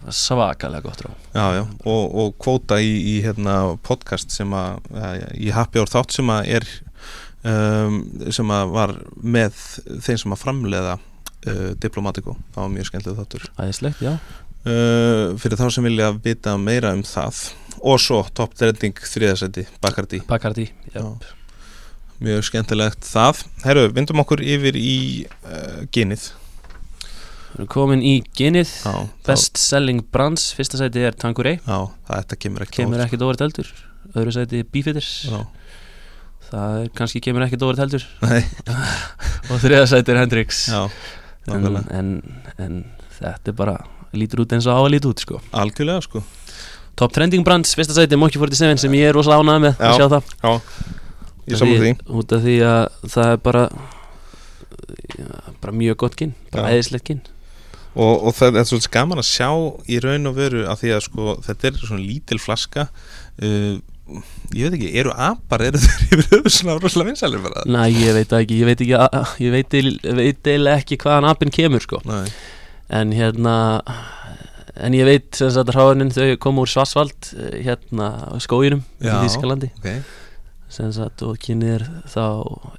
svakalega 0.09 0.81
gott 0.81 1.01
rá 1.05 1.11
já, 1.33 1.45
já. 1.59 1.63
Og, 1.85 2.15
og 2.15 2.33
kvóta 2.41 2.79
í, 2.81 2.91
í 2.97 3.15
hérna 3.23 3.77
podcast 3.85 4.33
sem 4.33 4.49
að 4.57 4.79
ja, 4.95 5.11
í 5.37 5.51
Happy 5.53 5.79
Hour 5.79 5.91
þátt 5.91 6.15
sem 6.17 6.31
að 6.33 6.49
er 6.57 6.67
um, 7.43 8.01
sem 8.33 8.53
var 8.73 8.95
með 9.21 9.61
þeim 10.01 10.19
sem 10.23 10.35
að 10.35 10.41
framleiða 10.41 10.97
uh, 10.97 11.71
Diplomatico, 11.81 12.37
það 12.55 12.63
var 12.63 12.73
mjög 12.75 12.89
skemmtileg 12.91 13.21
þáttur. 13.21 13.47
Æðislegt, 13.61 14.03
já. 14.03 14.15
Uh, 14.67 15.37
fyrir 15.39 15.59
þá 15.59 15.67
sem 15.71 15.85
vilja 15.87 16.11
vita 16.23 16.57
meira 16.59 16.91
um 16.97 17.03
það. 17.07 17.45
Og 17.85 17.99
svo 18.01 18.23
top 18.35 18.55
trending 18.57 18.97
þriðasetti, 18.97 19.67
Bacardi. 19.83 20.23
Bacardi, 20.27 20.65
Já. 20.95 21.03
mjög 22.25 22.47
skemmtilegt 22.47 23.05
það. 23.05 23.43
Herru, 23.63 23.83
vindum 23.93 24.23
okkur 24.23 24.41
yfir 24.41 24.75
í 24.81 24.97
uh, 25.45 25.83
genið. 25.93 26.31
Við 27.51 27.61
erum 27.61 27.69
komin 27.71 28.01
í 28.05 28.15
genið. 28.37 28.73
Best 29.25 29.61
selling 29.61 30.01
brands, 30.13 30.49
fyrsta 30.57 30.81
sæti 30.81 31.05
er 31.05 31.15
Tanqueray. 31.17 31.61
Já, 31.61 31.85
það 32.09 32.23
þetta 32.23 32.39
kemur 32.43 32.65
ekki 32.65 32.81
Kemur 32.81 33.05
ekkert 33.05 33.23
óvart 33.27 33.45
heldur. 33.45 33.69
Öðru 34.17 34.33
sæti 34.35 34.63
Beefeaters 34.71 35.11
Já, 35.27 35.39
Það 36.47 36.79
er, 36.81 36.89
kannski 36.95 37.21
kemur 37.23 37.43
ekkert 37.43 37.65
óvart 37.67 37.81
heldur. 37.83 38.07
Og 39.51 39.59
þriða 39.63 39.85
sæti 39.91 40.13
er 40.13 40.21
Hendrix. 40.21 40.63
Já, 40.71 40.85
en, 41.51 41.79
en, 41.91 42.11
en 42.57 42.81
þetta 43.19 43.51
er 43.51 43.57
bara 43.57 43.77
Lítur 44.15 44.43
út 44.43 44.53
eins 44.55 44.67
og 44.67 44.77
á 44.77 44.81
að 44.81 44.91
líta 44.95 45.09
út 45.11 45.21
sko. 45.23 45.39
Algjörlega, 45.55 46.03
sko. 46.05 46.21
Top 46.97 47.13
trending 47.13 47.43
brands, 47.45 47.75
fyrsta 47.77 47.95
sæti 47.97 48.17
Monkey 48.19 48.39
47 48.39 48.81
sem 48.81 48.95
ég 48.97 49.11
er 49.11 49.17
rosa 49.17 49.37
ánægð 49.37 49.65
með 49.65 49.73
Já. 49.75 49.87
að 49.89 49.97
sjá 49.99 50.07
það. 50.13 50.31
Já, 50.41 50.51
ég 51.51 51.61
saman 51.61 51.81
því. 51.83 51.91
Út 52.19 52.35
af 52.37 52.45
því 52.45 52.55
að 52.65 52.83
það 53.13 53.33
er 53.33 53.41
bara 53.45 53.63
já, 55.17 55.27
bara 55.65 55.75
mjög 55.83 55.99
gott 56.05 56.15
kyn 56.17 56.33
bara 56.53 56.71
Já. 56.71 56.77
æðislegt 56.79 57.07
kyn. 57.11 57.21
Og, 57.97 58.27
og 58.29 58.33
það 58.37 58.59
er 58.61 58.69
svolítið 58.69 58.93
gaman 58.93 59.21
að 59.21 59.29
sjá 59.29 59.49
í 59.89 59.99
raun 60.05 60.29
og 60.29 60.35
veru 60.37 60.65
að 60.69 60.81
því 60.83 60.95
að 60.95 61.05
sko 61.07 61.37
þetta 61.45 61.69
er 61.69 61.79
svona 61.81 62.03
lítil 62.05 62.39
flaska 62.41 62.87
uh, 62.87 63.77
ég 64.55 64.67
veit 64.69 64.75
ekki, 64.77 64.91
eru 65.01 65.11
apar 65.13 65.61
eru 65.67 65.79
þeir 65.83 66.03
yfir 66.17 66.29
höfu 66.37 66.51
svona 66.57 66.77
rosalega 66.79 67.11
vinsælir 67.11 67.41
bara? 67.43 67.63
Næ, 67.67 67.81
ég 67.91 68.13
veit 68.15 68.35
ekki, 68.39 68.59
ég 68.61 68.69
veit 68.69 68.83
ekki 68.85 68.95
að- 69.03 69.33
ég 69.43 69.51
veit, 69.55 69.75
veit 70.21 70.47
eiginlega 70.51 70.81
ekki 70.83 70.97
hvaðan 71.03 71.27
apinn 71.31 71.51
kemur 71.53 71.83
sko. 71.83 71.99
Nei, 72.07 72.27
en 73.01 73.11
hérna 73.17 73.55
en 74.77 74.93
ég 74.93 75.07
veit 75.09 75.35
sem 75.35 75.49
sagt 75.51 75.71
hráðunin 75.73 76.11
þau 76.13 76.35
koma 76.39 76.61
úr 76.63 76.69
Svarsvald 76.71 77.31
eh, 77.35 77.59
hérna 77.65 78.11
á 78.31 78.35
skóginum 78.43 78.83
í. 79.01 79.09
Þískalandi 79.09 79.71
ok. 79.79 79.89
Sem 80.69 80.91
sagt 80.95 81.23
og 81.25 81.37
kynið 81.41 81.73
er 81.79 81.85
þá 82.11 82.23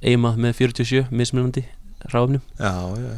eimað 0.05 0.37
með 0.45 0.53
47 0.61 1.09
mismunandi 1.11 1.65
hráðunum 2.09 2.41
Já, 2.55 2.71
já 2.95 3.11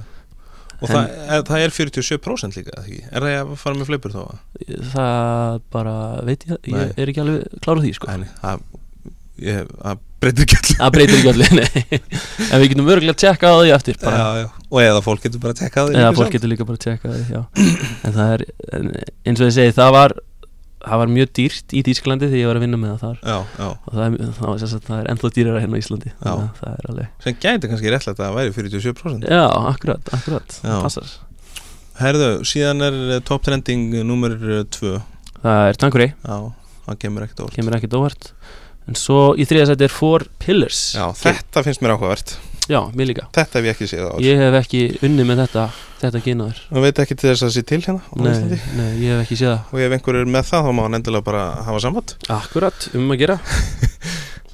Og 0.82 0.89
En- 0.89 0.95
það, 0.95 1.09
er, 1.38 1.41
það 1.45 1.63
er 1.65 1.73
47% 1.77 2.55
líka, 2.57 2.75
ekki? 2.82 2.99
Er 3.11 3.21
það 3.25 3.36
að 3.41 3.49
fara 3.61 3.77
með 3.77 3.89
fleipur 3.91 4.13
þá? 4.15 4.21
það 4.93 5.59
bara 5.75 5.95
veit 6.25 6.45
ég, 6.49 6.55
Nei. 6.65 6.79
ég 6.88 7.01
er 7.03 7.11
ekki 7.11 7.21
alveg 7.21 7.59
klárað 7.61 7.84
því 7.86 7.91
sko 7.99 8.15
nei, 8.17 8.32
það, 8.41 8.63
breytir 10.21 10.45
ekki 10.45 10.57
allir 10.57 10.79
það 10.82 10.91
breytir 10.95 11.19
ekki 11.19 11.32
allir, 11.32 11.53
nei 11.61 12.01
en 12.51 12.61
við 12.61 12.67
getum 12.73 12.89
örgulega 12.93 13.15
að 13.15 13.21
tjekka 13.23 13.51
á 13.53 13.57
því 13.61 13.71
eftir 13.77 13.99
bara, 14.01 14.17
já, 14.21 14.41
já. 14.41 14.49
Og 14.71 14.82
eða 14.86 15.03
fólk 15.05 15.23
getur 15.25 15.41
bara 15.45 15.55
að 15.55 15.61
tekka 15.63 15.86
það 15.86 16.01
eða 16.01 16.11
fólk 16.19 16.36
getur 16.36 16.51
líka 16.51 16.67
bara 16.69 16.82
að 16.82 16.86
tjekka 16.88 17.09
á 17.09 17.13
því 17.13 17.69
en 18.09 18.17
það 18.17 18.34
er, 18.36 18.43
eins 19.25 19.41
og 19.41 19.47
ég 19.49 19.55
segi 19.57 19.77
það 19.77 19.95
var, 19.97 20.15
það 20.86 21.01
var 21.01 21.11
mjög 21.15 21.32
dýrt 21.38 21.75
í 21.75 21.82
Þískalandi 21.88 22.29
þegar 22.29 22.41
ég 22.41 22.49
var 22.49 22.59
að 22.59 22.65
vinna 22.65 22.79
með 22.82 22.93
það 22.93 23.01
þar. 23.03 23.19
Já, 23.21 23.38
já, 23.57 23.67
og 23.71 23.97
það 23.97 24.05
er, 24.05 24.32
það, 24.38 24.63
sagt, 24.63 24.88
það 24.88 25.01
er 25.01 25.09
ennþá 25.13 25.32
dýrara 25.38 25.63
hérna 25.63 25.77
á 25.77 25.82
Íslandi 25.82 26.13
er 26.71 26.88
sem 27.25 27.38
gæti 27.45 27.71
kannski 27.71 27.93
réttlega 27.93 28.15
að 28.15 28.21
það 28.21 28.38
væri 28.39 28.55
47% 28.57 29.29
já, 29.32 29.43
akkurat, 29.71 30.13
akkurat, 30.17 30.57
Já. 30.57 30.69
það 30.69 30.86
passar. 30.88 31.13
Herðu, 32.01 32.32
síðan 32.49 32.88
er 32.88 32.99
eh, 33.17 33.23
top 33.27 33.45
trending 33.45 33.99
nummer 34.07 34.34
2 34.73 34.95
það 35.43 35.67
er 35.69 35.82
Já, 36.25 36.38
það 36.88 37.01
kemur 37.05 37.27
ekkert 37.27 37.45
óvart. 37.45 38.01
Óvart. 38.01 38.32
En 38.89 38.97
svo 38.97 39.19
í 39.38 39.45
þriða 39.47 39.71
sæti 39.71 39.86
er 39.86 39.93
Four 39.93 40.25
Pillars. 40.41 40.79
Já, 40.97 41.05
þetta 41.21 41.61
finnst 41.67 41.84
mér 41.84 41.93
áhugavert 41.95 42.34
já, 42.72 42.80
mér 42.97 43.11
líka. 43.11 43.28
Þetta 43.36 43.59
hef 43.59 43.69
ég 43.69 43.76
ekki 43.76 43.89
séð 43.91 44.09
á 44.09 44.13
ég 44.24 44.41
hef 44.45 44.59
ekki 44.61 44.84
unni 45.07 45.28
með 45.28 45.43
þetta 45.45 45.67
þetta 46.01 46.24
kynaður 46.26 46.61
Það 46.69 46.86
veit 46.88 47.03
ekki 47.03 47.17
til 47.19 47.30
þess 47.30 47.41
að 47.41 47.47
það 47.47 47.55
sé 47.57 47.63
til 47.69 47.82
hérna 47.86 48.26
nei, 48.26 48.59
nei, 48.80 48.89
ég 49.03 49.13
hef 49.13 49.24
ekki 49.26 49.39
séð 49.41 49.51
það. 49.51 49.72
Og 49.72 49.86
ef 49.86 49.95
einhver 49.97 50.22
er 50.22 50.34
með 50.38 50.49
það, 50.49 50.67
þá 50.67 50.78
má 50.78 50.84
hann 50.88 50.99
endilega 51.01 51.28
bara 51.28 51.45
hafa 51.67 51.84
samband. 51.84 52.15
Akkurat, 52.39 52.89
um 52.97 53.13
að 53.13 53.22
gera. 53.26 53.39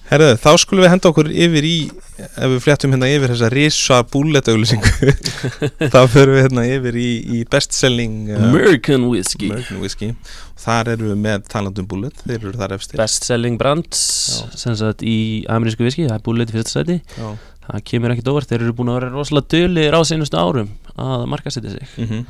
Herðu, 0.07 0.37
þá 0.39 0.51
skulum 0.61 0.85
við 0.85 0.91
henda 0.93 1.09
okkur 1.11 1.29
yfir 1.35 1.65
í 1.67 1.77
Ef 2.17 2.49
við 2.49 2.61
fléttum 2.63 2.93
hérna 2.95 3.09
yfir 3.11 3.29
þessa 3.33 3.49
risa 3.51 3.97
búllet 4.09 4.47
auglýsingu 4.49 5.11
Þá 5.93 5.99
förum 6.09 6.37
við 6.37 6.45
hérna 6.45 6.63
yfir 6.65 6.97
í, 6.97 7.09
í 7.37 7.41
best-selling 7.51 8.31
uh, 8.31 8.39
American 8.47 9.09
Whiskey. 9.11 9.51
American 9.51 9.83
Whiskey. 9.83 10.15
Þar 10.57 10.93
eru 10.95 11.11
við 11.11 11.19
með 11.27 11.45
talandum 11.51 11.89
búllet 11.91 12.23
Þeir 12.23 12.39
eru 12.39 12.55
þar 12.57 12.77
efstir. 12.77 12.97
Best 13.01 13.27
selling 13.27 13.59
brands 13.59 14.01
Já. 14.31 14.47
sem 14.63 14.79
sagt 14.79 15.03
í 15.05 15.17
amerísku 15.51 15.85
viski, 15.85 16.07
það 16.07 16.17
er 16.17 16.25
búið 16.25 16.47
í 16.47 16.55
fyrsta 16.55 16.73
sæti. 16.79 16.97
Já, 17.19 17.29
það 17.67 17.83
kemur 17.91 18.13
ekkert 18.15 18.31
óvart, 18.31 18.49
þeir 18.51 18.61
eru 18.65 18.73
búin 18.77 18.91
að 18.93 18.99
vera 19.01 19.09
rosalega 19.13 19.51
dölir 19.53 19.95
á 19.97 20.01
seinustu 20.07 20.37
árum 20.39 20.69
að 20.97 21.25
markasetja 21.33 21.73
sig 21.77 21.87
mm 22.07 22.25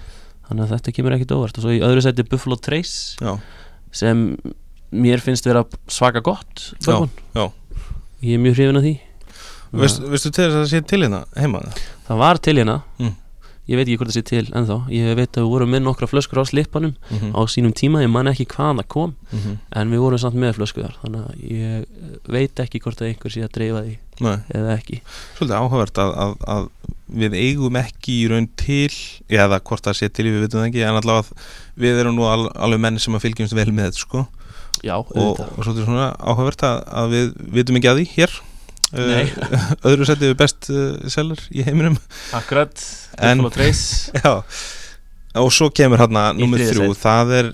þannig 0.48 0.64
að 0.64 0.70
þetta 0.78 0.92
kemur 0.96 1.14
ekkert 1.18 1.32
óvart 1.36 1.58
og 1.60 1.66
svo 1.66 1.72
í 1.76 1.82
öðru 1.84 2.02
sæti 2.06 2.24
Buffalo 2.24 2.56
Trace 2.56 3.18
já, 3.20 3.34
sem 3.92 4.22
mér 4.96 5.20
finnst 5.20 5.44
vera 5.44 5.66
svaka 5.92 6.22
gott 6.24 6.70
bourbon. 6.86 7.10
já. 7.36 7.52
ég 8.24 8.38
er 8.38 8.44
mjög 8.46 8.56
hrifin 8.56 8.80
af 8.80 8.86
því 8.86 8.94
Veistu 9.76 10.32
til 10.32 10.46
þess 10.46 10.54
að 10.56 10.62
það 10.62 10.70
sé 10.72 10.80
til 10.88 11.02
hérna 11.04 11.20
heima? 11.36 11.60
það 12.08 12.22
var 12.24 12.40
til 12.40 12.56
hérna 12.62 12.78
Mm. 12.98 13.12
Ég 13.68 13.76
veit 13.80 13.88
ekki 13.88 13.98
hvort 14.00 14.10
það 14.12 14.18
sé 14.18 14.24
til 14.28 14.46
ennþá. 14.56 14.78
Ég 14.96 15.16
veit 15.20 15.38
að 15.38 15.44
við 15.44 15.52
vorum 15.52 15.72
með 15.74 15.82
nokkra 15.86 16.08
flöskur 16.08 16.42
á 16.42 16.46
slippanum 16.48 16.94
Mm 17.12 17.18
-hmm. 17.18 17.32
á 17.36 17.42
sínum 17.48 17.74
tíma, 17.74 18.02
ég 18.02 18.10
man 18.10 18.28
ekki 18.28 18.46
hvaðan 18.48 18.80
það 18.80 18.88
kom 18.88 19.16
Mm 19.32 19.40
-hmm. 19.40 19.58
en 19.72 19.92
við 19.92 20.00
vorum 20.00 20.18
samt 20.20 20.36
með 20.36 20.54
flösku 20.56 20.82
þar. 20.84 20.96
Þannig 21.04 21.22
að 21.28 21.34
ég 21.52 21.86
veit 22.28 22.60
ekki 22.60 22.80
hvort 22.80 23.02
að 23.02 23.08
einhver 23.08 23.32
sé 23.32 23.44
að 23.44 23.52
dreifa 23.52 23.82
því 23.84 23.98
Nei. 24.20 24.38
eða 24.56 24.78
ekki. 24.78 25.02
Svolítið 25.38 25.58
áhugavert 25.58 25.98
að, 25.98 26.12
að, 26.18 26.34
að 26.48 26.70
við 27.08 27.34
eigum 27.34 27.76
ekki 27.76 28.12
í 28.24 28.28
raun 28.28 28.50
til 28.56 28.92
eða 29.30 29.60
hvort 29.60 29.84
það 29.84 29.94
sé 29.96 30.10
til 30.10 30.26
við 30.26 30.42
vitum 30.42 30.60
það 30.60 30.68
ekki 30.68 30.84
en 30.84 30.96
allavega 31.00 31.32
við 31.78 32.00
erum 32.00 32.16
nú 32.16 32.26
al, 32.28 32.50
alveg 32.56 32.80
menn 32.80 33.00
sem 33.00 33.16
að 33.16 33.24
fylgjumst 33.24 33.56
vel 33.56 33.72
með 33.72 33.86
þetta 33.92 34.00
sko. 34.00 34.28
Já, 34.84 34.96
og, 34.98 35.40
og 35.40 35.64
svolítið 35.64 35.86
svona 35.86 36.12
áhugavert 36.20 36.64
að, 36.64 36.84
að 36.88 37.08
við 37.16 37.34
vitum 37.56 37.76
ekki 37.80 37.90
að 37.90 37.98
því 37.98 38.06
hér 38.16 38.32
öðru 38.96 40.08
setið 40.08 40.36
best 40.40 40.70
uh, 40.72 40.96
seller 41.12 41.42
í 41.52 41.66
heiminum. 41.68 41.98
Akkurat, 42.38 42.76
Buffalo 43.18 43.52
Trace. 43.54 44.12
Já. 44.24 44.38
Og 45.38 45.52
svo 45.54 45.68
kemur 45.76 46.00
hérna 46.02 46.32
Í 46.34 46.48
þriðja 46.48 46.78
þrjú. 46.78 46.94
það 46.98 47.34
er 47.42 47.52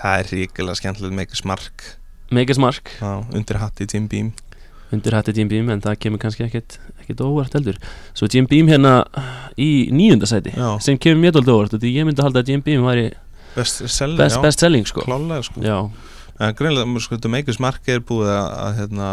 það 0.00 0.16
er 0.22 0.32
ríkilega 0.32 0.80
skemmtilegt 0.80 1.14
með 1.14 1.28
ekki 1.28 1.40
smark. 1.42 1.84
Megas 2.34 2.58
Mark 2.58 2.90
á, 2.98 3.22
undir 3.36 3.60
hatti 3.60 3.86
Tim 3.90 4.08
Beam. 4.10 4.32
Undir 4.94 5.16
hætti 5.16 5.34
Jim 5.36 5.48
Beam 5.50 5.70
en 5.72 5.82
það 5.82 5.96
kemur 6.04 6.20
kannski 6.22 6.44
ekkert, 6.46 6.76
ekkert 7.02 7.22
óvart 7.24 7.54
heldur. 7.56 7.78
Svo 8.16 8.28
Jim 8.30 8.46
Beam 8.50 8.68
hérna 8.70 9.04
í 9.60 9.88
níunda 9.94 10.28
sæti 10.30 10.52
Já. 10.54 10.74
sem 10.84 10.98
kemur 11.00 11.22
mér 11.22 11.34
dálítið 11.36 11.54
óvart 11.54 11.76
því 11.78 11.92
ég 11.94 12.08
myndi 12.08 12.24
halda 12.24 12.42
að 12.44 12.52
Jim 12.52 12.64
Beam 12.64 12.86
væri 12.86 13.08
best 13.54 13.84
seller, 13.86 14.18
best, 14.18 14.38
já, 14.38 14.42
best 14.44 14.64
selling 14.64 14.86
sko. 14.88 15.04
Klálega 15.06 15.42
sko. 15.46 15.62
Já, 15.64 15.78
En 16.42 16.54
greinlega, 16.58 17.00
sko, 17.00 17.18
Makers 17.30 17.60
Mark 17.62 17.86
er 17.86 18.00
búið 18.02 18.32
að, 18.34 18.46
að 18.64 18.78
hérna, 18.80 19.10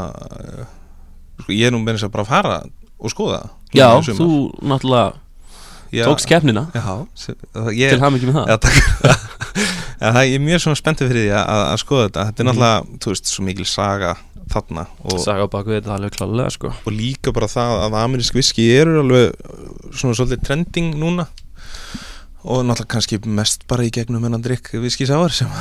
sko, 1.43 1.51
ég 1.57 1.67
er 1.67 1.71
nú 1.75 1.81
með 1.83 1.97
þess 1.99 2.07
að 2.09 2.13
bara 2.15 2.25
fara 2.29 2.61
og 3.01 3.11
skoða 3.13 3.41
já 3.73 3.87
þú 4.05 4.29
náttúrulega 4.61 5.13
það- 7.51 7.73
ég, 7.75 7.89
til 7.91 7.99
ham 7.99 8.15
ekki 8.15 8.27
með 8.29 8.37
það. 8.39 8.47
Já, 8.47 8.57
takk 8.63 8.77
já, 9.03 10.11
það, 10.15 10.21
er 10.35 10.43
mjög 10.45 10.75
spenntið 10.79 11.09
fyrir 11.11 11.25
því 11.25 11.31
að, 11.35 11.63
að 11.67 11.79
skoða 11.81 12.05
þetta. 12.07 12.25
Þetta 12.29 12.39
er 12.39 12.45
Mhm. 12.45 12.51
náttúrulega, 12.51 12.99
þú 13.03 13.11
veist, 13.11 13.25
svo 13.33 13.43
mikil 13.43 13.65
saga 13.67 14.13
þarna 14.51 14.85
og, 15.03 15.19
saga 15.23 15.43
á 15.43 15.47
baku 15.51 15.69
þetta 15.75 15.91
alveg 15.95 16.15
klálega 16.15 16.51
sko. 16.51 16.71
Og 16.87 16.91
líka 16.95 17.31
bara 17.35 17.47
það 17.51 17.75
að 17.85 17.97
amerísk 18.03 18.33
viski 18.39 18.65
eru 18.75 18.99
alveg 19.03 19.35
svona 19.95 20.15
svolítið 20.15 20.41
trending 20.47 20.95
núna 20.95 21.27
og 22.41 22.63
náttúrulega 22.65 22.89
kannski 22.95 23.19
mest 23.29 23.67
bara 23.69 23.85
í 23.85 23.91
gegnum 23.93 24.23
hennan 24.25 24.41
drikk 24.41 24.71
viskisáar 24.81 25.33
sem 25.35 25.51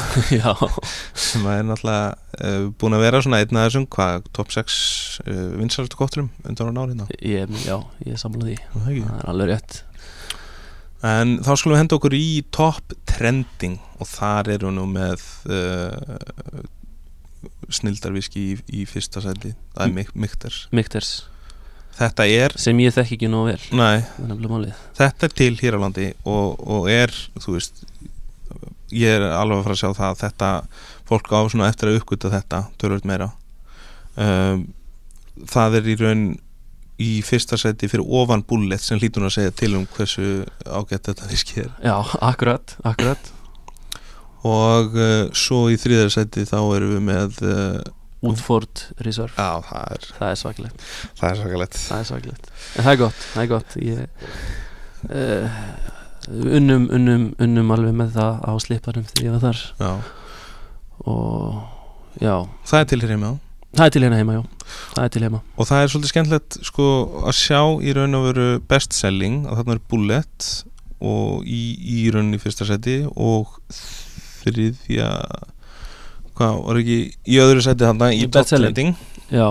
sem 1.28 1.44
er 1.52 1.66
náttúrulega 1.68 2.14
uh, 2.40 2.70
búin 2.80 2.96
að 2.96 3.04
vera 3.04 3.20
svona 3.24 3.42
einn 3.42 3.60
af 3.60 3.68
þessum, 3.68 3.86
hvað, 3.92 4.26
top 4.36 4.54
6 4.54 4.78
uh, 5.26 5.44
vinsalstu 5.60 6.00
kotturum 6.00 6.30
undan 6.48 6.72
á 6.72 6.74
nárið 6.80 7.04
ég, 7.20 7.52
já, 7.66 7.76
ég 8.06 8.16
er 8.16 8.20
sammála 8.20 8.48
því. 8.48 8.58
Það 8.74 8.90
er 8.96 9.30
alveg 9.34 9.52
rétt. 9.52 9.80
En 11.10 11.38
þá 11.40 11.52
skulum 11.56 11.76
við 11.76 11.82
henda 11.82 11.96
okkur 11.96 12.16
í 12.16 12.26
top 12.52 12.96
trending 13.08 13.78
og 14.00 14.08
þar 14.08 14.50
eru 14.56 14.72
nú 14.76 14.84
með 14.88 15.24
uh, 15.48 16.64
snildarviski 17.72 18.46
í, 18.52 18.56
í 18.80 18.86
fyrsta 18.88 19.22
sæti. 19.24 19.54
Það 19.76 19.86
er 19.86 20.16
Mikters 20.24 20.64
Mikters 20.76 21.12
þetta 21.98 22.26
er, 22.30 22.54
sem 22.60 22.78
ég 22.82 22.94
þekki 22.94 23.16
ekki 23.18 23.30
nóg 23.32 23.50
vel. 23.50 23.60
Nei, 23.76 24.04
þetta 24.98 25.28
er 25.28 25.36
til 25.42 25.52
hér 25.60 25.76
á 25.76 25.82
landi 25.82 26.10
og, 26.24 26.60
og 26.60 26.90
er, 26.92 27.14
þú 27.40 27.56
veist 27.58 27.84
ég 28.94 29.18
er 29.18 29.24
alveg 29.34 29.60
að 29.60 29.66
fara 29.66 29.76
að 29.76 29.80
sjá 29.80 29.90
það 29.94 30.06
að 30.10 30.20
þetta, 30.24 30.50
fólk 31.10 31.32
á 31.34 31.40
svona 31.50 31.70
eftir 31.70 31.90
að 31.90 31.98
uppgöta 32.00 32.30
þetta 32.32 32.62
tölvöld 32.80 33.08
meira. 33.08 33.30
Um, 34.18 34.64
það 35.48 35.76
er 35.78 35.90
í 35.90 35.98
raun 36.00 36.24
í 37.00 37.10
fyrsta 37.24 37.56
seti 37.60 37.88
fyrir 37.88 38.04
ofan 38.20 38.42
bullet 38.46 38.82
sem 38.82 38.98
hlýtur 39.00 39.22
hún 39.22 39.30
að 39.30 39.36
segja 39.38 39.54
til 39.56 39.72
um 39.78 39.86
hversu 39.94 40.26
ágætt 40.66 41.08
þetta 41.08 41.30
viski 41.30 41.62
er. 41.64 41.70
Já, 41.84 41.96
akkurat, 42.20 42.74
akkurat. 42.84 43.30
Og 44.46 44.96
uh, 44.96 45.30
svo 45.36 45.66
í 45.72 45.78
þriðar 45.80 46.12
seti 46.12 46.46
þá 46.48 46.58
erum 46.76 46.94
við 46.96 47.06
með 47.08 47.40
uh, 47.46 47.80
Woodford 48.20 48.84
Reserve. 49.06 49.32
Já, 49.36 49.62
það 49.64 49.94
er, 49.96 50.08
það 50.18 50.30
er 50.30 50.40
svaklegt 50.42 50.86
það 51.20 51.28
er 51.30 51.40
svakalegt. 51.40 51.80
Það 51.86 51.98
er 51.98 52.08
svaklegt 52.10 52.50
en 52.50 52.86
það 52.86 52.92
er 52.92 53.02
gott, 53.02 53.26
það 53.34 53.42
er 53.42 53.50
gott. 53.54 53.76
Ég, 53.80 54.00
uh, 55.10 55.60
unnum, 56.60 56.88
unnum, 56.96 57.28
unnum 57.40 57.76
alveg 57.76 58.00
með 58.02 58.16
það 58.18 58.42
á 58.44 58.52
sliparum 58.66 59.06
þegar 59.12 59.28
ég 59.28 59.36
var 59.36 59.46
þar. 59.48 59.62
Já, 59.80 59.92
og 61.10 62.18
já, 62.20 62.34
það 62.68 62.84
er 62.84 62.90
til 62.92 63.00
hér 63.04 63.16
heima 63.16 63.36
það 63.76 63.86
er 63.86 63.94
til 63.94 64.02
hérna 64.04 64.18
heima, 64.18 64.34
já. 64.34 64.42
Það 64.94 65.04
er 65.04 65.12
til 65.14 65.22
heima. 65.26 65.40
Og 65.56 65.68
það 65.68 65.82
er 65.82 65.92
svolítið 65.92 66.12
skemmtilegt 66.12 66.58
sko 66.66 66.88
að 67.22 67.36
sjá 67.38 67.60
í 67.86 67.94
raun 67.96 68.18
og 68.18 68.26
veru 68.28 68.48
best 68.70 68.96
selling 68.96 69.44
að 69.46 69.60
þarna 69.60 69.76
er 69.76 69.82
Bullet 69.92 70.48
og 71.00 71.46
í, 71.48 71.62
í 71.78 72.10
raun 72.12 72.34
í 72.34 72.40
fyrsta 72.42 72.66
seti 72.68 73.00
og 73.14 73.54
þriðja 73.70 75.10
hvað, 76.40 76.62
var 76.66 76.80
ekki 76.80 76.98
í 77.28 77.40
öðru 77.42 77.64
seti 77.64 77.86
þarna 77.86 78.10
í 78.16 78.24
top 78.32 78.48
já, 79.30 79.48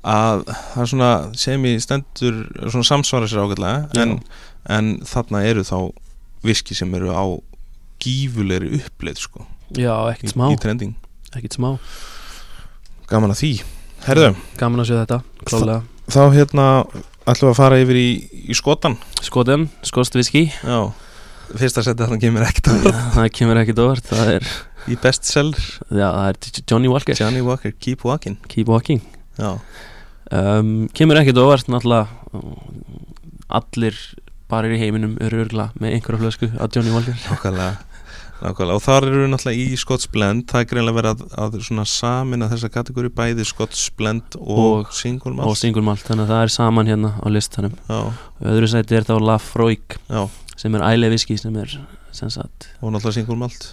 að 0.00 0.46
það 0.48 0.82
er 0.82 0.90
svona 0.94 1.10
sem 1.38 1.66
í 1.68 1.74
stendur 1.84 2.40
svona 2.64 2.88
samsvara 2.88 3.28
sér 3.30 3.44
ágætlega 3.44 4.02
en, 4.02 4.16
en 4.72 4.94
þarna 5.06 5.44
eru 5.46 5.64
þá 5.68 5.76
viski 6.46 6.76
sem 6.76 6.92
eru 6.96 7.12
á 7.12 7.24
gífulegri 8.00 8.80
uppleið 8.80 9.20
sko. 9.20 9.44
Já, 9.76 9.92
ekkert 10.08 10.32
smá. 10.32 10.46
í 10.48 10.56
trending. 10.60 10.96
Ekkert 11.36 11.58
smá, 11.58 11.74
gaman 13.12 13.34
að 13.34 13.42
því. 13.42 13.52
Herðu, 14.06 14.30
gaman 14.56 14.80
að 14.80 14.88
sjá 14.88 14.96
þetta 15.02 15.18
klálega, 15.44 15.80
þá 16.08 16.22
hérna 16.32 16.66
ætlum 17.28 17.50
við 17.50 17.52
að 17.52 17.58
fara 17.58 17.80
yfir 17.82 17.98
í, 18.00 18.08
í 18.48 18.56
skotan 18.56 18.96
skotum, 19.20 19.66
skost 19.86 20.16
viski 20.16 20.46
Já, 20.48 20.88
fyrsta 21.58 21.82
seti 21.86 22.02
þarna 22.04 22.20
kemur 22.22 22.44
ekkert 22.46 22.68
að 22.70 22.88
það 23.16 23.28
kemur 23.38 23.60
ekkert 23.62 23.82
óvart 23.82 24.06
það 24.10 24.32
er, 24.36 24.48
í 24.90 24.96
bestseller 25.02 25.58
já, 25.90 26.06
það 26.06 26.28
er 26.30 26.62
Johnny 26.70 26.88
Walker. 26.92 27.18
Johnny 27.18 27.42
Walker, 27.46 27.72
Keep 27.82 28.04
Walking. 28.06 28.38
Keep 28.48 28.68
Walking. 28.70 29.02
Já, 29.40 29.52
um, 30.30 30.72
kemur 30.94 31.20
ekkert 31.20 31.40
óvart 31.42 31.70
náttúrulega 31.72 32.06
allir 33.50 33.96
barir 34.50 34.74
í 34.74 34.80
heiminum 34.82 35.14
eru 35.22 35.44
örgla 35.44 35.70
með 35.78 35.96
einhverja 35.96 36.20
flösku 36.24 36.48
að 36.58 36.76
Johnny 36.78 36.92
Walker. 36.94 37.16
Nákvæmlega 37.28 37.76
Nákvæmlega, 38.40 38.76
og 38.78 38.80
þar 38.80 39.04
eru 39.04 39.18
við 39.20 39.30
náttúrulega 39.34 39.60
í 39.68 39.76
Scots 39.78 40.08
Blend. 40.10 40.46
Það 40.48 40.62
er 40.62 40.68
greinlega 40.70 40.96
verið 40.96 41.10
að, 41.12 41.34
að 41.44 41.56
svona 41.66 41.82
samin 41.90 42.46
að 42.46 42.54
þessa 42.54 42.70
kategóri 42.72 43.10
bæði 43.12 43.44
Scots 43.50 43.82
Blend 43.98 44.38
og, 44.40 44.62
Og- 44.64 44.94
single 44.96 45.34
og 45.34 45.40
malt 45.42 45.60
single 45.60 45.84
malt, 45.84 46.06
þannig 46.08 46.24
að 46.24 46.32
það 46.32 46.44
er 46.46 46.54
saman 46.54 46.88
hérna 46.88 47.10
á 47.20 47.26
listanum. 47.28 47.74
Já, 47.90 47.98
öðru 48.54 48.70
sæti 48.72 48.96
er 48.96 49.04
þá 49.10 49.12
Lafroig. 49.28 49.98
Já, 50.08 50.22
sem 50.60 50.76
er 50.76 50.86
æle 50.90 51.10
viski 51.12 51.38
sem 51.40 51.56
er 51.60 51.76
sem 52.12 52.30
sagt, 52.32 52.70
og 52.80 52.92
náttúrulega 52.94 53.20
single 53.20 53.38
malt 53.40 53.68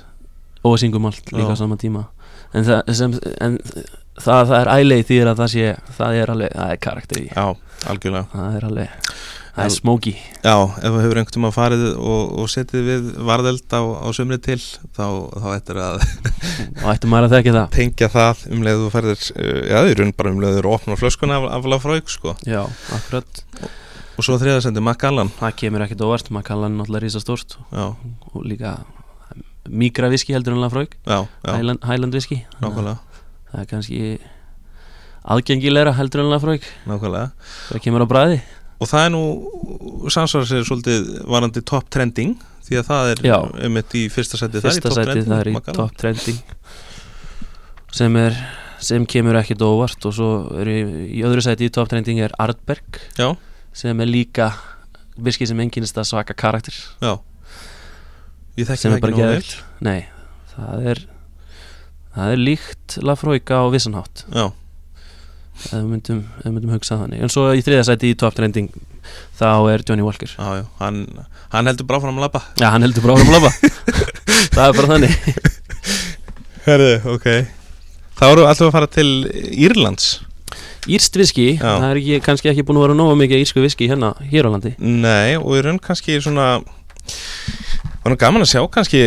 og 0.67 0.77
single 0.81 1.01
malt 1.03 1.31
líka 1.35 1.53
á 1.55 1.57
sama 1.59 1.77
tíma. 1.79 2.07
En 2.55 2.63
það, 2.67 2.93
sem, 2.95 3.13
en 3.43 3.57
það, 4.23 4.47
það 4.49 4.59
er 4.61 4.69
æle 4.77 5.01
því 5.07 5.17
að 5.23 5.39
það 5.41 5.49
sé 5.53 5.65
það 5.97 6.19
er 6.21 6.31
alveg, 6.33 6.53
það 6.55 6.71
er 6.73 6.79
karakter 6.87 7.19
í. 7.21 7.25
Já, 7.27 7.45
algjörlega. 7.91 8.27
Það 8.33 8.55
er 8.57 8.67
alveg, 8.69 9.09
það 9.57 9.65
er 9.65 9.73
smoky 9.73 10.13
Já, 10.17 10.53
ef 10.53 10.83
þú 10.85 11.01
hefur 11.01 11.19
einhvern 11.21 11.35
tíma 11.37 11.51
farið 11.55 11.85
og, 11.97 12.35
og 12.41 12.51
setið 12.53 12.83
við 12.91 13.07
varðeld 13.29 13.73
á, 13.73 13.81
á 14.05 14.07
sömri 14.15 14.37
til 14.43 14.59
þá, 14.61 15.07
þá 15.33 15.47
ættir 15.55 15.81
að 15.81 15.97
og 16.83 16.91
ættum 16.93 17.13
maður 17.13 17.29
að 17.29 17.35
þekki 17.37 17.55
það. 17.57 17.67
tengja 17.77 18.11
það 18.13 18.45
um 18.53 18.63
leið 18.67 18.83
þú 18.83 18.91
færðir 18.93 19.25
uh, 19.33 19.57
já, 19.71 19.79
í 19.81 19.97
raun 19.97 20.13
bara 20.19 20.33
um 20.35 20.43
leið 20.45 20.59
þú 20.61 20.73
opnar 20.77 21.01
flöskuna 21.01 21.39
af, 21.41 21.49
af 21.57 21.67
Lafroig 21.73 22.13
sko. 22.13 22.35
Já, 22.47 22.61
akkurat, 22.99 23.43
og 23.63 23.75
svo 24.25 24.37
þriðasendi 24.41 24.81
Macallan 24.81 25.29
það 25.37 25.57
kemur 25.61 25.83
ekkert 25.85 26.01
óvart 26.07 26.31
hann 26.65 26.77
náttúrulega 26.79 27.03
rísa 27.05 27.21
stórt 27.21 27.57
Já, 27.69 27.93
og 28.33 28.45
líka 28.47 28.77
mikra 29.67 30.09
viski 30.09 30.33
heldur 30.33 30.55
en 30.55 30.63
já, 31.05 31.27
Highland, 31.45 31.83
Highland 31.83 32.13
viski. 32.15 32.41
Það 32.61 33.61
er 33.61 33.67
kannski 33.69 33.99
aðgengilegra 35.27 35.93
heldur 35.97 36.23
en 36.23 36.31
nákvæmlega. 36.87 37.31
Það 37.71 37.83
kemur 37.83 38.05
á 38.05 38.07
bræði 38.07 38.39
og 38.77 38.89
það 38.91 39.07
er 39.07 39.13
nú 39.13 39.23
samsvara 40.13 40.45
sér 40.45 40.65
svolítið 40.67 41.07
varandi 41.25 41.63
top 41.65 41.87
trending 41.93 42.35
því 42.67 42.77
að 42.77 42.89
það 42.91 43.11
er 43.11 43.23
Já. 43.25 43.37
einmitt 43.65 43.95
í 43.97 44.03
fyrsta 44.13 44.37
seti 44.37 44.61
fyrsta 44.61 44.91
það 44.93 45.39
er 45.39 45.49
í 45.49 45.55
Macallan. 45.55 45.79
top 45.79 45.97
trending. 45.97 46.39
Sem 47.97 48.17
er 48.21 48.37
sem 48.83 49.07
kemur 49.09 49.39
ekkert 49.39 49.63
óvart 49.65 50.05
og 50.05 50.13
svo 50.13 50.29
er 50.61 50.69
í, 50.69 50.79
í 51.17 51.23
öðru 51.25 51.41
sæti 51.41 51.65
í 51.65 51.73
top 51.73 51.89
trending 51.89 52.21
er 52.21 52.35
Ardberg 52.37 52.99
Já, 53.17 53.31
sem 53.77 54.03
er 54.03 54.09
líka 54.09 54.51
viski 55.17 55.47
sem 55.49 55.59
enginnist 55.61 55.97
að 55.97 56.09
svaka 56.11 56.35
karakter. 56.37 56.75
Já. 57.03 57.17
Ég 58.57 58.65
þekki 58.65 58.89
það 58.89 58.95
ekki 58.97 59.17
geðvikt 59.19 59.51
nei, 59.85 59.99
það 60.55 60.85
er 60.93 61.01
það 62.15 62.31
er 62.33 62.39
líkt 62.41 62.95
Lafroig 63.05 63.51
á 63.53 63.61
vissanhátt 63.69 64.23
Já, 64.33 64.47
ef 64.47 65.75
við 65.75 65.83
myndum, 65.91 66.23
myndum 66.41 66.71
hugsa 66.73 66.97
þannig. 66.97 67.21
En 67.21 67.33
svo 67.33 67.51
í 67.53 67.61
þriða 67.65 67.85
sæti 67.91 68.09
í 68.13 68.17
top 68.17 68.33
trending 68.37 68.71
þá 69.37 69.49
er 69.71 69.83
Johnny 69.85 70.05
Walker. 70.05 70.33
Já, 70.33 70.61
já, 70.61 70.65
hann, 70.81 71.03
hann 71.53 71.69
heldur 71.69 71.87
bara 71.89 72.01
fram 72.01 72.17
að 72.17 72.25
labba. 72.25 72.41
Já, 72.57 72.67
hann 72.73 72.85
heldur 72.85 73.05
bara 73.05 73.17
áfram 73.17 73.31
að 73.31 73.37
labba. 73.37 73.53
Það 74.57 74.63
er 74.63 74.77
bara 74.77 74.89
þannig. 74.91 75.15
Herðu, 76.65 76.91
ok. 77.13 77.27
Þá 78.17 78.25
við 78.25 78.43
alltaf 78.47 78.65
að 78.67 78.73
fara 78.73 78.89
til 78.97 79.09
Írlands 79.53 80.09
Írst 80.87 81.17
viski, 81.19 81.57
Já. 81.57 81.77
það 81.81 81.89
er 81.89 81.99
ekki, 82.01 82.19
kannski 82.25 82.51
ekki 82.51 82.65
búin 82.67 82.79
að 82.79 82.87
vera 82.87 82.97
nóga 82.97 83.17
mikið 83.19 83.43
írsku 83.43 83.63
viski 83.63 83.89
hérna 83.91 84.13
hér 84.31 84.47
á 84.47 84.49
landi. 84.53 84.73
Nei, 84.79 85.35
og 85.35 85.57
í 85.57 85.63
raun 85.65 85.81
kannski 85.83 86.19
svona 86.23 86.61
var 88.03 88.13
nú 88.13 88.19
gaman 88.19 88.45
að 88.45 88.53
sjá 88.53 88.61
kannski 88.71 89.01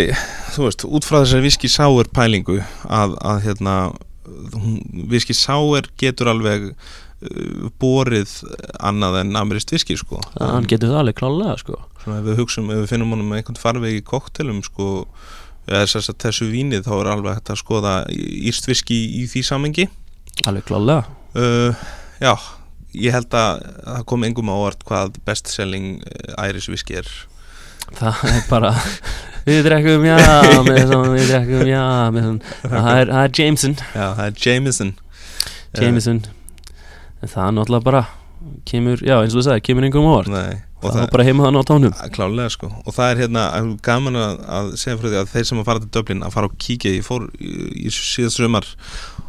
þú 0.54 0.66
veist, 0.66 0.84
út 0.84 1.06
frá 1.08 1.22
þessari 1.22 1.46
viski 1.48 1.70
sáir 1.72 2.10
pælingu 2.12 2.58
að, 2.84 3.16
að 3.24 3.44
hérna 3.48 3.76
viski 5.10 5.36
sáir 5.36 5.88
getur 6.00 6.30
alveg 6.32 6.70
uh, 6.70 7.68
borið 7.80 8.34
annað 8.76 9.22
en 9.22 9.36
amirist 9.40 9.72
viski 9.72 9.96
sko. 10.00 10.20
Það 10.36 10.54
hann 10.56 10.70
getur 10.70 10.92
það 10.92 11.02
alveg 11.04 11.20
klálega 11.20 11.58
sko. 11.60 11.78
Svona 12.02 12.20
ef 12.20 12.28
við 12.28 12.42
hugsum, 12.42 12.72
ef 12.72 12.82
við 12.82 12.90
finnum 12.92 13.14
honum 13.16 13.36
einhvern 13.36 13.60
farveg 13.60 14.00
í 14.00 14.04
koktelum 14.06 14.60
sko 14.66 14.90
eða 15.70 15.86
þess 15.86 16.12
að 16.12 16.20
þessu 16.24 16.50
vínið 16.50 16.86
þá 16.88 16.92
er 16.98 17.10
alveg 17.14 17.38
hægt 17.38 17.52
að 17.52 17.62
skoða 17.62 17.94
írst 18.10 18.68
viski 18.68 19.00
í 19.20 19.26
því 19.30 19.42
samengi 19.46 19.88
Alveg 20.48 20.64
klálega 20.70 21.04
uh, 21.38 21.84
Já, 22.20 22.34
ég 22.96 23.14
held 23.14 23.34
að 23.36 23.64
það 23.86 24.06
kom 24.12 24.26
engum 24.28 24.52
á 24.52 24.56
orð 24.56 24.86
hvað 24.88 25.18
best 25.26 25.50
selling 25.52 26.00
æris 26.36 26.68
viski 26.70 26.98
er. 27.00 27.10
Það 27.96 28.24
er 28.30 28.42
bara 28.50 28.74
Við 29.46 29.64
drekkum 29.64 30.04
já 30.04 30.16
Við 30.68 31.30
drekkum 31.30 31.68
já 31.70 31.84
Það 32.62 32.90
er, 32.92 33.12
er 33.22 33.32
Jameson. 33.34 33.76
Já, 33.94 34.06
það 34.14 34.24
er 34.26 34.34
Jameson. 34.44 34.94
Jameson. 35.80 36.24
En 37.20 37.30
það 37.30 37.46
er 37.46 37.54
náttúrulega 37.56 37.86
bara 37.88 38.02
Kemur, 38.68 39.00
já 39.04 39.18
eins 39.20 39.34
og 39.34 39.40
þú 39.40 39.46
sagði, 39.48 39.62
kemur 39.68 39.84
einhverjum 39.84 40.08
á 40.08 40.14
orð 40.16 40.30
Nei, 40.32 40.60
og 40.80 40.86
Það 40.86 41.00
var 41.02 41.10
bara 41.12 41.24
heima 41.26 41.44
þannig 41.44 41.60
á 41.60 41.68
tónum 41.68 41.92
er 41.92 42.12
klálega 42.14 42.52
sko. 42.54 42.70
Og 42.88 42.94
það 42.96 43.10
er 43.10 43.18
hérna 43.20 43.42
gaman 43.84 44.16
að, 44.16 44.70
segja 44.80 44.96
frá 44.96 45.08
því 45.10 45.18
að 45.20 45.32
þeir 45.34 45.48
sem 45.50 45.60
að 45.60 45.66
fara 45.68 45.82
til 45.82 45.90
Dublin 45.96 46.24
að 46.24 46.36
fara 46.36 46.48
og 46.48 46.54
kíkja 46.64 46.94
ég 46.94 47.04
fór 47.04 47.26
í, 47.36 47.92
síðast 47.92 48.40
sumar 48.40 48.68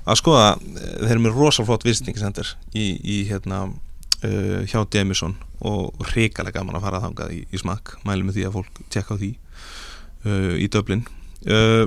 að 0.05 0.19
skoða, 0.21 0.49
eh, 0.57 0.91
þeir 1.03 1.13
eru 1.15 1.23
með 1.27 1.39
rosalflott 1.39 1.87
visitingsendur 1.87 2.53
í, 2.73 2.85
í 3.01 3.17
hérna 3.29 3.63
uh, 3.69 4.61
hjá 4.69 4.81
Demison 4.93 5.35
og 5.61 5.97
hrikalega 6.11 6.59
gaman 6.59 6.79
að 6.79 6.87
fara 6.87 7.01
þangað 7.03 7.35
í, 7.37 7.41
í 7.51 7.61
smakk. 7.61 7.97
Mælum 8.07 8.29
með 8.29 8.39
því 8.39 8.47
að 8.47 8.55
fólk 8.59 8.85
tjekka 8.93 9.17
á 9.17 9.21
því 9.21 9.33
uh, 10.25 10.55
í 10.57 10.69
Dublin. 10.73 11.05
Uh, 11.45 11.85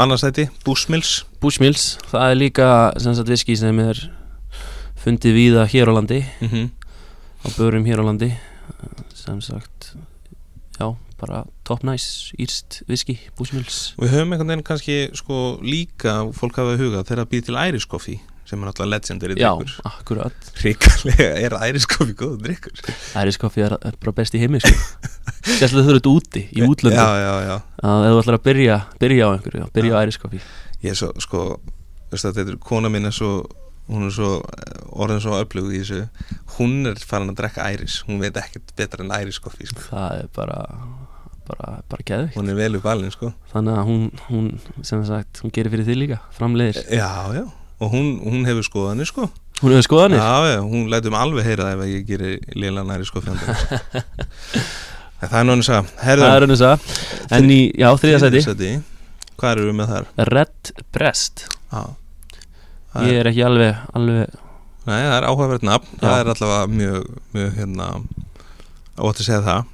annars 0.00 0.24
þetta, 0.24 0.48
Bushmills 0.64 1.22
Bushmills, 1.40 1.94
það 2.10 2.30
er 2.30 2.40
líka 2.40 2.68
sem 3.00 3.14
sagt 3.16 3.30
viski 3.32 3.56
sem 3.56 3.78
er 3.84 4.00
fundið 5.04 5.36
víða 5.36 5.68
hér 5.68 5.92
á 5.92 5.96
landi. 5.96 6.24
Mm 6.44 6.72
á 7.44 7.48
börum 7.56 7.84
hér 7.84 8.00
á 8.00 8.04
landi. 8.04 8.32
Sem 9.12 9.40
sagt 9.40 9.92
já, 10.80 10.96
bara 11.20 11.44
top 11.66 11.82
nice 11.86 12.34
írst 12.40 12.82
viski, 12.90 13.18
Bushmills 13.38 13.94
Við 14.00 14.14
höfum 14.14 14.34
einhvern 14.34 14.52
veginn 14.54 14.66
kannski 14.66 15.00
sko 15.16 15.58
líka 15.64 16.20
fólk 16.36 16.60
hafa 16.60 16.76
í 16.76 16.80
huga 16.82 17.02
þegar 17.04 17.24
það 17.24 17.32
býr 17.34 17.44
til 17.48 17.58
Irish 17.68 17.90
coffee 17.90 18.20
sem 18.44 18.60
er 18.60 18.68
náttúrulega 18.68 18.92
legendary 18.98 19.36
Já, 19.40 19.52
drikkur 19.56 19.86
akkurat. 19.88 20.48
Ríkarlega 20.60 21.28
er 21.46 21.54
Irish 21.70 21.88
coffee 21.88 22.16
góð 22.18 22.34
drikkur 22.44 22.82
Irish 23.22 23.40
coffee 23.40 23.64
er, 23.64 23.76
er 23.80 23.96
bara 24.02 24.12
best 24.18 24.36
í 24.36 24.42
heimi 24.42 24.60
sko. 24.60 24.74
Sérstaklega 25.44 25.94
þetta 25.94 26.12
úti, 26.12 26.42
í 26.52 26.64
útlöndum. 26.66 27.00
Já, 27.00 27.24
já, 27.24 27.34
já 27.48 27.54
að 27.84 28.06
ef 28.08 28.12
þú 28.14 28.20
ætlar 28.20 28.38
að 28.38 28.44
byrja, 28.50 28.76
byrja 29.00 29.28
á 29.28 29.30
einhverju 29.32 29.62
já, 29.62 29.66
byrja 29.78 29.92
Já. 29.92 29.96
á 29.96 30.04
Irish 30.04 30.20
coffee. 30.20 30.44
Ég 30.84 30.92
er 30.92 30.98
svo, 31.00 31.10
sko, 31.24 31.44
veist 32.12 32.28
að 32.28 32.40
þetta 32.40 32.54
er 32.54 32.60
kona 32.68 32.92
mín 32.92 33.08
er 33.08 33.16
svo 33.16 33.32
hún 33.88 34.06
er 34.08 34.14
svo 34.16 34.30
eh, 34.40 34.84
orðin 34.96 35.20
svo 35.24 35.38
öflug 35.40 35.72
í 35.72 35.80
þessu. 35.82 36.04
Hún 36.58 36.88
er 36.88 37.00
farin 37.00 37.32
að 37.32 37.40
drekka 37.42 37.66
Irish 37.74 38.04
hún 38.08 38.20
veit 38.22 38.36
ekkert 38.40 38.72
betra 38.76 39.04
en 39.04 39.12
Irish 39.22 39.40
coffee 39.44 39.68
sko. 39.68 39.88
það 39.90 40.22
er 40.22 40.30
bara 40.36 40.60
bara, 41.48 41.74
bara 41.90 42.06
geðvikt 42.08 42.38
hún 42.38 42.50
er 42.52 42.58
vel 42.58 42.78
upp 42.78 42.88
alveg 42.92 43.14
sko. 43.14 43.32
þannig 43.52 43.78
að 43.80 43.90
hún, 43.90 44.04
hún 44.28 44.48
sem 44.86 45.04
sagt, 45.08 45.42
hún 45.44 45.52
gerir 45.54 45.74
fyrir 45.74 45.88
því 45.88 45.98
líka 46.00 46.20
framleiðir, 46.38 46.80
Já, 46.92 47.10
já. 47.36 47.44
Og 47.82 47.90
hún, 47.90 48.12
hún 48.22 48.44
hefur 48.46 48.64
skoðanir 48.64 49.08
sko. 49.10 49.26
Hún 49.60 49.74
hefur 49.74 49.84
skoðanir? 49.88 50.20
Já, 50.22 50.54
já, 50.54 50.60
hún 50.62 50.86
lætum 50.92 51.16
alveg 51.18 51.44
heyra 51.44 51.66
það 51.72 51.82
ef 51.82 51.90
ég 51.90 52.06
gerir 52.08 52.36
lila 52.54 52.84
coffee 53.12 53.34
handa 53.34 53.56
henni. 53.58 54.64
En 55.24 55.30
Það 55.30 55.38
er 55.40 55.46
náttúrulega 55.48 55.76
það. 55.80 56.08
Er 56.12 56.56
það. 56.60 56.88
En 57.32 57.50
í, 57.50 57.60
já, 57.80 57.88
þriðja 57.96 58.18
sæti. 58.20 58.40
sæti. 58.44 58.72
Hvað 59.40 59.54
eru 59.56 59.66
við 59.68 59.76
með 59.80 59.92
þar? 59.92 60.08
Red 60.30 60.72
Breast 60.94 61.44
Já, 61.72 61.82
Það 62.94 63.06
ég 63.10 63.20
er 63.20 63.30
ekki 63.30 63.44
alveg, 63.48 63.78
alveg 63.98 64.34
Nei, 64.84 64.98
það 65.00 65.14
er 65.16 65.26
áhugaverð 65.30 65.64
nafn, 65.66 65.94
það 66.02 66.18
er 66.20 66.30
allavega 66.34 66.66
mjög, 66.78 67.06
mjög 67.34 67.54
hérna 67.58 67.86
ótt 69.00 69.22
að 69.22 69.26
segja 69.26 69.40
það 69.46 69.70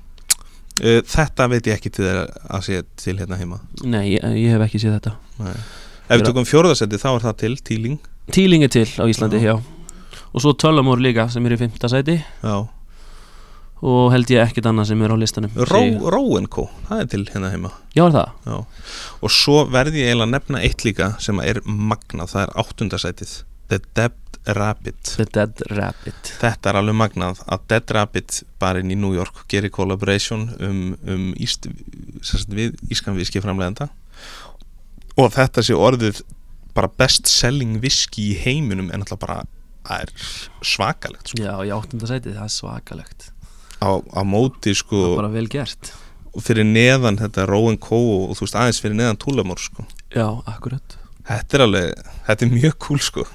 Þetta 0.81 1.47
veit 1.53 1.67
ég 1.69 1.77
ekki 1.77 1.93
til 1.93 2.07
þeir 2.07 2.21
að 2.51 2.65
sé 2.67 2.81
til 3.03 3.17
hérna 3.21 3.39
heima 3.41 3.61
Nei, 3.85 4.15
ég, 4.17 4.25
ég 4.41 4.55
hef 4.57 4.65
ekki 4.67 4.81
séð 4.83 4.97
þetta 4.99 5.15
Nei. 5.45 5.55
Ef 6.11 6.19
við 6.21 6.27
tökum 6.31 6.49
fjóruðasetti 6.49 6.99
þá 7.01 7.09
er 7.13 7.25
það 7.29 7.37
til, 7.45 7.53
tíling 7.71 7.99
Tíling 8.35 8.65
er 8.67 8.73
til 8.73 8.87
á 8.99 9.05
Íslandi, 9.11 9.41
Já. 9.43 9.55
já, 9.57 10.19
Og 10.33 10.45
svo 10.45 10.55
Töllamór 10.59 11.03
líka 11.03 11.29
sem 11.33 11.47
er 11.47 11.57
í 11.57 11.61
fimmta 11.61 11.91
sæti 11.91 12.19
Já. 12.21 12.57
Og 13.81 14.11
held 14.13 14.29
ég 14.29 14.43
ekkert 14.45 14.67
annað 14.69 14.91
sem 14.91 15.03
er 15.07 15.13
á 15.13 15.17
listanum 15.17 15.55
Ró. 15.71 15.81
Róenko, 16.13 16.67
það 16.89 17.05
er 17.05 17.07
til 17.15 17.23
hérna 17.33 17.53
heima 17.55 17.71
Já, 17.97 18.05
er 18.07 18.17
það? 18.17 18.35
Já. 18.47 18.59
Og 19.25 19.33
svo 19.33 19.63
verði 19.73 20.03
ég 20.05 20.11
eiginlega 20.13 20.29
að 20.29 20.35
nefna 20.37 20.65
eitt 20.67 20.85
líka 20.85 21.13
sem 21.23 21.41
er 21.45 21.63
magnað, 21.65 22.35
það 22.35 22.43
er 22.47 22.53
áttundasætið 22.65 23.33
The 23.71 23.81
Dead 23.97 24.30
Rabbit. 24.47 25.03
The 25.17 25.27
Dead 25.29 25.63
Rabbit. 25.77 26.31
Þetta 26.41 26.71
er 26.73 26.79
alveg 26.81 26.97
magnað 26.97 27.43
að 27.47 27.65
Dead 27.71 27.93
Rabbit 27.97 28.39
barinn 28.63 28.91
í 28.91 28.97
New 28.99 29.13
York 29.15 29.43
gerir 29.53 29.71
collaboration 29.75 30.49
um, 30.65 30.81
um 31.05 31.27
íst, 31.37 31.69
við 32.49 32.77
ískanvíski 32.91 33.43
framlegenda 33.45 33.91
og 35.21 35.33
þetta 35.35 35.63
sé 35.67 35.77
orðið 35.77 36.23
bara 36.75 36.89
best 37.01 37.29
selling 37.29 37.81
whisky 37.83 38.31
í 38.31 38.37
heiminum 38.45 38.89
en 38.95 39.03
alltaf 39.05 39.21
bara 39.21 39.41
það 39.87 40.05
er 40.07 40.13
svakalegt 40.71 41.33
sko. 41.33 41.43
Já, 41.43 41.53
í 41.67 41.73
áttunda 41.75 42.09
sæti, 42.09 42.33
það 42.37 42.47
er 42.47 42.55
svakalegt. 42.55 43.27
Á, 43.81 43.91
á 44.01 44.21
móti 44.29 44.73
sko 44.77 45.01
Það 45.03 45.11
er 45.13 45.21
bara 45.23 45.33
vel 45.35 45.49
gert. 45.51 45.93
og 46.31 46.45
fyrir 46.47 46.67
neðan 46.69 47.19
þetta 47.21 47.47
Rowan 47.49 47.79
Co 47.81 47.99
og 48.31 48.37
þú 48.39 48.47
veist 48.47 48.57
aðeins 48.61 48.81
fyrir 48.85 48.97
neðan 48.99 49.19
Túlamór 49.21 49.61
sko. 49.61 49.85
Já, 50.15 50.27
akkurat. 50.49 50.97
Þetta 51.29 51.57
er 51.59 51.65
alveg, 51.67 52.05
þetta 52.29 52.47
er 52.47 52.53
mjög 52.55 52.77
cool 52.87 53.03
sko 53.05 53.27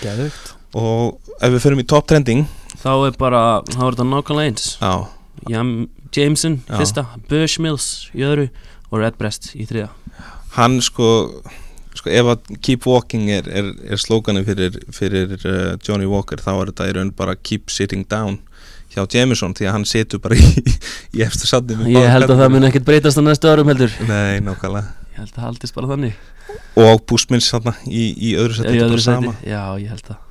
Geðugt 0.00 0.52
og 0.78 1.32
ef 1.40 1.50
við 1.50 1.62
förum 1.64 1.82
í 1.82 1.86
top 1.90 2.06
trending 2.10 2.46
Þá 2.80 2.92
er 3.10 3.16
bara, 3.20 3.40
þá 3.68 3.80
er 3.84 3.96
þetta 3.96 4.04
nákvæmlega 4.08 4.48
eins. 4.48 4.66
Jameson, 6.16 6.62
Já. 6.64 6.78
fyrsta 6.80 7.02
Bushmills 7.28 7.88
í 8.16 8.24
öðru 8.26 8.46
og 8.90 9.02
Redbreast 9.02 9.52
í 9.54 9.66
þriða 9.68 9.90
hann 10.56 10.80
sko 10.82 11.08
sko 11.94 12.10
ef 12.10 12.30
að 12.32 12.52
keep 12.64 12.86
walking 12.88 13.30
er, 13.34 13.48
er, 13.50 13.72
er 13.92 14.00
slóganum 14.00 14.46
fyrir, 14.46 14.78
fyrir 14.94 15.34
uh, 15.42 15.74
Johnny 15.84 16.08
Walker 16.10 16.40
þá 16.42 16.52
er 16.54 16.72
þetta 16.72 16.88
í 16.90 16.94
raun 16.96 17.12
bara 17.16 17.36
keep 17.36 17.70
sitting 17.72 18.06
down 18.10 18.38
hjá 18.90 19.04
Jameson 19.06 19.54
því 19.54 19.68
að 19.68 19.76
hann 19.76 19.86
situr 19.88 20.22
bara 20.22 20.38
í, 20.40 20.64
í 21.14 21.24
eftir 21.26 21.50
satni 21.50 21.78
Ég 21.94 22.10
held 22.10 22.30
að 22.30 22.42
það 22.42 22.54
mun 22.56 22.70
ekkert 22.70 22.88
breytast 22.88 23.20
á 23.20 23.22
næstu 23.22 23.50
árum 23.50 23.70
heldur. 23.70 23.94
Nei, 24.08 24.40
nákvæmlega 24.42 24.99
Ég 25.10 25.18
held 25.18 25.30
að 25.30 25.36
það 25.36 25.46
haldist 25.46 25.76
bara 25.76 25.90
þannig. 25.90 26.18
Og 26.80 27.00
Búsmins 27.10 27.48
þarna 27.52 27.74
í, 27.86 28.02
í 28.14 28.34
öðru 28.38 28.58
seti 28.58 28.74
Í 28.74 28.80
er 28.80 28.86
öðru 28.86 29.02
sama. 29.04 29.34
já, 29.44 29.62
ég 29.82 29.90
held 29.94 30.12
að. 30.14 30.26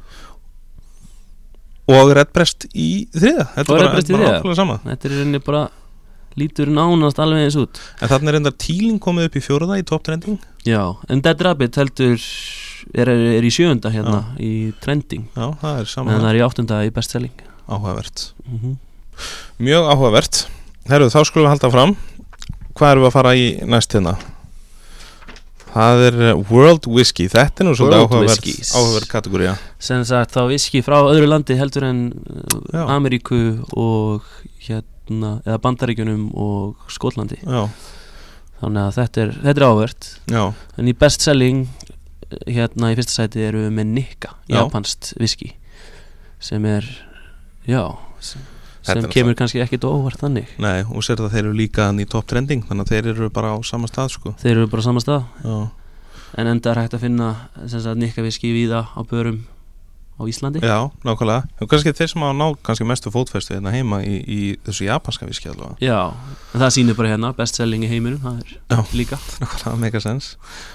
Og 1.90 2.12
Redbreast 2.14 2.68
í 2.70 2.90
þriða 3.16 3.46
þetta 3.56 3.74
Og 3.74 3.80
er 3.80 3.90
bara, 3.90 4.32
ákveðlega 4.38 4.58
sama. 4.60 4.78
Þetta 4.86 5.10
er 5.10 5.16
rauninni 5.18 5.42
bara 5.44 5.64
lítur 6.40 6.70
nánast 6.72 7.20
alveg 7.20 7.48
eins 7.48 7.58
út. 7.60 7.82
En 8.00 8.12
þarna 8.12 8.32
er 8.32 8.40
enda 8.40 8.54
tíling 8.54 9.00
komið 9.02 9.30
upp 9.30 9.38
í 9.40 9.44
fjóraða 9.44 9.80
í 9.82 9.86
top 9.90 10.06
trending. 10.06 10.38
Já, 10.68 10.84
en 11.10 11.24
Dead 11.26 11.42
Rabbit 11.48 11.80
heldur 11.82 12.20
er, 12.94 13.10
er 13.10 13.46
í 13.46 13.52
sjöunda 13.54 13.92
hérna 13.94 14.22
í 14.38 14.72
trending. 14.84 15.26
Já, 15.34 15.50
það 15.62 15.74
er 15.74 15.86
en 15.88 15.92
sama 15.96 16.20
það 16.20 16.30
er 16.32 16.40
í 16.40 16.46
áttunda 16.46 16.82
í 16.86 16.94
bestselling 16.94 17.46
áhugavert. 17.70 18.34
Mm 18.46 18.60
-hmm. 18.60 18.78
mjög 19.60 19.90
áhugavert. 19.94 20.48
Herru, 20.90 21.10
þá 21.10 21.22
skulum 21.26 21.46
við 21.46 21.54
halda 21.54 21.70
fram 21.70 21.96
hvað 22.74 22.92
erum 22.92 23.04
við 23.04 23.10
að 23.10 23.18
fara 23.18 23.36
í 23.36 23.46
næst 23.68 23.94
hérna 23.94 24.18
það 25.74 26.04
er 26.08 26.18
uh, 26.34 26.42
World 26.50 26.88
Whisky 26.90 27.28
þetta 27.32 27.64
er 27.64 27.68
nú 27.70 27.76
svolítið 27.78 28.24
Whiskies. 28.26 28.72
áhugavert 28.76 29.10
kategóri 29.12 29.52
sem 29.82 30.04
sagt 30.08 30.34
þá 30.36 30.42
viski 30.50 30.82
frá 30.86 30.98
öðru 31.04 31.30
landi 31.30 31.58
heldur 31.60 31.86
en 31.90 32.02
Já. 32.74 32.84
uh, 32.86 32.94
Ameríku 32.98 33.40
og 33.78 34.26
hérna 34.66 35.40
eða 35.46 35.60
Bandaríkjunum 35.64 36.28
og 36.38 36.90
Skotlandi 36.94 37.40
já, 37.42 37.64
þannig 38.62 38.84
að 38.84 38.98
þetta 39.00 39.24
er, 39.24 39.32
þetta 39.46 39.56
er 39.64 39.68
áhugavert 39.70 40.10
já, 40.30 40.44
en 40.78 40.92
í 40.92 40.96
bestselling 41.06 41.64
eh, 42.30 42.44
hérna 42.60 42.92
í 42.94 42.98
fyrsta 43.00 43.16
sæti 43.24 43.46
eru 43.48 43.64
við 43.68 43.74
með 43.80 43.92
Nikka 43.98 44.36
Já. 44.50 44.60
japanst 44.62 45.14
viski 45.22 45.54
sem 46.40 46.66
er 46.70 46.86
já 47.68 47.84
sem, 48.24 48.42
sem 48.94 49.10
kemur 49.14 49.38
kannski 49.40 49.62
ekkit 49.64 49.86
óvart 49.90 50.22
þannig. 50.24 50.50
Nei, 50.62 50.82
og 50.88 51.06
sér 51.06 51.22
það 51.22 51.36
þeir 51.36 51.44
eru 51.46 51.54
líka 51.58 51.90
í 51.94 52.08
top 52.10 52.28
trending 52.30 52.66
þannig 52.70 52.88
að 52.88 52.96
þeir 52.96 53.12
eru 53.14 53.30
bara 53.34 53.54
á 53.54 53.58
sama 53.66 53.90
stað 53.92 54.16
sko. 54.16 54.34
Þeir 54.42 54.56
eru 54.58 54.72
bara 54.72 54.84
á 54.84 54.88
sama 54.90 55.04
stað. 55.04 55.24
Já, 55.46 55.60
en 56.40 56.52
enda 56.56 56.74
er 56.74 56.84
hægt 56.84 56.98
að 56.98 57.06
finna 57.08 57.30
sem 57.66 57.82
sagt 57.82 58.02
Nikka 58.02 58.26
viski 58.26 58.52
víða 58.56 58.86
á 58.94 59.02
börum 59.06 59.42
á 60.20 60.28
Íslandi. 60.28 60.60
Já 60.60 60.92
nákvæmlega. 61.08 61.48
Og 61.64 61.70
kannski 61.72 61.94
þeir 61.96 62.10
sem 62.12 62.24
hafa 62.26 62.36
náð 62.36 62.58
kannski 62.68 62.88
mestu 62.88 63.12
fótfestu 63.14 63.56
hérna 63.56 63.72
heima 63.72 64.02
í, 64.04 64.18
í 64.20 64.40
þessu 64.68 64.86
japanska 64.90 65.28
viski 65.30 65.48
allavega. 65.48 65.80
Já, 65.80 66.12
en 66.54 66.64
það 66.66 66.74
sýnir 66.76 66.98
bara 67.00 67.14
hérna 67.14 67.32
bestselling 67.38 67.86
í 67.88 67.92
heiminum, 67.92 68.20
það 68.20 68.42
er 68.44 68.58
Já. 68.76 68.82
líka. 69.00 69.20
Nákvæmlega 69.42 69.80
mega 69.80 70.02
sens 70.04 70.34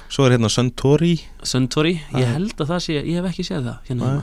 svo 0.09 0.25
er 0.27 0.37
hérna 0.39 0.49
Suntory. 0.53 1.19
Suntory, 1.45 1.99
ég 2.17 2.33
held 2.33 2.57
að 2.57 2.73
það 2.73 2.87
sé 2.87 2.97
ég 3.03 3.19
hef 3.21 3.29
ekki 3.33 3.45
séð 3.51 3.69
það 3.69 3.91
hérna 3.91 4.15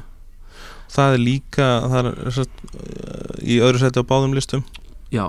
það 0.91 1.15
er 1.15 1.21
líka 1.23 1.67
það 1.91 2.09
er 2.11 2.35
satt, 2.35 2.61
í 3.41 3.59
öðru 3.63 3.81
seti 3.83 4.03
á 4.03 4.09
báðum 4.11 4.35
listum 4.37 4.63
Já, 5.11 5.25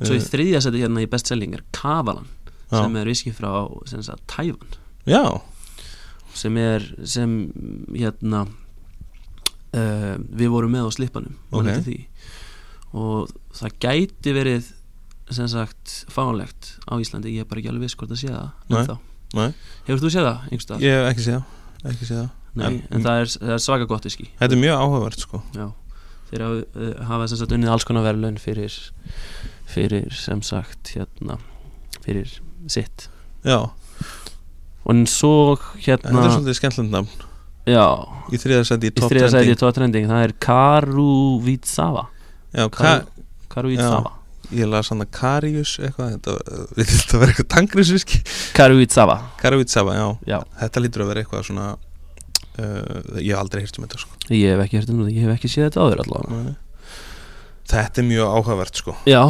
svo 0.00 0.14
í 0.16 0.20
Eh, 0.20 0.28
þriðja 0.30 0.60
seti 0.64 0.82
hérna 0.82 1.02
í 1.04 1.08
bestselling 1.10 1.54
er 1.56 1.62
Kavalan 1.76 2.26
já. 2.70 2.80
sem 2.82 2.96
er 3.00 3.08
viski 3.10 3.32
frá 3.36 3.50
Tævan 4.30 4.78
já, 5.08 5.22
sem 6.34 6.56
er 6.58 6.86
sem 7.06 7.34
hérna 7.94 8.44
uh, 9.74 10.14
við 10.34 10.48
vorum 10.54 10.72
með 10.74 10.88
á 10.88 10.90
slippanum 10.96 11.36
Ok. 11.54 11.68
okay. 11.68 12.00
og 12.94 13.30
það 13.54 13.76
gæti 13.84 14.34
verið 14.36 14.72
sem 15.34 15.48
sagt 15.48 16.04
fánlegt 16.12 16.74
á 16.84 16.94
Íslandi, 17.00 17.32
ég 17.32 17.44
er 17.44 17.48
bara 17.48 17.62
ekki 17.62 17.70
alveg 17.72 17.86
viss 17.88 17.96
hvort 17.98 18.12
að 18.12 18.20
sé 18.20 18.28
það 18.28 18.48
Nei, 18.68 18.78
ennþá. 18.82 18.96
nei. 19.38 19.48
Hefur 19.88 20.02
þú 20.04 20.10
séð 20.12 20.26
það 20.28 20.84
ég 20.84 20.98
hef 20.98 21.12
ekki 21.12 21.28
séð 21.28 21.38
það 22.20 22.32
Nei, 22.54 22.66
en, 22.68 22.80
en- 22.90 23.04
það, 23.06 23.20
er, 23.24 23.32
það 23.34 23.54
er 23.56 23.62
svaka 23.64 23.88
gott 23.90 24.06
viski 24.06 24.28
Þetta 24.38 24.54
er 24.54 24.62
mjög 24.62 24.82
áhugavert 24.84 25.24
sko. 25.26 25.42
Já, 25.56 25.66
þeir 26.30 26.44
hafa, 26.46 26.60
uh, 26.78 26.92
hafa 27.10 27.28
sem 27.30 27.40
sagt 27.40 27.54
unnið 27.56 27.74
alls 27.74 27.86
konar 27.88 28.06
verðlaun 28.06 28.38
fyrir 28.42 28.78
fyrir 29.74 30.14
sem 30.14 30.42
sagt 30.46 30.94
hérna 30.94 31.38
fyrir 32.04 32.36
sitt. 32.70 33.08
Já, 33.44 33.58
og 34.84 34.90
en 34.92 35.06
svo 35.10 35.56
þetta 35.56 36.10
hérna 36.12 36.26
er 36.28 36.34
svolítið 36.36 36.58
skemmtilegt 36.60 36.94
nafn. 36.94 37.30
Já, 37.64 37.84
Í 38.28 38.36
þriðarsæti 38.40 38.90
í 38.90 38.92
í 38.92 38.96
top 38.98 39.08
það 40.10 40.26
er 40.26 40.34
Karuvitsava 40.44 42.02
Já, 42.52 42.66
ka, 42.68 42.90
Karuvitsava 43.54 44.12
ég 44.52 44.68
hann 44.92 45.00
að 45.00 45.08
Karius 45.16 45.72
eitthvað 45.80 46.10
Þetta, 46.18 46.34
þetta 46.76 47.20
verður 47.22 47.32
eitthvað 47.32 47.48
tangrisviski 47.54 48.20
Karuvitsava, 48.58 49.16
Karivitsava, 49.40 49.96
já. 49.96 50.04
Já, 50.34 50.38
Þetta 50.60 50.82
lítur 50.84 51.04
að 51.06 51.10
vera 51.14 51.24
eitthvað 51.24 51.46
svona 51.48 51.68
uh, 52.58 53.18
Ég 53.20 53.32
hef 53.34 53.40
aldrei 53.40 53.62
hýrt 53.64 53.78
um 53.80 53.86
þetta 53.86 54.00
sko. 54.02 54.16
Ég 54.30 54.54
hef 54.54 54.62
ekki 54.64 54.78
hert 54.80 54.92
um 54.92 55.02
þetta 55.02 55.14
ég 55.16 55.26
hef 55.26 55.34
ekki 55.38 55.50
séð 55.52 55.66
þetta 55.68 55.84
áður 55.84 56.02
allavega. 56.04 56.40
Nei. 56.44 56.56
Þetta 57.74 58.02
er 58.02 58.08
mjög 58.10 58.34
áhugavert 58.38 58.80
sko. 58.82 58.96
Já, 59.08 59.22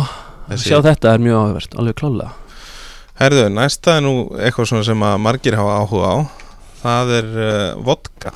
Þessi- 0.48 0.70
sjá 0.72 0.78
þetta 0.84 1.12
er 1.14 1.22
mjög 1.24 1.38
áhugavert, 1.40 1.76
alveg 1.78 1.98
klálega 2.00 2.32
Herðu, 3.14 3.44
næsta 3.54 3.92
er 3.96 4.02
nú 4.02 4.14
eitthvað 4.42 4.82
sem 4.88 5.04
að 5.06 5.20
margir 5.22 5.54
hafa 5.54 5.76
áhuga 5.84 6.08
á. 6.10 6.16
Það 6.82 7.12
er 7.14 7.28
uh, 7.38 7.82
vodka. 7.86 8.32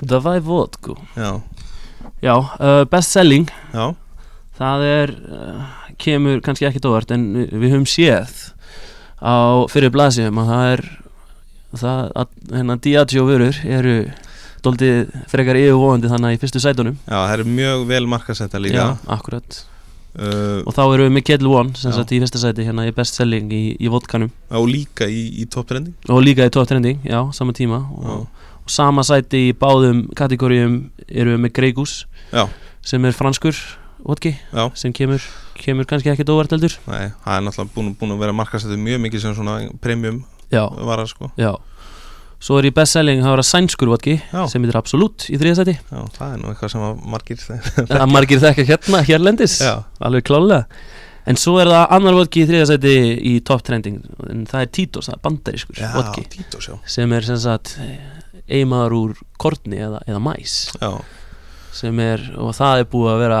Davai 0.00 0.38
vodku. 0.40 0.96
Já, 1.12 1.42
já, 2.24 2.32
uh, 2.40 2.84
best 2.88 3.12
selling. 3.12 3.50
Já, 3.76 3.92
það 4.56 4.86
er 4.88 5.12
kemur 6.00 6.40
kannski 6.42 6.66
ekkit 6.66 6.88
óvart 6.88 7.12
en 7.14 7.28
við, 7.36 7.52
við 7.52 7.74
höfum 7.76 7.86
séð 7.86 8.32
á 9.22 9.62
fyrir 9.70 9.92
blasjum 9.94 10.40
að 10.42 10.50
það 10.50 10.70
er 10.72 10.82
það 11.80 12.12
að 12.22 12.38
hérna 12.52 12.78
Diageo 12.84 13.26
vörur 13.28 13.58
eru 13.64 13.96
doldið 14.62 15.10
frekar 15.30 15.58
yfirvóðandi 15.58 16.10
þannig 16.12 16.36
í 16.36 16.40
fyrstu 16.42 16.62
sætunum. 16.62 16.96
Já, 17.06 17.18
það 17.18 17.34
er 17.34 17.52
mjög 17.58 17.84
vel 17.90 18.02
markasetta 18.10 18.60
líka. 18.62 18.84
Já, 18.84 19.12
akkurat. 19.16 19.62
Uh, 20.12 20.60
og 20.68 20.74
þá 20.76 20.82
erum 20.84 21.06
við 21.06 21.14
með 21.16 21.24
Kettle 21.24 21.50
One 21.56 21.70
sem 21.80 21.88
Já. 21.88 21.96
sagt 21.96 22.10
í 22.12 22.18
fyrsta 22.20 22.40
sæti 22.42 22.66
hérna 22.66 22.84
í 22.84 22.92
best 22.92 23.16
selling 23.16 23.52
í, 23.56 23.62
í 23.80 23.90
vodkanum. 23.92 24.28
Og 24.52 24.66
líka 24.68 25.08
í, 25.08 25.22
í 25.40 25.46
top 25.48 25.70
trending. 25.70 25.96
Og 26.12 26.20
líka 26.20 26.44
í 26.44 26.52
top 26.52 26.68
trending, 26.68 27.00
já, 27.08 27.22
sama 27.32 27.54
tíma. 27.56 27.80
Og, 27.96 28.26
og 28.60 28.70
sama 28.70 29.04
sæti 29.08 29.48
í 29.48 29.54
báðum 29.56 30.04
kategórium 30.18 30.82
eru 31.08 31.32
við 31.32 31.40
með 31.46 31.54
Grey 31.56 31.72
Goose 31.76 32.04
já, 32.28 32.44
sem 32.84 33.08
er 33.08 33.16
franskur 33.16 33.56
vodki 34.02 34.34
já. 34.34 34.66
sem 34.76 34.92
kemur, 34.92 35.24
kemur 35.56 35.88
kannski 35.88 36.12
ekkit 36.12 36.30
óvart 36.34 36.52
heldur. 36.52 36.76
Nei, 36.90 37.08
það 37.24 37.38
er 37.38 37.46
náttúrulega 37.46 37.74
búin, 37.74 37.90
búin 37.96 38.14
að 38.14 38.22
vera 38.26 38.36
markasettu 38.36 38.76
mjög 38.76 39.02
mikið 39.06 39.24
sem 39.24 39.36
svona 39.38 39.56
premium 39.80 40.20
vara 40.60 41.06
sko. 41.08 41.30
Já. 41.40 41.52
Svo 42.42 42.56
er 42.58 42.66
í 42.66 42.72
best 42.74 42.96
selling 42.96 43.22
að 43.22 43.36
vera 43.36 43.44
sænskur 43.46 43.92
vodki 43.92 44.16
Já. 44.18 44.40
sem 44.50 44.64
heitir 44.64 44.78
Absolut 44.80 45.28
í 45.30 45.36
þriða 45.38 45.60
seti 45.60 45.76
Já, 45.78 46.00
það 46.16 46.32
er 46.32 46.40
nú 46.40 46.48
eitthvað 46.50 46.72
sem 46.72 46.82
að 46.88 47.04
margir 47.12 47.44
að 47.46 48.08
margir 48.16 48.42
þekka 48.42 48.64
hérna, 48.72 49.02
hérlendis. 49.06 49.60
Já, 49.62 49.76
alveg 50.02 50.26
klálega. 50.26 50.64
En 51.30 51.38
svo 51.38 51.60
er 51.62 51.70
það 51.70 51.92
annar 51.94 52.16
vodki 52.18 52.42
í 52.42 52.48
þriða 52.48 52.66
seti 52.72 52.96
í 53.30 53.36
top 53.46 53.62
trending. 53.62 54.00
En 54.26 54.42
það 54.50 54.64
er 54.66 54.72
Títos, 54.74 55.06
það 55.06 55.14
er 55.14 55.22
bandarískur 55.28 55.78
já 55.78 55.92
vodki. 55.94 56.26
Títos, 56.34 56.66
sem 56.96 57.14
er 57.14 57.28
sem 57.30 57.38
sagt 57.44 57.76
eiginmaður 58.48 58.96
úr 58.98 59.14
korni 59.40 59.78
eða, 59.82 60.00
eða 60.08 60.20
mæs 60.22 60.56
já, 60.80 60.90
sem 61.74 62.00
er, 62.02 62.24
og 62.40 62.54
það 62.56 62.82
er 62.82 62.90
búið 62.92 63.12
að 63.12 63.22
vera 63.22 63.40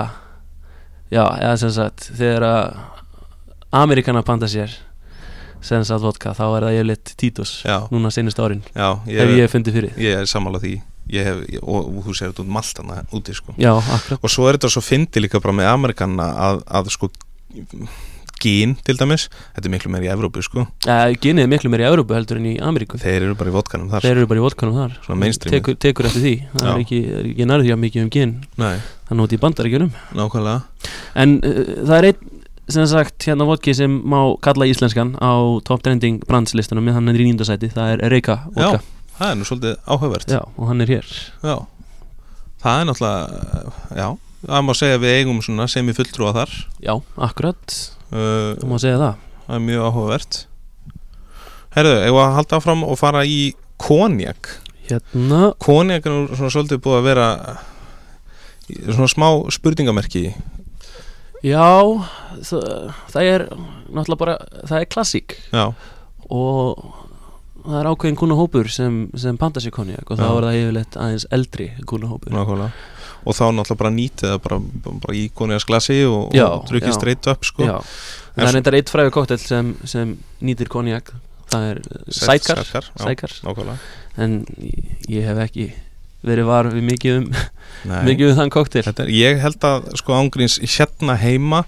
já, 1.12 1.24
eða 1.26 1.54
sem 1.64 1.74
sagt 1.74 2.08
þegar 2.16 2.46
að 2.48 2.80
Amerikana 3.82 4.22
panta 4.26 4.48
sér 4.50 4.74
sem 5.62 5.84
sagt 5.86 6.04
vodka, 6.04 6.34
þá 6.36 6.44
er 6.48 6.66
það 6.66 6.78
yfirleitt 6.78 7.12
Títos 7.20 7.52
já, 7.66 7.76
núna 7.92 8.12
senust 8.14 8.40
árin, 8.42 8.62
já 8.74 8.88
hef 9.06 9.28
ég, 9.30 9.36
ég 9.40 9.52
fundið 9.52 9.78
fyrir 9.78 10.00
ég 10.02 10.22
er 10.22 10.30
sammála 10.30 10.62
því. 10.62 10.78
Ég 11.12 11.26
hef, 11.26 11.40
ég, 11.50 11.64
og, 11.66 11.88
þú 12.06 12.14
sér 12.14 12.30
þetta 12.30 12.44
út 12.44 12.52
maltana 12.54 13.00
úti 13.12 13.34
sko. 13.34 13.56
Já, 13.60 13.72
akkurat, 13.74 14.22
og 14.22 14.30
svo 14.30 14.46
er 14.46 14.56
þetta 14.56 14.70
svo 14.70 14.82
fyndi 14.86 15.20
líka 15.24 15.40
bara 15.42 15.56
með 15.58 15.70
Amerikanna 15.72 16.28
að, 16.46 16.62
að 16.78 16.92
sko 16.94 17.10
gín 18.42 18.74
til 18.82 18.96
dæmis, 18.98 19.28
þetta 19.54 19.68
er 19.68 19.72
miklu 19.74 19.92
meir 19.92 20.06
í 20.06 20.10
Evrópu 20.12 20.42
sko, 20.44 20.64
uh, 20.66 21.02
genið 21.22 21.46
er 21.46 21.50
miklu 21.52 21.70
meir 21.72 21.84
í 21.84 21.88
Európu 21.88 22.16
heldur 22.16 22.40
en 22.40 22.48
í 22.50 22.54
Ameríku, 22.62 22.98
þeir 23.02 23.28
eru 23.28 23.38
bara 23.38 23.52
í 23.52 23.54
vodkanum 23.54 23.90
þar. 23.92 24.06
Þeir 24.06 24.20
eru 24.22 24.30
bara 24.30 24.42
í 24.42 24.44
vodkanum 24.46 24.78
þar. 24.80 24.96
Svona 25.06 25.20
mainstream. 25.22 25.54
tekur, 25.54 25.78
tekur 25.82 26.08
eftir 26.10 26.24
því, 26.24 26.34
það 26.54 26.66
Já. 26.66 26.72
er 26.72 26.84
ekki, 26.84 27.00
er 27.20 27.30
ekki 27.30 27.48
nærði 27.50 27.74
að 27.74 27.82
mikið 27.84 28.04
um 28.04 28.12
gen, 28.16 28.34
Nei, 28.62 28.74
þannig 29.10 29.28
út 29.28 29.36
í 29.36 29.40
bandaríkjunum. 29.44 29.92
Nákvæmlega. 30.18 30.90
En 31.22 31.36
uh, 31.38 31.62
það 31.82 31.96
er 31.98 32.08
einn 32.10 32.31
sem 32.74 32.86
sagt 32.90 33.26
hérna 33.28 33.46
vodki 33.48 33.74
sem 33.76 33.92
má 34.08 34.18
kalla 34.44 34.66
íslenskan 34.68 35.14
á 35.20 35.32
top 35.66 35.84
trending 35.84 36.22
brandslistanum 36.28 36.84
með 36.86 36.98
hann 36.98 37.12
er 37.12 37.20
í 37.20 37.28
nýndasæti, 37.28 37.70
það 37.74 37.94
er 37.94 38.12
Reykja 38.12 38.36
vodka. 38.52 38.82
Það 39.18 39.30
er 39.30 39.38
nú 39.38 39.46
svolítið 39.46 39.74
áhugavert. 39.86 40.32
Já, 40.32 40.40
og 40.42 40.70
hann 40.70 40.82
er 40.82 40.92
hér. 40.92 41.10
Já, 41.44 41.56
það 42.64 42.78
er 42.78 42.88
náttúrulega 42.88 43.98
já, 44.00 44.06
það 44.46 44.64
má 44.66 44.72
segja 44.78 45.02
við 45.02 45.18
eigum 45.20 45.42
svona 45.44 45.68
sem 45.70 45.90
í 45.92 45.96
fulltrúa 45.96 46.32
þar. 46.36 46.54
Já, 46.82 46.94
akkurat, 47.28 47.76
uh, 48.10 48.54
það 48.58 48.70
má 48.72 48.78
segja 48.82 49.02
það. 49.02 49.26
það 49.46 49.58
er 49.58 49.66
mjög 49.68 49.88
áhugavert. 49.90 50.40
Herðu, 51.76 51.98
eigum 52.02 52.18
við 52.18 52.24
að 52.26 52.38
halda 52.40 52.58
áfram 52.60 52.86
og 52.88 52.98
fara 53.00 53.26
í 53.28 53.40
konjak? 53.80 54.54
Hérna, 54.88 55.52
konjak 55.62 56.08
er 56.08 56.16
nú 56.16 56.24
svona 56.32 56.52
svolítið 56.52 56.82
búið 56.84 56.98
að 56.98 57.06
vera 57.10 57.28
svona 58.82 59.10
smá 59.10 59.28
spurningamerki 59.52 60.32
já 61.42 61.68
það, 62.42 62.66
það 63.12 63.28
er 63.34 63.44
náttúrulega 63.52 64.20
bara, 64.24 64.36
það 64.68 64.76
er 64.80 64.90
klassík. 64.94 65.36
Já, 65.52 65.64
og 66.32 66.82
það 67.62 67.78
er 67.80 67.90
ákveðin 67.92 68.18
kúnahópur 68.18 68.70
sem, 68.72 68.96
sem 69.18 69.38
panta 69.38 69.62
sér 69.62 69.74
konjak 69.74 70.08
og 70.10 70.18
þá 70.18 70.24
Já. 70.26 70.32
er 70.32 70.46
það 70.48 70.58
yfirleitt 70.62 70.98
aðeins 70.98 71.26
eldri 71.34 71.68
kúnahópur 71.86 72.34
nákvæmlega. 72.34 72.72
Og 73.22 73.36
þá 73.38 73.44
náttúrulega 73.54 73.80
bara 73.84 73.94
nýtið 73.94 74.32
það 74.32 74.40
bara, 74.46 74.58
bara 75.04 75.14
í 75.14 75.26
konjaksglasi 75.38 75.98
og, 76.08 76.32
og 76.34 76.64
drukkið 76.70 76.96
straight 76.96 77.28
up 77.30 77.46
sko. 77.46 77.68
Já, 77.68 77.76
það 78.34 78.48
er 78.48 78.56
reyndar 78.58 78.78
eitt 78.80 78.90
frægur 78.90 79.14
koktel 79.14 79.38
sem, 79.42 79.76
sem 79.86 80.16
nýtir 80.42 80.70
konjak 80.72 81.12
það 81.52 81.68
er 81.68 81.80
sækar, 82.08 82.62
Sækar, 82.64 82.90
sækar. 83.04 83.36
Nákvæmlega. 83.46 83.78
En 84.22 84.38
ég 85.08 85.24
hef 85.28 85.40
ekki 85.46 85.68
verið 86.26 86.48
var 86.48 86.68
við 86.72 86.84
mikið 86.90 87.20
um, 87.20 87.30
mikið 88.08 88.32
um 88.32 88.36
þann 88.40 88.52
er, 88.82 89.14
ég 89.14 89.40
held 89.42 89.64
að 89.66 89.88
sko 90.00 90.16
ángríns 90.18 90.58
hérna 90.62 91.16
heima 91.18 91.62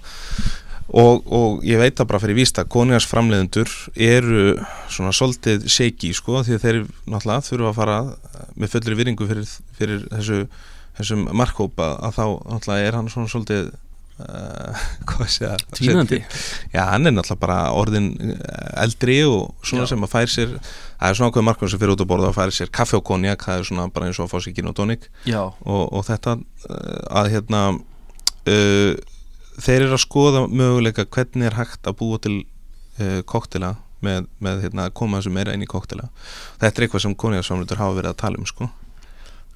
og, 0.87 1.25
og 1.25 1.65
ég 1.65 1.81
veit 1.81 1.97
það 1.97 2.09
bara 2.11 2.21
fyrir 2.23 2.39
víst 2.39 2.59
að 2.61 2.69
koningars 2.75 3.07
framleiðendur 3.09 3.71
eru 3.95 4.55
svona 4.91 5.13
svolítið 5.15 5.65
shaky 5.71 6.13
sko 6.15 6.43
því 6.45 6.57
að 6.57 6.67
þeir 6.67 6.79
náttúrulega 7.09 7.47
þurfa 7.49 7.71
að 7.71 7.79
fara 7.79 7.97
með 8.55 8.75
fullri 8.75 8.99
viringu 8.99 9.29
fyrir, 9.29 9.49
fyrir 9.79 10.05
þessu, 10.13 10.43
þessum 10.99 11.25
markhópa 11.33 11.95
að 12.05 12.19
þá 12.19 12.25
náttúrulega 12.53 12.89
er 12.89 12.99
hann 12.99 13.11
svona 13.11 13.33
svolítið 13.33 13.73
uh, 14.19 14.83
að 15.49 15.63
Tvínandi. 15.75 16.19
Já, 16.73 16.81
hann 16.91 17.07
er 17.09 17.13
náttúrulega 17.15 17.41
bara 17.41 17.57
orðin 17.75 18.07
eh, 18.31 18.83
eldri 18.83 19.17
og 19.27 19.53
svona 19.65 19.83
Já. 19.85 19.91
sem 19.93 20.05
að 20.07 20.11
fær 20.13 20.31
sér 20.31 20.53
það 20.55 21.09
er 21.09 21.17
svona 21.19 21.31
ákveð 21.33 21.45
markmann 21.49 21.71
sem 21.73 21.81
fyrir 21.81 21.95
út 21.95 22.03
að 22.05 22.09
borða 22.13 22.29
og 22.31 22.37
fær 22.37 22.53
sér 22.55 22.71
kaffi 22.73 22.95
og 22.99 23.03
konjak, 23.07 23.43
það 23.45 23.59
er 23.59 23.67
svona 23.69 23.87
bara 23.93 24.07
eins 24.09 24.19
og 24.21 24.27
að 24.27 24.33
fá 24.35 24.45
sér 24.45 24.55
gin 24.57 24.71
og 24.71 24.77
tónik. 24.77 25.09
Og, 25.65 25.83
og 25.91 26.05
þetta 26.07 26.37
uh, 26.39 27.21
að 27.21 27.31
hérna 27.35 27.61
uh, 27.75 28.93
þeir 29.65 29.85
eru 29.87 29.97
að 29.97 30.03
skoða 30.05 30.45
möguleika 30.51 31.05
hvernig 31.07 31.49
er 31.51 31.59
hægt 31.59 31.87
að 31.89 31.97
búa 31.99 32.21
til 32.23 32.37
uh, 32.41 33.19
koktela 33.27 33.75
með, 34.05 34.27
með 34.43 34.65
hérna, 34.67 34.89
koma 34.93 35.19
þessu 35.21 35.31
meira 35.33 35.53
inn 35.55 35.63
í 35.65 35.69
koktela 35.69 36.09
þetta 36.61 36.73
er 36.75 36.85
eitthvað 36.87 37.05
sem 37.07 37.15
konjarsfamlutur 37.17 37.79
hafa 37.79 37.95
verið 37.97 38.11
að 38.11 38.19
tala 38.21 38.41
um 38.41 38.45
sko. 38.49 38.67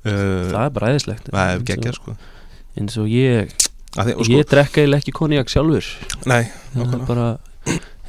Það 0.04 0.62
er 0.64 0.72
bara 0.74 0.90
er 0.94 0.96
Eins 0.96 1.10
og- 1.60 1.66
geggjað 1.68 1.98
sko. 1.98 2.14
eins 2.80 2.96
og 3.02 3.10
ég, 3.12 3.52
Að 3.52 3.69
því, 3.96 4.18
sko, 4.20 4.34
ég 4.36 4.50
drekka 4.50 4.84
eiginlega 4.84 5.04
ekki 5.04 5.16
konjak 5.18 5.50
sjálfur. 5.54 5.88
Nei, 6.30 6.44
er 6.46 6.78
nákvæmlega. 6.78 7.08
bara, 7.10 7.30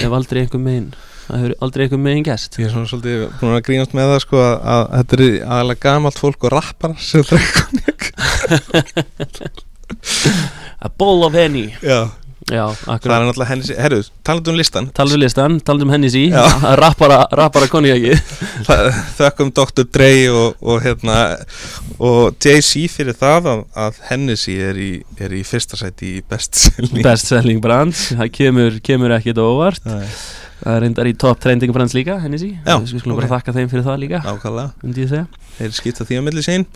hef 0.01 0.13
aldrei 0.17 0.45
einhver 0.45 0.63
megin 0.63 0.91
það 1.31 1.43
hefur 1.43 1.55
aldrei 1.65 1.85
einhver 1.87 2.03
megin 2.03 2.27
gæst 2.27 2.59
ég 2.61 2.67
er 2.67 2.73
svona 2.75 2.91
svolítið 2.91 3.25
búin 3.41 3.57
að 3.57 3.65
grínast 3.69 3.97
með 3.97 4.13
það 4.13 4.23
sko 4.25 4.41
að, 4.43 4.55
að 4.75 4.83
þetta 4.95 5.17
er 5.17 5.25
aðalega 5.57 5.85
gamalt 5.87 6.21
fólk 6.21 6.47
og 6.47 6.55
rappar 6.55 6.97
sem 7.05 7.27
drekka 7.29 7.67
konjak 7.67 8.01
A 10.81 10.89
bowl 10.89 11.27
of 11.27 11.37
henny 11.37 11.67
já, 11.85 12.01
Já, 12.51 12.65
það 12.83 13.05
er 13.15 13.25
náttúrulega 13.29 13.49
henni 13.53 13.77
herru, 13.79 13.99
talandi 14.27 14.51
um 14.51 14.57
listan 14.59 14.89
Talum 14.97 15.13
við 15.15 15.21
listan, 15.23 15.59
talum 15.63 15.87
um 15.87 15.93
henni 15.95 16.11
sí. 16.11 16.25
Rappara, 16.83 17.21
rappara 17.39 17.69
konjaki. 17.71 18.17
Það- 18.69 18.91
þökkum 19.21 19.53
Dr. 19.55 19.87
Dre 19.95 20.11
og, 20.35 20.57
og 20.61 20.83
hérna 20.85 21.19
og 22.03 22.35
Jay-Z 22.43 22.91
fyrir 22.97 23.15
það 23.21 23.49
að, 23.55 23.63
að 23.87 24.03
Hennessy 24.11 24.57
er 24.67 24.81
í, 24.83 24.91
er 25.23 25.35
í 25.37 25.45
fyrsta 25.47 25.79
sæti 25.79 26.17
í 26.19 26.25
bestselling 26.27 27.05
Best 27.07 27.31
selling 27.31 27.63
brands. 27.63 28.09
Það 28.19 28.33
kemur, 28.41 28.79
kemur 28.85 29.15
ekkit 29.21 29.39
óvart. 29.43 29.85
Nei, 29.87 30.03
Það 30.61 30.75
er 30.77 30.83
reyndar 30.85 31.09
í 31.09 31.13
top 31.17 31.39
trending 31.41 31.73
brands 31.73 31.95
líka, 31.97 32.19
henni 32.21 32.39
sí 32.41 32.51
Já, 32.67 32.75
Við 32.83 33.01
skulum 33.01 33.17
ok. 33.17 33.21
bara 33.23 33.31
þakka 33.39 33.55
þeim 33.57 33.71
fyrir 33.73 33.85
það 33.87 33.99
líka 34.03 34.21
Nákvæmlega, 34.27 34.73
Undi 34.85 35.05
ég 35.07 35.09
segja. 35.13 35.27
Þeir 35.57 35.75
skipta 35.77 36.05
því 36.09 36.19
á 36.21 36.23
milli 36.27 36.43
sín. 36.45 36.67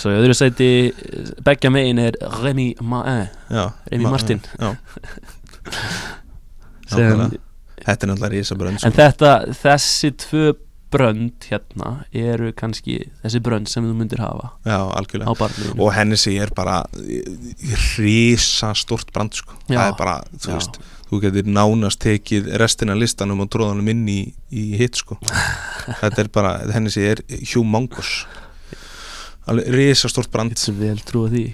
Svo 0.00 0.12
í 0.14 0.18
öðru 0.20 0.36
sæti 0.38 0.68
Beggja 1.44 1.70
megin 1.74 2.00
er 2.06 2.16
Remy 2.40 2.68
Main 2.80 3.28
Já, 3.52 3.66
Remy 3.92 4.04
ma- 4.06 4.14
Martin. 4.16 4.40
Já, 4.58 4.72
sem, 6.88 7.00
nákvæmlega 7.00 7.42
Þetta 7.84 8.06
er 8.06 8.10
náttúrulega 8.14 8.32
risabrönd 8.38 8.84
En 8.88 8.94
þetta, 8.96 9.32
þessi 9.60 10.12
tvö 10.24 10.44
brönd 10.94 11.48
hérna 11.50 11.88
eru 12.14 12.52
kannski 12.54 13.00
þessi 13.24 13.40
brönd 13.42 13.66
sem 13.68 13.84
þú 13.84 13.96
myndir 13.98 14.20
hafa 14.22 14.52
Já, 14.64 14.76
algjörlega. 14.94 15.48
Og 15.74 15.90
Hennessy 15.96 16.36
er 16.38 16.52
bara 16.54 16.76
risa 17.98 18.70
stort 18.78 19.10
brand 19.12 19.34
sko. 19.34 19.56
Já. 19.66 19.80
Það 19.80 19.88
er 19.88 19.96
bara, 19.98 20.14
þú 20.38 20.52
Já. 20.52 20.58
veist 20.60 20.78
Þú 21.14 21.20
getur 21.22 21.46
nánast 21.46 22.00
tekið 22.02 22.48
restina 22.58 22.96
listanum 22.98 23.44
og 23.44 23.52
tróðanum 23.54 23.86
inn 23.92 24.00
í, 24.10 24.20
í 24.50 24.64
hit 24.80 24.98
sko. 24.98 25.14
Þetta 26.00 26.24
er 26.24 26.30
bara, 26.34 26.56
Hennessy 26.74 27.04
er 27.06 27.22
humongous. 27.52 28.24
Alveg 29.46 29.68
risa 29.70 30.10
stort 30.10 30.32
brand. 30.32 30.50
Þetta 30.50 30.66
sem 30.72 30.80
vel 30.80 30.98
trúa 31.06 31.30
því. 31.30 31.44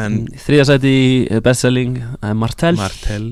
En 0.00 0.22
Þriða 0.40 0.70
sæti 0.70 0.94
í 0.96 1.42
bestselling 1.44 2.00
er 2.00 2.38
Martell. 2.40 2.78
Martell, 2.80 3.28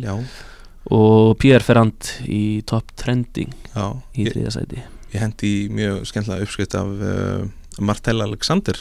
og 0.93 1.39
Pierre 1.41 1.65
Ferrand 1.65 2.13
í 2.29 2.61
top 2.69 2.93
trending 3.01 3.57
já. 3.73 3.87
í 4.13 4.27
ég, 4.27 4.35
þriða 4.35 4.55
sæti. 4.59 4.85
ég 5.15 5.25
hendi 5.25 5.55
mjög 5.73 6.05
skemmtilega 6.11 6.45
uppskrift 6.45 6.77
af 6.77 6.93
uh, 7.01 7.49
Martell 7.81 8.21
Alexander 8.21 8.77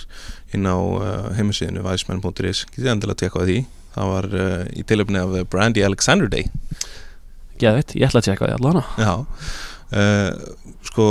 inn 0.52 0.68
á 0.68 0.76
uh, 0.76 1.30
heimasíðinu 1.38 1.88
væsmenn.is 1.88 2.66
Getið 2.74 2.92
endilega 2.92 3.16
að 3.16 3.22
tekka 3.24 3.44
á 3.44 3.48
því 3.48 3.60
Það 3.96 4.12
var 4.14 4.30
uh, 4.38 4.64
í 4.74 4.86
tilöfni 4.88 5.22
af 5.22 5.36
Brandy 5.52 5.84
Alexander 5.86 6.30
Day. 6.32 6.50
Geðveitt, 7.60 7.96
ég 8.00 8.08
ætla 8.08 8.22
að 8.22 8.30
tjekka 8.30 8.48
því 8.48 8.58
allana 8.60 8.84
Já. 9.02 9.14
Uh, 9.90 10.76
Sko, 10.86 11.06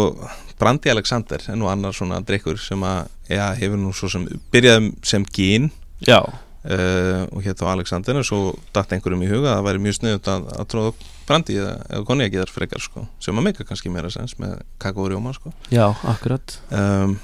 Brandy 0.58 0.90
Alexander 0.90 1.42
er 1.50 1.58
nú 1.58 1.68
annar 1.70 1.94
svona 1.94 2.20
drikkur 2.24 2.58
sem 2.62 2.82
að 2.86 3.08
já, 3.28 3.44
hefur 3.58 3.80
nú 3.80 3.92
svo 3.94 4.10
sem 4.10 4.24
byrjaði 4.52 4.92
sem 5.06 5.26
gín. 5.34 5.68
Já, 6.06 6.22
uh, 6.22 7.22
og 7.32 7.44
hétt 7.44 7.62
á 7.62 7.66
Alexander 7.70 8.18
og 8.20 8.26
svo 8.26 8.40
datt 8.74 8.92
einhverjum 8.94 9.24
í 9.26 9.30
huga 9.30 9.52
að 9.52 9.56
það 9.58 9.68
væri 9.68 9.84
mjög 9.86 9.98
sniðut 9.98 10.30
að, 10.32 10.50
að 10.56 10.68
tróða 10.72 10.92
Brandy 11.28 11.58
eða, 11.60 11.72
eða 11.92 12.06
konjaki 12.08 12.40
þar 12.40 12.52
frekar 12.54 12.84
sko 12.84 13.04
sem 13.24 13.38
að 13.38 13.48
meika 13.48 13.66
kannski 13.68 13.92
meira 13.92 14.10
sens 14.12 14.38
með 14.40 14.62
kakó 14.80 15.04
og 15.04 15.12
rjóma 15.12 15.34
sko. 15.36 15.52
Já, 15.74 15.86
akkurat. 16.08 16.58
Um, 16.72 17.18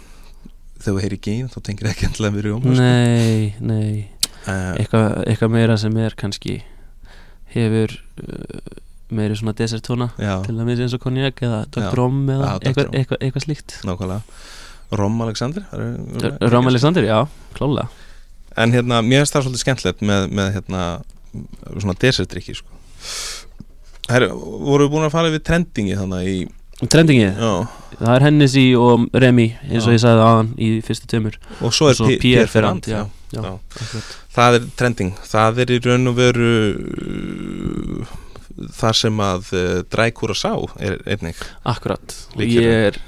þegar 0.77 0.91
þú 0.91 1.05
heyri 1.07 1.21
gín 1.25 1.49
þá 1.53 1.59
tengir 1.65 1.91
ekki 1.91 2.11
endilega 2.11 2.37
við 2.37 2.49
rjóma 2.51 2.75
sko. 2.75 2.91
Nei, 3.65 3.95
uh, 4.47 4.75
Eitthvað 4.81 5.19
eitthva 5.31 5.49
meira 5.53 5.77
sem 5.81 5.97
er 6.05 6.17
kannski 6.21 6.59
hefur 7.55 7.95
uh, 8.23 8.83
meiri 9.15 9.37
svona 9.39 9.55
desertóna 9.57 10.11
já, 10.19 10.41
til 10.47 10.57
að 10.59 10.73
eins 10.75 10.95
og 10.97 11.03
konjak 11.05 11.43
eða 11.45 11.61
Já. 11.65 11.71
Dr. 11.77 11.95
Rom 12.01 12.23
eða 12.35 12.55
eitthvað, 12.61 12.89
eitthvað, 12.99 13.21
eitthvað 13.23 13.45
slíkt. 13.47 13.77
Nákvæmlega. 13.87 14.23
Rom 14.95 15.21
Alexander 15.25 15.63
er- 15.73 16.51
Rom 16.53 16.67
Alexander, 16.71 17.05
já, 17.07 17.21
klálega 17.57 17.89
en 18.57 18.71
hérna, 18.71 19.01
mér 19.03 19.25
finnst 19.25 19.35
það 19.35 19.43
svolítið 19.49 19.63
skemmtilegt 19.65 20.03
með, 20.07 20.27
með 20.39 20.51
hérna, 20.55 20.83
svona 21.83 21.95
desertrykki 21.99 22.55
sko. 22.55 22.69
Herru, 24.13 24.29
voru 24.69 24.85
við 24.87 24.93
búin 24.93 25.07
að 25.09 25.15
fara 25.17 25.33
við 25.33 25.43
trendingi 25.49 25.97
þannig 25.99 26.29
í 26.31 26.37
Trendingið, 26.91 27.37
já, 27.39 27.51
það 28.01 28.13
er 28.17 28.25
Hennessy 28.27 28.65
og 28.77 29.05
Remy 29.15 29.45
eins 29.71 29.85
og 29.87 29.93
Já. 29.93 29.97
ég 29.97 30.01
sagði 30.03 30.23
aðan 30.27 30.49
í 30.59 30.69
fyrstu 30.85 31.07
tömur 31.11 31.37
og 31.63 31.75
svo 31.75 31.87
er 31.89 31.95
og 31.95 31.99
svo 32.01 32.09
P- 32.11 32.17
Pierre 32.19 32.23
Pierre 32.45 32.51
Ferrand 32.51 32.85
Ferrand 32.85 32.91
já, 32.91 32.99
já. 32.99 33.24
Já, 33.35 33.55
það 34.37 34.59
er 34.61 34.69
trending. 34.79 35.15
Það 35.29 35.59
er 35.65 35.73
í 35.75 35.81
raun 35.85 36.11
og 36.11 36.15
veru 36.19 36.51
uh, 36.75 38.13
þar 38.79 38.95
sem 38.99 39.21
að 39.25 39.49
uh, 39.59 39.79
Drækúra 39.91 40.37
sá 40.39 40.53
er 40.79 41.01
einnig. 41.11 41.41
Akkurat, 41.67 42.15
Líkjörinn. 42.39 42.69
ég 42.69 42.87
er 42.93 42.99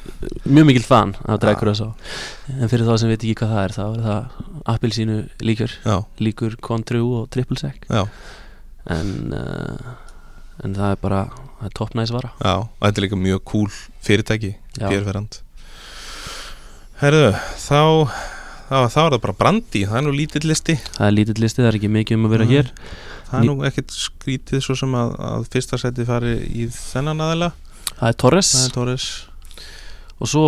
mjög 0.50 0.68
mikil 0.72 0.86
fan 0.86 1.14
af 1.26 1.38
drækur 1.42 1.70
og 1.70 1.76
svo 1.78 1.88
En 2.50 2.70
fyrir 2.70 2.86
þá 2.88 2.96
sem 3.02 3.10
veit 3.12 3.22
ekki 3.22 3.36
hvað 3.42 3.52
það 3.54 3.62
er 3.68 3.74
þá 3.76 3.84
er 3.86 4.02
það 4.06 4.42
appelsínu 4.74 5.16
líkjör 5.46 5.72
Já, 5.84 5.96
Líkur 6.26 6.56
kontru 6.66 7.02
og 7.20 7.28
triple 7.34 7.58
sec. 7.60 7.86
En, 8.90 9.10
uh, 9.34 9.96
en 10.66 10.74
það 10.78 10.92
er 10.96 11.02
bara 11.02 11.24
það 11.60 11.74
toppnæs 11.78 12.10
vara. 12.14 12.30
Já 12.42 12.54
og 12.64 12.82
þetta 12.82 13.00
er 13.00 13.06
líka 13.06 13.18
mjög 13.22 13.44
cool 13.52 13.70
fyrirtæki 14.06 14.52
Já. 14.78 14.88
Björverand 14.90 15.40
Herðu, 17.00 17.34
þá 17.60 17.80
þá, 18.68 18.76
þá 18.93 18.98
er 19.02 19.14
það 19.14 19.20
bara 19.26 19.36
brandi, 19.40 19.84
það 19.86 19.98
er 20.01 20.05
nú 20.06 20.14
lítill 20.16 20.47
listi. 20.51 20.76
Það 20.97 21.06
er 21.09 21.14
lítill 21.14 21.38
listi, 21.43 21.62
það 21.62 21.70
er 21.70 21.78
ekki 21.80 21.93
mikið 21.97 22.18
um 22.18 22.26
að 22.28 22.34
vera 22.36 22.47
Nei. 22.48 22.52
hér. 22.55 22.72
Það 23.26 23.38
er 23.38 23.47
nú 23.48 23.55
ekkert 23.66 23.94
skrítið 23.94 24.62
svo 24.62 24.76
sem 24.78 24.93
að, 24.98 25.14
að 25.28 25.47
fyrsta 25.55 25.78
seti 25.82 26.06
fari 26.06 26.34
í 26.47 26.66
þennan 26.74 27.22
aðila. 27.26 27.52
Það 27.97 28.10
er 28.10 28.18
Torres. 28.22 28.51
Það 28.55 28.66
er 28.68 28.74
Torres. 28.76 29.06
Og 30.16 30.30
svo, 30.32 30.44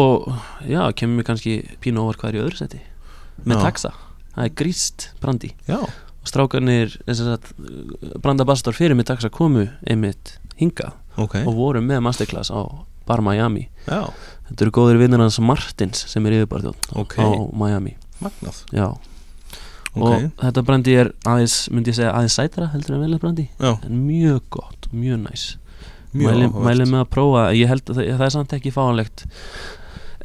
já, 0.65 0.81
kemur 0.97 1.19
mér 1.19 1.29
kannski 1.29 1.57
pínu 1.83 2.05
óvar 2.05 2.19
hvað 2.21 2.31
er 2.33 2.39
í 2.39 2.43
öðru 2.47 2.61
seti. 2.63 2.81
Með 3.45 3.59
Já. 3.61 3.65
taxa, 3.69 3.91
það 4.35 4.47
er 4.47 4.55
gríst 4.59 5.09
brandi. 5.23 5.51
Já, 5.69 5.79
og 5.85 6.31
strákarnir, 6.31 6.97
að 7.07 7.51
brandabastor 8.25 8.75
fyrir 8.77 8.97
með 8.99 9.11
taxa 9.13 9.31
komu 9.33 9.67
einmitt 9.87 10.39
hingað. 10.59 10.97
Ok, 11.19 11.41
og 11.45 11.55
voru 11.59 11.83
með 11.85 12.03
masterclass 12.07 12.51
á 12.55 12.63
Bar 13.09 13.23
Miami. 13.25 13.69
Já, 13.87 14.09
Þetta 14.49 14.65
eru 14.65 14.73
góðir 14.79 14.99
vinnur 15.03 15.21
hans 15.21 15.37
Martins 15.45 16.07
sem 16.09 16.25
er 16.29 16.39
yfirbarþjóð 16.39 16.93
ok. 17.03 17.17
á 17.21 17.29
Miami 17.53 17.97
Magnað, 18.25 18.61
Já, 18.75 18.87
ok. 19.95 20.03
Og 20.03 20.29
þetta 20.43 20.65
brandi 20.67 20.95
er 20.99 21.13
aðeins, 21.29 21.57
myndi 21.71 21.93
ég 21.93 21.99
segja, 22.01 22.13
aðeins 22.15 22.37
sætara 22.39 22.71
heldur 22.75 22.97
en 22.99 23.05
velið 23.07 23.23
brandi. 23.25 23.49
Já, 23.59 23.73
en 23.87 24.05
mjög 24.07 24.43
gott, 24.59 24.89
mjög 24.93 25.25
næs 25.25 25.49
mjög 26.13 26.31
mæli, 26.33 26.47
áhugavert. 26.49 26.65
mæli 26.65 26.87
með 26.89 27.03
að 27.05 27.11
prófa, 27.13 27.43
ég 27.57 27.69
held 27.69 27.91
að 27.93 27.99
það, 28.01 28.23
er 28.25 28.33
samt 28.33 28.55
ekki 28.57 28.73
fáanlegt 28.73 29.25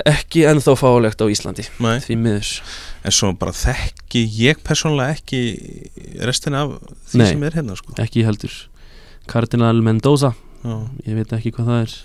ekki 0.10 0.46
ennþá 0.50 0.74
fáanlegt 0.80 1.22
á 1.22 1.26
Íslandi 1.30 1.66
Nei, 1.84 1.98
því 2.02 2.16
miður. 2.18 2.52
En 3.06 3.14
svo 3.14 3.30
bara 3.38 3.54
þekki 3.54 4.24
ég 4.40 4.62
persónulega 4.66 5.18
ekki 5.18 5.42
restina 6.26 6.64
af 6.66 6.78
því 7.12 7.20
Nei. 7.22 7.28
sem 7.30 7.44
er 7.46 7.58
hérna 7.60 7.76
sko. 7.78 7.94
Ekki 8.02 8.24
heldur. 8.26 8.56
Cardinal 9.30 9.84
Mendoza, 9.86 10.34
Já, 10.64 10.78
ég 11.06 11.18
veit 11.20 11.34
ekki 11.36 11.52
hvað 11.52 11.70
það 11.70 11.82
er. 11.84 11.96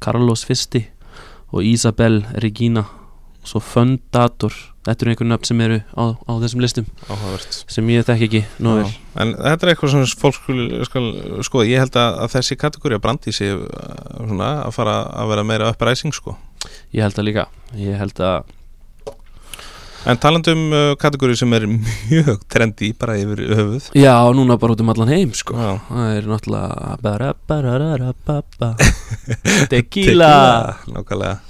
Carlos 0.00 0.42
Fisti 0.48 0.86
og 1.52 1.62
Isabel 1.68 2.22
Regina. 2.42 2.86
Og 3.44 3.52
svo 3.52 3.60
Fundator 3.62 4.56
þetta 4.86 5.04
eru 5.04 5.12
einhver 5.12 5.28
nöfn 5.30 5.48
sem 5.48 5.62
eru 5.66 5.78
á, 5.98 6.04
á 6.14 6.32
þessum 6.42 6.62
listum. 6.62 6.88
Áhugavert. 7.10 7.58
Sem 7.72 7.92
ég 7.92 8.06
þekki 8.06 8.28
ekki 8.28 8.42
nú 8.62 8.76
vel. 8.78 8.88
Já, 8.88 9.02
En 9.16 9.32
þetta 9.34 9.66
er 9.66 9.72
eitthvað 9.72 9.94
sem 9.94 10.20
fólk 10.20 10.50
skoða, 11.46 11.68
ég 11.70 11.80
held 11.82 11.96
að, 12.00 12.18
að 12.26 12.34
þessi 12.36 12.58
kategóri 12.60 12.98
að 12.98 13.02
brandi 13.06 13.32
sig 13.34 13.54
uh, 13.54 13.64
svona, 14.20 14.50
að 14.66 14.76
fara 14.76 14.98
að 15.22 15.32
vera 15.32 15.46
meira 15.48 15.72
uppræsing 15.72 16.14
sko. 16.16 16.36
ég 16.92 17.06
held 17.06 17.18
að 17.18 17.28
líka, 17.30 17.48
ég 17.80 17.98
held 17.98 18.20
að 18.20 18.54
En 20.06 20.20
talandi 20.22 20.52
um 20.54 20.60
uh, 20.70 20.92
kategóri 21.02 21.34
sem 21.34 21.50
er 21.56 21.64
mjög 22.12 22.44
trendi 22.46 22.92
bara 22.94 23.16
yfir 23.18 23.40
höfuð. 23.58 23.88
Já, 23.98 24.14
núna 24.38 24.54
bara 24.62 24.76
út 24.76 24.84
um 24.84 24.92
allan 24.92 25.10
heim 25.10 25.32
sko. 25.34 25.56
Já. 25.58 25.72
það 25.88 26.12
er 26.20 26.28
náttúrulega 26.30 26.94
bara, 27.02 27.32
tequila 29.72 30.30
Nákvæmlega 30.86 31.40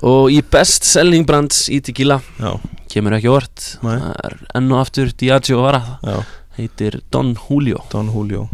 og 0.00 0.30
í 0.32 0.40
best 0.52 0.86
selling 0.88 1.26
brands 1.28 1.66
í 1.72 1.82
tequila 1.84 2.20
Já, 2.40 2.54
kemur 2.92 3.16
ekki 3.18 3.32
orð 3.32 3.66
það 3.82 4.06
er 4.24 4.36
enn 4.56 4.70
og 4.72 4.80
aftur 4.80 5.12
Diageo 5.20 5.60
vara 5.64 5.82
já, 6.00 6.22
heitir 6.58 7.00
Don 7.12 7.34
Julio. 7.36 7.82
Don 7.92 8.08
Julio. 8.12 8.46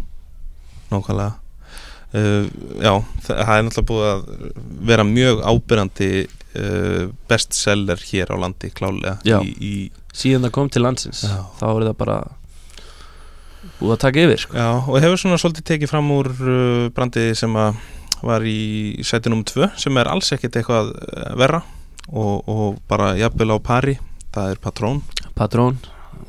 Nákvæmlega. 0.88 1.34
Uh, 2.08 2.46
Já, 2.80 2.94
það 3.26 3.50
er 3.52 3.64
náttúrulega 3.66 3.88
búið 3.90 4.06
að 4.08 4.20
vera 4.88 5.04
mjög 5.04 5.42
ábyrjandi 5.44 6.10
uh, 6.24 7.10
bestseller 7.28 8.00
hér 8.08 8.32
á 8.32 8.36
landi 8.40 8.70
klálega 8.72 9.18
Já. 9.28 9.42
í, 9.44 9.52
í, 9.60 9.72
síðan 10.16 10.46
það 10.46 10.54
kom 10.56 10.70
til 10.72 10.84
landsins 10.86 11.26
Já. 11.28 11.42
þá 11.60 11.66
er 11.68 11.84
það 11.90 11.98
bara 12.00 12.16
búið 13.78 13.92
að 13.92 14.00
taka 14.06 14.24
yfir 14.24 14.40
sko. 14.40 14.56
Já, 14.56 14.70
og 14.80 14.96
hefur 15.04 15.20
svona 15.20 15.38
svolítið 15.42 15.68
tekið 15.74 15.92
fram 15.92 16.08
úr 16.14 16.32
uh, 16.32 16.88
brandi 16.96 17.28
sem 17.36 17.60
að 17.60 17.82
var 18.22 18.46
í 18.46 19.02
sæti 19.06 19.32
nr. 19.32 19.44
2 19.48 19.70
sem 19.80 20.00
er 20.00 20.10
alls 20.10 20.32
ekkert 20.34 20.58
eitthvað 20.60 20.92
uh, 20.94 21.28
verra 21.38 21.62
og, 22.08 22.48
og 22.48 22.80
bara 22.88 23.14
jafnvel 23.18 23.54
á 23.54 23.58
pari. 23.60 23.98
Það 24.34 24.54
er 24.54 24.62
Patrón 24.62 25.02
Patrón, 25.38 25.78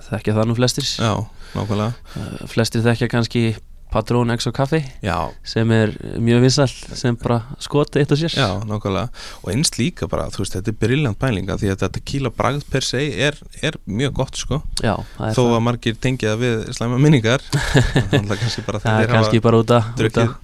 þekkja 0.09 0.37
það 0.37 0.47
nú 0.49 0.59
flestir. 0.59 0.85
Já, 0.99 1.13
nákvæmlega. 1.55 2.13
Uh, 2.15 2.45
flestir 2.51 2.85
þekkja 2.85 3.11
kannski 3.11 3.43
Patrón 3.89 4.29
X 4.35 4.45
og 4.45 4.53
kaffi 4.53 4.83
Já, 5.01 5.31
sem 5.41 5.71
er 5.73 5.95
mjög 6.21 6.43
vinsall 6.43 6.69
sem 6.69 7.15
bara 7.17 7.39
skoti 7.61 8.03
eitt 8.03 8.11
og 8.13 8.19
sér. 8.21 8.35
Já, 8.37 8.61
nákvæmlega. 8.69 9.09
Og 9.41 9.49
einst 9.53 9.79
líka 9.81 10.05
bara, 10.09 10.27
þú 10.29 10.43
veist, 10.43 10.57
þetta 10.59 10.69
er 10.69 10.77
briljant 10.83 11.19
pælinga 11.19 11.57
því 11.57 11.71
að 11.73 11.85
þetta 11.85 12.03
kíla 12.11 12.31
bragð 12.35 12.67
per 12.69 12.85
se 12.85 13.01
er, 13.09 13.39
er 13.65 13.79
mjög 13.89 14.13
gott, 14.21 14.37
sko. 14.37 14.61
Já, 14.85 14.93
þó 15.17 15.41
að 15.47 15.63
margir 15.65 15.97
tengja 15.97 16.35
við 16.37 16.69
slæma 16.77 17.01
minningar 17.01 17.41
þannig 18.13 18.35
að 18.35 18.43
kannski 18.43 18.67
bara 18.67 18.83
það 18.85 19.01
er 19.07 19.11
kannski 19.15 19.41
bara 19.49 19.63
út 19.63 19.73
að, 19.73 19.89
út 19.89 20.03
drukkið 20.03 20.37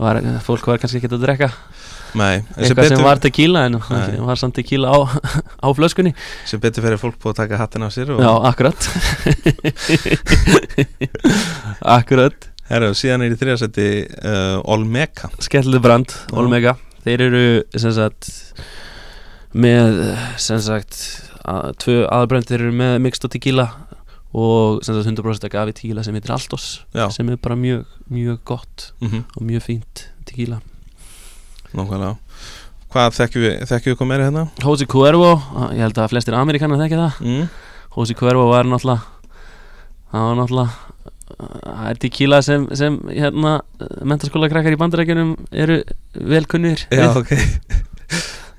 var, 0.00 0.20
fólk 0.44 0.66
var 0.70 0.80
kannski 0.82 1.00
ekki 1.00 1.10
að 1.12 1.24
drekka. 1.24 1.50
Nei, 2.16 2.40
eitthvað 2.56 2.90
sem 2.92 3.04
var 3.04 3.20
tequila 3.20 3.66
en 3.68 3.78
það 3.84 4.18
var 4.30 4.40
samt 4.40 4.56
tequila 4.56 4.92
á, 4.94 4.98
á 5.60 5.68
flöskunni. 5.76 6.14
Sem 6.48 6.62
betur 6.62 6.86
fyrir 6.86 7.00
fólk 7.00 7.18
búið 7.20 7.34
að 7.34 7.40
taka 7.42 7.60
hattin 7.60 7.86
af 7.86 7.94
sér 7.96 8.14
og 8.14 8.22
Já, 8.24 8.32
akkurat. 8.50 8.88
Akkurat. 11.96 12.50
Herra, 12.66 12.90
síðan 12.98 13.22
er 13.22 13.34
í 13.34 13.38
þriðasetti 13.38 13.86
uh, 14.26 14.56
Olmeka 14.74 15.30
Skellið 15.44 15.84
brand. 15.84 16.16
Olmega 16.34 16.74
Þeir 17.06 17.22
eru 17.28 17.42
sem 17.78 17.92
sagt 17.94 18.32
með 19.54 20.00
sem 20.42 20.58
sagt 20.64 20.96
að, 21.46 21.76
tvö 21.84 22.00
aðbrönd 22.10 22.48
þeir 22.48 22.64
eru 22.64 22.72
með 22.80 22.96
mixed 23.04 23.28
og 23.28 23.32
tequila 23.36 23.68
og 24.36 24.84
sem 24.84 24.96
sagt 24.98 25.08
100% 25.08 25.52
gafi 25.52 25.74
tequila 25.78 26.04
sem 26.04 26.16
heitir 26.16 26.34
Altos 26.34 26.68
Já, 26.92 27.08
sem 27.14 27.28
er 27.32 27.40
bara 27.40 27.56
mjög, 27.56 27.86
mjög 28.12 28.40
gott 28.48 28.90
mm 29.00 29.24
og 29.36 29.42
mjög 29.48 29.64
fínt 29.64 30.06
tequila. 30.28 30.60
Nákvæmlega. 31.72 32.16
Hvað 32.92 33.16
þekkjum 33.16 33.42
við, 33.44 33.54
þekkjum 33.68 33.92
við 33.92 33.98
hvað 34.00 34.08
meira 34.10 34.26
hérna? 34.28 34.46
Jose 34.62 34.86
Cuervo, 34.88 35.30
ég 35.74 35.82
held 35.84 35.98
að 36.00 36.10
flestir 36.12 36.36
Amerikanar 36.38 36.80
þekki 36.80 37.00
það. 37.00 37.22
Mm. 37.24 37.48
Jose 37.96 38.16
Cuervo 38.16 38.48
var 38.50 38.68
náttúrulega 38.68 39.16
það 40.12 40.28
var 40.28 40.38
náttúrulega 40.40 40.86
það 41.36 41.88
er 41.90 41.98
tequila 42.00 42.38
sem, 42.44 42.68
sem 42.78 42.96
hérna, 43.10 43.56
mentaskóla 44.06 44.48
krakkar 44.52 44.76
í 44.76 44.80
bandarækjunum 44.80 45.34
eru 45.52 45.80
velkunnir 46.14 46.86
Já, 46.94 47.10
ok 47.10 47.32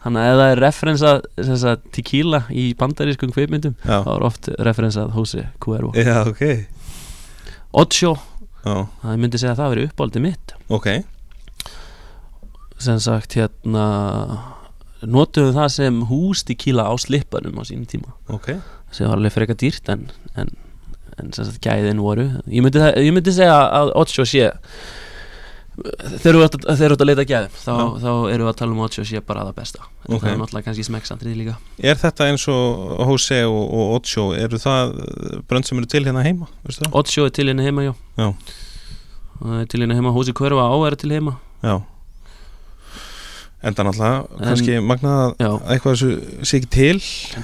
þannig 0.03 0.21
að 0.23 0.29
ef 0.31 0.39
það 0.39 0.51
er 0.53 0.61
referensað 0.63 1.85
tequila 1.95 2.41
í 2.53 2.65
bandarískum 2.79 3.33
kveipmyndum 3.35 3.75
þá 3.83 4.09
er 4.15 4.25
oft 4.27 4.49
referensað 4.69 5.15
Jose 5.17 5.47
Cuervo 5.63 5.93
já 5.97 6.21
ok. 6.27 6.43
Ocho, 7.77 8.15
Já, 8.63 8.87
það 9.03 9.19
myndi 9.21 9.39
segja 9.39 9.53
að 9.53 9.59
það 9.61 9.73
veri 9.73 9.87
uppáldið 9.87 10.23
mitt. 10.23 10.53
Ok. 10.73 10.87
Sem 12.81 12.99
sagt 13.01 13.35
hérna 13.37 13.83
notuðum 15.05 15.55
það 15.55 15.69
sem 15.75 15.99
hús 16.09 16.43
tequila 16.47 16.87
á 16.89 16.93
slippanum 16.99 17.59
á 17.61 17.63
sínum 17.67 17.87
tíma. 17.89 18.15
Ok, 18.33 18.55
sem 18.91 19.07
var 19.09 19.19
alveg 19.19 19.35
freka 19.35 19.55
dýrt 19.57 19.91
en, 19.93 20.07
en, 20.39 20.51
en 21.17 21.33
sem 21.35 21.47
sagt 21.47 21.61
gæðin 21.63 22.01
voru. 22.01 22.27
Ég 22.49 22.65
myndi, 22.65 22.81
það, 22.81 22.97
ég 23.05 23.15
myndi 23.15 23.35
segja 23.35 23.59
að 23.79 23.93
Ocho 24.01 24.25
sé 24.27 24.49
þegar 25.77 26.35
þú 26.37 26.43
ert 26.43 26.55
að- 26.57 26.81
að 27.01 27.05
leita 27.05 27.21
að 27.21 27.29
gæðum 27.31 27.57
þá, 27.61 27.73
þá 28.01 28.09
erum 28.33 28.45
við 28.47 28.51
að 28.51 28.57
tala 28.57 28.71
um 28.73 28.79
Ocho 28.87 29.03
sé 29.05 29.19
bara 29.21 29.43
það 29.45 29.55
besta 29.59 29.79
en 30.09 30.15
Ok. 30.15 30.21
það 30.23 30.31
er 30.31 30.37
náttúrulega 30.41 30.65
kannski 30.67 30.85
smekksatrið 30.87 31.35
líka 31.37 31.55
er 31.79 31.95
þetta 32.01 32.27
eins 32.31 32.47
og 32.47 33.03
Jose 33.11 33.41
og, 33.45 33.73
og 33.77 33.91
Ocho 34.01 34.25
eru 34.33 34.57
það 34.57 34.95
brönd 35.47 35.65
sem 35.69 35.77
eru 35.77 35.85
til 35.85 36.03
hérna 36.05 36.23
heima? 36.25 36.47
Ocho 36.91 37.25
er 37.25 37.29
til 37.29 37.45
hérna 37.51 37.61
heima, 37.67 37.83
já 37.85 37.93
Já. 38.17 38.33
Til 39.69 39.79
hérna 39.85 39.93
heima, 39.93 40.09
húsi 40.15 40.33
hverfa 40.33 40.65
á 40.65 40.77
er 40.87 40.95
til 40.95 41.11
heima 41.13 41.37
Já 41.63 41.81
Enda 43.65 43.81
náttúrulega, 43.87 44.17
kannski 44.37 44.75
magnað 44.85 45.31
eitthvað 45.73 45.95
þessu 45.95 46.09
sé 46.45 46.59
ekki 46.59 46.67
til. 46.75 46.99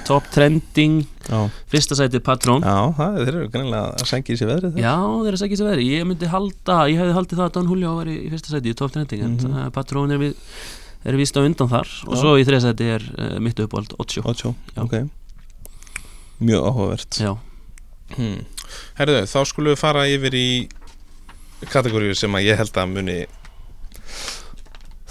Top 0.06 0.28
trending 0.30 1.00
Já, 1.26 1.40
fyrsta 1.72 1.96
sæti 1.98 2.20
Patrón 2.22 2.62
Já 2.62 2.76
það 2.94 3.16
þeir 3.18 3.30
eru 3.32 3.48
greinilega 3.50 3.88
að 3.98 4.04
sengja 4.12 4.36
í 4.36 4.38
sér 4.38 4.50
veðrið 4.52 4.78
Já, 4.78 4.92
þeir 4.94 5.26
eru 5.32 5.34
að 5.34 5.42
segja 5.42 5.58
sér 5.58 5.68
verið 5.72 5.88
Ég 5.90 6.06
myndi 6.06 6.28
halda, 6.30 6.76
ég 6.92 7.00
hefði 7.02 7.16
haldið 7.18 7.40
það 7.40 7.48
að 7.48 7.52
Don 7.56 7.70
Julio 7.72 7.94
var 7.98 8.10
í, 8.12 8.16
í 8.22 8.30
fyrsta 8.30 8.52
sæti 8.54 8.70
í 8.70 8.76
top 8.78 8.94
trending 8.94 9.24
en 9.26 9.34
Mhm. 9.34 9.50
mm 9.50 9.74
Patrón 9.74 10.14
er, 10.14 10.22
við, 10.22 10.34
er 11.04 11.18
vist 11.18 11.34
á 11.34 11.40
undan 11.42 11.72
þar. 11.74 11.90
Og 12.06 12.14
Já. 12.14 12.20
svo 12.22 12.36
í 12.38 12.44
þriða 12.46 12.62
sæti 12.68 12.88
er 12.94 13.08
uh, 13.18 13.38
mitt 13.42 13.58
uppáld 13.66 13.96
Ocho. 13.98 14.22
Ocho, 14.30 14.54
Já. 14.76 14.82
ok. 14.86 14.94
Mjög 16.44 16.62
áhugavert. 16.70 17.18
Hmm. 18.14 18.38
Herðu, 19.00 19.20
þá 19.26 19.38
skulum 19.50 19.72
við 19.74 19.80
fara 19.82 20.06
yfir 20.06 20.34
í 20.38 20.46
kategóriu 21.72 22.14
sem 22.14 22.30
að 22.38 22.46
ég 22.52 22.58
held 22.60 22.76
að 22.78 22.90
muni 22.94 23.18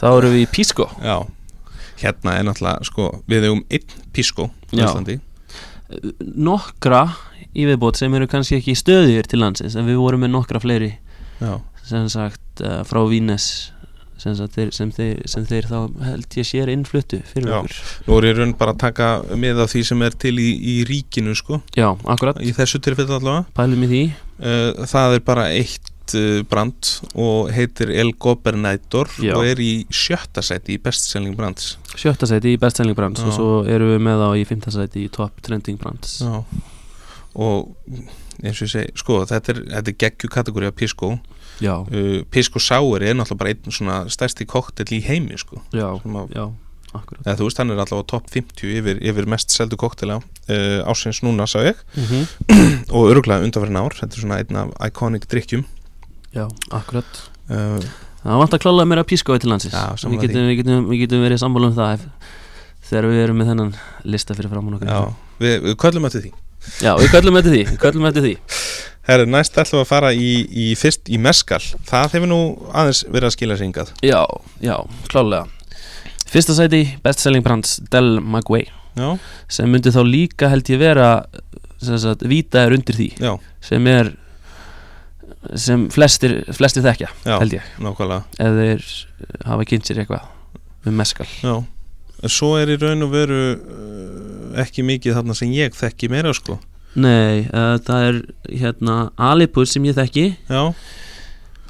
þá 0.04 0.10
erum 0.12 0.34
við 0.36 0.44
í 0.44 0.50
Pisco. 0.52 0.90
Já, 1.00 1.18
hérna 2.04 2.38
er 2.38 2.48
náttúrulega 2.50 2.90
sko, 2.90 3.10
við 3.32 3.48
hefum 3.48 3.64
einn 3.72 4.02
á. 4.14 4.44
Íslandi. 4.74 5.20
Nokkra 6.36 7.04
í 7.54 7.68
viðbót 7.70 8.00
sem 8.00 8.14
eru 8.18 8.28
kannski 8.30 8.58
ekki 8.58 8.76
stöðir 8.78 9.30
til 9.30 9.40
landsins 9.44 9.78
en 9.78 9.88
við 9.88 10.02
vorum 10.02 10.24
með 10.26 10.34
nokkra 10.34 10.62
fleiri 10.64 10.96
Já, 11.38 11.60
sem 11.86 12.08
sagt 12.10 12.64
uh, 12.66 12.82
frá 12.88 13.04
Vínes 13.10 13.46
sem, 14.24 14.34
sagt, 14.38 14.56
þeir, 14.56 14.72
sem, 14.76 14.92
þeir, 14.94 15.22
sem 15.30 15.46
þeir 15.48 15.68
þá 15.68 15.78
held 16.08 16.38
ég 16.40 16.48
sér 16.48 16.72
innfluttu 16.72 17.20
fyrir 17.28 17.52
Já. 17.52 17.58
okkur. 17.60 17.80
Nú 18.08 18.18
er 18.18 18.28
ég 18.30 18.38
raun 18.40 18.54
bara 18.60 18.74
að 18.76 18.84
taka 18.86 19.10
með 19.40 19.64
af 19.66 19.74
því 19.74 19.82
sem 19.90 20.06
er 20.08 20.18
til 20.24 20.34
í, 20.40 20.50
í 20.74 20.76
ríkinu 20.88 21.36
sko. 21.38 21.60
Já, 21.76 21.90
akkurat, 22.14 22.40
í 22.40 22.54
þessu 22.56 22.80
tilfellu 22.84 23.18
allavega. 23.18 23.44
Pælum 23.58 23.84
í 23.84 23.90
því. 23.92 24.04
Uh, 24.40 24.86
það 24.90 25.18
er 25.18 25.26
bara 25.28 25.50
eitt 25.54 25.93
uh, 26.18 26.42
brand 26.50 26.90
og 27.14 27.52
heitir 27.56 27.92
El 27.94 28.14
Gobernator 28.14 29.10
Já. 29.22 29.36
og 29.38 29.48
er 29.48 29.62
í 29.64 29.86
sjötta 29.94 30.44
seti 30.46 30.78
í 30.78 30.82
bestselling 30.84 31.38
brands 31.40 31.78
Sjötta 31.94 32.28
sæti 32.30 32.56
í 32.56 32.60
Best 32.62 32.80
Selling 32.80 32.98
Brands 32.98 33.22
Já. 33.22 33.28
og 33.30 33.36
svo 33.38 33.50
erum 33.70 33.94
við 33.94 34.04
með 34.08 34.24
þá 34.24 34.30
í 34.40 34.46
fymta 34.50 34.74
sæti 34.74 35.06
í 35.06 35.12
Top 35.14 35.42
Trending 35.46 35.80
Brands 35.82 36.18
Já. 36.24 36.42
og 37.34 37.70
eins 38.42 38.58
og 38.60 38.66
ég 38.66 38.74
segi 38.74 38.98
sko 39.00 39.22
þetta 39.30 39.54
er, 39.54 39.62
þetta 39.76 39.94
er 39.94 40.00
geggju 40.06 40.32
kategóri 40.34 40.70
af 40.70 40.76
Pisco 40.78 41.14
uh, 41.14 42.20
Pisco 42.34 42.62
Sour 42.64 43.06
er 43.06 43.16
náttúrulega 43.18 43.40
bara 43.44 43.54
einn 43.54 43.78
svona 43.78 44.02
stærsti 44.12 44.48
koktel 44.50 44.90
í 44.98 45.04
heimi 45.06 45.38
sko 45.40 45.62
já, 45.76 45.86
akkurat 46.94 47.28
eða 47.28 47.38
þú 47.40 47.50
veist 47.50 47.62
hann 47.62 47.74
er 47.74 47.84
allavega 47.84 48.10
á 48.10 48.12
topp 48.14 48.34
50 48.34 48.74
yfir, 48.80 49.04
yfir 49.06 49.30
mest 49.30 49.54
seldu 49.54 49.78
koktela 49.80 50.20
uh, 50.20 50.90
ásins 50.90 51.22
núna 51.26 51.46
sá 51.50 51.62
ég 51.62 51.78
mm 51.96 52.04
-hmm. 52.04 52.26
og 52.96 53.10
öruglega 53.12 53.46
undanverðin 53.46 53.82
ár 53.82 53.94
þetta 54.00 54.14
er 54.16 54.22
svona 54.22 54.42
einn 54.42 54.56
af 54.56 54.70
iconic 54.90 55.30
drikkjum 55.30 55.66
Já, 56.34 56.48
akkurat. 56.74 57.22
Uh, 57.50 57.80
Það 58.24 58.40
vant 58.40 58.56
að 58.56 58.62
klála 58.64 58.86
meira 58.88 59.04
pískói 59.04 59.36
til 59.44 59.52
landsins. 59.52 59.76
Já, 59.76 60.08
við 60.08 60.22
getum, 60.24 60.46
við, 60.48 60.56
getum, 60.62 60.86
við 60.88 61.02
getum 61.04 61.24
verið 61.26 61.42
sammála 61.42 61.70
um 61.70 61.76
það 61.76 61.98
ef, 61.98 62.38
þegar 62.88 63.08
við 63.12 63.24
erum 63.26 63.42
með 63.42 63.50
þennan 63.52 63.74
lista 64.14 64.38
fyrir 64.38 64.56
okkur. 64.62 64.88
Já, 64.88 65.02
við, 65.44 65.56
við 65.66 65.76
köllum 65.84 66.08
eftir 66.08 66.24
því. 66.24 66.32
Já, 66.80 66.94
við 67.02 67.12
köllum 67.12 67.40
eftir 67.42 67.56
því, 67.56 67.64
við 67.68 67.82
köllum 67.82 68.08
eftir 68.08 68.26
því. 68.28 68.34
Herri, 69.04 69.28
næst 69.28 69.60
ætlum 69.60 69.82
við 69.82 69.84
að 69.84 69.90
fara 69.90 70.14
í, 70.16 70.30
í 70.48 70.70
fyrst 70.80 71.12
í 71.12 71.20
meskal 71.20 71.60
það 71.90 72.14
hefur 72.16 72.30
nú 72.32 72.40
aðeins 72.72 73.04
verið 73.10 73.28
að 73.28 73.36
skila 73.36 73.58
sig 73.60 73.68
hingað. 73.68 73.92
Já, 74.00 74.22
já, 74.64 74.78
klálega 75.12 75.44
Fyrsta 76.34 76.56
sæti, 76.58 76.86
Best 77.04 77.22
Selling 77.22 77.44
Brands 77.46 77.76
Del 77.94 78.16
Maguey. 78.24 78.64
Já, 78.96 79.10
sem 79.52 79.68
myndi 79.70 79.92
þá 79.94 80.00
líka 80.08 80.48
held 80.50 80.72
ég 80.72 80.80
vera 80.82 81.10
sagt, 81.84 82.24
víta 82.26 82.64
er 82.64 82.74
undir 82.78 82.96
því. 82.96 83.10
Já, 83.20 83.36
sem 83.62 83.92
er 83.92 84.14
sem 85.60 85.88
flestir, 85.94 86.40
flestir 86.56 86.86
þekkja 86.86 87.10
já, 87.26 87.36
held 87.38 87.56
ég, 87.58 87.70
nákvæmlega. 87.84 88.24
Ef 88.40 88.58
þeir 88.60 88.90
hafa 89.50 89.68
kynnt 89.70 89.90
sér 89.90 90.04
eitthvað 90.04 90.90
um 90.90 91.00
meskal 91.00 91.30
já. 91.44 91.56
En 92.24 92.32
svo 92.32 92.54
er 92.56 92.72
í 92.72 92.78
raun 92.80 93.04
og 93.04 93.12
veru 93.12 93.40
uh, 93.54 94.62
ekki 94.64 94.86
mikið 94.88 95.18
þarna 95.18 95.36
sem 95.36 95.52
ég 95.52 95.76
þekki 95.76 96.08
meira 96.14 96.32
sko. 96.36 96.56
Nei, 96.96 97.44
uh, 97.50 97.76
það 97.84 98.06
er 98.08 98.20
hérna 98.62 98.98
Alipus 99.32 99.74
sem 99.74 99.84
ég 99.90 99.98
þekki. 99.98 100.28
Já, 100.48 100.62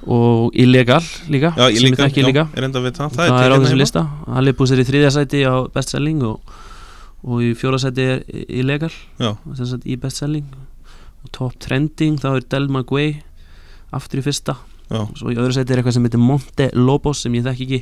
og 0.03 0.51
Illegal 0.53 1.01
líka 1.31 1.53
já, 1.55 1.67
sem 1.69 1.77
ég 1.77 1.85
líka, 1.87 2.03
þekki 2.03 2.21
já, 2.21 2.27
líka. 2.27 2.45
er 2.53 2.67
enda 2.67 2.81
við 2.83 2.97
það 2.99 3.15
það, 3.15 3.37
er 3.39 3.53
á 3.53 3.55
þessum 3.55 3.71
heima. 3.71 3.81
lista. 3.81 4.03
Alipus 4.27 4.73
er 4.75 4.81
í 4.83 4.87
þriðja 4.87 5.11
sæti 5.15 5.43
á 5.47 5.55
Best 5.73 5.93
Selling 5.95 6.23
og, 6.27 6.55
og 7.23 7.43
í 7.43 7.53
fjóra 7.57 7.79
sæti 7.81 8.07
er 8.11 8.23
Illegal 8.45 8.91
já, 8.91 9.31
í 9.85 9.97
Best 10.01 10.21
Selling 10.21 10.49
og 11.23 11.31
Top 11.31 11.55
Trending 11.63 12.19
þá 12.19 12.33
er 12.35 12.47
Del 12.51 12.67
Maguey 12.67 13.21
aftur 13.95 14.21
í 14.21 14.25
fyrsta. 14.25 14.57
Já, 14.89 15.01
svo 15.17 15.31
í 15.31 15.37
öðru 15.39 15.55
sæti 15.55 15.73
er 15.73 15.81
eitthvað 15.81 15.97
sem 15.97 16.07
heitir 16.07 16.21
Monte 16.21 16.69
Lobos 16.77 17.23
sem 17.23 17.35
ég 17.37 17.45
þekki 17.47 17.67
ekki. 17.67 17.81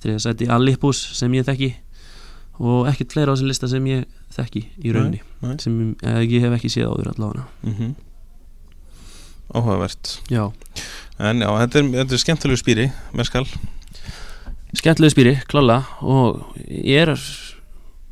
Þriðja 0.00 0.24
sæti 0.24 0.50
Alipus 0.50 1.00
sem 1.18 1.34
ég 1.36 1.46
þekki. 1.48 1.72
Og 2.60 2.88
ekkert 2.90 3.16
fleira 3.16 3.32
á 3.32 3.34
þessum 3.34 3.50
lista 3.50 3.68
sem 3.70 3.86
ég 3.88 4.06
þekki 4.34 4.66
í 4.84 4.94
rauninni. 4.94 5.22
nei. 5.40 5.56
sem 5.62 5.80
eh, 6.04 6.22
ég 6.26 6.44
hef 6.44 6.56
ekki 6.58 6.72
séð 6.72 6.92
áður 6.92 7.12
allavega. 7.14 7.48
Mm 7.64 7.96
áhugavert. 9.54 10.20
Já, 10.30 10.52
en 11.18 11.42
já, 11.42 11.50
þetta 11.64 11.80
er, 11.80 11.86
þetta 11.98 12.16
er 12.16 12.22
skemmtilegu 12.22 12.60
spýri 12.60 12.86
meskal, 13.16 13.44
skemmtilegu 14.78 15.14
spýri, 15.14 15.36
klála 15.50 15.82
og 16.00 16.44
ég 16.68 17.08
er 17.08 17.14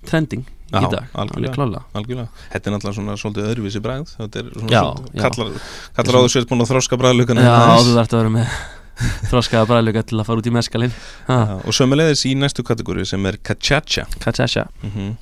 trending 0.08 0.46
í 0.68 0.88
dag, 0.92 1.06
alveg 1.16 1.54
klála 1.54 1.84
þetta 1.92 2.58
er 2.68 2.74
náttúrulega 2.74 2.96
svona 2.96 3.14
svolítið 3.20 3.46
öðruvísi 3.52 3.80
bragð. 3.84 4.10
Þetta 4.18 4.40
er 4.40 4.50
svona 4.54 4.72
Já, 4.72 4.80
svolítið, 4.82 5.22
kallar, 5.22 5.70
kallar 5.96 6.18
á 6.18 6.20
þessu 6.24 6.42
búin 6.50 6.64
að 6.64 6.72
þroska 6.72 6.98
bragðlugana 7.00 7.46
Já, 7.46 7.54
þú 7.86 7.94
þarft 7.96 8.16
að 8.16 8.20
vera 8.22 8.34
með 8.34 8.58
þroskaða 9.30 9.68
bræðluga 9.70 10.02
til 10.08 10.18
að 10.18 10.26
fara 10.28 10.42
út 10.42 10.50
í 10.50 10.52
meskalinn. 10.54 10.94
Og 11.30 11.76
sömulegðis 11.76 12.24
í 12.28 12.34
næstu 12.38 12.64
kategóri 12.66 13.06
sem 13.08 13.30
er 13.30 13.38
Cachacha 13.38 14.08
Kachacha. 14.18 14.66
Mm 14.82 14.90
-hmm. 14.94 15.14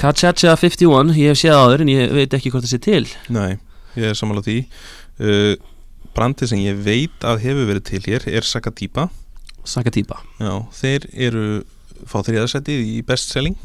Kachacha 0.00 0.56
51, 0.56 1.14
ég 1.14 1.30
hef 1.30 1.38
séð 1.38 1.54
áður 1.60 1.84
en 1.84 1.92
ég 1.92 2.12
veit 2.12 2.34
ekki 2.34 2.50
hvort 2.50 2.64
það 2.64 2.72
sé 2.74 2.78
til. 2.78 3.06
Nei, 3.28 3.58
ég 3.94 4.10
er 4.10 4.14
samanlega 4.14 4.48
því. 4.50 4.58
Uh, 5.20 5.54
Brandi 6.14 6.46
sem 6.46 6.58
ég 6.58 6.78
veit 6.82 7.22
að 7.22 7.42
hefur 7.42 7.66
verið 7.66 7.84
til 7.84 8.02
hér 8.06 8.26
er 8.26 8.42
Sakatipa. 8.42 9.08
Sakatýpa 9.64 10.20
Já, 10.40 10.66
þeir 10.76 11.06
eru 11.12 11.44
fá 12.04 12.20
þriðarsætið 12.20 12.82
í 12.84 13.02
bestselling 13.06 13.56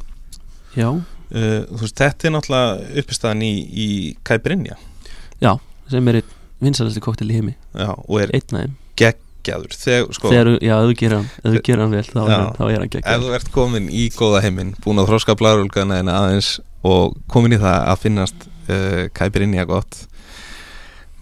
uh, 1.32 1.64
Þú 1.70 1.82
veist, 1.84 1.98
þetta 2.00 2.28
er 2.30 2.36
náttúrulega 2.36 3.00
uppistæðan 3.02 3.46
í, 3.46 3.54
í 3.70 3.88
Kæbrinja 4.28 4.78
sem 5.90 6.12
er 6.12 6.20
einn 6.22 6.36
vinsalasti 6.60 7.02
koktel 7.04 7.30
í 7.32 7.40
heimi. 7.40 7.56
Já, 7.74 7.94
og 7.96 8.20
er 8.22 8.34
geggjaður. 9.00 9.76
Þegar, 9.80 10.10
sko, 10.18 10.32
Þegar, 10.34 10.50
já, 10.62 10.74
ef 10.76 10.90
þú 10.90 10.98
gerir 11.00 11.16
hann, 11.18 11.30
ef 11.40 11.54
þú 11.54 11.62
gerir 11.70 11.84
hann 11.84 11.96
vel 11.96 12.04
þá, 12.10 12.20
Já. 12.20 12.40
þá 12.58 12.64
er 12.66 12.74
hann 12.74 12.84
ef 12.84 12.92
geggjör 12.96 13.24
þú 13.24 13.32
ert 13.38 13.52
komin 13.56 13.88
í 13.90 14.04
góða 14.14 14.44
heiminn 14.44 14.74
búin 14.84 15.02
að 15.02 15.10
þroska 15.14 15.38
blárulgana 15.40 16.02
en 16.04 16.12
aðeins 16.12 16.52
og 16.86 17.16
komin 17.32 17.56
í 17.56 17.62
það 17.62 17.80
að 17.94 18.04
finnast 18.04 18.46
uh, 18.68 19.08
Kæbrinja 19.16 19.66
gott 19.70 20.04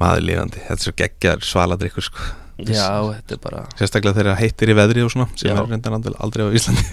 maður 0.01 0.27
líðandi, 0.27 0.65
þetta 0.65 0.77
er 0.79 0.85
svo 0.87 0.95
geggjaður 1.03 1.47
svaladrykkur 1.51 2.07
sko 2.09 2.27
Já, 2.57 2.89
þetta 3.13 3.35
er 3.35 3.41
bara 3.43 3.63
sérstaklega 3.77 4.17
þegar 4.17 4.39
heitir 4.39 4.71
í 4.73 4.75
veðri 4.77 5.03
og 5.05 5.11
svona 5.13 5.27
sem 5.35 5.51
Já. 5.51 5.59
er 5.61 5.67
reyndan 5.69 5.97
aldrei, 5.99 6.15
aldrei 6.25 6.47
á 6.47 6.49
Íslandi. 6.57 6.85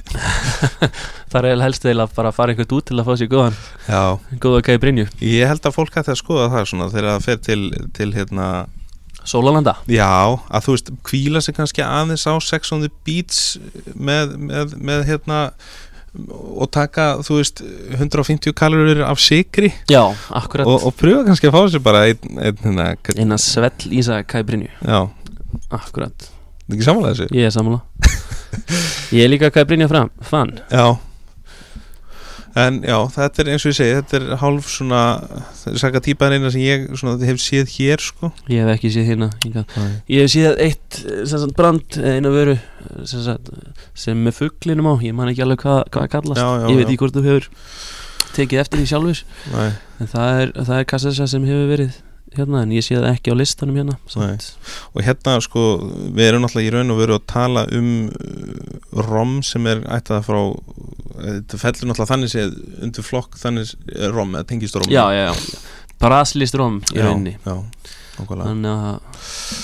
Það 1.32 1.38
er 1.38 1.48
eiginlega 1.48 1.68
helst 1.70 1.86
eða 1.88 2.06
bara 2.14 2.30
að 2.30 2.36
fara 2.36 2.52
einhvern 2.52 2.76
út 2.76 2.86
til 2.90 2.98
að 3.00 3.08
fá 3.08 3.16
sér 3.16 3.30
góðan 3.32 3.56
Já, 3.88 4.02
góða 4.44 4.60
kæði 4.68 4.82
Brynju. 4.84 5.06
Ég 5.24 5.48
held 5.48 5.64
að 5.64 5.76
fólk 5.78 5.96
hætti 5.96 6.12
að 6.12 6.20
skoða 6.20 6.50
það 6.52 6.68
svona 6.70 6.90
þegar 6.92 7.08
það 7.14 7.24
fer 7.30 7.40
til, 7.48 7.60
til 7.96 8.10
hérna, 8.12 8.50
Sólalanda 9.24 9.78
já, 9.88 10.36
að 10.52 10.66
þú 10.66 10.76
veist 10.76 10.92
kvíla 11.08 11.40
sig 11.40 11.56
kannski 11.56 11.84
aðeins 11.84 12.26
á 12.28 12.36
Sex 12.44 12.74
on 12.76 12.84
the 12.84 12.92
Beach 13.08 13.56
með, 13.96 14.36
með, 14.36 14.76
með 14.84 15.06
hérna 15.08 15.40
og 16.14 16.68
taka, 16.70 17.06
þú 17.26 17.40
veist 17.40 17.64
150 17.96 18.54
kalorir 18.54 19.00
af 19.02 19.18
sigri 19.22 19.72
Já, 19.90 20.04
akkurat. 20.30 20.68
Og, 20.68 20.86
og 20.86 20.94
pröfa 20.98 21.24
kannski 21.26 21.50
að 21.50 21.56
fá 21.56 21.62
sér 21.72 21.82
bara 21.82 22.04
einn, 22.10 22.38
einn 22.38 22.60
hérna, 22.62 22.92
Einan 23.16 23.42
svell 23.42 23.90
Ísa 23.90 24.20
kæði 24.28 24.46
Brynju. 24.50 24.70
Já, 24.84 25.00
Akkurat, 25.78 26.28
ekki 26.70 26.86
samanlega 26.86 27.18
þessu? 27.18 27.30
Ég 27.36 27.48
er 27.48 27.54
sammála. 27.54 27.82
Ég 29.14 29.24
er 29.26 29.32
líka 29.32 29.50
kæði 29.54 29.72
Brynju 29.72 29.90
fram, 29.90 30.12
fann 30.22 30.54
Já. 30.70 30.86
En 32.54 32.76
já, 32.86 32.94
þetta 33.10 33.42
er 33.42 33.48
eins 33.50 33.64
og 33.66 33.72
ég 33.72 33.76
segi 33.80 33.94
þetta 33.96 34.18
er 34.20 34.36
hálf 34.38 34.68
svona 34.70 35.00
saka 35.80 35.98
típaðin 36.04 36.38
eina 36.38 36.52
sem 36.54 36.62
ég 36.62 36.84
svona, 36.94 37.16
hef 37.26 37.40
séð 37.42 37.72
hér 37.74 38.02
sko. 38.04 38.30
Ég 38.46 38.62
hef 38.62 38.76
ekki 38.76 38.92
séð 38.94 39.08
hérna. 39.10 39.28
Ég 39.42 40.20
hef 40.22 40.30
séð 40.30 40.60
eitt 40.62 41.00
sagt, 41.26 41.56
brand 41.58 41.98
eh, 41.98 42.20
eina 42.20 42.30
vöru 42.30 42.54
sem, 43.02 43.24
sagt, 43.26 43.50
sem 43.98 44.22
með 44.22 44.38
fugglinum 44.38 44.86
á. 44.86 44.94
Ég 45.02 45.18
man 45.18 45.32
ekki 45.32 45.42
alveg 45.42 45.64
hvað 45.64 45.80
hvað 45.88 46.06
það 46.06 46.12
kallast. 46.14 46.42
Já, 46.44 46.46
já, 46.62 46.68
Ég 46.70 46.78
veit 46.78 46.86
ekki 46.86 47.00
hvort 47.02 47.18
þú 47.18 47.24
hefur 47.26 47.50
tekið 48.38 48.62
eftir 48.62 48.82
því 48.84 48.88
sjálfur. 48.92 49.24
Nei, 49.56 49.68
En 50.04 50.14
það 50.14 50.40
er, 50.44 50.54
það 50.60 50.78
er 50.78 50.88
kassassa 50.94 51.30
sem 51.34 51.50
hefur 51.50 51.68
verið 51.74 51.98
hérna 52.38 52.62
En 52.64 52.74
ég 52.74 52.84
sé 52.86 52.96
það 52.98 53.10
ekki 53.12 53.34
á 53.34 53.36
listanum 53.38 53.78
hérna 53.78 53.96
og 54.94 55.00
hérna 55.06 55.36
sko 55.44 55.64
við 56.14 56.28
erum 56.28 56.44
náttúrulega 56.44 56.68
í 56.68 56.74
raun 56.74 56.94
og 56.94 57.00
veru 57.00 57.18
að 57.18 57.26
tala 57.30 57.64
um 57.74 57.90
uh, 58.10 59.02
rom 59.08 59.38
sem 59.46 59.66
er 59.70 59.82
ættað 59.96 60.26
frá 60.28 60.40
þetta 61.14 61.60
fellur 61.62 61.90
náttúrulega 61.90 62.10
þannig 62.12 62.34
séð 62.34 62.56
undir 62.84 63.06
flokk 63.06 63.38
þannig 63.40 63.74
uh, 63.74 64.08
rom 64.14 64.34
eða 64.34 64.48
tengist 64.50 64.78
rom. 64.78 64.90
Já, 64.92 65.04
já, 65.14 65.28
já. 65.30 65.60
Braslist 66.02 66.56
rom 66.58 66.80
í 66.92 67.00
rauninni. 67.00 67.36
Já, 67.44 67.56
nákvæmlega. 68.18 68.50
Þannig 68.50 68.70
að 68.74 69.14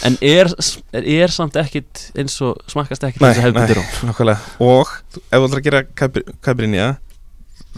En 0.06 0.16
er, 0.24 0.48
er, 0.96 1.06
er 1.20 1.32
samt 1.34 1.58
ekkit 1.60 2.06
eins 2.18 2.38
og 2.44 2.58
smakkast 2.70 3.04
ekkit 3.06 3.22
eins 3.22 3.38
og 3.40 3.46
hefðbundir 3.48 3.80
og 4.64 4.96
ef 5.20 5.36
þú 5.36 5.44
ætlar 5.44 5.60
að 5.60 5.66
gera 5.66 5.82
kabrinja 6.44 6.88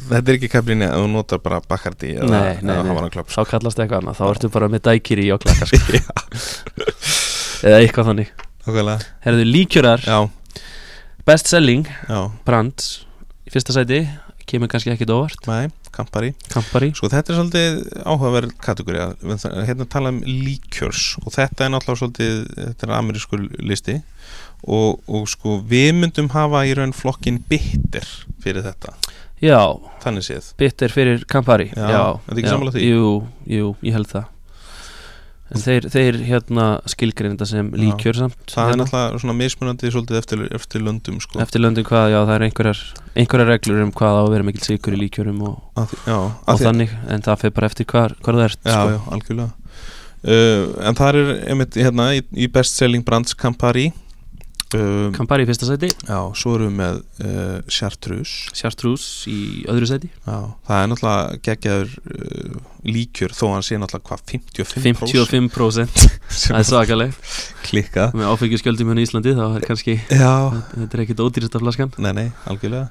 þetta 0.08 0.22
er 0.22 0.38
ekki 0.38 0.50
kabrinja 0.52 0.88
ef 0.92 1.02
þú 1.02 1.10
notar 1.12 1.42
bara 1.44 1.60
Bacardi 1.68 2.14
eða, 2.16 2.30
Nei, 2.30 2.54
nei, 2.60 2.74
eða 2.74 2.82
nei. 2.84 2.90
Havana 2.92 3.10
Club. 3.12 3.30
Þá 3.32 3.42
kallast 3.50 3.82
eitthvað 3.82 4.02
annað, 4.02 4.18
þá 4.20 4.24
ertu 4.30 4.50
bara 4.54 4.70
með 4.72 4.84
dækiri 4.88 5.28
í 5.28 5.32
oklaka. 5.34 5.68
Eða 7.68 7.78
eitthvað 7.78 8.10
þannig. 8.10 8.32
Herðu 9.22 9.46
líkjörar, 9.46 10.02
já, 10.06 10.18
best 11.28 11.50
selling. 11.50 11.86
Já, 12.08 12.20
brand 12.46 12.86
í 13.46 13.54
fyrsta 13.54 13.74
sæti. 13.76 14.04
Kemur 14.48 14.70
kannski 14.70 14.90
ekkit 14.90 15.12
óvart. 15.14 15.46
Mæ, 15.46 15.70
Campari. 15.94 16.32
Campari. 16.50 16.90
Sko 16.96 17.08
þetta 17.12 17.32
er 17.32 17.38
svolítið 17.38 17.82
áhugaverð 18.02 18.54
kategóri 18.64 19.02
hérna 19.68 19.86
tala 19.92 20.10
um 20.12 20.22
líkjörs 20.24 21.18
og 21.22 21.34
þetta 21.36 21.66
er 21.66 21.72
náttúrulega 21.74 22.00
svolítið 22.00 22.40
þetta 22.56 22.88
er 22.88 22.94
amerískur 22.96 23.44
listi. 23.62 23.98
Og, 24.62 25.02
og 25.10 25.26
sko 25.30 25.58
við 25.68 25.90
myndum 25.98 26.30
hafa 26.34 26.62
í 26.66 26.74
raun 26.78 26.94
flokkin 26.94 27.40
bitter 27.50 28.06
fyrir 28.42 28.62
þetta 28.66 28.94
Já, 29.42 29.58
þannig 30.04 30.22
séð 30.28 30.52
bitter 30.60 30.92
fyrir 30.94 31.24
Campari 31.30 31.70
Já, 31.74 31.82
er 32.14 32.20
þetta 32.28 32.38
ekki 32.38 32.52
sammála 32.52 32.74
því? 32.76 32.84
Jú, 32.92 33.08
jú, 33.50 33.72
ég 33.82 33.96
held 33.98 34.10
það 34.12 34.28
en 35.52 35.60
þeir, 35.60 35.86
þeir 35.92 36.16
hérna 36.24 36.66
skilgrinda 36.88 37.44
sem 37.44 37.66
Já. 37.74 37.76
líkjör 37.82 38.16
samt 38.22 38.36
það 38.48 38.62
er 38.62 38.70
hérna. 38.70 38.84
náttúrulega 38.86 39.18
svona 39.20 39.34
mismunandi 39.36 39.90
svolítið 39.92 40.18
eftir, 40.22 40.44
eftir 40.56 40.80
löndum 40.86 41.18
sko. 41.20 41.40
eftir 41.44 41.60
löndum 41.60 41.84
hvað, 41.84 42.06
já 42.14 42.20
það 42.22 42.32
er 42.38 42.44
einhverjar 42.46 42.80
einhverjar 43.20 43.50
reglur 43.52 43.82
um 43.84 43.90
hvað 43.98 44.16
á 44.16 44.22
að 44.22 44.30
vera 44.32 44.46
mikil 44.48 44.62
sigur 44.64 44.96
í 44.96 45.00
líkjörum 45.02 45.42
og, 45.50 45.58
Að 45.82 45.92
já, 46.08 46.16
og 46.16 46.48
að 46.48 46.56
því- 46.62 46.68
þannig, 46.70 46.94
en 47.12 47.26
það 47.26 47.42
fyrir 47.42 47.54
bara 47.58 47.68
eftir 47.72 47.90
hvar, 47.92 48.14
hvar 48.24 48.38
það 48.40 48.46
ert 48.46 48.62
já, 48.64 48.72
sko. 48.78 48.94
já, 48.94 49.00
algjörlega 49.18 49.50
uh, 50.24 50.88
en 50.88 51.00
það 51.02 51.20
er 51.20 51.34
einmitt 51.52 51.74
hérna 51.82 52.08
í, 52.16 52.22
í 52.32 52.48
best 52.56 52.80
selling 52.80 53.04
brands 53.04 53.34
Campari 53.36 53.90
uh, 54.78 55.10
Campari 55.16 55.44
í 55.44 55.48
fyrsta 55.48 55.66
sæti, 55.68 55.88
já, 56.08 56.18
svo 56.38 56.54
erum 56.56 56.68
við 56.72 56.76
með 56.78 56.98
uh, 57.26 57.60
Chartreuse. 57.72 58.52
Chartreuse 58.56 59.30
í 59.30 59.64
öðru 59.70 59.88
sæti. 59.90 60.10
Já, 60.26 60.36
það 60.68 60.82
er 60.82 60.90
náttúrulega 60.92 61.40
geggjaður 61.48 61.94
uh, 62.02 62.60
líkjör 62.92 63.34
þó 63.38 63.44
hann 63.54 63.66
sé 63.66 63.78
náttúrulega 63.78 64.08
hvað 64.08 64.24
55%, 64.32 64.82
55% 64.88 66.04
sem 66.32 66.54
það 66.54 66.60
er 66.60 66.68
svakaleg 66.70 67.16
klikkað. 67.68 68.14
Með 68.18 68.30
áfengjurskjöldum 68.34 68.92
hérna 68.92 69.04
í 69.04 69.08
Íslandi 69.08 69.34
þá 69.38 69.44
er 69.60 69.66
kannski, 69.68 69.96
já, 70.10 70.32
þetta 70.74 70.98
er 70.98 71.04
ekkit 71.06 71.24
ódýrasta 71.26 71.62
flaskan. 71.62 71.92
Nei, 72.02 72.12
nei, 72.18 72.26
algjörlega. 72.50 72.88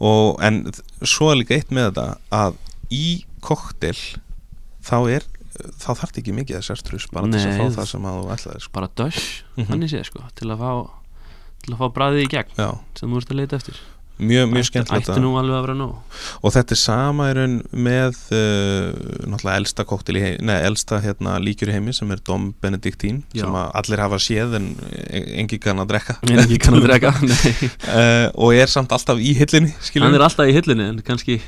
Og 0.00 0.38
en 0.46 0.62
svo 1.04 1.30
er 1.32 1.40
líka 1.42 1.58
eitt 1.58 1.72
með 1.76 1.90
þetta 1.90 2.06
að 2.32 2.56
í 2.94 3.04
koktel 3.44 3.96
þá 4.86 4.96
er 5.16 5.26
þá 5.60 5.90
þarf 5.90 6.00
þetta 6.08 6.20
ekki 6.22 6.32
mikið 6.38 6.56
að 6.56 6.62
Chartreuse 6.70 7.08
bara 7.12 7.28
til 7.28 7.40
að 7.44 7.58
fá 7.58 7.64
það- 7.76 7.88
sem 7.90 8.04
að 8.08 8.14
þú 8.16 8.28
ætlaðir 8.34 8.62
sko. 8.64 8.72
bara 8.72 8.88
dösh, 8.96 9.26
Mhm. 9.58 9.66
þannig 9.68 9.90
séð 9.92 10.04
sko 10.08 10.22
til 10.38 10.48
að 10.54 10.62
fá, 10.62 10.70
til 11.64 11.74
að 11.74 11.80
fá 11.80 11.88
bræðið 11.96 12.26
í 12.26 12.28
gegn 12.36 12.60
já, 12.60 12.68
sem 12.98 13.10
þú 13.10 13.22
ert 13.22 13.32
að 13.34 13.42
leita 13.42 13.58
eftir. 13.60 13.80
Mjög, 14.20 14.50
mjög 14.52 14.66
skemmtilegt 14.68 15.08
ætti 15.08 15.20
nú 15.22 15.30
alveg 15.40 15.56
að 15.56 15.62
vera 15.64 15.74
nóg. 15.78 16.16
Og 16.44 16.52
þetta 16.52 16.74
er 16.74 16.80
sama 16.80 17.28
í 17.30 17.36
raun 17.38 17.54
með 17.72 18.18
uh, 18.36 18.90
náttúrulega 19.32 19.60
elsta 19.62 19.86
neða 20.44 20.66
elsta 20.68 20.98
hérna 21.00 21.38
líkjur 21.40 21.70
í 21.72 21.76
heimi 21.78 21.94
sem 21.96 22.10
er 22.12 22.20
Dom 22.26 22.50
Benedictín 22.60 23.22
Já. 23.32 23.46
sem 23.46 23.56
allir 23.56 24.02
hafa 24.04 24.18
séð 24.20 24.58
en 24.58 24.66
engi 25.40 25.60
kann 25.62 25.80
að 25.80 25.94
drekka. 25.94 26.18
En 26.30 26.42
ekki 26.44 26.58
kann 26.60 26.76
að 26.76 26.88
drega 26.90 27.14
nei. 27.30 27.70
uh, 27.88 28.26
og 28.36 28.52
er 28.58 28.68
samt 28.68 28.92
alltaf 28.92 29.20
í 29.20 29.32
hillinni 29.38 29.72
hann 29.72 30.18
er 30.18 30.26
alltaf 30.26 30.50
í 30.50 30.54
hillunni 30.58 30.90
en 30.90 31.00
kannski 31.06 31.40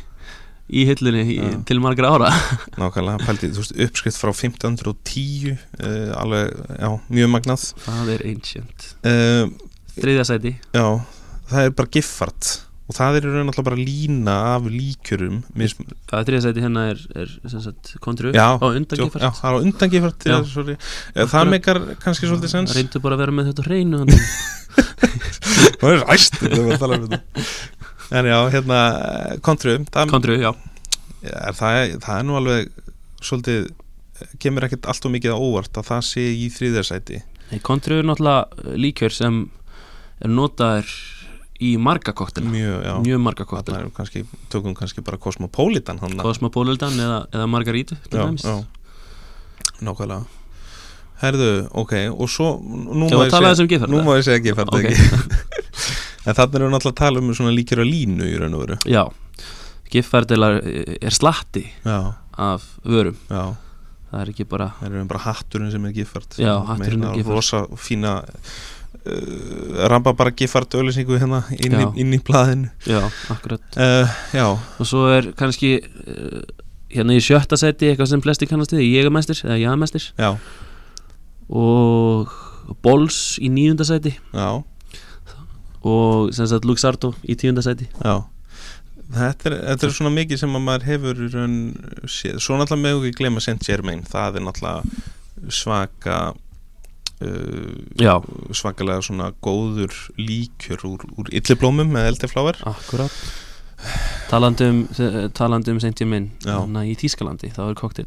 í 0.72 0.86
hillunni 0.88 1.26
í, 1.28 1.50
til 1.68 1.80
margra 1.82 2.14
ára. 2.14 2.30
Nákvæmlega 2.80 3.20
pældi, 3.26 3.52
þú 3.52 3.66
veist, 3.66 3.76
uppskrift 3.84 4.20
frá 4.20 4.32
1510 4.32 5.52
uh, 5.52 6.14
alveg, 6.22 6.56
já, 6.78 6.88
mjög 7.12 7.30
magnað. 7.34 7.66
Það 7.84 8.14
er 8.16 8.24
ancient. 8.32 8.88
Uh, 9.04 9.52
þriðja 9.96 10.28
sæti, 10.28 10.52
já, 10.76 10.84
það 11.52 11.66
er 11.66 11.74
bara 11.80 11.92
giffart. 11.98 12.52
Og 12.90 12.96
það 12.96 13.16
er 13.20 13.26
raun 13.30 13.48
alltaf 13.48 13.64
bara 13.64 13.78
lína 13.78 14.32
af 14.56 14.64
líkjurum 14.68 15.36
mis, 15.56 15.72
það 16.10 16.16
er 16.18 16.26
þriðja 16.28 16.42
sæti 16.44 16.64
hérna 16.64 16.82
er, 16.90 17.04
er 17.22 17.30
sagt 17.52 17.92
kontru 18.04 18.32
já, 18.34 18.48
á 18.58 18.66
undan 18.68 18.98
tjók, 18.98 19.14
já, 19.16 19.28
það 19.38 19.46
er 19.48 19.54
á 19.54 19.60
undan 19.62 19.92
giffart 19.92 20.26
Já. 20.26 20.34
það 20.42 21.22
Akkurat. 21.24 21.52
meikar 21.54 21.80
kannski 22.02 22.28
svolítið 22.28 22.52
sens. 22.52 22.74
Reyndu 22.76 23.00
bara 23.04 23.16
að 23.16 23.22
vera 23.24 23.36
með 23.38 23.52
þetta 23.52 23.66
hreinu. 23.68 24.02
Það 25.82 25.92
er 25.92 26.04
æst 26.14 26.38
um 26.42 27.16
En 28.12 28.28
já, 28.28 28.36
hérna, 28.52 28.78
kontru 29.40 29.78
það, 29.88 30.10
kontru, 30.10 30.34
já, 30.36 30.50
er, 31.24 31.54
það, 31.56 31.76
er, 31.78 31.92
það 32.02 32.18
er 32.18 32.26
nú 32.28 32.36
alveg 32.36 32.68
svolítið, 33.24 33.70
kemur 34.42 34.66
ekkert 34.66 34.88
allt 34.92 35.06
og 35.08 35.14
mikið 35.14 35.32
á 35.32 35.38
óvart 35.40 35.80
að 35.80 35.88
það 35.88 36.02
sé 36.10 36.26
í 36.36 36.50
þriðarsæti 36.52 37.22
kontru 37.64 37.98
er 38.00 38.06
náttúrulega 38.08 38.76
líkjör 38.80 39.16
sem 39.16 39.38
er 40.22 40.32
notaður 40.32 40.92
í 41.62 41.72
marga 41.78 42.14
koktela 42.16 42.50
Mjög, 42.50 42.86
mjög 43.06 43.22
marga 43.22 43.46
erum 43.46 43.90
kannski, 43.94 44.24
tökum 44.50 44.74
kannski 44.78 45.04
bara 45.06 45.18
Cosmopolitan 45.22 46.00
hann 46.02 46.18
Cosmopolitan 46.22 46.96
eða, 46.98 47.18
eða 47.30 47.48
Margarítu 47.50 47.98
Já, 48.10 48.26
já. 48.42 48.56
Nákvæmlega. 49.82 50.24
Herðu, 51.22 51.48
ok, 51.78 51.92
og 52.18 52.30
svo 52.30 52.56
nú 52.58 53.06
tala 53.30 53.52
segja- 53.54 53.68
giffart, 53.70 53.90
Nú 53.90 54.02
ég 54.18 54.24
segja 54.26 54.42
gifart 54.42 54.74
Ok. 54.74 54.90
En 56.26 56.36
þannig 56.38 56.54
erum 56.54 56.68
við 56.68 56.74
náttúrulega 56.76 56.94
að 56.94 57.00
tala 57.02 57.18
um 57.22 57.30
svona 57.34 57.52
líkjur 57.54 57.80
á 57.82 57.86
línu 57.86 58.26
í 58.30 58.34
raun 58.38 58.52
og 58.54 58.60
veru. 58.62 58.76
Já, 58.86 59.02
giffærdilar 59.90 60.60
er 60.62 61.14
slatti 61.14 61.64
Já, 61.82 62.14
af 62.38 62.66
vörum. 62.86 63.16
Já. 63.26 63.56
Það 64.12 64.20
er 64.20 64.30
ekki 64.34 64.46
bara 64.46 64.68
Það 64.78 64.98
er 65.00 65.08
bara 65.10 65.22
hatturinn 65.24 65.72
sem 65.72 65.86
er 65.88 65.94
giffart 65.96 66.38
Já, 66.38 66.52
hatturinn 66.68 67.06
er 67.08 67.16
giffart. 67.16 67.34
Rosa 67.38 67.62
fína 67.80 68.14
uh, 69.06 69.84
Ramba 69.90 70.12
bara 70.18 70.32
giffart 70.36 70.74
auðlýsingu 70.78 71.18
hérna 71.20 71.42
inn 71.58 71.76
í, 71.78 71.86
inn 72.04 72.16
í 72.16 72.20
blaðinu. 72.24 72.70
Já, 72.88 73.02
akkurat. 73.32 73.64
Uh, 73.76 74.18
Já, 74.34 74.46
og 74.52 74.88
svo 74.88 75.06
er 75.12 75.32
kannski 75.38 75.76
uh, 75.82 76.42
hérna 76.92 77.16
í 77.16 77.22
sjötta 77.24 77.56
seti 77.60 77.90
eitthvað 77.90 78.10
sem 78.12 78.24
flesti 78.24 78.48
kannast 78.50 78.74
við 78.76 78.88
Jégamestir 78.90 79.40
eða 79.46 79.60
Jagamestir 79.62 80.10
já, 80.20 80.34
og 81.52 82.34
Bols 82.84 83.38
í 83.42 83.48
níunda 83.52 83.86
seti 83.88 84.12
já, 84.12 84.50
og 85.82 86.34
sem 86.36 86.48
sagt 86.50 86.68
Luxardo 86.68 87.14
í 87.24 87.36
tíunda 87.38 87.64
seti 87.64 87.88
já. 87.96 88.20
Þetta 89.12 89.50
er, 89.50 89.54
þetta 89.66 89.84
er 89.88 89.92
svona 89.92 90.10
mikið 90.14 90.38
sem 90.40 90.54
að 90.56 90.62
maður 90.64 90.84
hefur 90.88 91.18
raun. 91.34 91.56
Svo 92.08 92.56
náttúrulega 92.56 92.80
með 92.80 93.02
ekki 93.10 93.18
glema 93.18 93.42
Saint 93.44 93.66
Germain, 93.66 94.06
það 94.08 94.38
er 94.38 94.44
náttúrulega 94.46 95.50
svaka 95.52 96.20
uh, 97.22 97.78
já, 98.02 98.14
svakalega 98.52 99.02
svona 99.06 99.30
góður 99.44 99.94
líkjur 100.18 100.84
úr, 100.88 101.06
úr 101.18 101.30
illiblómum 101.32 101.92
með 101.94 102.10
eldifláver 102.12 102.58
akkurat. 102.68 103.14
Talandi 104.30 104.68
um, 104.70 104.82
talandi 105.34 105.72
um 105.74 105.80
Saint 105.82 105.98
Germain 105.98 106.28
Já. 106.44 106.54
þannig 106.60 106.92
í 106.92 106.98
Tískalandi 107.00 107.50
er 107.50 107.74
koktel 107.78 108.06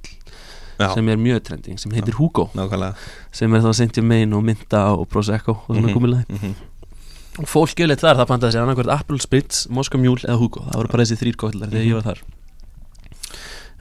Já, 0.80 0.90
sem 0.94 1.08
er 1.12 1.20
mjög 1.20 1.44
trending 1.48 1.80
sem 1.80 1.92
heitir 1.96 2.16
Hugo. 2.20 2.50
Nákvæmlega. 2.56 2.96
Sem 3.36 3.54
er 3.56 3.62
þá 3.64 3.74
Saint 3.78 3.96
Germain 3.96 4.34
og 4.36 4.44
Mynta 4.44 4.82
og 4.96 5.08
Prosecco 5.12 5.58
og 5.68 5.76
svona 5.76 5.94
Mhm, 5.94 6.26
mm 6.30 6.38
-hmm. 6.38 7.46
fólk 7.46 7.76
gjöleitt 7.76 8.04
þar 8.04 8.16
það 8.16 8.28
pantaði 8.28 8.52
sér 8.52 8.64
annarkvært 8.64 8.92
Apple 9.00 9.20
Spritz, 9.20 9.68
Moska 9.70 9.98
Mule 9.98 10.22
eða 10.24 10.38
Hugo. 10.40 10.62
Það 10.72 10.76
voru 10.76 10.88
bara 10.92 11.04
þessi 11.04 11.20
þrýr 11.22 11.36
koktelar 11.36 11.70
þegar 11.70 11.86
ég 11.86 11.94
var 11.94 12.04
þar 12.04 12.22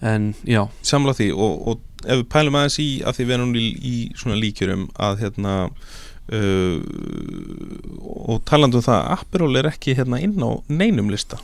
en 0.03 0.33
já, 0.49 0.65
samla 0.83 1.15
því 1.17 1.29
og, 1.35 1.69
og 1.69 2.05
ef 2.05 2.21
við 2.21 2.27
pælum 2.33 2.59
aðeins 2.59 2.79
í 2.83 2.89
að 3.07 3.19
því 3.19 3.27
við 3.29 3.37
erum 3.37 3.55
í, 3.57 3.67
í 3.81 3.95
svona 4.19 4.39
líkjurum 4.41 4.89
að 5.07 5.23
hérna 5.25 5.55
uh, 6.35 6.79
og 8.35 8.43
talandu 8.49 8.81
um 8.81 8.87
það 8.87 9.13
Aperol 9.19 9.61
er 9.61 9.71
ekki 9.71 9.97
hérna 9.99 10.21
inn 10.25 10.37
á 10.41 10.51
neinum 10.69 11.13
lista. 11.13 11.41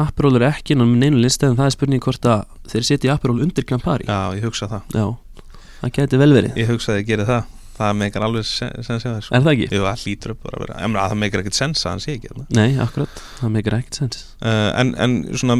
Aperol 0.00 0.38
er 0.38 0.48
ekki 0.48 0.74
innan 0.74 0.92
með 0.94 1.04
neinu 1.04 1.22
listi 1.24 1.48
en 1.48 1.58
það 1.58 1.68
er 1.68 1.76
spurning 1.76 2.04
hvort 2.04 2.26
að 2.30 2.44
þeir 2.72 2.86
setja 2.88 3.16
Aperol 3.16 3.42
undir 3.44 3.66
Campari. 3.68 4.08
Já, 4.08 4.32
ég 4.38 4.46
hugsa 4.46 4.70
það, 4.70 4.94
Já, 4.96 5.46
það 5.82 5.96
geti 5.98 6.20
vel 6.20 6.30
verið. 6.36 6.60
Ég 6.60 6.70
hugsa 6.72 6.94
að 6.94 7.02
ég 7.02 7.10
geri 7.10 7.26
það 7.28 7.59
það 7.80 7.96
meikar 8.04 8.26
alveg 8.28 8.46
sen- 8.48 8.76
sens 8.86 9.06
að 9.08 9.16
þessu. 9.18 9.34
Er 9.36 9.44
það 9.46 9.52
ekki? 9.56 9.68
Jú, 9.74 9.82
það 9.88 10.04
hlýtur 10.04 10.34
upp 10.36 10.42
bara 10.46 10.58
að 10.60 10.64
vera, 10.66 10.78
en 10.86 10.98
það 11.00 11.16
meikar 11.24 11.42
ekkert 11.44 11.58
sens 11.60 11.84
að 11.86 11.90
hann 11.94 12.04
sé 12.04 12.14
ekki 12.16 12.30
hérna. 12.30 12.46
Nei, 12.60 12.68
akkurat, 12.86 13.22
það 13.40 13.54
meikir 13.56 13.78
ekkert 13.80 14.00
sens 14.02 14.22
uh, 14.44 14.70
en, 14.80 14.94
en 15.06 15.16
svona 15.34 15.58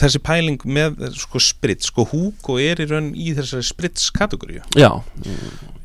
þessi 0.00 0.20
pæling 0.24 0.60
með 0.68 1.00
sko 1.16 1.40
sprit, 1.42 1.84
sko 1.86 2.04
Hugo 2.10 2.58
er 2.62 2.80
í 2.82 2.86
raun 2.90 3.10
í 3.16 3.30
þessari 3.36 3.64
sprits 3.66 4.10
kategóriu 4.14 4.62
Já, 4.76 4.90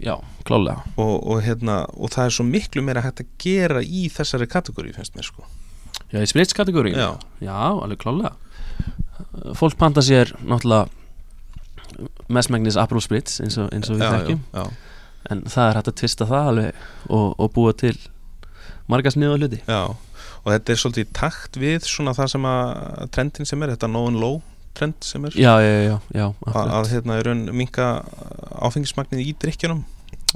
já, 0.04 0.16
klálega 0.48 0.84
og, 1.00 1.16
og, 1.22 1.42
hérna, 1.46 1.82
og 1.96 2.12
það 2.14 2.28
er 2.28 2.36
svo 2.38 2.46
miklu 2.48 2.84
meira 2.86 3.04
hægt 3.06 3.24
að 3.24 3.32
gera 3.42 3.82
í 3.84 4.06
þessari 4.14 4.50
kategóriu 4.52 4.94
finnst 4.98 5.16
mér 5.18 5.28
sko. 5.30 5.46
Já, 6.12 6.20
í 6.20 6.28
spritskategóri 6.30 6.92
Já. 6.96 7.14
já, 7.44 7.56
alveg 7.56 8.02
klálega 8.04 8.36
Fólk 9.56 9.78
panta 9.80 10.02
sér 10.04 10.34
náttúrulega 10.44 10.90
mestmægnis 12.32 12.80
Aperol 12.80 13.04
Spritz 13.04 13.42
eins 13.44 13.58
og, 13.62 13.72
eins 13.76 13.90
og 13.92 14.00
við 14.00 14.06
já, 14.08 14.14
þekkjum. 14.18 14.46
já, 14.54 14.64
já, 14.64 15.28
en 15.34 15.44
það 15.50 15.68
er 15.68 15.80
hægt 15.80 15.92
að 15.92 16.00
tvista 16.02 16.30
það 16.30 16.54
alveg 16.54 16.86
og, 17.10 17.28
og 17.36 17.52
búa 17.56 17.76
til 17.78 17.98
marga 18.92 19.14
sniða 19.14 19.38
hluti. 19.38 19.62
Já 19.68 19.84
og 20.42 20.54
þetta 20.56 20.74
er 20.74 20.80
svolítið 20.82 21.06
í 21.06 21.12
takt 21.16 21.60
við 21.62 21.86
svona 21.86 22.16
það 22.18 22.34
sem 22.34 22.48
að 22.50 22.72
trendin 23.14 23.50
sem 23.50 23.62
er, 23.64 23.74
þetta 23.76 23.90
no 23.92 24.06
and 24.10 24.22
low 24.22 24.40
trend 24.78 24.98
sem 25.06 25.26
er. 25.28 25.38
Að, 26.48 26.72
að 26.80 26.90
hérna 26.96 27.20
er 27.20 27.30
raun 27.30 27.44
minka 27.56 27.92
áfengismagnið 28.64 29.26
í 29.28 29.36
drikkjunum 29.42 29.84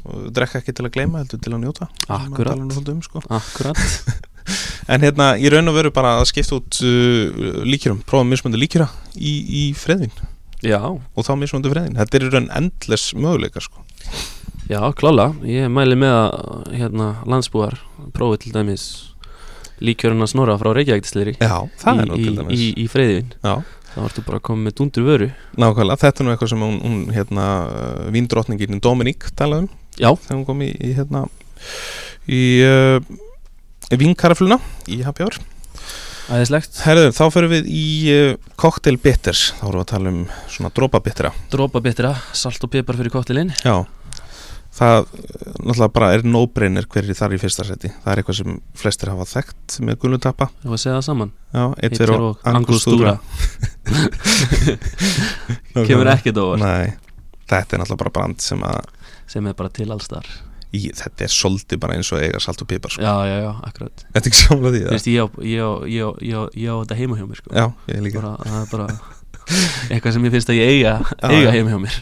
og 0.06 0.30
drekka 0.36 0.60
ekki 0.60 0.76
til 0.76 0.86
að 0.86 0.94
gleyma 0.98 1.24
heldur 1.24 1.42
til 1.42 1.54
að 1.56 1.62
njóta. 1.64 1.90
Akkurat. 2.12 2.60
um, 2.60 3.02
sko. 3.06 3.24
Akkurat, 3.32 3.82
En 4.94 5.02
hérna, 5.02 5.32
í 5.42 5.50
raun 5.50 5.72
og 5.72 5.74
veru 5.80 5.90
bara 5.90 6.20
að 6.20 6.28
skipta 6.30 6.60
út 6.60 6.78
uh, 6.86 7.64
líkjurum, 7.66 8.04
prófa 8.06 8.28
mismöndi 8.30 8.60
líkjura 8.62 8.86
í, 9.18 9.32
í 9.42 9.64
freðvin 9.74 10.14
já, 10.66 10.82
og 10.82 11.26
þá 11.28 11.32
mismöndi 11.40 11.72
freðvin. 11.72 11.98
Þetta 12.00 12.18
er 12.20 12.26
í 12.26 12.32
raun 12.34 12.52
endless 12.60 13.14
möguleikar 13.18 13.66
sko. 13.66 13.84
já, 14.70 14.80
klálega. 14.98 15.36
Ég 15.48 15.70
mæli 15.74 15.98
með 16.00 16.16
að 16.20 16.72
hérna, 16.80 17.10
landsbúar 17.30 17.78
prófi 18.16 18.46
til 18.46 18.56
dæmis 18.56 18.86
líkjöruna 19.84 20.28
snorra 20.32 20.56
frá 20.60 20.72
Reykjavíktisleiri 20.72 21.34
Já, 21.42 21.66
það 21.82 21.98
er 22.00 22.08
nú 22.08 22.16
í, 22.16 22.22
til 22.24 22.32
í, 22.32 22.36
dæmis. 22.38 22.60
í, 22.64 22.68
í 22.80 22.86
freyðivinn 22.88 23.34
Já, 23.44 23.56
þá 23.92 23.98
ertu 24.06 24.24
bara 24.28 24.40
að 24.40 24.46
koma 24.48 24.64
með 24.68 24.76
dundur 24.80 25.08
vöru. 25.08 25.28
Nákvæmlega, 25.60 26.00
þetta 26.06 26.24
er 26.24 26.28
nú 26.28 26.34
eitthvað 26.34 26.52
sem 26.54 26.64
hún, 26.64 26.78
hún 26.84 27.02
hérna, 27.16 27.48
uh, 27.66 28.06
víndrottningin 28.16 28.82
Dominík 28.84 29.28
talaði 29.36 29.66
um. 29.66 29.70
Já, 30.00 30.10
þegar 30.16 30.40
hún 30.40 30.48
kom 30.48 30.64
í, 30.64 30.72
í 30.80 30.94
hérna 30.96 31.26
í 32.32 32.42
uh, 32.66 32.98
vínkarafluna 33.92 34.60
í 34.92 35.02
Hour 35.06 35.38
æðislegt. 36.32 36.80
Herðu, 36.86 37.12
þá 37.16 37.24
fyrir 37.34 37.52
við 37.52 37.68
í 37.70 37.84
uh, 38.14 38.54
Cocktail 38.60 38.98
Bitters. 39.02 39.50
Þá 39.60 39.66
erum 39.68 39.78
við 39.78 39.84
að 39.84 39.92
tala 39.92 40.14
um 40.14 40.24
svona 40.52 40.72
dropa 40.76 41.02
bittera 41.06 41.32
Drópa 41.54 41.82
bitira, 41.86 42.16
salt 42.36 42.64
og 42.66 42.72
pipar 42.74 42.98
fyrir 43.00 43.14
kottilinn. 43.14 43.54
Já. 43.66 43.84
Það 44.76 45.06
náttúrulega 45.64 45.92
bara 45.96 46.08
er 46.18 46.26
no-brainer 46.28 46.88
hverju 46.92 47.14
þar 47.16 47.36
í 47.38 47.38
fyrsta 47.40 47.64
seti 47.64 47.88
Það 47.94 48.10
er 48.12 48.20
eitthvað 48.20 48.38
sem 48.42 48.58
flestir 48.76 49.08
hafa 49.14 49.28
þekkt 49.30 49.78
með 49.88 50.00
gulutappa 50.02 50.50
Þú 50.52 50.74
var 50.74 50.76
að 50.76 50.82
segja 50.84 50.96
það 50.98 51.06
saman. 51.08 51.32
Já, 51.56 51.64
eitt 51.80 51.96
fyrir 52.02 52.26
og 52.26 52.50
Angustúra 52.52 53.14
Kemur 55.88 56.12
ekkert 56.12 56.42
óvart. 56.44 56.66
Nei, 56.66 56.92
þetta 57.48 57.78
er 57.78 57.84
náttúrulega 57.86 58.02
bara 58.04 58.14
brand 58.20 58.44
sem 58.44 58.68
að 58.68 58.92
Sem 59.32 59.48
er 59.48 59.56
bara 59.56 59.72
til 59.80 59.88
alls 59.96 60.12
þar 60.12 60.28
í, 60.76 60.82
Þetta 61.00 61.26
er 61.28 61.34
svolítið 61.34 61.82
bara 61.84 61.98
eins 61.98 62.12
og 62.14 62.22
eiga 62.24 62.42
salt 62.44 62.62
og 62.64 62.70
pipar 62.70 62.94
sko. 62.96 63.04
Já, 63.06 63.16
já, 63.30 63.36
já, 63.46 63.52
akkurat. 63.70 64.06
Þetta 64.08 64.22
er 64.22 64.32
ekki 64.32 64.42
samlega 64.42 64.76
því 64.76 64.82
Þú 64.86 64.96
veist, 64.96 65.12
ég 65.12 65.20
á, 65.20 65.28
ég 65.42 65.62
á, 65.66 65.72
ég 65.96 66.02
á, 66.06 66.12
ég 66.22 66.36
á, 66.36 66.44
ég 66.62 66.72
á 66.72 66.76
þetta 66.84 67.00
heima 67.02 67.20
hjá 67.20 67.28
mér 67.30 67.42
sko. 67.42 67.54
Já, 67.56 67.66
ég 67.92 68.04
líka. 68.06 68.24
Bara, 68.24 68.34
Það 68.46 68.62
er 68.62 68.72
bara 68.74 68.90
eitthvað 69.94 70.16
sem 70.16 70.26
ég 70.26 70.34
finnst 70.34 70.50
að 70.50 70.58
ég 70.58 70.72
eiga, 70.74 70.94
Já, 71.06 71.28
eiga 71.30 71.54
heima 71.54 71.74
hjá 71.74 71.80
mér. 71.84 71.98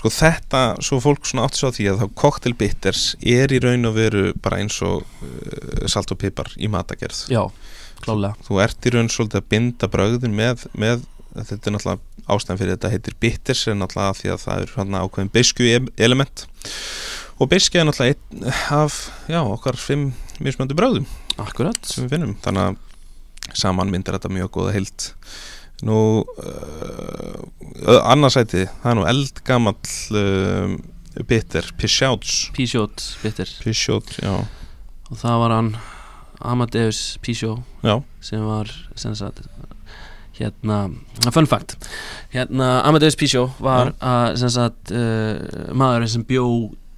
Sko 0.00 0.10
þetta, 0.14 0.62
svo 0.82 0.98
fólk 1.02 1.28
svona 1.28 1.46
átti 1.46 1.60
svo 1.60 1.70
á 1.70 1.76
því 1.76 1.86
að 1.92 2.00
þá 2.02 2.06
cocktail 2.18 2.54
bitters 2.58 3.04
er 3.22 3.54
í 3.54 3.60
raun 3.62 3.86
og 3.86 3.94
veru 3.98 4.24
bara 4.42 4.58
eins 4.62 4.80
og 4.86 5.04
uh, 5.22 5.86
salt 5.90 6.10
og 6.10 6.18
pipar 6.20 6.50
í 6.58 6.70
matagerð 6.72 7.22
Já, 7.30 7.44
klálega. 8.02 8.34
Þú 8.48 8.60
ert 8.64 8.90
í 8.90 8.94
raun 8.96 9.12
svolítið 9.12 9.42
að 9.42 9.48
binda 9.54 9.90
brögðin 9.92 10.34
með, 10.34 10.66
með 10.74 11.06
þetta 11.38 11.70
er 11.70 11.76
náttúrulega 11.76 12.26
ástæðan 12.30 12.60
fyrir 12.60 12.76
þetta 12.76 12.92
heitir 12.94 13.18
bitters 13.22 13.64
er 13.70 13.78
náttúrulega 13.78 14.18
því 14.18 14.32
að 14.34 14.44
það 14.44 14.64
er 14.64 15.00
ákveðin 15.04 15.32
beisku 15.34 15.70
element 16.08 16.46
og 17.40 17.48
beiski 17.48 17.80
er 17.80 17.88
náttúrulega 17.88 18.16
einn 18.18 18.52
af 18.76 18.98
já, 19.30 19.40
okkar 19.40 19.78
fimm 19.80 20.10
mismöndu 20.44 20.76
brögðum 20.76 21.06
Akkurat. 21.40 21.78
sem 21.86 22.04
við 22.04 22.16
finnum. 22.16 22.34
Þannig 22.44 22.66
að 22.68 23.56
saman 23.56 23.90
myndir 23.92 24.16
þetta 24.16 24.30
mjög 24.32 24.50
góða 24.58 24.74
heild. 24.76 25.06
Nú 25.88 25.98
uh, 26.20 28.00
annarsæti 28.04 28.66
það 28.82 28.90
er 28.90 28.98
nú 28.98 29.06
eldgamall 29.08 29.94
uh, 30.12 30.74
bitter, 31.26 31.64
Pishouts 31.80 32.50
Písjót 32.52 33.06
bitir 33.24 33.48
Pishout, 33.64 34.12
já, 34.20 34.44
Og 35.08 35.16
það 35.18 35.40
var 35.40 35.54
hann 35.56 35.70
Amadeus 36.40 37.18
já, 37.24 38.02
sem 38.20 38.44
var 38.44 38.68
sem 38.96 39.14
sagt 39.16 39.42
hérna, 40.40 40.88
fun 41.32 41.46
fact. 41.46 41.76
Hérna 42.32 42.80
Amadeus 42.88 43.16
Písjó 43.16 43.50
var 43.60 43.92
að, 44.00 44.36
sem 44.40 44.52
sagt 44.52 44.92
uh, 44.94 45.36
maðurinn 45.76 46.12
sem 46.12 46.24
bjó 46.24 46.46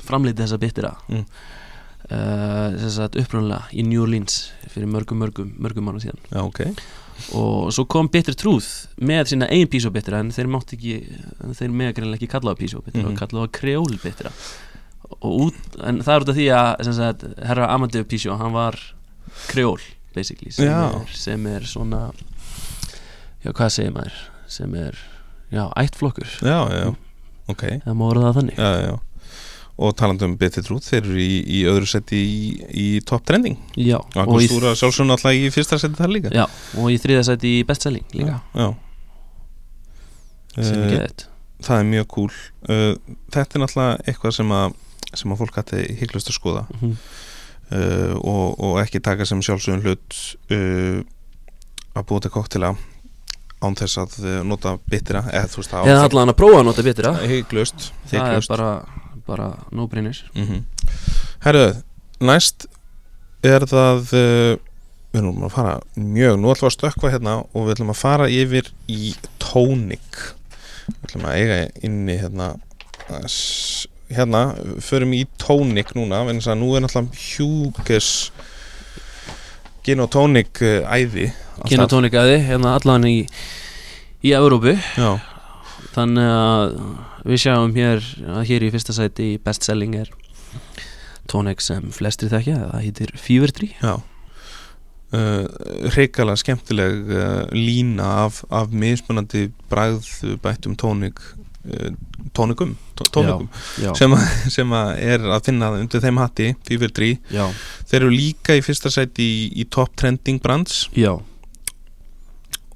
framlítið 0.07 0.45
þessa 0.47 0.59
bitira. 0.62 0.95
Mm. 1.09 1.24
uh, 2.12 2.79
sem 2.81 2.91
sagt 2.97 3.16
upprunalega 3.20 3.69
í 3.73 3.85
New 3.87 4.03
Orleans 4.03 4.41
fyrir 4.73 4.89
mörgum 4.91 5.20
mörgum 5.23 5.53
mörgum 5.62 5.87
mánu 5.89 6.03
síðan. 6.03 6.19
Já, 6.33 6.43
ok. 6.43 6.61
Og 7.39 7.69
svo 7.77 7.85
kom 7.87 8.09
Bitter 8.11 8.35
Truth 8.35 8.89
með 8.99 9.29
sína 9.31 9.47
eigin 9.53 9.69
Písjó 9.70 9.93
bitira 9.95 10.19
en 10.24 10.33
þeir 10.35 10.49
mátti 10.51 10.74
ekki 10.79 10.95
þeir 11.55 11.70
með 11.79 11.93
greinlega 11.99 12.19
ekki 12.19 12.31
kalla 12.33 12.55
á 12.55 12.59
Písjó 12.59 12.81
bitira 12.83 13.05
Mhm. 13.07 13.12
og 13.12 13.19
kalla 13.20 13.45
á 13.47 13.53
Kreól 13.53 13.99
bitira. 14.03 14.33
Og 15.23 15.33
út, 15.47 15.55
en 15.85 16.01
það 16.03 16.15
er 16.16 16.24
út 16.24 16.29
af 16.33 16.37
því 16.37 16.47
að 16.57 16.93
sagt, 16.97 17.24
herra 17.47 17.69
Amadeus 17.74 18.07
Písjó 18.09 18.39
hann 18.41 18.53
var 18.53 18.74
Kreól 19.49 19.79
basically 20.15 20.51
sem 20.51 20.66
er, 20.69 21.07
sem 21.15 21.47
er 21.47 21.61
svona 21.69 22.12
já 23.45 23.53
hvað 23.53 23.70
segir 23.70 23.93
maður? 23.95 24.19
Sem 24.49 24.74
er, 24.74 24.99
já, 25.53 25.69
ættflokkur. 25.77 26.29
Já, 26.43 26.59
já, 26.69 26.95
ok. 27.49 27.62
Það 27.87 27.95
má 27.97 28.05
orða 28.11 28.27
það 28.33 28.37
þannig. 28.41 28.59
Já, 28.59 28.73
já. 28.83 28.99
Og 29.82 29.96
talandi 29.98 30.26
um 30.28 30.36
Bitter 30.38 30.64
Truth 30.66 30.92
þeir 30.92 31.02
eru 31.02 31.18
í, 31.22 31.32
í 31.42 31.64
öðru 31.70 31.88
seti 31.90 32.20
í, 32.22 32.52
í 32.70 32.86
top 33.09 33.26
trending. 33.28 33.59
Já, 33.74 33.98
og 33.98 34.14
og 34.14 34.38
í, 34.38 34.46
Angustúra 34.46 34.76
sjálfsögn 34.78 35.14
alltaf 35.16 35.34
í 35.38 35.50
fyrsta 35.54 35.80
seti 35.82 35.98
þar 35.98 36.14
líka. 36.14 36.32
Já, 36.36 36.46
og 36.78 36.88
í 36.92 37.00
þriða 37.02 37.26
sæti 37.32 37.56
í 37.59 37.66
bestselling 37.68 38.16
líka. 38.16 38.38
já, 38.54 38.70
sem 40.59 40.78
Eh, 40.78 40.86
er 40.86 40.96
geðið 40.96 41.28
það 41.62 41.78
er 41.78 41.90
mjög 41.90 42.06
cool. 42.10 42.30
Uh, 42.66 43.18
þetta 43.32 43.59
er 43.59 43.62
náttúrulega 43.62 44.06
eitthvað 44.10 44.38
sem 44.38 44.54
að 44.56 44.78
sem 45.12 45.32
að 45.34 45.42
fólk 45.42 45.59
hætti 45.60 45.82
hygglust 46.00 46.30
að 46.30 46.38
skoða. 46.38 46.62
Mhm. 46.78 46.94
uh, 47.72 48.14
og, 48.18 48.46
og 48.60 48.78
ekki 48.82 49.02
taka 49.04 49.26
sem 49.28 49.42
sjálfsögum 49.44 49.82
hlut 49.84 50.16
uh, 50.52 51.02
að 51.92 52.09
búa 52.09 52.24
til 52.24 52.32
koktela 52.32 52.72
án 53.62 53.76
þess 53.78 54.00
að 54.02 54.16
uh, 54.24 54.38
nota 54.46 54.74
bitira 54.90 55.22
eða 55.30 55.50
þú 55.52 55.60
veist 55.60 55.74
eða 55.78 56.06
allan 56.09 56.32
að 56.32 56.38
prófa 56.40 56.60
að 56.62 56.66
nota 56.70 56.84
bitira 56.86 57.12
hygglust 57.20 57.90
það 58.10 58.32
er 58.38 58.48
bara, 58.50 58.70
bara 59.27 59.53
no 59.70 59.86
brainers 59.86 60.24
mm 60.35 60.44
-hmm. 60.47 60.62
Herðu, 61.44 61.82
næst 62.20 62.66
er 63.43 63.66
það 63.66 63.99
uh, 64.12 64.59
við 65.12 65.20
erum 65.20 65.44
að 65.44 65.53
fara 65.53 65.81
mjög 65.94 66.39
nú 66.40 66.53
ætlum 66.53 66.69
við 66.69 66.73
að 66.73 66.78
stökkva 66.78 67.11
hérna 67.12 67.35
og 67.53 67.66
við 67.66 67.74
ætlum 67.74 67.90
að 67.93 68.01
fara 68.01 68.28
yfir 68.28 68.73
í 68.89 69.15
tónik 69.39 70.20
við 70.86 71.05
ætlum 71.09 71.27
að 71.28 71.36
eiga 71.36 71.59
inni 71.82 72.16
hérna 72.20 72.55
hérna, 74.12 74.55
förum 74.81 75.12
í 75.12 75.27
tónik 75.40 75.94
núna 75.97 76.23
en 76.28 76.40
þess 76.40 76.53
að 76.53 76.61
nú 76.61 76.74
er 76.77 76.85
náttúrulega 76.85 77.16
hjúkes 77.16 78.32
gin 79.85 80.01
og 80.01 80.11
tónik 80.15 80.62
uh, 80.62 80.86
æði 80.86 81.32
alltaf. 81.32 81.69
kynotónikaði, 81.69 82.39
hérna 82.47 82.77
allan 82.78 83.07
í 83.09 83.16
í 84.23 84.32
Evrópu 84.36 84.77
Já, 84.78 85.19
þannig 85.94 86.28
að 86.31 86.77
við 87.27 87.43
sjáum 87.44 87.74
hér 87.77 88.03
að 88.35 88.47
hér 88.51 88.66
í 88.66 88.70
fyrsta 88.74 88.94
sæti 88.97 89.35
í 89.35 89.40
bestselling 89.43 89.97
er 90.01 90.11
tónik 91.31 91.62
sem 91.65 91.93
flestir 91.94 92.32
þekkja 92.32 92.57
það 92.65 92.82
heitir 92.86 93.12
Fever 93.20 93.53
Tree. 93.55 93.77
Já. 93.82 94.01
Uh, 95.12 95.44
Reykala 95.93 96.39
skemmtileg 96.40 97.11
uh, 97.12 97.43
lína 97.53 98.09
af, 98.24 98.40
af 98.49 98.73
mismunandi 98.73 99.51
bragð 99.69 100.09
bættum 100.40 100.73
tónik 100.81 101.20
uh, 101.69 101.90
tónikum, 102.32 102.73
tó, 102.97 103.05
tónikum 103.12 103.51
já, 103.77 103.90
sem, 103.99 104.15
að, 104.16 104.24
sem 104.55 104.73
að 104.73 104.93
er 105.05 105.27
að 105.36 105.51
finna 105.51 105.69
undir 105.77 106.01
þeim 106.01 106.20
hatti, 106.23 106.55
já, 106.65 107.44
þeir 107.90 107.99
eru 107.99 108.09
líka 108.15 108.57
í 108.57 108.65
fyrsta 108.65 108.89
sæti 108.94 109.27
í, 109.27 109.44
í 109.61 109.69
top 109.69 109.93
trending 110.01 110.40
brands. 110.40 110.86
Já, 110.97 111.12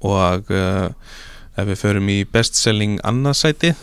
og 0.05 0.51
ef 0.53 1.65
við 1.65 1.79
förum 1.81 2.13
í 2.13 2.19
best 2.29 2.59
selling 2.59 2.99
annarsæti 3.01 3.73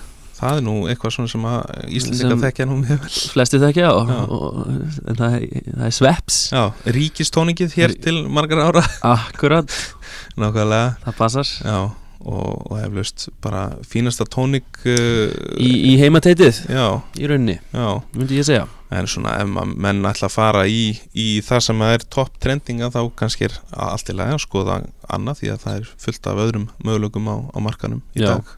það 0.44 0.60
er 0.60 0.64
nú 0.66 0.76
eitthvað 0.92 1.16
svona 1.16 1.32
sem 1.32 1.48
að 1.48 1.90
Íslandika 1.98 2.38
þekkja 2.44 2.68
nú 2.68 2.78
mjög 2.82 3.02
vel. 3.06 3.16
flestir 3.34 3.62
þekkja 3.64 3.90
og, 3.96 4.14
og, 4.36 4.62
en 5.08 5.18
það, 5.18 5.36
það 5.72 5.84
er 5.88 5.98
Sveps. 5.98 6.38
Já, 6.52 6.62
ríkistóningið 6.98 7.76
hér 7.80 7.98
til 8.04 8.16
margar 8.28 8.64
ára. 8.68 8.84
Akkurat, 9.14 9.72
nákvæmlega. 10.40 10.96
Það 11.06 11.20
passar. 11.20 11.52
Já, 11.64 11.78
og, 12.24 12.70
og 12.72 12.78
eflaust 12.80 13.26
bara 13.44 13.64
fínasta 13.88 14.24
tónik 14.28 14.84
uh, 14.88 15.32
í, 15.60 15.70
í 15.92 15.94
heimatætið, 16.00 16.64
Já, 16.72 16.86
í 17.20 17.28
raunni 17.28 17.58
já. 17.60 17.88
Myndi 18.16 18.40
ég 18.40 18.48
segja. 18.48 18.66
En 18.94 19.08
svona 19.10 19.34
ef 19.42 19.48
menn 19.50 20.04
ætla 20.06 20.28
að 20.28 20.34
fara 20.36 20.66
í, 20.70 20.92
í 21.18 21.40
það 21.44 21.64
sem 21.66 21.80
er 21.88 22.04
topp 22.14 22.36
trendinga 22.42 22.92
þá 22.94 23.00
kannski 23.18 23.48
er 23.48 23.56
allt 23.72 24.12
í 24.12 24.14
lagi 24.16 24.36
að 24.36 24.44
skoða 24.44 24.76
annað 25.10 25.40
því 25.40 25.50
að 25.54 25.64
það 25.64 25.80
er 25.80 25.88
fullt 26.04 26.28
af 26.30 26.42
öðrum 26.44 26.68
möguleikum 26.86 27.26
á, 27.32 27.36
á 27.50 27.58
markanum 27.64 28.04
í 28.14 28.22
Já. 28.22 28.36
dag. 28.36 28.52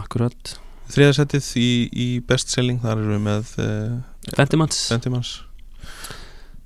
Akkurat, 0.00 0.56
Þriðasettið 0.90 1.52
í, 1.60 1.68
í 1.92 2.08
bestselling 2.26 2.80
þar 2.82 2.98
erum 2.98 3.14
við 3.16 3.22
með 3.28 3.54
uh, 3.62 4.34
Fentimans. 4.36 4.80
Sentimans 4.90 5.36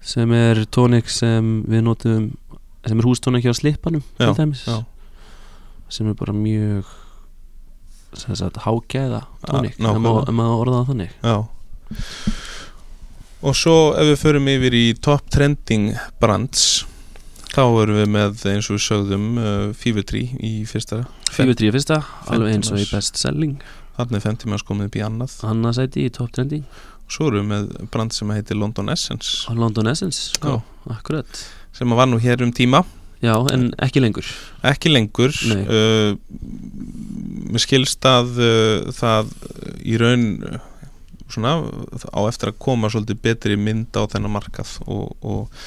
sem 0.04 0.32
er 0.36 0.64
tónik 0.68 1.08
sem 1.08 1.62
við 1.64 1.84
notum 1.86 2.26
sem 2.84 2.98
er 3.00 3.06
hústónik 3.08 3.46
hjá 3.46 3.54
Slipanum 3.56 4.02
Já, 4.20 4.34
já. 4.36 4.82
sem 5.88 6.10
er 6.10 6.16
bara 6.18 6.34
mjög 6.36 6.90
hágæða 8.14 9.22
tónik. 9.48 9.74
Ef 9.74 9.80
maður 9.80 9.96
nákvæmlega. 9.96 10.24
ef 10.28 10.34
maður 10.38 10.60
orða 10.62 10.82
þannig. 10.90 11.14
Já. 11.24 11.36
Og 13.44 13.56
svo 13.58 13.76
ef 13.98 14.10
við 14.12 14.20
förum 14.20 14.50
yfir 14.52 14.76
í 14.76 14.84
top 15.02 15.24
trending 15.32 15.94
brands 16.22 16.84
þá 17.54 17.64
erum 17.64 17.98
við 18.02 18.12
með 18.14 18.44
eins 18.52 18.68
og 18.70 18.76
við 18.76 18.84
sögðum 18.84 19.26
uh, 19.38 19.72
Fever 19.78 20.06
Tree 20.06 20.36
í 20.44 20.52
fyrsta. 20.68 21.04
Fever 21.34 21.56
3 21.58 21.72
fyrsta, 21.74 21.98
alveg 22.30 22.54
eins 22.58 22.70
og 22.70 22.78
í 22.82 22.86
best 22.92 23.18
selling 23.18 23.56
Þannig 23.94 24.18
er 24.18 24.24
Fentimans 24.24 24.64
komið 24.66 24.88
upp 24.90 24.98
í 24.98 25.04
annað. 25.06 25.36
Annað 25.46 25.76
sæti 25.78 26.04
í 26.08 26.12
top 26.14 26.32
trending. 26.34 26.64
Svo 27.10 27.28
erum 27.30 27.52
við 27.52 27.52
með 27.52 27.88
brand 27.92 28.14
sem 28.16 28.30
heitir 28.34 28.58
London 28.58 28.90
Essence. 28.90 29.44
London 29.54 29.90
Essence, 29.92 30.32
Já. 30.40 30.56
akkurat. 30.90 31.42
Sem 31.74 31.90
var 31.94 32.08
nú 32.10 32.18
hér 32.22 32.42
um 32.42 32.52
tíma. 32.54 32.82
Já, 33.24 33.36
en 33.54 33.70
ekki 33.80 34.02
lengur. 34.02 34.26
Ekki 34.66 34.90
lengur. 34.92 35.32
Uh, 35.64 36.16
mér 37.48 37.62
skilst 37.62 38.04
að 38.08 38.34
uh, 38.36 38.90
það 38.92 39.30
í 39.84 39.96
raun 40.00 40.26
svona 41.30 41.54
á 42.12 42.20
eftir 42.28 42.50
að 42.52 42.58
koma 42.62 42.90
svolítið 42.92 43.20
betri 43.24 43.56
mynd 43.56 43.96
á 43.96 44.04
þennan 44.12 44.34
markað 44.34 44.74
og, 44.84 45.14
og, 45.24 45.64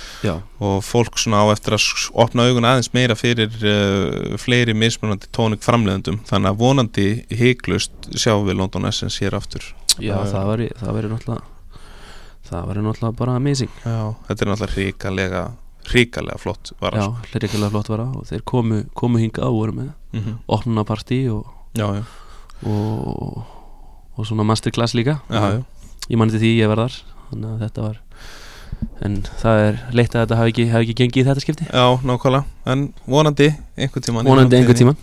og 0.61 0.79
fólk 0.85 1.17
svona 1.17 1.41
á 1.43 1.45
eftir 1.53 1.77
að 1.77 1.87
opna 2.13 2.47
augun 2.47 2.67
aðeins 2.69 2.93
meira 2.93 3.17
fyrir 3.17 3.53
uh, 3.65 4.37
fleiri 4.41 4.75
mismunandi 4.77 5.29
tónik 5.33 5.65
framleiðendum. 5.65 6.21
Þannig 6.29 6.53
að 6.53 6.61
vonandi 6.61 7.07
hygglust 7.33 8.11
sjáum 8.13 8.47
við 8.47 8.59
London 8.61 8.89
Essence 8.89 9.23
hér 9.23 9.37
aftur. 9.37 9.65
Já 9.97 10.13
já. 10.13 10.25
það 10.31 10.51
væri 10.53 11.13
náttúrulega 11.13 11.43
það 12.47 12.67
væri 12.69 12.83
náttúrulega 12.85 13.17
bara 13.17 13.37
amazing. 13.39 13.71
Já, 13.83 14.13
þetta 14.27 14.45
er 14.45 14.51
náttúrulega 14.51 14.75
hrikalega 14.75 15.47
ríkalega 15.87 16.37
flott 16.37 16.71
var 16.81 16.95
já, 16.95 17.05
hlýrikalega 17.31 17.71
flott 17.71 17.89
vara 17.91 18.07
og 18.11 18.25
þeir 18.27 18.43
komu, 18.47 18.81
komu 18.97 19.21
hinga 19.21 19.45
og 19.47 19.59
voru 19.59 19.75
með 19.75 19.89
mm 20.11 20.19
-hmm. 20.19 20.37
opnunapartí 20.47 21.19
og, 21.31 21.45
já, 21.73 21.87
já, 21.95 22.03
og, 22.63 23.43
og 24.17 24.27
svona 24.27 24.45
masterclass 24.47 24.97
líka. 24.97 25.19
Já, 25.29 25.57
já. 25.57 25.61
ég 26.09 26.19
manni 26.19 26.35
til 26.35 26.43
því 26.43 26.51
ég 26.57 26.71
var 26.71 26.83
þar 26.85 26.97
þannig 27.29 27.49
að 27.53 27.63
þetta 27.65 27.85
var 27.85 28.03
en 29.05 29.15
það 29.41 29.61
er 29.67 29.77
leitt 29.97 30.15
að 30.15 30.23
þetta 30.23 30.39
hafi 30.39 30.53
ekki, 30.53 30.65
hafi 30.71 30.87
ekki 30.87 30.97
gengið 31.01 31.21
í 31.21 31.27
þetta 31.29 31.43
skipti. 31.45 31.69
Já 31.69 31.85
nákvæmlega. 32.07 32.43
En 32.73 32.89
vonandi 33.05 33.51
einhvern 33.77 34.05
tíman 34.09 34.27
vonandi 34.27 34.59
einhver 34.59 34.77
tíma 34.77 34.97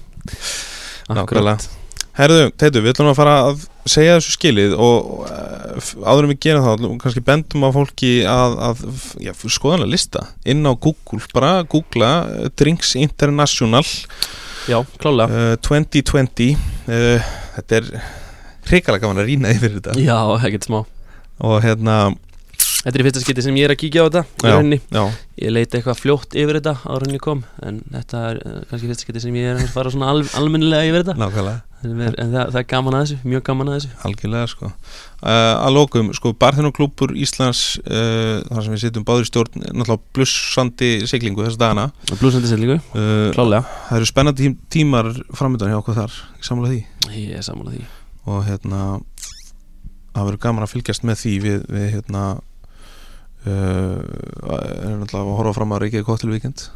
Nákvæmlega. 1.09 1.59
Herðu, 2.15 2.53
Teitur, 2.55 2.85
við 2.85 2.93
ætlum 2.93 3.11
að 3.11 3.16
fara 3.19 3.32
að 3.49 3.62
segja 3.91 4.19
þessu 4.20 4.36
skilið 4.36 4.74
og 4.78 5.24
uh, 5.27 5.89
áður 6.07 6.28
en 6.28 6.31
við 6.31 6.41
gerum 6.47 6.62
það, 6.62 6.85
kannski 7.03 7.23
bendum 7.27 7.66
á 7.66 7.70
fólki 7.74 8.11
að, 8.31 8.55
að 8.69 8.85
já, 9.24 9.32
skoðanlega 9.35 9.91
lista 9.91 10.23
inn 10.47 10.62
á 10.62 10.73
Google, 10.78 11.19
bara 11.35 11.57
googla 11.66 12.12
uh, 12.23 12.45
Drinks 12.55 12.95
International. 13.01 13.82
Já, 14.70 14.78
klálega 15.03 15.43
uh, 15.57 15.57
2020 15.66 16.55
uh, 16.55 17.35
þetta 17.57 17.81
er 17.81 17.91
hrikalega 18.69 19.05
gaman 19.05 19.23
að 19.24 19.31
rýna 19.31 19.55
yfir 19.55 19.78
þetta. 19.78 19.97
Já, 20.01 20.19
ekkert 20.41 20.69
smá. 20.69 20.81
Og 21.45 21.59
hérna, 21.65 21.99
þetta 22.85 22.95
er 22.95 23.03
í 23.03 23.07
fyrsta 23.09 23.23
skipti 23.24 23.45
sem 23.45 23.57
ég 23.59 23.66
er 23.69 23.74
að 23.74 23.81
kíkja 23.82 24.05
á 24.05 24.07
þetta 24.07 24.23
Já. 24.45 24.57
já, 24.95 25.05
ég 25.43 25.53
leiti 25.55 25.78
eitthvað 25.81 26.01
fljótt 26.01 26.36
yfir 26.39 26.61
þetta 26.61 26.74
en 26.95 27.15
ég 27.16 27.23
kom 27.24 27.41
en 27.65 27.81
þetta 27.91 28.24
er 28.31 28.41
uh, 28.45 28.59
kannski 28.70 28.91
fyrsta 28.91 29.07
skipti 29.07 29.23
sem 29.24 29.39
ég 29.41 29.49
er 29.55 29.62
að 29.62 29.73
fara 29.74 29.93
svona 29.95 30.11
al, 30.12 30.20
almennilega 30.39 30.91
yfir 30.91 31.03
þetta. 31.03 31.16
Nákvæmlega. 31.20 31.62
En, 31.85 31.99
en 32.01 32.31
það, 32.32 32.53
það 32.55 32.59
er 32.62 32.69
gaman 32.70 32.95
að 32.97 33.03
þessu, 33.05 33.16
mjög 33.28 33.43
gaman 33.45 33.70
að 33.70 33.74
þessu. 33.77 33.91
Algjörlega 34.09 34.51
sko. 34.55 34.70
Uh, 35.24 35.32
að 35.35 35.74
lókum, 35.74 36.12
sko, 36.16 36.32
Barþjónuklúpur 36.41 37.12
Íslands 37.20 37.65
uh, 37.82 38.39
þar 38.47 38.65
sem 38.65 38.77
við 38.77 38.82
sitjum 38.86 39.05
báður 39.09 39.27
í 39.27 39.28
stjórn 39.28 39.59
náttúrulega 39.66 39.99
blussandi 40.16 40.93
siglingu 41.11 41.45
þessa 41.45 41.61
dagana. 41.61 41.89
Blúsandi 42.15 42.49
sendingu, 42.53 42.78
uh, 42.95 43.27
klálega. 43.36 43.66
Það 43.91 44.01
eru 44.01 44.09
spennandi 44.12 44.47
tím- 44.47 44.57
tímar 44.78 45.12
framöndan 45.36 45.74
hjá 45.74 45.82
okkur 45.82 46.01
þar, 46.01 46.16
ég 46.39 46.49
samla 46.49 46.73
því. 46.73 46.81
Ég 47.11 47.36
er 47.36 47.45
að 47.45 47.69
því 47.74 47.85
og 48.24 48.44
hérna 48.48 48.80
það 50.14 50.26
verður 50.28 50.42
gaman 50.46 50.66
að 50.66 50.74
fylgjast 50.74 51.06
með 51.06 51.20
því 51.20 51.32
við, 51.42 51.64
við 51.74 51.86
hérna 51.96 52.22
uh, 53.44 53.98
erum 54.84 55.02
náttúrulega 55.02 55.24
að 55.24 55.38
horfa 55.40 55.55
fram 55.59 55.74
á 55.74 55.76
Reykjavík 55.82 56.30
Weekend. 56.30 56.66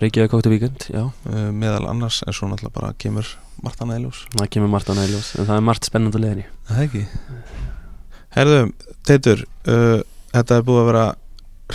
Reykjavík 0.00 0.32
Kóktu 0.32 0.52
Víkend, 0.52 0.86
já, 0.88 1.02
uh, 1.10 1.50
meðal 1.52 1.88
annars 1.90 2.22
en 2.26 2.36
svo 2.36 2.48
náttúrulega 2.50 2.76
bara 2.78 2.92
kemur 2.98 3.28
Marta 3.60 3.84
Næljós 3.84 4.24
það 4.32 4.48
kemur 4.54 4.72
margt 4.72 4.88
á 4.88 4.94
næljós 4.96 5.34
en 5.36 5.44
það 5.44 5.58
er 5.58 5.66
margt 5.68 5.88
spennandi 5.88 6.16
að 6.16 6.24
leiðinni. 6.24 6.46
Það 6.70 6.82
ekki? 6.86 7.02
Herðu, 8.36 8.60
Teitur 9.04 9.44
uh, 9.68 10.00
þetta 10.32 10.56
er 10.56 10.66
búið 10.66 10.82
að 10.82 10.90
vera 10.92 11.06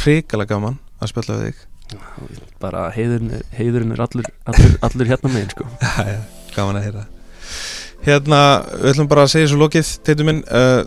hrikalega 0.02 0.56
gaman 0.56 0.80
að 1.00 1.12
spjalla 1.12 1.40
við 1.40 1.50
þig. 1.52 1.66
Bara 2.64 2.88
heiðurinn 2.96 3.36
er, 3.38 3.44
heiðurinn 3.54 3.94
er 3.94 4.02
allur, 4.08 4.32
allur, 4.50 4.80
allur 4.88 5.12
hérna 5.12 5.36
megin 5.36 5.52
sko. 5.54 5.68
Já, 5.86 6.16
já, 6.16 6.22
gaman 6.56 6.80
að 6.80 6.88
heyra 6.88 7.06
Hérna, 8.04 8.40
við 8.82 8.92
ætlum 8.92 9.08
bara 9.10 9.24
að 9.26 9.32
segja 9.34 9.52
svo 9.52 9.62
lokið 9.64 9.92
Teitur 10.06 10.28
minn. 10.28 10.42
Uh, 10.50 10.84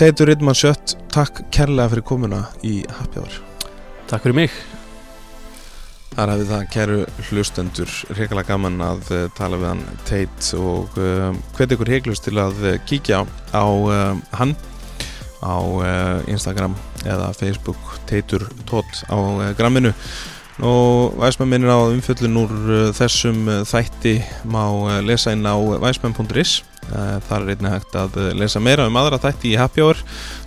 Teitur 0.00 0.28
Ridman 0.30 0.56
Sjött, 0.56 0.94
takk 1.12 1.42
kærlega 1.52 1.92
fyrir 1.94 2.04
komuna 2.06 2.42
í 2.66 2.80
Happy 2.98 3.20
Hour. 3.20 3.38
Takk 4.10 4.26
fyrir 4.26 4.36
mig. 4.38 4.58
Þar 6.14 6.32
hafið 6.34 6.52
það 6.52 6.66
kæru 6.74 6.98
hlustendur. 7.28 7.94
Reykjala 8.18 8.44
gaman 8.48 8.80
að 8.84 9.12
uh, 9.14 9.22
tala 9.38 9.60
við 9.60 9.70
hann 9.70 9.84
Teit. 10.08 10.50
Og 10.58 10.98
uh, 11.00 11.30
hvet 11.56 11.76
ykkur 11.76 11.94
heiklust 11.94 12.26
til 12.28 12.36
að 12.42 12.60
kíkja 12.90 13.22
á 13.56 13.64
hann 14.36 14.56
á 15.40 15.56
Instagram 16.28 16.74
eða 17.08 17.30
Facebook 17.32 17.94
Teitur 18.04 18.44
Tótt 18.68 19.06
á 19.08 19.16
gramminu 19.56 19.94
og 20.62 21.16
væsmenn 21.20 21.50
minnir 21.50 21.72
á 21.72 21.78
umfjöllun 21.88 22.40
úr 22.42 22.52
uh, 22.52 22.90
þessum 22.96 23.46
uh, 23.48 23.62
þætti 23.64 24.18
má 24.44 24.64
uh, 24.68 24.98
lesa 25.04 25.32
inn 25.32 25.46
á 25.46 25.56
væsmenn.is 25.56 26.60
þar 27.28 27.44
er 27.44 27.52
einnig 27.54 27.72
hægt 27.74 27.96
að 27.98 28.16
uh, 28.18 28.26
lesa 28.36 28.60
meira 28.62 28.86
um 28.88 28.98
aðra 29.00 29.20
þætti 29.22 29.52
í 29.52 29.58
Happy 29.60 29.84
Hour 29.84 30.00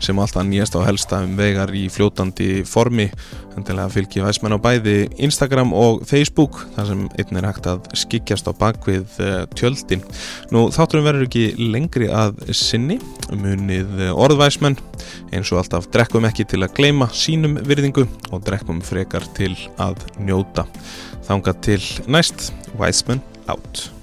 sem 0.04 0.20
alltaf 0.20 0.46
nýjast 0.48 0.76
á 0.76 0.82
helsta 0.84 1.22
um 1.24 1.38
vegar 1.40 1.72
í 1.76 1.86
fljótandi 1.94 2.64
formi. 2.68 3.08
Endilega 3.54 3.92
fylgi 3.94 4.24
væsmenn 4.24 4.56
á 4.58 4.60
bæði 4.62 4.96
Instagram 5.22 5.74
og 5.78 6.04
Facebook 6.10 6.60
þar 6.76 6.90
sem 6.90 7.06
einn 7.22 7.40
er 7.40 7.48
hægt 7.50 7.70
að 7.70 7.88
skikjast 8.02 8.50
á 8.50 8.54
bakvið 8.60 9.18
uh, 9.24 9.40
tjöldin. 9.56 10.04
Nú 10.54 10.68
þátturum 10.74 11.08
verður 11.08 11.28
ekki 11.30 11.48
lengri 11.74 12.12
að 12.12 12.44
sinni. 12.58 13.00
Munið 13.34 14.10
orðvæsmenn 14.12 14.78
eins 15.34 15.52
og 15.54 15.64
alltaf 15.64 15.90
drekkum 15.94 16.28
ekki 16.30 16.48
til 16.50 16.64
að 16.66 16.76
gleyma 16.78 17.10
sínum 17.14 17.58
virðingu 17.64 18.06
og 18.32 18.46
drekkum 18.46 18.84
frekar 18.86 19.26
til 19.38 19.54
að 19.82 20.02
njóta. 20.20 20.68
Þangað 21.28 21.66
til 21.70 21.82
næst 22.12 22.52
Væsmenn 22.78 23.24
out 23.48 24.03